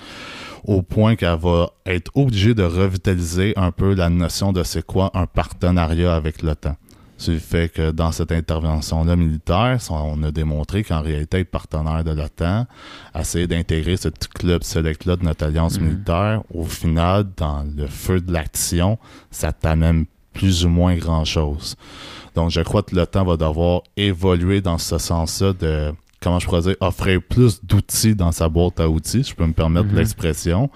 au 0.66 0.84
point 0.84 1.16
qu'elle 1.16 1.40
va 1.40 1.72
être 1.88 2.12
obligée 2.14 2.54
de 2.54 2.64
revitaliser 2.64 3.54
un 3.56 3.72
peu 3.72 3.96
la 3.96 4.10
notion 4.10 4.54
de 4.54 4.62
c'est 4.62 4.86
quoi 4.86 5.10
un 5.16 5.26
partenariat 5.26 6.14
avec 6.14 6.44
l'OTAN. 6.44 6.76
C'est 7.20 7.34
le 7.34 7.40
fait 7.40 7.68
que 7.72 7.92
dans 7.92 8.14
cette 8.14 8.32
intervention-là 8.32 9.16
militaire, 9.18 9.78
on 9.90 10.24
a 10.24 10.32
démontré 10.32 10.84
qu'en 10.86 11.02
réalité, 11.02 11.40
être 11.40 11.52
partenaire 11.52 12.04
de 12.06 12.12
l'OTAN, 12.12 12.66
essayer 13.14 13.46
d'intégrer 13.46 13.98
ce 13.98 14.08
petit 14.08 14.30
club 14.30 14.64
select-là 14.64 15.18
de 15.18 15.26
notre 15.26 15.46
alliance 15.46 15.78
Mhm. 15.80 15.86
militaire, 15.86 16.42
au 16.54 16.64
final, 16.64 17.26
dans 17.36 17.64
le 17.76 17.88
feu 17.88 18.22
de 18.22 18.32
l'action, 18.32 18.98
ça 19.32 19.52
t'amène 19.52 20.06
plus 20.34 20.64
ou 20.66 20.70
moins 20.70 20.96
grand-chose. 20.96 21.76
Donc, 22.36 22.52
je 22.52 22.62
crois 22.62 22.84
que 22.84 22.96
temps 23.04 23.26
va 23.26 23.36
devoir 23.36 23.82
évoluer 23.98 24.62
dans 24.62 24.78
ce 24.78 24.98
sens-là 24.98 25.52
de 25.54 25.92
comment 26.22 26.40
je 26.40 26.46
pourrais 26.48 26.62
dire, 26.62 26.76
offrir 26.82 27.22
plus 27.22 27.64
d'outils 27.64 28.16
dans 28.16 28.32
sa 28.32 28.50
boîte 28.50 28.80
à 28.80 28.90
outils, 28.90 29.24
si 29.24 29.32
je 29.32 29.36
peux 29.36 29.46
me 29.46 29.54
permettre 29.54 29.88
Mhm. 29.88 29.96
l'expression. 29.98 30.70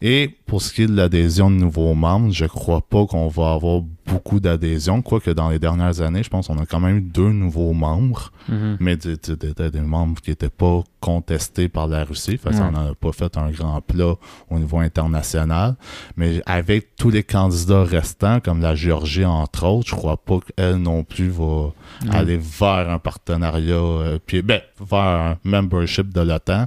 Et 0.00 0.35
pour 0.46 0.62
ce 0.62 0.72
qui 0.72 0.82
est 0.82 0.86
de 0.86 0.94
l'adhésion 0.96 1.50
de 1.50 1.56
nouveaux 1.56 1.94
membres, 1.94 2.30
je 2.32 2.46
crois 2.46 2.80
pas 2.80 3.04
qu'on 3.06 3.28
va 3.28 3.52
avoir 3.52 3.82
beaucoup 4.06 4.38
d'adhésion, 4.38 5.02
quoique 5.02 5.30
dans 5.32 5.48
les 5.50 5.58
dernières 5.58 6.00
années, 6.00 6.22
je 6.22 6.30
pense 6.30 6.46
qu'on 6.46 6.58
a 6.58 6.66
quand 6.66 6.78
même 6.78 6.98
eu 6.98 7.00
deux 7.00 7.30
nouveaux 7.32 7.72
membres, 7.72 8.30
Mhm. 8.48 8.76
mais 8.78 8.96
des, 8.96 9.16
des- 9.16 9.80
membres 9.80 10.20
qui 10.20 10.30
n'étaient 10.30 10.48
pas 10.48 10.84
contestés 11.00 11.68
par 11.68 11.88
la 11.88 12.04
Russie, 12.04 12.38
fait 12.38 12.50
que 12.50 12.54
ça 12.54 12.66
Ouais. 12.66 12.70
n'en 12.70 12.90
a 12.92 12.94
pas 12.94 13.10
fait 13.10 13.36
un 13.36 13.50
grand 13.50 13.80
plat 13.80 14.14
au 14.48 14.58
niveau 14.60 14.78
international. 14.78 15.74
Mais 16.16 16.40
avec 16.46 16.94
tous 16.96 17.10
les 17.10 17.24
candidats 17.24 17.82
restants, 17.82 18.38
comme 18.38 18.60
la 18.60 18.76
Géorgie 18.76 19.24
entre 19.24 19.66
autres, 19.66 19.88
je 19.88 19.94
crois 19.96 20.16
pas 20.16 20.38
qu'elle 20.40 20.76
non 20.76 21.02
plus 21.02 21.28
va 21.28 21.72
aller 22.12 22.36
vers 22.38 22.88
un 22.90 22.98
partenariat, 23.00 23.74
euh, 23.74 24.18
puis 24.24 24.42
ben, 24.42 24.60
vers 24.80 24.98
un 25.00 25.38
membership 25.42 26.12
de 26.14 26.20
l'OTAN, 26.20 26.66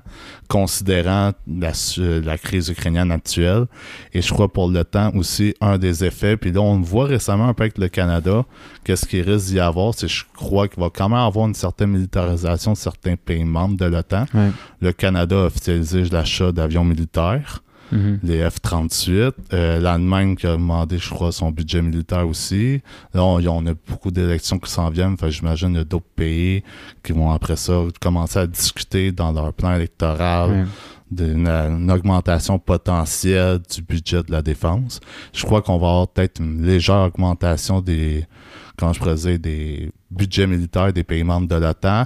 considérant 0.49 1.31
la 1.47 2.37
crise 2.37 2.67
ukrainienne 2.69 3.11
actuelle. 3.11 3.65
Et 4.13 4.21
je 4.21 4.33
crois 4.33 4.51
pour 4.51 4.69
l'OTAN 4.69 5.11
aussi, 5.15 5.53
un 5.61 5.77
des 5.77 6.03
effets, 6.03 6.37
puis 6.37 6.51
là 6.51 6.61
on 6.61 6.77
le 6.77 6.83
voit 6.83 7.05
récemment 7.05 7.47
un 7.47 7.53
peu 7.53 7.63
avec 7.63 7.77
le 7.77 7.87
Canada, 7.87 8.45
qu'est-ce 8.83 9.05
qui 9.05 9.21
risque 9.21 9.47
d'y 9.47 9.59
avoir, 9.59 9.93
c'est 9.93 10.07
je 10.07 10.23
crois 10.35 10.67
qu'il 10.67 10.79
va 10.81 10.89
quand 10.89 11.09
même 11.09 11.19
avoir 11.19 11.47
une 11.47 11.53
certaine 11.55 11.91
militarisation 11.91 12.73
de 12.73 12.77
certains 12.77 13.15
pays 13.15 13.43
membres 13.43 13.77
de 13.77 13.85
l'OTAN. 13.85 14.25
Ouais. 14.33 14.49
Le 14.81 14.91
Canada 14.91 15.35
a 15.43 15.45
officialisé 15.45 16.03
l'achat 16.05 16.51
d'avions 16.51 16.83
militaires 16.83 17.63
Mhm. 17.91 18.19
les 18.21 18.47
F-38. 18.47 19.31
Euh, 19.51 19.79
L'Allemagne 19.79 20.35
qui 20.35 20.45
a 20.45 20.51
demandé, 20.51 20.99
je 20.99 21.09
crois, 21.09 21.31
son 21.31 21.49
budget 21.49 21.81
militaire 21.81 22.27
aussi. 22.27 22.83
Là, 23.15 23.23
on, 23.23 23.43
on 23.43 23.65
a 23.65 23.73
beaucoup 23.87 24.11
d'élections 24.11 24.59
qui 24.59 24.69
s'en 24.69 24.91
viennent. 24.91 25.17
Que 25.17 25.27
j'imagine 25.31 25.69
qu'il 25.69 25.77
y 25.77 25.81
a 25.81 25.85
d'autres 25.85 26.05
pays 26.15 26.63
qui 27.03 27.13
vont, 27.13 27.31
après 27.31 27.55
ça, 27.55 27.73
commencer 27.99 28.37
à 28.37 28.45
discuter 28.45 29.11
dans 29.11 29.31
leur 29.31 29.51
plan 29.53 29.73
électoral. 29.75 30.67
D'une 31.11 31.47
une 31.47 31.91
augmentation 31.91 32.59
potentielle 32.59 33.59
du 33.73 33.81
budget 33.81 34.23
de 34.23 34.31
la 34.31 34.41
défense. 34.41 34.99
Je 35.33 35.43
crois 35.45 35.61
qu'on 35.61 35.77
va 35.77 35.87
avoir 35.87 36.07
peut-être 36.07 36.39
une 36.39 36.65
légère 36.65 37.01
augmentation 37.01 37.81
des, 37.81 38.25
comment 38.77 38.93
je 38.93 39.37
des 39.37 39.91
budgets 40.11 40.47
militaires 40.47 40.93
des 40.93 41.03
pays 41.03 41.23
membres 41.23 41.47
de 41.47 41.55
l'OTAN. 41.55 42.05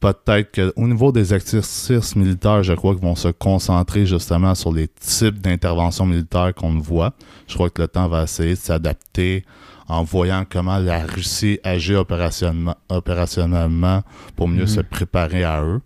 Peut-être 0.00 0.72
qu'au 0.72 0.86
niveau 0.88 1.12
des 1.12 1.34
exercices 1.34 2.16
militaires, 2.16 2.62
je 2.62 2.72
crois 2.72 2.94
qu'ils 2.94 3.02
vont 3.02 3.14
se 3.14 3.28
concentrer 3.28 4.06
justement 4.06 4.54
sur 4.54 4.72
les 4.72 4.88
types 4.88 5.38
d'interventions 5.40 6.06
militaires 6.06 6.54
qu'on 6.54 6.78
voit. 6.78 7.12
Je 7.46 7.54
crois 7.54 7.68
que 7.68 7.82
le 7.82 7.88
temps 7.88 8.08
va 8.08 8.22
essayer 8.22 8.54
de 8.54 8.58
s'adapter 8.58 9.44
en 9.88 10.02
voyant 10.02 10.46
comment 10.48 10.78
la 10.78 11.04
Russie 11.04 11.58
agit 11.64 11.96
opérationnellement, 11.96 12.76
opérationnellement 12.88 14.02
pour 14.36 14.48
mieux 14.48 14.62
Mhm. 14.62 14.68
se 14.68 14.80
préparer 14.80 15.44
à 15.44 15.62
eux. 15.62 15.82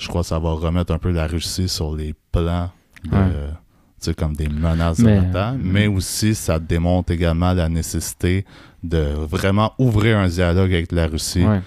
Je 0.00 0.08
crois 0.08 0.22
que 0.22 0.26
ça 0.28 0.38
va 0.38 0.52
remettre 0.52 0.92
un 0.92 0.98
peu 0.98 1.10
la 1.10 1.26
Russie 1.26 1.68
sur 1.68 1.94
les 1.94 2.14
plans 2.32 2.70
de, 3.04 3.10
Ouais. 3.16 4.14
comme 4.14 4.34
des 4.34 4.48
menaces 4.48 4.98
Mais- 5.00 5.20
de 5.20 5.26
l'OTAN, 5.26 5.58
mais 5.62 5.86
aussi 5.86 6.34
ça 6.34 6.58
démontre 6.58 7.12
également 7.12 7.52
la 7.52 7.68
nécessité 7.68 8.44
de 8.82 8.98
vraiment 9.14 9.72
ouvrir 9.78 10.16
un 10.18 10.26
dialogue 10.28 10.72
avec 10.72 10.90
la 10.90 11.06
Russie 11.06 11.44
Ouais. 11.44 11.60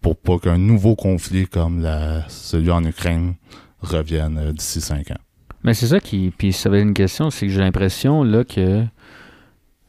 pour 0.00 0.16
pas 0.16 0.38
qu'un 0.38 0.56
nouveau 0.58 0.94
conflit 0.94 1.46
comme 1.48 1.80
la, 1.82 2.28
celui 2.28 2.70
en 2.70 2.84
Ukraine 2.84 3.34
revienne 3.80 4.38
euh, 4.38 4.52
d'ici 4.52 4.80
cinq 4.80 5.10
ans. 5.10 5.18
Mais 5.64 5.74
c'est 5.74 5.88
ça 5.88 5.98
qui. 6.00 6.32
Puis 6.38 6.52
ça 6.52 6.68
avait 6.68 6.80
une 6.80 6.94
question, 6.94 7.28
c'est 7.30 7.46
que 7.46 7.52
j'ai 7.52 7.60
l'impression 7.60 8.22
là 8.22 8.44
que 8.44 8.84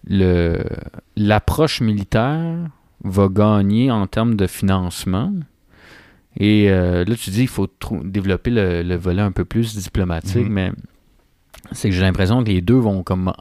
le 0.08 0.64
l'approche 1.16 1.82
militaire 1.82 2.58
va 3.04 3.28
gagner 3.30 3.92
en 3.92 4.08
termes 4.08 4.36
de 4.36 4.48
financement. 4.48 5.32
Et 6.40 6.70
euh, 6.70 7.04
là, 7.06 7.16
tu 7.16 7.30
dis 7.30 7.40
qu'il 7.40 7.48
faut 7.48 7.68
trou- 7.68 8.02
développer 8.04 8.52
le, 8.52 8.84
le 8.84 8.96
volet 8.96 9.22
un 9.22 9.32
peu 9.32 9.46
plus 9.46 9.76
diplomatique, 9.76 10.48
Mhm. 10.48 10.54
mais 10.54 10.72
c'est 11.72 11.90
que 11.90 11.96
j'ai 11.96 12.02
l'impression 12.02 12.44
que 12.44 12.50
les 12.50 12.62
deux 12.62 12.76
vont 12.76 13.04
comme 13.04 13.32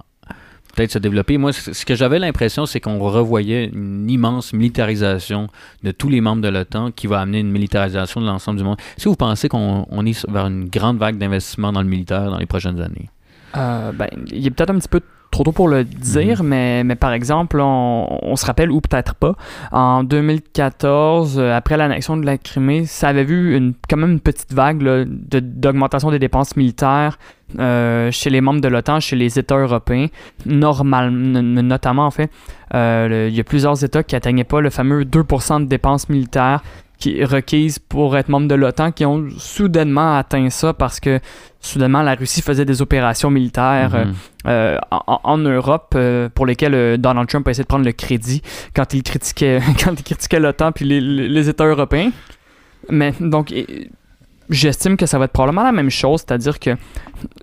peut-être 0.74 0.92
se 0.92 0.98
développer. 0.98 1.36
Moi, 1.38 1.52
ce 1.52 1.84
que 1.84 1.94
j'avais 1.94 2.18
l'impression, 2.18 2.66
c'est 2.66 2.80
qu'on 2.80 2.98
revoyait 2.98 3.66
une 3.72 4.08
immense 4.10 4.52
militarisation 4.52 5.48
de 5.82 5.90
tous 5.90 6.08
les 6.08 6.20
membres 6.20 6.42
de 6.42 6.48
l'OTAN 6.48 6.90
qui 6.92 7.06
va 7.06 7.20
amener 7.20 7.40
une 7.40 7.50
militarisation 7.50 8.20
de 8.20 8.26
l'ensemble 8.26 8.58
du 8.58 8.64
monde. 8.64 8.76
Est-ce 8.96 9.04
que 9.04 9.08
vous 9.08 9.16
pensez 9.16 9.48
qu'on 9.48 9.86
on 9.90 10.06
est 10.06 10.28
vers 10.30 10.46
une 10.46 10.68
grande 10.68 10.98
vague 10.98 11.18
d'investissement 11.18 11.72
dans 11.72 11.82
le 11.82 11.88
militaire 11.88 12.30
dans 12.30 12.38
les 12.38 12.46
prochaines 12.46 12.80
années? 12.80 13.08
Euh, 13.56 13.90
ben, 13.92 14.08
il 14.32 14.46
est 14.46 14.50
peut-être 14.50 14.70
un 14.70 14.78
petit 14.78 14.88
peu 14.88 15.00
trop 15.30 15.44
tôt 15.44 15.52
pour 15.52 15.68
le 15.68 15.84
dire, 15.84 16.42
mais, 16.42 16.82
mais 16.84 16.96
par 16.96 17.12
exemple, 17.12 17.60
on, 17.60 18.18
on 18.22 18.36
se 18.36 18.44
rappelle, 18.46 18.70
ou 18.70 18.80
peut-être 18.80 19.14
pas, 19.14 19.34
en 19.70 20.02
2014, 20.04 21.38
euh, 21.38 21.54
après 21.56 21.76
l'annexion 21.76 22.16
de 22.16 22.26
la 22.26 22.36
Crimée, 22.36 22.84
ça 22.84 23.08
avait 23.08 23.22
vu 23.24 23.56
une, 23.56 23.74
quand 23.88 23.96
même 23.96 24.12
une 24.12 24.20
petite 24.20 24.52
vague 24.52 24.82
là, 24.82 25.04
de- 25.06 25.38
d'augmentation 25.40 26.10
des 26.10 26.18
dépenses 26.18 26.56
militaires 26.56 27.16
euh, 27.58 28.10
chez 28.10 28.28
les 28.30 28.40
membres 28.40 28.60
de 28.60 28.68
l'OTAN, 28.68 28.98
chez 29.00 29.14
les 29.16 29.38
États 29.38 29.56
européens, 29.58 30.08
notamment 30.46 32.06
en 32.06 32.10
fait. 32.10 32.30
euh, 32.74 33.08
le- 33.08 33.28
il 33.28 33.34
y 33.34 33.40
a 33.40 33.44
plusieurs 33.44 33.82
États 33.84 34.02
qui 34.02 34.14
n'atteignaient 34.14 34.44
pas 34.44 34.60
le 34.60 34.70
fameux 34.70 35.04
2% 35.04 35.60
de 35.60 35.64
dépenses 35.66 36.08
militaires 36.08 36.62
qui 37.00 37.24
requises 37.24 37.78
pour 37.80 38.16
être 38.16 38.28
membre 38.28 38.46
de 38.46 38.54
l'OTAN, 38.54 38.92
qui 38.92 39.04
ont 39.04 39.26
soudainement 39.38 40.16
atteint 40.16 40.48
ça 40.50 40.72
parce 40.74 41.00
que 41.00 41.18
soudainement 41.60 42.02
la 42.02 42.14
Russie 42.14 42.42
faisait 42.42 42.64
des 42.64 42.80
opérations 42.82 43.30
militaires 43.30 43.94
euh, 43.94 44.04
Mhm. 44.04 44.14
euh, 44.46 44.78
en, 44.90 45.20
en 45.24 45.38
Europe 45.38 45.94
euh, 45.96 46.28
pour 46.32 46.46
lesquelles 46.46 46.74
euh, 46.74 46.96
Donald 46.96 47.28
Trump 47.28 47.48
a 47.48 47.50
essayé 47.50 47.64
de 47.64 47.68
prendre 47.68 47.84
le 47.84 47.92
crédit 47.92 48.42
quand 48.76 48.94
il 48.94 49.02
critiquait 49.02 49.60
quand 49.84 49.92
il 49.98 50.02
critiquait 50.04 50.38
l'OTAN 50.40 50.70
puis 50.72 50.84
les, 50.84 51.00
les- 51.00 51.48
États 51.48 51.66
européens. 51.66 52.10
Mais 52.90 53.12
donc 53.20 53.52
j'estime 54.48 54.96
que 54.96 55.06
ça 55.06 55.18
va 55.18 55.26
être 55.26 55.32
probablement 55.32 55.62
la 55.64 55.72
même 55.72 55.90
chose, 55.90 56.20
c'est-à-dire 56.20 56.58
que 56.58 56.76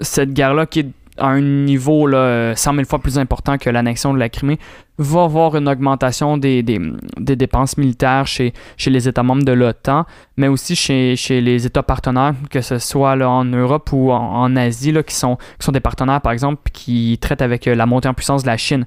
cette 0.01 0.33
guerre-là 0.33 0.65
qui 0.65 0.79
est 0.81 0.89
à 1.17 1.27
un 1.27 1.41
niveau 1.41 2.07
là, 2.07 2.17
euh, 2.17 2.55
100 2.55 2.73
000 2.73 2.85
fois 2.85 2.99
plus 2.99 3.17
important 3.17 3.57
que 3.57 3.69
l'annexion 3.69 4.13
de 4.13 4.19
la 4.19 4.29
Crimée 4.29 4.59
va 4.97 5.23
avoir 5.23 5.55
une 5.55 5.69
augmentation 5.69 6.37
des, 6.37 6.63
des, 6.63 6.79
des 7.17 7.35
dépenses 7.35 7.77
militaires 7.77 8.25
chez, 8.25 8.53
chez 8.77 8.89
les 8.89 9.07
États 9.07 9.23
membres 9.23 9.43
de 9.43 9.51
l'OTAN, 9.51 10.05
mais 10.37 10.47
aussi 10.47 10.75
chez, 10.75 11.15
chez 11.15 11.39
les 11.41 11.65
États 11.65 11.83
partenaires, 11.83 12.33
que 12.49 12.61
ce 12.61 12.79
soit 12.79 13.15
là, 13.15 13.29
en 13.29 13.45
Europe 13.45 13.89
ou 13.93 14.11
en, 14.11 14.55
Asie, 14.55 14.91
là, 14.91 15.03
qui, 15.03 15.15
sont, 15.15 15.35
qui 15.59 15.65
sont 15.65 15.71
des 15.71 15.79
partenaires, 15.79 16.21
par 16.21 16.31
exemple, 16.31 16.61
qui 16.73 17.17
traitent 17.21 17.43
avec 17.43 17.67
euh, 17.67 17.75
la 17.75 17.85
montée 17.85 18.07
en 18.07 18.13
puissance 18.13 18.41
de 18.41 18.47
la 18.47 18.57
Chine. 18.57 18.85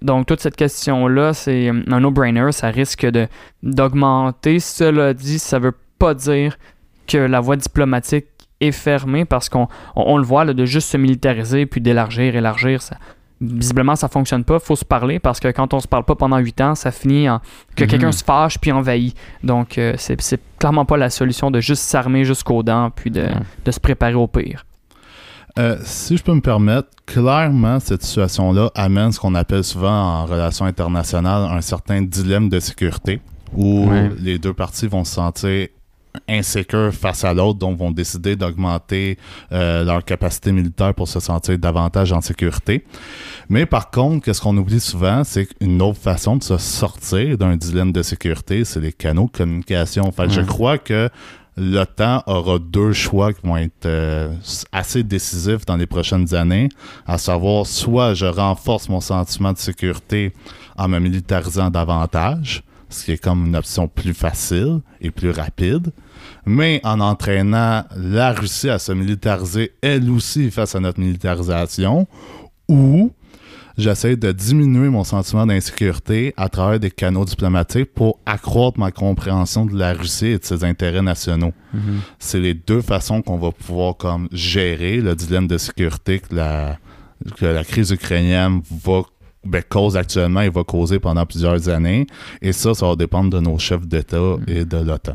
Donc, 0.00 0.26
toute 0.26 0.40
cette 0.40 0.56
question-là, 0.56 1.34
c'est 1.34 1.68
euh, 1.68 1.82
un 1.90 2.00
no-brainer. 2.00 2.52
Ça 2.52 2.68
risque 2.68 3.06
d'augmenter. 3.62 4.60
Cela 4.60 5.12
dit, 5.12 5.38
ça 5.38 5.58
veut 5.58 5.74
pas 5.98 6.14
dire 6.14 6.56
que 7.06 7.18
la 7.18 7.40
voie 7.40 7.56
diplomatique 7.56 8.26
est 8.60 8.72
fermée 8.72 9.24
parce 9.24 9.48
qu'on 9.48 9.68
on, 9.96 10.02
on 10.14 10.16
le 10.16 10.24
voit, 10.24 10.44
là, 10.44 10.52
de 10.54 10.64
juste 10.64 10.90
se 10.90 10.96
militariser 10.96 11.66
puis 11.66 11.80
d'élargir, 11.80 12.34
élargir, 12.36 12.82
ça, 12.82 12.96
visiblement, 13.40 13.96
ça 13.96 14.08
fonctionne 14.08 14.44
pas. 14.44 14.58
faut 14.58 14.76
se 14.76 14.84
parler 14.84 15.18
parce 15.18 15.40
que 15.40 15.48
quand 15.48 15.72
on 15.72 15.80
se 15.80 15.88
parle 15.88 16.04
pas 16.04 16.14
pendant 16.14 16.36
huit 16.38 16.60
ans, 16.60 16.74
ça 16.74 16.90
finit 16.90 17.28
en 17.28 17.40
que 17.74 17.84
Mhm. 17.84 17.90
quelqu'un 17.90 18.12
se 18.12 18.22
fâche 18.22 18.58
puis 18.58 18.70
envahit. 18.72 19.16
Donc, 19.42 19.78
euh, 19.78 19.94
c'est 19.96 20.20
c'est 20.20 20.40
clairement 20.58 20.84
pas 20.84 20.96
la 20.98 21.08
solution 21.10 21.50
de 21.50 21.60
juste 21.60 21.82
s'armer 21.82 22.24
jusqu'aux 22.24 22.62
dents 22.62 22.90
puis 22.94 23.10
de, 23.10 23.28
de 23.64 23.70
se 23.70 23.80
préparer 23.80 24.14
au 24.14 24.26
pire. 24.26 24.66
Euh, 25.58 25.76
si 25.82 26.16
je 26.16 26.22
peux 26.22 26.32
me 26.34 26.40
permettre, 26.40 26.88
clairement, 27.06 27.80
cette 27.80 28.02
situation-là 28.04 28.70
amène 28.76 29.10
ce 29.10 29.18
qu'on 29.18 29.34
appelle 29.34 29.64
souvent 29.64 29.90
en 29.90 30.26
relations 30.26 30.64
internationales 30.64 31.48
un 31.50 31.60
certain 31.60 32.02
dilemme 32.02 32.48
de 32.48 32.60
sécurité 32.60 33.20
où 33.56 33.88
les 34.20 34.38
deux 34.38 34.52
parties 34.54 34.86
vont 34.86 35.02
se 35.02 35.14
sentir 35.14 35.66
insécures 36.28 36.92
face 36.92 37.24
à 37.24 37.34
l'autre, 37.34 37.58
donc 37.58 37.78
vont 37.78 37.90
décider 37.90 38.36
d'augmenter 38.36 39.18
euh, 39.52 39.84
leur 39.84 40.04
capacité 40.04 40.52
militaire 40.52 40.94
pour 40.94 41.08
se 41.08 41.20
sentir 41.20 41.58
davantage 41.58 42.12
en 42.12 42.20
sécurité. 42.20 42.84
Mais 43.48 43.66
par 43.66 43.90
contre, 43.90 44.24
qu'est-ce 44.24 44.40
qu'on 44.40 44.56
oublie 44.56 44.80
souvent, 44.80 45.22
c'est 45.24 45.46
qu'une 45.46 45.80
autre 45.82 45.98
façon 45.98 46.36
de 46.36 46.42
se 46.42 46.56
sortir 46.58 47.38
d'un 47.38 47.56
dilemme 47.56 47.92
de 47.92 48.02
sécurité, 48.02 48.64
c'est 48.64 48.80
les 48.80 48.92
canaux 48.92 49.26
de 49.32 49.38
communication. 49.38 50.10
Fait 50.12 50.26
que 50.26 50.32
je 50.32 50.40
crois 50.40 50.78
que 50.78 51.08
l'OTAN 51.56 52.22
aura 52.26 52.58
deux 52.58 52.92
choix 52.92 53.32
qui 53.32 53.46
vont 53.46 53.56
être 53.56 53.86
euh, 53.86 54.34
assez 54.72 55.02
décisifs 55.02 55.66
dans 55.66 55.76
les 55.76 55.86
prochaines 55.86 56.34
années, 56.34 56.68
à 57.06 57.18
savoir 57.18 57.66
soit 57.66 58.14
je 58.14 58.26
renforce 58.26 58.88
mon 58.88 59.00
sentiment 59.00 59.52
de 59.52 59.58
sécurité 59.58 60.32
en 60.76 60.88
me 60.88 60.98
militarisant 60.98 61.70
davantage, 61.70 62.62
ce 62.90 63.04
qui 63.04 63.12
est 63.12 63.18
comme 63.18 63.46
une 63.46 63.56
option 63.56 63.88
plus 63.88 64.14
facile 64.14 64.80
et 65.00 65.10
plus 65.10 65.30
rapide, 65.30 65.92
mais 66.44 66.80
en 66.84 67.00
entraînant 67.00 67.84
la 67.96 68.32
Russie 68.32 68.68
à 68.68 68.78
se 68.78 68.92
militariser 68.92 69.72
elle 69.80 70.10
aussi 70.10 70.50
face 70.50 70.74
à 70.74 70.80
notre 70.80 71.00
militarisation, 71.00 72.06
ou 72.68 73.12
j'essaie 73.78 74.16
de 74.16 74.32
diminuer 74.32 74.88
mon 74.88 75.04
sentiment 75.04 75.46
d'insécurité 75.46 76.34
à 76.36 76.48
travers 76.48 76.80
des 76.80 76.90
canaux 76.90 77.24
diplomatiques 77.24 77.94
pour 77.94 78.18
accroître 78.26 78.78
ma 78.78 78.90
compréhension 78.90 79.64
de 79.66 79.78
la 79.78 79.92
Russie 79.92 80.26
et 80.26 80.38
de 80.38 80.44
ses 80.44 80.64
intérêts 80.64 81.02
nationaux. 81.02 81.52
Mhm. 81.72 82.00
C'est 82.18 82.40
les 82.40 82.54
deux 82.54 82.82
façons 82.82 83.22
qu'on 83.22 83.38
va 83.38 83.52
pouvoir 83.52 83.96
comme 83.96 84.28
gérer 84.32 84.98
le 84.98 85.14
dilemme 85.14 85.46
de 85.46 85.58
sécurité 85.58 86.18
que 86.18 86.34
la, 86.34 86.78
que 87.36 87.46
la 87.46 87.64
crise 87.64 87.90
ukrainienne 87.90 88.60
va 88.84 89.02
ben, 89.44 89.62
cause 89.68 89.96
actuellement 89.96 90.40
et 90.42 90.48
va 90.50 90.64
causer 90.64 90.98
pendant 90.98 91.24
plusieurs 91.26 91.68
années. 91.68 92.06
Et 92.42 92.52
ça, 92.52 92.74
ça 92.74 92.86
va 92.86 92.96
dépendre 92.96 93.30
de 93.30 93.40
nos 93.40 93.58
chefs 93.58 93.86
d'État 93.86 94.18
Mm. 94.18 94.44
et 94.48 94.64
de 94.64 94.76
l'OTAN. 94.78 95.14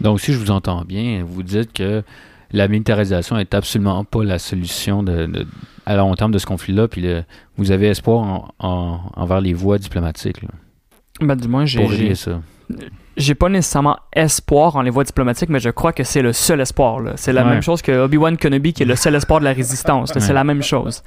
Donc, 0.00 0.20
si 0.20 0.32
je 0.32 0.38
vous 0.38 0.50
entends 0.50 0.82
bien, 0.84 1.24
vous 1.26 1.42
dites 1.42 1.72
que 1.72 2.02
la 2.52 2.68
militarisation 2.68 3.38
est 3.38 3.54
absolument 3.54 4.04
pas 4.04 4.22
la 4.24 4.38
solution 4.38 5.02
de, 5.02 5.24
de- 5.26 5.46
à 5.86 5.96
long 5.96 6.14
terme 6.14 6.32
de 6.32 6.38
ce 6.38 6.44
conflit-là, 6.46 6.86
puis 6.86 7.00
le- 7.00 7.24
vous 7.56 7.70
avez 7.70 7.88
espoir 7.88 8.22
en- 8.22 8.48
en- 8.58 9.00
envers 9.16 9.40
les 9.40 9.54
voies 9.54 9.78
diplomatiques 9.78 10.42
là, 10.42 10.48
Ben, 11.22 11.34
du 11.34 11.48
moins, 11.48 11.64
j'ai- 11.64 12.14
ça. 12.14 12.40
j'ai 13.16 13.34
pas 13.34 13.48
nécessairement 13.48 13.96
espoir 14.12 14.76
en 14.76 14.82
les 14.82 14.90
voies 14.90 15.04
diplomatiques, 15.04 15.48
mais 15.48 15.60
je 15.60 15.70
crois 15.70 15.92
que 15.94 16.04
c'est 16.04 16.20
le 16.22 16.34
seul 16.34 16.60
espoir. 16.60 17.00
C'est 17.16 17.32
la 17.32 17.42
Ouais. 17.44 17.50
même 17.52 17.62
chose 17.62 17.80
que 17.80 17.92
Obi-Wan 18.04 18.36
Kenobi, 18.36 18.74
qui 18.74 18.82
est 18.82 18.86
le 18.86 18.96
seul 18.96 19.14
espoir 19.14 19.40
de 19.40 19.44
la 19.44 19.52
résistance. 19.54 20.12
Ouais. 20.14 20.20
C'est 20.20 20.32
la 20.34 20.44
même 20.44 20.62
chose. 20.62 21.02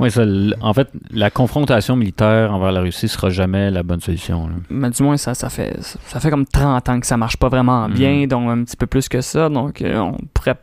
Oui, 0.00 0.10
ça, 0.10 0.22
en 0.60 0.74
fait, 0.74 0.88
la 1.10 1.30
confrontation 1.30 1.94
militaire 1.96 2.52
envers 2.52 2.72
la 2.72 2.80
Russie 2.80 3.08
sera 3.08 3.30
jamais 3.30 3.70
la 3.70 3.82
bonne 3.82 4.00
solution. 4.00 4.48
là. 4.48 4.54
Mais 4.70 4.90
du 4.90 5.02
moins, 5.02 5.16
ça, 5.16 5.34
ça, 5.34 5.48
fait, 5.50 5.76
ça 5.82 6.20
fait 6.20 6.30
comme 6.30 6.46
30 6.46 6.88
ans 6.88 7.00
que 7.00 7.06
ça 7.06 7.16
marche 7.16 7.36
pas 7.36 7.48
vraiment 7.48 7.88
Mhm. 7.88 7.94
bien, 7.94 8.26
donc 8.26 8.50
un 8.50 8.64
petit 8.64 8.76
peu 8.76 8.86
plus 8.86 9.08
que 9.08 9.20
ça. 9.20 9.48
Donc, 9.48 9.82
euh, 9.82 9.96
on 9.98 10.16
pourrait 10.34 10.56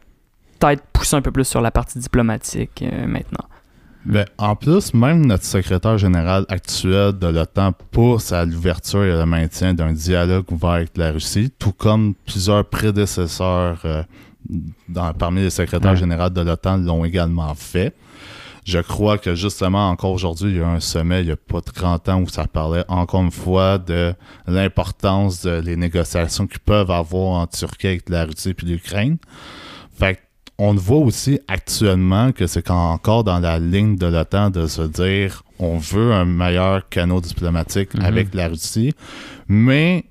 peut-être 0.59 0.83
pousser 0.93 1.15
un 1.15 1.21
peu 1.21 1.31
plus 1.31 1.45
sur 1.45 1.61
la 1.61 1.71
partie 1.71 1.97
diplomatique 1.99 2.83
euh, 2.83 3.07
maintenant. 3.07 3.45
Ben, 4.03 4.25
en 4.39 4.55
plus, 4.55 4.93
même 4.95 5.25
notre 5.27 5.43
secrétaire 5.45 5.97
général 5.99 6.45
actuel 6.49 7.13
de 7.17 7.27
l'OTAN 7.27 7.71
pousse 7.91 8.31
à 8.31 8.45
l'ouverture 8.45 9.03
et 9.03 9.11
le 9.11 9.25
maintien 9.27 9.73
d'un 9.75 9.93
dialogue 9.93 10.51
ouvert 10.51 10.71
avec 10.71 10.97
la 10.97 11.11
Russie, 11.11 11.51
tout 11.59 11.71
comme 11.71 12.15
plusieurs 12.25 12.65
prédécesseurs 12.65 13.79
euh, 13.85 14.03
dans- 14.89 15.13
parmi 15.13 15.41
les 15.41 15.49
secrétaires 15.51 15.91
Ouais. 15.91 15.97
généraux 15.97 16.29
de 16.29 16.41
l'OTAN 16.41 16.77
l'ont 16.77 17.05
également 17.05 17.53
fait. 17.53 17.93
Je 18.63 18.79
crois 18.79 19.17
que 19.17 19.33
justement, 19.35 19.89
encore 19.89 20.11
aujourd'hui, 20.11 20.51
il 20.51 20.57
y 20.57 20.59
a 20.59 20.61
eu 20.61 20.65
un 20.65 20.79
sommet, 20.79 21.21
il 21.21 21.25
n'y 21.25 21.31
a 21.31 21.35
pas 21.35 21.61
30 21.61 22.09
ans, 22.09 22.21
où 22.21 22.27
ça 22.29 22.45
parlait 22.45 22.83
encore 22.87 23.21
une 23.23 23.31
fois 23.31 23.77
de 23.79 24.13
l'importance 24.47 25.41
des 25.45 25.75
négociations 25.75 26.45
qu'ils 26.47 26.59
peuvent 26.59 26.91
avoir 26.91 27.41
en 27.41 27.47
Turquie 27.47 27.87
avec 27.87 28.09
la 28.09 28.25
Russie 28.25 28.49
et 28.51 28.65
l'Ukraine. 28.65 29.17
Fait 29.97 30.19
on 30.63 30.75
voit 30.75 30.99
aussi 30.99 31.39
actuellement 31.47 32.31
que 32.31 32.45
c'est 32.45 32.69
encore 32.69 33.23
dans 33.23 33.39
la 33.39 33.57
ligne 33.57 33.95
de 33.97 34.05
l'OTAN 34.05 34.51
de 34.51 34.67
se 34.67 34.83
dire 34.83 35.41
on 35.57 35.79
veut 35.79 36.13
un 36.13 36.25
meilleur 36.25 36.87
canot 36.87 37.19
diplomatique 37.19 37.95
Mhm. 37.95 38.01
avec 38.05 38.33
la 38.35 38.47
Russie, 38.49 38.93
mais 39.47 40.05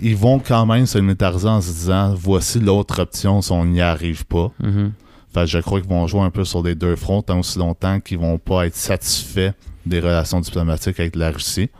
ils 0.00 0.16
vont 0.16 0.38
quand 0.38 0.64
même 0.64 0.86
se 0.86 0.96
militariser 0.98 1.48
en 1.48 1.60
se 1.60 1.70
disant 1.70 2.14
voici 2.14 2.58
l'autre 2.58 3.02
option 3.02 3.42
si 3.42 3.52
on 3.52 3.66
n'y 3.66 3.82
arrive 3.82 4.24
pas. 4.24 4.50
Mhm. 4.62 4.92
Fait 5.34 5.40
que 5.40 5.46
je 5.46 5.58
crois 5.58 5.80
qu'ils 5.80 5.88
vont 5.90 6.06
jouer 6.06 6.20
un 6.22 6.30
peu 6.30 6.44
sur 6.44 6.62
les 6.62 6.74
deux 6.74 6.94
fronts 6.96 7.22
tant 7.22 7.38
aussi 7.40 7.58
longtemps 7.58 8.00
qu'ils 8.00 8.18
vont 8.18 8.38
pas 8.38 8.66
être 8.66 8.76
satisfaits 8.76 9.52
des 9.86 9.98
relations 10.00 10.40
diplomatiques 10.40 11.00
avec 11.00 11.16
la 11.16 11.30
Russie. 11.30 11.70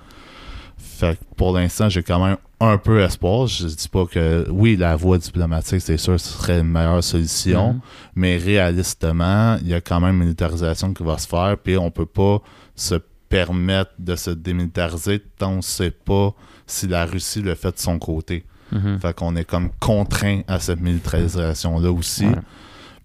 Fait 0.79 1.17
que 1.19 1.25
pour 1.37 1.53
l'instant, 1.57 1.89
j'ai 1.89 2.03
quand 2.03 2.25
même 2.25 2.37
un 2.61 2.79
peu 2.79 3.01
espoir. 3.03 3.47
Je 3.49 3.67
dis 3.67 3.89
pas 3.89 4.07
que 4.07 4.47
oui, 4.51 4.77
la 4.77 4.97
voie 4.97 5.19
diplomatique, 5.19 5.81
c'est 5.81 5.97
sûr, 5.97 6.19
ce 6.19 6.29
serait 6.39 6.61
une 6.61 6.69
meilleure 6.69 7.03
solution, 7.05 7.75
Mhm. 7.75 7.81
mais 8.15 8.37
réalistement, 8.37 9.57
il 9.61 9.69
y 9.69 9.75
a 9.75 9.81
quand 9.81 10.01
même 10.01 10.15
une 10.17 10.21
militarisation 10.23 10.93
qui 10.95 11.03
va 11.03 11.19
se 11.19 11.27
faire, 11.27 11.57
puis 11.63 11.77
on 11.77 11.91
peut 11.91 12.07
pas 12.07 12.41
se 12.75 12.95
permettre 13.29 13.91
de 13.99 14.15
se 14.17 14.31
démilitariser 14.31 15.21
tant 15.39 15.53
on 15.53 15.63
sait 15.63 15.91
pas 15.91 16.35
si 16.67 16.87
la 16.87 17.05
Russie 17.07 17.43
le 17.43 17.55
fait 17.55 17.73
de 17.75 17.79
son 17.81 17.99
côté. 17.99 18.45
Mhm. 18.71 18.99
Fait 19.01 19.15
qu'on 19.15 19.35
est 19.37 19.45
comme 19.45 19.71
contraint 19.81 20.41
à 20.47 20.59
cette 20.61 20.81
militarisation-là 20.81 21.91
aussi 21.93 22.27
Ouais. 22.27 22.35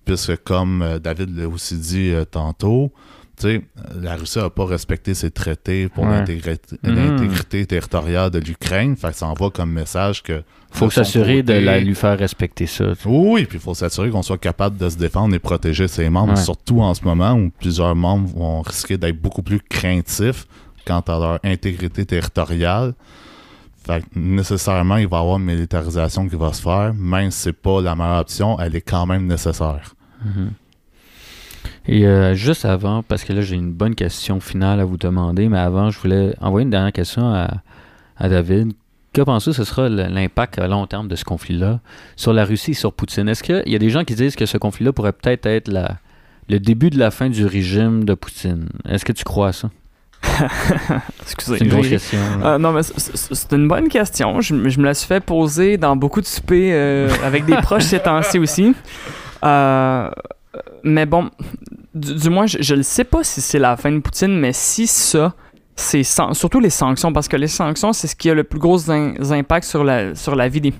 Puisque 0.07 0.37
comme 0.43 0.81
euh, 0.81 0.97
David 0.99 1.37
l'a 1.37 1.47
aussi 1.47 1.75
dit 1.77 2.09
euh, 2.11 2.25
tantôt, 2.25 2.91
tu 3.39 3.43
sais, 3.47 3.61
la 4.01 4.15
Russie 4.15 4.39
n'a 4.39 4.49
pas 4.49 4.65
respecté 4.65 5.13
ses 5.13 5.29
traités 5.29 5.89
pour 5.89 6.05
Ouais. 6.05 6.25
l'intégrité 6.83 7.65
territoriale 7.67 8.31
de 8.31 8.39
l'Ukraine. 8.39 8.95
Fait 8.95 9.09
que 9.09 9.15
ça 9.15 9.27
envoie 9.27 9.51
comme 9.51 9.71
message 9.71 10.23
que. 10.23 10.41
faut 10.71 10.89
s'assurer 10.89 11.43
de 11.43 11.53
la, 11.53 11.79
lui 11.79 11.93
faire 11.93 12.17
respecter 12.17 12.65
ça. 12.65 12.93
Oui, 13.05 13.45
puis 13.45 13.57
il 13.59 13.61
faut 13.61 13.75
s'assurer 13.75 14.09
qu'on 14.09 14.23
soit 14.23 14.39
capable 14.39 14.77
de 14.77 14.89
se 14.89 14.97
défendre 14.97 15.35
et 15.35 15.39
protéger 15.39 15.87
ses 15.87 16.09
membres, 16.09 16.33
Ouais. 16.33 16.43
surtout 16.43 16.81
en 16.81 16.93
ce 16.95 17.03
moment 17.03 17.33
où 17.33 17.51
plusieurs 17.59 17.95
membres 17.95 18.27
vont 18.29 18.61
risquer 18.61 18.97
d'être 18.97 19.21
beaucoup 19.21 19.43
plus 19.43 19.59
craintifs 19.59 20.47
quant 20.87 21.01
à 21.01 21.19
leur 21.19 21.39
intégrité 21.43 22.05
territoriale. 22.05 22.93
Fait 23.85 24.01
que 24.01 24.05
nécessairement, 24.19 24.97
il 24.97 25.07
va 25.07 25.17
y 25.17 25.19
avoir 25.21 25.37
une 25.37 25.45
militarisation 25.45 26.27
qui 26.27 26.35
va 26.35 26.51
se 26.53 26.61
faire, 26.61 26.93
même 26.95 27.29
si 27.31 27.39
c'est 27.41 27.53
pas 27.53 27.81
la 27.81 27.95
meilleure 27.95 28.19
option, 28.21 28.59
elle 28.59 28.75
est 28.75 28.81
quand 28.81 29.05
même 29.05 29.27
nécessaire. 29.27 29.93
Mhm. 30.25 30.51
Et 31.89 32.05
euh, 32.05 32.33
juste 32.35 32.65
avant, 32.65 33.01
parce 33.03 33.23
que 33.23 33.31
là 33.33 33.41
j'ai 33.41 33.55
une 33.55 33.71
bonne 33.71 33.95
question 33.95 34.39
finale 34.39 34.79
à 34.79 34.85
vous 34.85 34.97
demander, 34.97 35.47
mais 35.47 35.57
avant 35.59 35.89
je 35.89 35.99
voulais 35.99 36.33
envoyer 36.41 36.63
une 36.63 36.69
dernière 36.69 36.91
question 36.91 37.33
à, 37.33 37.49
à 38.17 38.29
David. 38.29 38.73
Que 39.13 39.21
pensez-vous 39.21 39.53
ce 39.55 39.63
sera 39.63 39.87
l'impact 39.89 40.59
à 40.59 40.67
long 40.67 40.85
terme 40.85 41.07
de 41.07 41.15
ce 41.15 41.23
conflit-là 41.23 41.79
sur 42.15 42.33
la 42.33 42.43
Russie 42.45 42.71
et 42.71 42.73
sur 42.75 42.93
Poutine? 42.93 43.27
Est-ce 43.29 43.41
qu'il 43.41 43.63
y 43.65 43.75
a 43.75 43.79
des 43.79 43.89
gens 43.89 44.03
qui 44.03 44.15
disent 44.15 44.35
que 44.35 44.45
ce 44.45 44.57
conflit-là 44.57 44.91
pourrait 44.93 45.13
peut-être 45.13 45.45
être 45.45 45.69
la, 45.69 45.97
le 46.49 46.59
début 46.59 46.89
de 46.89 46.99
la 46.99 47.09
fin 47.09 47.29
du 47.29 47.45
régime 47.45 48.03
de 48.03 48.13
Poutine? 48.13 48.67
Est-ce 48.87 49.05
que 49.05 49.13
tu 49.13 49.23
crois 49.23 49.47
à 49.49 49.53
ça? 49.53 49.69
Excusez. 51.21 51.57
C'est 51.59 51.63
une 51.65 51.71
grosse 51.71 51.87
question. 51.89 52.19
Euh, 52.43 52.57
non, 52.57 52.73
mais 52.73 52.81
c'est- 52.83 53.51
une 53.53 53.67
bonne 53.67 53.87
question. 53.87 54.41
Je, 54.41 54.53
me- 54.53 54.69
je 54.69 54.79
me 54.79 54.85
la 54.85 54.93
suis 54.93 55.07
fait 55.07 55.19
poser 55.23 55.77
dans 55.77 55.95
beaucoup 55.95 56.21
de 56.21 56.25
soupers 56.25 56.71
euh, 56.73 57.09
avec 57.23 57.45
des 57.45 57.55
proches 57.55 57.83
ces 57.85 57.99
temps-ci 57.99 58.37
aussi. 58.39 58.73
Euh, 59.47 60.09
mais 60.83 61.05
bon, 61.05 61.29
du, 61.93 62.15
du 62.15 62.29
moins, 62.29 62.45
je 62.47 62.75
ne 62.75 62.81
sais 62.81 63.03
pas 63.03 63.23
si 63.23 63.41
c'est 63.41 63.59
la 63.59 63.77
fin 63.77 63.91
de 63.91 63.99
Poutine, 63.99 64.37
mais 64.39 64.53
si 64.53 64.87
ça, 64.87 65.33
c'est 65.75 66.03
surtout 66.03 66.59
les 66.59 66.69
sanctions, 66.71 67.13
parce 67.13 67.27
que 67.27 67.37
les 67.37 67.47
sanctions, 67.47 67.93
c'est 67.93 68.07
ce 68.07 68.15
qui 68.15 68.29
a 68.29 68.33
le 68.33 68.43
plus 68.43 68.59
gros 68.59 68.89
in- 68.89 69.13
impact 69.31 69.65
sur 69.67 69.83
la, 69.83 70.15
sur 70.15 70.35
la 70.35 70.47
vie 70.49 70.61
des, 70.61 70.73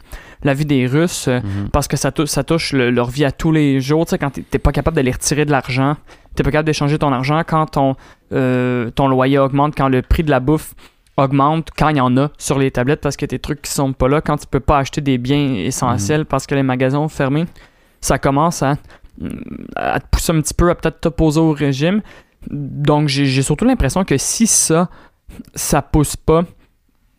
la 0.44 0.54
vie 0.54 0.66
des 0.66 0.88
Russes. 0.88 1.28
euh, 1.28 1.40
Mhm. 1.42 1.70
parce 1.72 1.88
que 1.88 1.98
ça, 1.98 2.12
tou- 2.12 2.26
ça 2.26 2.44
touche 2.44 2.74
le- 2.74 2.90
leur 2.90 3.10
vie 3.10 3.26
à 3.26 3.32
tous 3.32 3.52
les 3.52 3.80
jours. 3.80 4.06
Tu 4.06 4.12
sais, 4.12 4.18
quand 4.18 4.32
t'es 4.50 4.60
pas 4.60 4.72
capable 4.72 4.96
d'aller 4.96 5.12
retirer 5.12 5.46
de 5.46 5.52
l'argent, 5.52 5.96
t'es 6.36 6.44
pas 6.44 6.52
capable 6.52 6.68
d'échanger 6.68 6.98
ton 6.98 7.12
argent, 7.14 7.42
quand 7.48 7.66
ton, 7.68 7.96
euh, 8.34 8.90
ton 8.92 9.08
loyer 9.08 9.38
augmente, 9.40 9.76
quand 9.78 9.88
le 9.90 10.02
prix 10.02 10.24
de 10.24 10.32
la 10.32 10.40
bouffe 10.40 10.74
augmente, 11.16 11.70
quand 11.78 11.90
il 11.90 11.98
y 11.98 12.02
en 12.02 12.16
a 12.18 12.30
sur 12.38 12.58
les 12.60 12.70
tablettes, 12.72 13.02
parce 13.02 13.18
que 13.18 13.26
tes 13.26 13.40
trucs 13.40 13.62
qui 13.64 13.72
sont 13.72 13.94
pas 13.94 14.08
là, 14.08 14.22
quand 14.22 14.38
tu 14.38 14.46
peux 14.48 14.60
pas 14.60 14.78
acheter 14.80 15.02
des 15.02 15.18
biens 15.18 15.56
essentiels 15.56 16.26
parce 16.26 16.46
que 16.46 16.54
les 16.56 16.62
magasins 16.64 17.00
ont 17.00 17.08
fermé, 17.10 17.46
ça 18.08 18.18
commence 18.20 18.64
à, 18.64 18.76
à 19.76 20.00
te 20.00 20.08
pousser 20.10 20.32
un 20.32 20.42
petit 20.42 20.54
peu 20.54 20.70
à 20.70 20.76
peut-être 20.76 21.02
t'opposer 21.02 21.40
au 21.40 21.52
régime. 21.52 22.02
Donc 22.50 23.08
j'ai 23.10 23.42
surtout 23.42 23.66
l'impression 23.66 24.04
que 24.06 24.18
si 24.18 24.48
ça, 24.48 24.90
ça 25.56 25.82
pousse 25.82 26.16
pas 26.16 26.44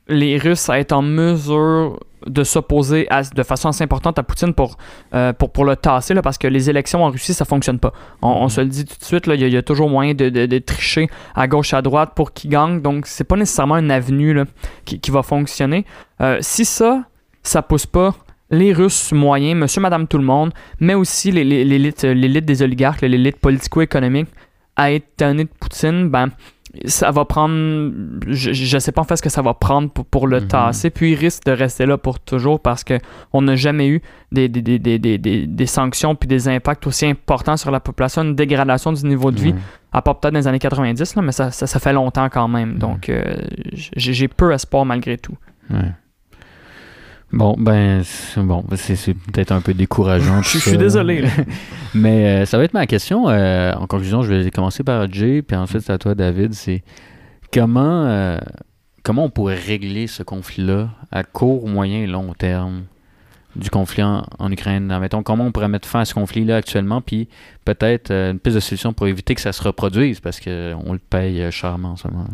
les 0.08 0.38
Russes 0.38 0.70
à 0.70 0.78
être 0.78 0.92
en 0.92 1.02
mesure 1.02 2.00
de 2.26 2.42
s'opposer 2.42 3.06
de 3.34 3.42
façon 3.42 3.68
assez 3.68 3.84
importante 3.84 4.18
à 4.18 4.22
Poutine 4.22 4.54
pour, 4.54 4.76
euh, 5.14 5.32
pour, 5.34 5.52
pour 5.52 5.64
le 5.64 5.76
tasser, 5.76 6.14
là, 6.14 6.22
parce 6.22 6.38
que 6.38 6.48
les 6.48 6.68
élections 6.70 7.04
en 7.04 7.10
Russie, 7.10 7.34
ça 7.34 7.44
fonctionne 7.44 7.78
pas. 7.78 7.92
On, 8.22 8.28
on 8.28 8.48
se 8.48 8.60
le 8.60 8.66
dit 8.68 8.84
tout 8.86 8.98
de 8.98 9.04
suite, 9.04 9.24
il 9.26 9.40
y, 9.40 9.44
a- 9.44 9.46
il 9.46 9.52
y 9.52 9.56
a 9.56 9.62
toujours 9.62 9.88
moyen 9.90 10.14
de, 10.14 10.28
de- 10.30 10.46
de 10.46 10.58
tricher 10.58 11.08
à 11.34 11.46
gauche, 11.46 11.74
à 11.74 11.82
droite 11.82 12.12
pour 12.16 12.32
qu'il 12.32 12.50
gagne, 12.50 12.80
donc 12.80 13.06
c'est 13.06 13.24
pas 13.24 13.36
nécessairement 13.36 13.76
une 13.76 13.90
avenue 13.90 14.32
là, 14.34 14.44
qui, 14.84 14.98
qui 14.98 15.10
va 15.10 15.22
fonctionner. 15.22 15.84
Euh, 16.20 16.38
si 16.40 16.64
ça, 16.64 17.04
ça 17.42 17.62
pousse 17.62 17.86
pas 17.86 18.14
les 18.50 18.72
Russes 18.72 19.12
moyens, 19.12 19.58
monsieur, 19.60 19.80
madame, 19.80 20.06
tout 20.06 20.18
le 20.18 20.24
monde, 20.24 20.52
mais 20.80 20.94
aussi 20.94 21.30
l'élite 21.32 22.44
des 22.44 22.62
oligarques, 22.62 23.02
l'élite 23.02 23.36
politico-économique, 23.38 24.28
à 24.76 24.92
être 24.92 25.16
tanné 25.16 25.44
de 25.44 25.50
Poutine, 25.60 26.08
ben, 26.08 26.30
ça 26.84 27.10
va 27.10 27.24
prendre. 27.24 27.90
Je, 28.28 28.52
je 28.52 28.78
sais 28.78 28.92
pas 28.92 29.00
en 29.00 29.04
fait 29.04 29.16
ce 29.16 29.22
que 29.22 29.30
ça 29.30 29.42
va 29.42 29.54
prendre 29.54 29.90
pour, 29.90 30.04
pour 30.04 30.26
le 30.26 30.40
Mhm. 30.40 30.48
tasser, 30.48 30.90
puis 30.90 31.12
il 31.12 31.14
risque 31.16 31.44
de 31.46 31.52
rester 31.52 31.86
là 31.86 31.96
pour 31.98 32.20
toujours 32.20 32.60
parce 32.60 32.84
que 32.84 32.98
on 33.32 33.42
n'a 33.42 33.56
jamais 33.56 33.88
eu 33.88 34.02
des, 34.32 34.48
des, 34.48 34.60
des, 34.78 34.98
des, 34.98 35.18
des, 35.18 35.66
sanctions 35.66 36.14
puis 36.14 36.28
des 36.28 36.46
impacts 36.46 36.86
aussi 36.86 37.06
importants 37.06 37.56
sur 37.56 37.70
la 37.70 37.80
population, 37.80 38.22
une 38.22 38.34
dégradation 38.36 38.92
du 38.92 39.04
niveau 39.06 39.30
de 39.30 39.40
vie, 39.40 39.54
à 39.92 40.02
part 40.02 40.20
peut-être 40.20 40.34
dans 40.34 40.40
les 40.40 40.46
années 40.46 40.58
90, 40.58 41.16
là, 41.16 41.22
mais 41.22 41.32
ça, 41.32 41.50
ça, 41.50 41.66
ça 41.66 41.80
fait 41.80 41.92
longtemps 41.94 42.28
quand 42.28 42.48
même. 42.48 42.78
Donc, 42.78 43.08
euh, 43.08 43.36
j'ai 43.72 44.12
j'ai 44.12 44.28
peu 44.28 44.52
espoir 44.52 44.84
malgré 44.84 45.16
tout. 45.18 45.36
Bon, 47.30 47.56
ben, 47.58 48.02
c'est 48.04 48.40
bon, 48.40 48.64
c'est 48.74 49.12
peut-être 49.12 49.52
un 49.52 49.60
peu 49.60 49.74
décourageant. 49.74 50.40
Je 50.42 50.58
suis 50.58 50.78
désolé. 50.78 51.24
Mais 51.94 52.26
euh, 52.26 52.46
ça 52.46 52.56
va 52.56 52.64
être 52.64 52.72
ma 52.72 52.86
question. 52.86 53.28
euh, 53.28 53.72
en 53.74 53.86
conclusion, 53.86 54.22
je 54.22 54.32
vais 54.32 54.50
commencer 54.50 54.82
par 54.82 55.10
Jay, 55.12 55.42
puis 55.42 55.56
ensuite 55.56 55.82
c'est 55.82 55.92
à 55.92 55.98
toi, 55.98 56.14
David. 56.14 56.54
C'est 56.54 56.82
comment, 57.52 58.06
euh, 58.06 58.38
comment 59.02 59.24
on 59.24 59.30
pourrait 59.30 59.56
régler 59.56 60.06
ce 60.06 60.22
conflit-là 60.22 60.88
à 61.12 61.22
court, 61.22 61.68
moyen 61.68 61.98
et 61.98 62.06
long 62.06 62.32
terme 62.32 62.84
du 63.56 63.68
conflit 63.68 64.02
en, 64.02 64.24
en 64.38 64.50
Ukraine? 64.50 64.90
Admettons, 64.90 65.22
comment 65.22 65.44
on 65.44 65.52
pourrait 65.52 65.68
mettre 65.68 65.86
fin 65.86 66.00
à 66.00 66.04
ce 66.06 66.14
conflit-là 66.14 66.56
actuellement, 66.56 67.02
puis 67.02 67.28
peut-être 67.66 68.10
une 68.10 68.38
piste 68.38 68.56
de 68.56 68.60
solution 68.60 68.94
pour 68.94 69.06
éviter 69.06 69.34
que 69.34 69.42
ça 69.42 69.52
se 69.52 69.62
reproduise, 69.62 70.20
parce 70.20 70.40
qu'on 70.40 70.92
le 70.92 70.98
paye 70.98 71.52
charmant 71.52 71.90
en 71.90 71.96
ce 71.96 72.08
moment. 72.08 72.26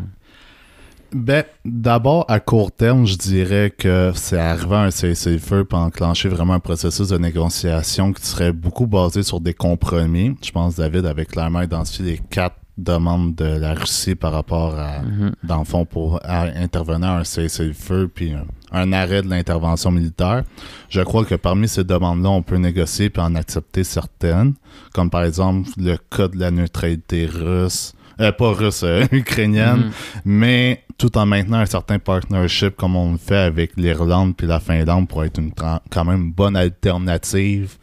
Ben, 1.13 1.43
d'abord, 1.63 2.25
à 2.27 2.39
court 2.39 2.71
terme, 2.71 3.05
je 3.05 3.15
dirais 3.17 3.71
que 3.75 4.11
c'est 4.15 4.37
arriver 4.37 4.75
à 4.75 4.81
un 4.81 4.91
cessez-le-feu 4.91 5.63
pour 5.63 5.79
enclencher 5.79 6.27
vraiment 6.29 6.53
un 6.53 6.59
processus 6.59 7.07
de 7.09 7.17
négociation 7.17 8.11
qui 8.11 8.25
serait 8.25 8.51
beaucoup 8.51 8.85
basé 8.87 9.23
sur 9.23 9.39
des 9.39 9.53
compromis. 9.53 10.35
Je 10.43 10.51
pense 10.51 10.75
que 10.75 10.81
David 10.81 11.05
avait 11.05 11.25
clairement 11.25 11.61
identifié 11.61 12.05
les 12.05 12.17
quatre 12.29 12.57
demande 12.77 13.35
de 13.35 13.45
la 13.45 13.73
Russie 13.73 14.15
par 14.15 14.33
rapport 14.33 14.77
à, 14.77 14.99
Mhm. 15.01 15.31
dans 15.45 15.59
le 15.59 15.63
fond, 15.63 15.85
pour 15.85 16.19
à- 16.25 16.41
intervenir 16.57 17.07
à 17.11 17.19
un 17.19 17.23
cessez-le-feu 17.23 18.11
puis 18.13 18.33
un, 18.33 18.43
un 18.73 18.91
arrêt 18.91 19.21
de 19.21 19.29
l'intervention 19.29 19.91
militaire. 19.91 20.43
Je 20.89 20.99
crois 20.99 21.23
que 21.23 21.35
parmi 21.35 21.69
ces 21.69 21.85
demandes-là, 21.85 22.29
on 22.31 22.41
peut 22.41 22.57
négocier 22.57 23.09
puis 23.09 23.21
en 23.21 23.33
accepter 23.35 23.85
certaines, 23.85 24.55
comme 24.93 25.09
par 25.09 25.23
exemple 25.23 25.69
le 25.77 25.95
cas 26.09 26.27
de 26.27 26.37
la 26.37 26.51
neutralité 26.51 27.25
russe, 27.27 27.93
euh, 28.19 28.31
pas 28.31 28.51
russe, 28.53 28.83
euh, 28.83 29.05
ukrainienne, 29.11 29.77
Mhm. 29.85 29.91
mais 30.25 30.83
tout 30.97 31.17
en 31.17 31.25
maintenant 31.25 31.57
un 31.59 31.65
certain 31.65 31.99
partnership 31.99 32.75
comme 32.75 32.95
on 32.95 33.13
le 33.13 33.17
fait 33.17 33.35
avec 33.35 33.71
l'Irlande 33.75 34.35
puis 34.37 34.47
la 34.47 34.59
Finlande 34.59 35.07
pour 35.07 35.23
être 35.25 35.39
une 35.39 35.51
quand 35.53 36.05
même 36.05 36.31
bonne 36.31 36.55
alternative 36.55 37.77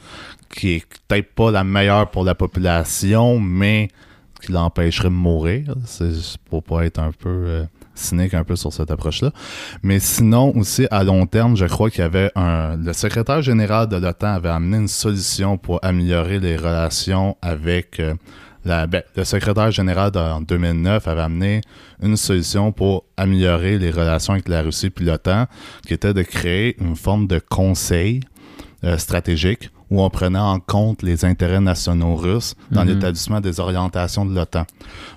qui 0.48 0.74
est 0.74 0.86
peut-être 1.08 1.34
pas 1.34 1.50
la 1.50 1.64
meilleure 1.64 2.10
pour 2.10 2.24
la 2.24 2.34
population, 2.34 3.38
mais 3.40 3.88
qui 4.44 4.52
l'empêcherait 4.52 5.08
de 5.08 5.14
mourir. 5.14 5.74
C'est 5.84 6.10
pour 6.50 6.62
pas 6.62 6.84
être 6.84 6.98
un 6.98 7.10
peu 7.12 7.28
euh, 7.28 7.64
cynique 7.94 8.34
un 8.34 8.44
peu 8.44 8.56
sur 8.56 8.72
cette 8.72 8.90
approche-là. 8.90 9.30
Mais 9.82 9.98
sinon, 10.00 10.52
aussi, 10.56 10.86
à 10.90 11.04
long 11.04 11.26
terme, 11.26 11.56
je 11.56 11.64
crois 11.66 11.90
qu'il 11.90 12.00
y 12.00 12.04
avait 12.04 12.30
un... 12.34 12.76
Le 12.76 12.92
secrétaire 12.92 13.40
général 13.42 13.88
de 13.88 13.96
l'OTAN 13.96 14.34
avait 14.34 14.48
amené 14.48 14.78
une 14.78 14.88
solution 14.88 15.56
pour 15.58 15.78
améliorer 15.82 16.38
les 16.40 16.56
relations 16.56 17.36
avec... 17.40 18.00
euh, 18.00 18.14
la, 18.64 18.86
ben, 18.86 19.02
le 19.16 19.24
secrétaire 19.24 19.70
général 19.70 20.10
de- 20.10 20.18
en 20.18 20.40
2009 20.40 21.08
avait 21.08 21.20
amené 21.22 21.60
une 22.02 22.16
solution 22.16 22.72
pour 22.72 23.04
améliorer 23.16 23.78
les 23.78 23.90
relations 23.90 24.34
avec 24.34 24.48
la 24.48 24.62
Russie 24.62 24.90
puis 24.90 25.04
l'OTAN, 25.04 25.46
qui 25.86 25.94
était 25.94 26.14
de 26.14 26.22
créer 26.22 26.76
une 26.80 26.96
forme 26.96 27.26
de 27.26 27.38
conseil 27.40 28.20
euh, 28.84 28.98
stratégique 28.98 29.70
où 29.90 30.02
on 30.02 30.10
prenait 30.10 30.38
en 30.40 30.58
compte 30.58 31.02
les 31.02 31.24
intérêts 31.24 31.60
nationaux 31.60 32.16
russes 32.16 32.56
dans 32.72 32.82
Mhm. 32.84 32.88
l'établissement 32.94 33.40
des 33.40 33.60
orientations 33.60 34.24
de 34.24 34.34
l'OTAN. 34.34 34.64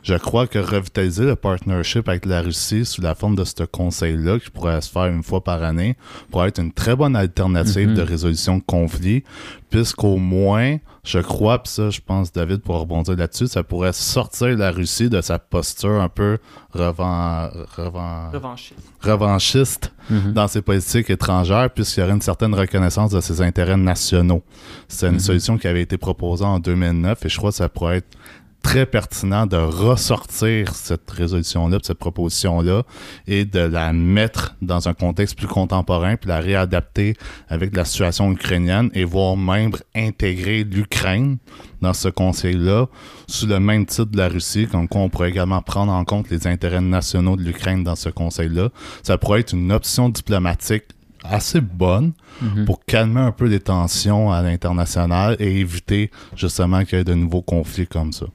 Je 0.03 0.13
crois 0.15 0.45
que 0.45 0.59
revitaliser 0.59 1.23
le 1.25 1.35
partnership 1.35 2.07
avec 2.07 2.25
la 2.27 2.41
Russie 2.41 2.85
sous 2.85 3.01
la 3.01 3.15
forme 3.15 3.35
de 3.35 3.43
ce 3.43 3.63
conseil-là, 3.63 4.37
qui 4.37 4.51
pourrait 4.51 4.81
se 4.81 4.91
faire 4.91 5.05
une 5.05 5.23
fois 5.23 5.43
par 5.43 5.63
année, 5.63 5.95
pourrait 6.29 6.49
être 6.49 6.59
une 6.61 6.73
très 6.73 6.95
bonne 6.95 7.15
alternative 7.15 7.89
Mhm. 7.89 7.95
de 7.95 8.01
résolution 8.03 8.57
de 8.57 8.63
conflits, 8.63 9.23
puisqu'au 9.71 10.17
moins, 10.17 10.77
je 11.05 11.19
crois, 11.19 11.61
puis 11.61 11.71
ça, 11.71 11.89
je 11.91 12.01
pense, 12.01 12.31
David, 12.33 12.61
pour 12.61 12.79
rebondir 12.79 13.15
là-dessus, 13.15 13.47
ça 13.47 13.63
pourrait 13.63 13.93
sortir 13.93 14.49
la 14.57 14.71
Russie 14.71 15.09
de 15.09 15.21
sa 15.21 15.37
posture 15.39 16.01
un 16.01 16.09
peu 16.09 16.39
revan... 16.73 17.49
revan- 17.77 18.31
Revanchiste. 18.33 18.79
revanchiste 19.01 19.91
Mhm. 20.09 20.33
dans 20.33 20.47
ses 20.47 20.61
politiques 20.61 21.09
étrangères, 21.09 21.69
puisqu'il 21.69 22.01
y 22.01 22.03
aurait 22.03 22.13
une 22.13 22.21
certaine 22.21 22.53
reconnaissance 22.53 23.11
de 23.11 23.21
ses 23.21 23.41
intérêts 23.41 23.77
nationaux. 23.77 24.43
C'est 24.87 25.07
une 25.07 25.13
Mhm. 25.13 25.19
solution 25.19 25.57
qui 25.57 25.67
avait 25.67 25.81
été 25.81 25.97
proposée 25.97 26.45
en 26.45 26.59
2009 26.59 27.25
et 27.25 27.29
je 27.29 27.37
crois 27.37 27.51
que 27.51 27.55
ça 27.57 27.69
pourrait 27.69 27.97
être 27.97 28.17
très 28.65 28.87
pertinent 28.87 29.45
de 29.45 29.57
ressortir 29.57 30.73
cette 30.73 31.09
résolution-là, 31.11 31.77
cette 31.83 31.99
proposition-là, 31.99 32.81
et 33.27 33.45
de 33.45 33.59
la 33.59 33.93
mettre 33.93 34.55
dans 34.63 34.89
un 34.89 34.95
contexte 34.95 35.37
plus 35.37 35.45
contemporain, 35.47 36.15
puis 36.15 36.29
la 36.29 36.39
réadapter 36.39 37.15
avec 37.47 37.75
la 37.75 37.85
situation 37.85 38.31
ukrainienne, 38.31 38.89
et 38.95 39.03
voire 39.03 39.37
même 39.37 39.71
intégrer 39.95 40.63
l'Ukraine 40.63 41.37
dans 41.81 41.93
ce 41.93 42.07
conseil-là, 42.09 42.87
sous 43.27 43.45
le 43.45 43.59
même 43.59 43.85
titre 43.85 44.05
de 44.05 44.17
la 44.17 44.29
Russie, 44.29 44.65
comme 44.67 44.87
quoi 44.87 45.01
on 45.01 45.09
pourrait 45.09 45.29
également 45.29 45.61
prendre 45.61 45.91
en 45.91 46.03
compte 46.03 46.31
les 46.31 46.47
intérêts 46.47 46.81
nationaux 46.81 47.35
de 47.35 47.43
l'Ukraine 47.43 47.83
dans 47.83 47.95
ce 47.95 48.09
conseil-là. 48.09 48.69
Ça 49.03 49.19
pourrait 49.19 49.41
être 49.41 49.53
une 49.53 49.71
option 49.71 50.09
diplomatique 50.09 50.85
assez 51.23 51.61
bonne 51.61 52.13
Mhm. 52.41 52.65
pour 52.65 52.83
calmer 52.83 53.21
un 53.21 53.31
peu 53.31 53.45
les 53.45 53.59
tensions 53.59 54.31
à 54.31 54.41
l'international 54.41 55.37
et 55.39 55.59
éviter 55.59 56.11
justement 56.35 56.83
qu'il 56.83 56.97
y 56.97 57.01
ait 57.01 57.05
de 57.05 57.13
nouveaux 57.13 57.41
conflits 57.43 57.87
comme 57.87 58.11
ça. 58.11 58.25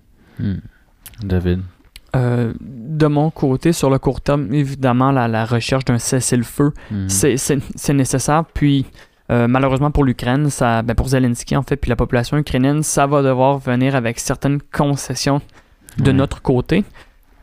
Mhm. 0.43 0.61
David. 1.23 1.61
Euh, 2.17 2.53
de 2.61 3.07
mon 3.07 3.31
côté, 3.31 3.73
sur 3.73 3.89
le 3.91 3.99
court 3.99 4.21
terme, 4.21 4.53
évidemment, 4.53 5.13
la, 5.13 5.29
la 5.29 5.45
recherche 5.45 5.85
d'un 5.85 5.99
cessez-le-feu, 5.99 6.73
Mhm. 6.91 7.09
c'est- 7.09 7.93
nécessaire. 7.93 8.45
Puis, 8.53 8.87
euh, 9.31 9.47
malheureusement 9.47 9.91
pour 9.93 10.05
l'Ukraine, 10.05 10.51
ça, 10.51 10.83
ben 10.83 10.95
pour 10.95 11.09
Zelensky, 11.09 11.57
en 11.57 11.63
fait, 11.63 11.77
puis 11.77 11.89
la 11.89 11.97
population 11.97 12.37
ukrainienne, 12.37 12.83
ça 12.83 13.07
va 13.07 13.23
devoir 13.23 13.59
venir 13.59 13.95
avec 13.95 14.19
certaines 14.19 14.61
concessions 14.73 15.41
de 15.99 16.11
notre 16.13 16.43
côté. 16.43 16.85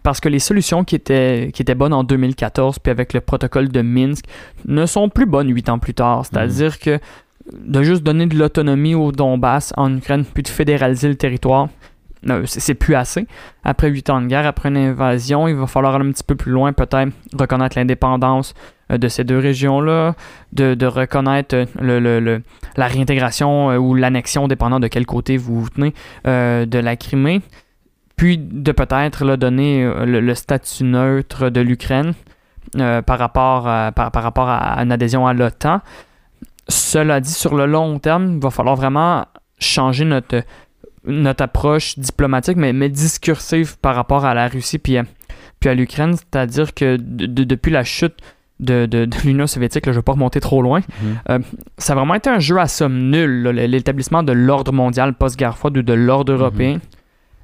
Parce 0.03 0.19
que 0.19 0.29
les 0.29 0.39
solutions 0.39 0.83
qui 0.85 0.95
étaient, 0.95 1.51
qui 1.53 1.61
étaient 1.61 1.75
bonnes 1.75 1.93
en 1.93 2.03
2014, 2.03 2.79
puis 2.79 2.91
avec 2.91 3.13
le 3.13 3.19
protocole 3.21 3.69
de 3.69 3.81
Minsk, 3.81 4.25
ne 4.65 4.85
sont 4.85 5.09
plus 5.09 5.25
bonnes 5.25 5.49
huit 5.53 5.67
ans 5.69 5.79
plus 5.79 5.93
tard. 5.93 6.25
C'est-à-dire 6.25 6.79
que 6.79 6.99
de 7.53 7.83
juste 7.83 8.03
donner 8.03 8.25
de 8.25 8.37
l'autonomie 8.37 8.95
au 8.95 9.11
Donbass 9.13 9.73
en 9.77 9.95
Ukraine, 9.95 10.23
puis 10.25 10.43
de 10.43 10.47
fédéraliser 10.49 11.07
le 11.09 11.15
territoire, 11.15 11.67
c'est 12.45 12.75
plus 12.75 12.95
assez. 12.95 13.27
Après 13.63 13.89
huit 13.89 14.09
ans 14.09 14.21
de 14.21 14.27
guerre, 14.27 14.45
après 14.45 14.69
une 14.69 14.77
invasion, 14.77 15.47
il 15.47 15.55
va 15.55 15.67
falloir 15.67 15.95
aller 15.95 16.07
un 16.07 16.11
petit 16.11 16.23
peu 16.23 16.35
plus 16.35 16.51
loin, 16.51 16.73
peut-être 16.73 17.11
reconnaître 17.37 17.77
l'indépendance 17.77 18.53
euh, 18.91 18.97
de 18.97 19.07
ces 19.07 19.23
deux 19.23 19.39
régions-là, 19.39 20.15
de, 20.53 20.85
reconnaître 20.85 21.55
euh, 21.81 22.39
la 22.75 22.87
réintégration 22.87 23.71
euh, 23.71 23.77
ou 23.77 23.95
l'annexion, 23.95 24.47
dépendant 24.47 24.79
de 24.79 24.87
quel 24.87 25.05
côté 25.05 25.37
vous 25.37 25.61
vous 25.61 25.69
tenez, 25.69 25.93
euh, 26.25 26.65
de 26.65 26.79
la 26.79 26.95
Crimée, 26.95 27.41
puis 28.15 28.37
de 28.37 28.71
peut-être 28.71 29.35
donner 29.35 29.89
le, 30.05 30.33
statut 30.33 30.83
neutre 30.83 31.49
de 31.49 31.61
l'Ukraine 31.61 32.13
par 32.75 33.19
rapport 33.19 33.67
à 33.67 34.81
une 34.81 34.91
adhésion 34.91 35.27
à 35.27 35.33
l'OTAN. 35.33 35.81
Cela 36.67 37.19
dit, 37.19 37.31
sur 37.31 37.55
le 37.55 37.65
long 37.65 37.99
terme, 37.99 38.33
il 38.33 38.39
va 38.39 38.49
falloir 38.49 38.75
vraiment 38.75 39.25
changer 39.59 40.05
notre, 40.05 40.43
notre 41.07 41.43
approche 41.43 41.97
diplomatique, 41.97 42.57
mais, 42.57 42.73
mais 42.73 42.89
discursive 42.89 43.77
par 43.79 43.95
rapport 43.95 44.25
à 44.25 44.33
la 44.33 44.47
Russie 44.47 44.77
puis 44.77 44.97
à, 44.97 45.03
puis 45.59 45.69
à 45.69 45.73
l'Ukraine. 45.73 46.15
C'est-à-dire 46.15 46.73
que 46.73 46.97
de- 46.97 47.25
de- 47.25 47.43
depuis 47.43 47.71
la 47.71 47.83
chute 47.83 48.15
de, 48.59 48.85
de- 48.87 49.05
de 49.05 49.17
l'Union 49.23 49.45
soviétique, 49.47 49.85
là, 49.85 49.91
je 49.91 49.97
ne 49.97 50.01
vais 50.01 50.03
pas 50.05 50.13
remonter 50.13 50.39
trop 50.39 50.61
loin, 50.61 50.81
Mhm. 51.29 51.43
ça 51.77 51.93
a 51.93 51.95
vraiment 51.95 52.15
été 52.15 52.29
un 52.29 52.39
jeu 52.39 52.57
à 52.59 52.67
somme 52.67 53.09
nulle, 53.11 53.43
l'établissement 53.49 54.23
de 54.23 54.33
l'ordre 54.33 54.71
mondial 54.73 55.13
post-guerre 55.13 55.57
froide 55.57 55.77
ou 55.77 55.81
de 55.83 55.93
l'ordre 55.93 56.33
européen. 56.33 56.79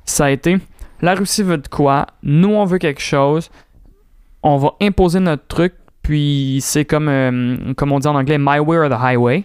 Ça 0.05 0.25
a 0.25 0.29
été, 0.31 0.57
la 1.01 1.13
Russie 1.15 1.43
veut 1.43 1.57
de 1.59 1.67
quoi, 1.67 2.07
nous 2.23 2.49
on 2.49 2.65
veut 2.65 2.79
quelque 2.79 3.01
chose, 3.01 3.49
on 4.41 4.57
va 4.57 4.73
imposer 4.81 5.19
notre 5.19 5.45
truc, 5.47 5.73
puis 6.01 6.59
c'est 6.61 6.83
comme, 6.85 7.07
euh, 7.07 7.73
comme 7.77 7.91
on 7.91 7.99
dit 7.99 8.07
en 8.07 8.15
anglais, 8.15 8.37
my 8.39 8.59
way 8.59 8.77
or 8.77 8.89
the 8.89 8.99
highway. 9.01 9.43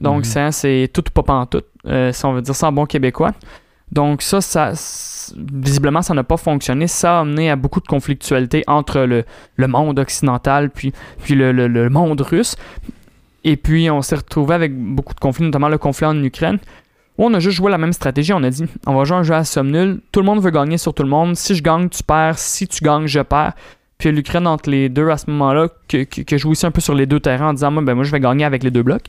Donc 0.00 0.18
Mhm. 0.18 0.24
ça, 0.24 0.52
c'est 0.52 0.88
tout 0.94 1.02
ou 1.06 1.10
pas 1.12 1.22
pantoute, 1.24 1.66
euh, 1.86 2.12
si 2.12 2.24
on 2.24 2.32
veut 2.32 2.42
dire 2.42 2.54
ça 2.54 2.68
en 2.68 2.72
bon 2.72 2.86
québécois. 2.86 3.32
Donc 3.92 4.22
ça, 4.22 4.40
ça 4.40 4.72
visiblement, 5.36 6.02
ça 6.02 6.14
n'a 6.14 6.22
pas 6.24 6.36
fonctionné. 6.36 6.86
Ça 6.86 7.18
a 7.18 7.20
amené 7.20 7.50
à 7.50 7.56
beaucoup 7.56 7.80
de 7.80 7.86
conflictualité 7.86 8.62
entre 8.66 9.00
le, 9.00 9.24
monde 9.66 9.98
occidental 9.98 10.70
puis, 10.70 10.92
le- 11.28 11.52
le 11.52 11.88
monde 11.90 12.20
russe. 12.20 12.56
Et 13.44 13.56
puis, 13.56 13.90
on 13.90 14.02
s'est 14.02 14.16
retrouvé 14.16 14.54
avec 14.54 14.76
beaucoup 14.76 15.14
de 15.14 15.20
conflits, 15.20 15.44
notamment 15.44 15.68
le 15.68 15.78
conflit 15.78 16.06
en 16.06 16.22
Ukraine, 16.22 16.58
où 17.16 17.24
on 17.24 17.32
a 17.34 17.38
juste 17.38 17.56
joué 17.56 17.70
la 17.70 17.78
même 17.78 17.92
stratégie. 17.92 18.32
On 18.32 18.42
a 18.42 18.50
dit, 18.50 18.64
on 18.86 18.94
va 18.94 19.04
jouer 19.04 19.16
un 19.16 19.22
jeu 19.22 19.34
à 19.34 19.44
somme 19.44 19.70
nulle. 19.70 20.00
Tout 20.12 20.20
le 20.20 20.26
monde 20.26 20.40
veut 20.42 20.50
gagner 20.50 20.78
sur 20.78 20.92
tout 20.94 21.02
le 21.02 21.08
monde. 21.08 21.36
Si 21.36 21.54
je 21.54 21.62
gagne, 21.62 21.88
tu 21.88 22.02
perds. 22.02 22.38
Si 22.38 22.68
tu 22.68 22.84
gagnes, 22.84 23.06
je 23.06 23.20
perds. 23.20 23.54
Puis 24.00 24.10
l'Ukraine, 24.10 24.46
entre 24.48 24.68
les 24.70 24.88
deux, 24.88 25.08
à 25.10 25.16
ce 25.18 25.30
moment-là, 25.30 25.68
que, 25.86 26.02
que, 26.04 26.22
que 26.22 26.36
joue 26.38 26.50
aussi 26.50 26.66
un 26.66 26.70
peu 26.72 26.80
sur 26.80 26.94
les 26.94 27.06
deux 27.06 27.20
terrains 27.20 27.50
en 27.50 27.52
disant, 27.52 27.70
moi, 27.70 27.82
ben, 27.82 27.94
moi 27.94 28.02
je 28.02 28.10
vais 28.10 28.18
gagner 28.18 28.44
avec 28.44 28.64
les 28.64 28.70
deux 28.72 28.82
blocs. 28.82 29.04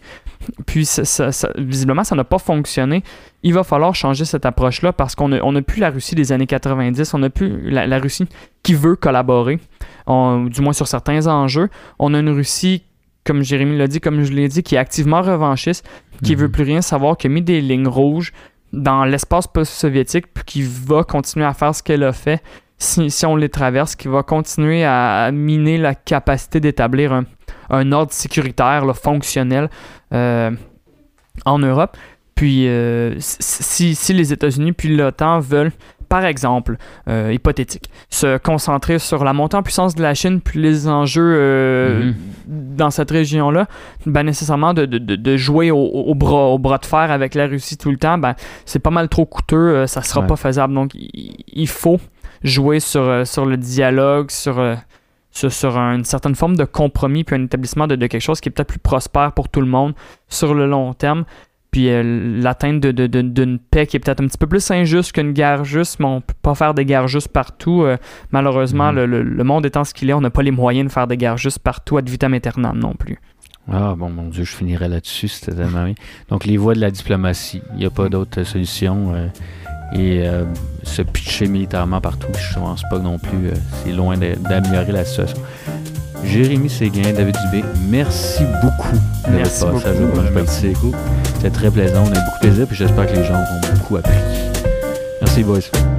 Puis, 0.67 0.85
ça- 0.85 1.05
ça- 1.05 1.31
ça- 1.31 1.49
visiblement, 1.57 2.03
ça 2.03 2.13
n'a 2.15 2.23
pas 2.23 2.37
fonctionné. 2.37 3.01
Il 3.41 3.53
va 3.53 3.63
falloir 3.63 3.95
changer 3.95 4.25
cette 4.25 4.45
approche-là 4.45 4.91
parce 4.93 5.15
qu'on 5.15 5.29
n'a 5.29 5.39
on 5.43 5.55
a 5.55 5.61
plus 5.63 5.79
la 5.79 5.89
Russie 5.89 6.13
des 6.13 6.31
années 6.31 6.45
90. 6.45 7.13
On 7.13 7.19
n'a 7.19 7.29
plus 7.29 7.69
la, 7.71 7.87
la 7.87 7.97
Russie 7.99 8.27
qui 8.63 8.73
veut 8.75 8.95
collaborer, 8.95 9.59
on- 10.07 10.43
du 10.45 10.61
moins 10.61 10.73
sur 10.73 10.87
certains 10.87 11.25
enjeux. 11.27 11.69
On 11.97 12.13
a 12.13 12.19
une 12.19 12.29
Russie 12.29 12.83
comme 13.23 13.43
Jérémy 13.43 13.77
l'a 13.77 13.87
dit, 13.87 14.01
comme 14.01 14.23
je 14.23 14.31
l'ai 14.33 14.47
dit, 14.47 14.63
qui 14.63 14.75
est 14.75 14.79
activement 14.79 15.21
revanchiste, 15.21 15.87
qui 16.23 16.33
Mhm. 16.35 16.41
veut 16.41 16.49
plus 16.51 16.63
rien 16.63 16.81
savoir, 16.81 17.17
qui 17.17 17.27
a 17.27 17.29
mis 17.29 17.41
des 17.43 17.61
lignes 17.61 17.87
rouges 17.87 18.33
dans 18.73 19.05
l'espace 19.05 19.45
post-soviétique, 19.47 20.25
puis 20.33 20.43
qui 20.43 20.61
va 20.63 21.03
continuer 21.03 21.45
à 21.45 21.53
faire 21.53 21.75
ce 21.75 21.83
qu'elle 21.83 22.03
a 22.03 22.13
fait 22.13 22.41
si, 22.81 23.11
si 23.11 23.25
on 23.25 23.35
les 23.35 23.49
traverse, 23.49 23.95
qui 23.95 24.07
va 24.07 24.23
continuer 24.23 24.83
à, 24.83 25.29
miner 25.31 25.77
la 25.77 25.93
capacité 25.95 26.59
d'établir 26.59 27.13
un, 27.13 27.25
un 27.69 27.91
ordre 27.91 28.11
sécuritaire 28.11 28.85
là, 28.85 28.93
fonctionnel 28.93 29.69
euh, 30.13 30.51
en 31.45 31.59
Europe. 31.59 31.95
Puis 32.35 32.67
euh, 32.67 33.15
si, 33.19 33.93
si 33.93 34.13
les 34.13 34.33
États-Unis 34.33 34.71
puis 34.71 34.95
l'OTAN 34.95 35.39
veulent, 35.39 35.71
par 36.09 36.25
exemple, 36.25 36.77
euh, 37.07 37.31
hypothétique, 37.31 37.89
se 38.09 38.37
concentrer 38.37 38.99
sur 38.99 39.23
la 39.23 39.31
montée 39.31 39.55
en 39.57 39.63
puissance 39.63 39.93
de 39.95 40.01
la 40.01 40.13
Chine 40.13 40.41
puis 40.41 40.59
les 40.59 40.87
enjeux 40.87 42.01
Mhm. 42.01 42.15
dans 42.75 42.89
cette 42.89 43.11
région-là, 43.11 43.67
ben 44.05 44.23
nécessairement 44.23 44.73
de, 44.73 44.85
de- 44.85 44.97
de- 44.97 45.15
de 45.15 45.37
jouer 45.37 45.71
au, 45.71 45.77
au 45.77 46.15
bras, 46.15 46.47
au 46.47 46.57
bras 46.59 46.79
de 46.79 46.85
fer 46.85 47.11
avec 47.11 47.35
la 47.35 47.45
Russie 47.47 47.77
tout 47.77 47.91
le 47.91 47.97
temps, 47.97 48.17
ben 48.17 48.33
c'est 48.65 48.79
pas 48.79 48.89
mal 48.89 49.07
trop 49.07 49.25
coûteux, 49.25 49.85
ça 49.87 50.01
sera 50.01 50.21
Ouais. 50.21 50.27
pas 50.27 50.35
faisable. 50.35 50.73
Donc 50.73 50.91
il, 50.95 51.35
il 51.47 51.67
faut 51.69 51.99
jouer 52.43 52.79
sur, 52.79 53.01
euh, 53.01 53.25
sur 53.25 53.45
le 53.45 53.57
dialogue, 53.57 54.31
sur, 54.31 54.59
euh, 54.59 54.75
sur, 55.31 55.51
sur 55.51 55.77
une 55.77 56.03
certaine 56.03 56.35
forme 56.35 56.55
de 56.55 56.65
compromis 56.65 57.23
puis 57.23 57.35
un 57.35 57.43
établissement 57.43 57.87
de, 57.87 57.95
de 57.95 58.07
quelque 58.07 58.21
chose 58.21 58.41
qui 58.41 58.49
est 58.49 58.51
peut-être 58.51 58.67
plus 58.69 58.79
prospère 58.79 59.31
pour 59.33 59.49
tout 59.49 59.61
le 59.61 59.67
monde 59.67 59.93
sur 60.27 60.53
le 60.53 60.65
long 60.67 60.93
terme. 60.93 61.23
puis 61.71 61.87
euh, 61.89 62.03
l'atteinte 62.41 62.81
de- 62.81 62.91
de- 62.91 63.07
de- 63.07 63.21
d'une 63.21 63.57
paix 63.57 63.87
qui 63.87 63.95
est 63.95 64.01
peut-être 64.01 64.19
un 64.21 64.27
petit 64.27 64.37
peu 64.37 64.45
plus 64.47 64.69
injuste 64.71 65.13
qu'une 65.13 65.31
guerre 65.31 65.63
juste, 65.63 66.01
mais 66.01 66.05
on 66.05 66.19
peut 66.19 66.33
pas 66.41 66.53
faire 66.53 66.73
des 66.73 66.83
guerres 66.83 67.07
justes 67.07 67.29
partout. 67.29 67.83
Euh, 67.83 67.95
malheureusement, 68.31 68.89
Mhm. 68.91 68.95
le, 68.97 69.05
le- 69.05 69.23
le 69.23 69.43
monde 69.45 69.65
étant 69.65 69.85
ce 69.85 69.93
qu'il 69.93 70.09
est, 70.09 70.13
on 70.13 70.19
n'a 70.19 70.29
pas 70.29 70.41
les 70.43 70.51
moyens 70.51 70.87
de 70.89 70.91
faire 70.91 71.07
des 71.07 71.15
guerres 71.15 71.37
justes 71.37 71.59
partout 71.59 71.95
ad 71.95 72.09
vitam 72.09 72.33
aeternam 72.33 72.77
non 72.77 72.93
plus. 72.93 73.17
Ah, 73.71 73.95
bon, 73.97 74.09
mon 74.09 74.27
Dieu, 74.27 74.43
je 74.43 74.53
finirai 74.53 74.89
là-dessus, 74.89 75.29
c'était 75.29 75.55
tellement 75.55 75.85
bien. 75.85 75.93
Donc, 76.27 76.43
les 76.43 76.57
voies 76.57 76.73
de 76.73 76.81
la 76.81 76.91
diplomatie, 76.91 77.61
il 77.73 77.77
n'y 77.77 77.85
a 77.85 77.89
pas 77.89 78.09
d'autre 78.09 78.43
solution. 78.43 79.13
euh, 79.15 79.27
et 79.93 80.25
euh, 80.25 80.43
se 80.83 81.01
pitcher 81.01 81.47
militairement 81.47 82.01
partout, 82.01 82.27
je 82.37 82.59
pense 82.59 82.83
pas 82.89 82.99
non 82.99 83.17
plus, 83.17 83.47
euh, 83.47 83.53
c'est 83.83 83.91
loin 83.91 84.15
d'améliorer 84.17 84.91
la 84.91 85.05
situation. 85.05 85.37
Jérémy 86.23 86.69
Séguin, 86.69 87.13
David 87.13 87.35
Dubé, 87.45 87.65
merci 87.89 88.43
beaucoup 88.61 88.93
de 89.27 89.35
Merci 89.35 89.61
votre 89.61 89.73
passage 89.73 89.99
au 89.99 90.05
beaucoup. 90.05 90.17
Brunch 90.17 90.33
Merci. 90.33 90.73
C'était 91.35 91.49
très 91.49 91.71
plaisant, 91.71 92.03
on 92.05 92.11
a 92.11 92.19
eu 92.19 92.25
beaucoup 92.25 92.37
de 92.41 92.47
plaisir, 92.47 92.67
puis 92.67 92.77
j'espère 92.77 93.07
que 93.07 93.15
les 93.15 93.23
gens 93.23 93.35
ont 93.35 93.75
beaucoup 93.75 93.97
appris. 93.97 94.17
Merci, 95.21 95.43
boys. 95.43 95.90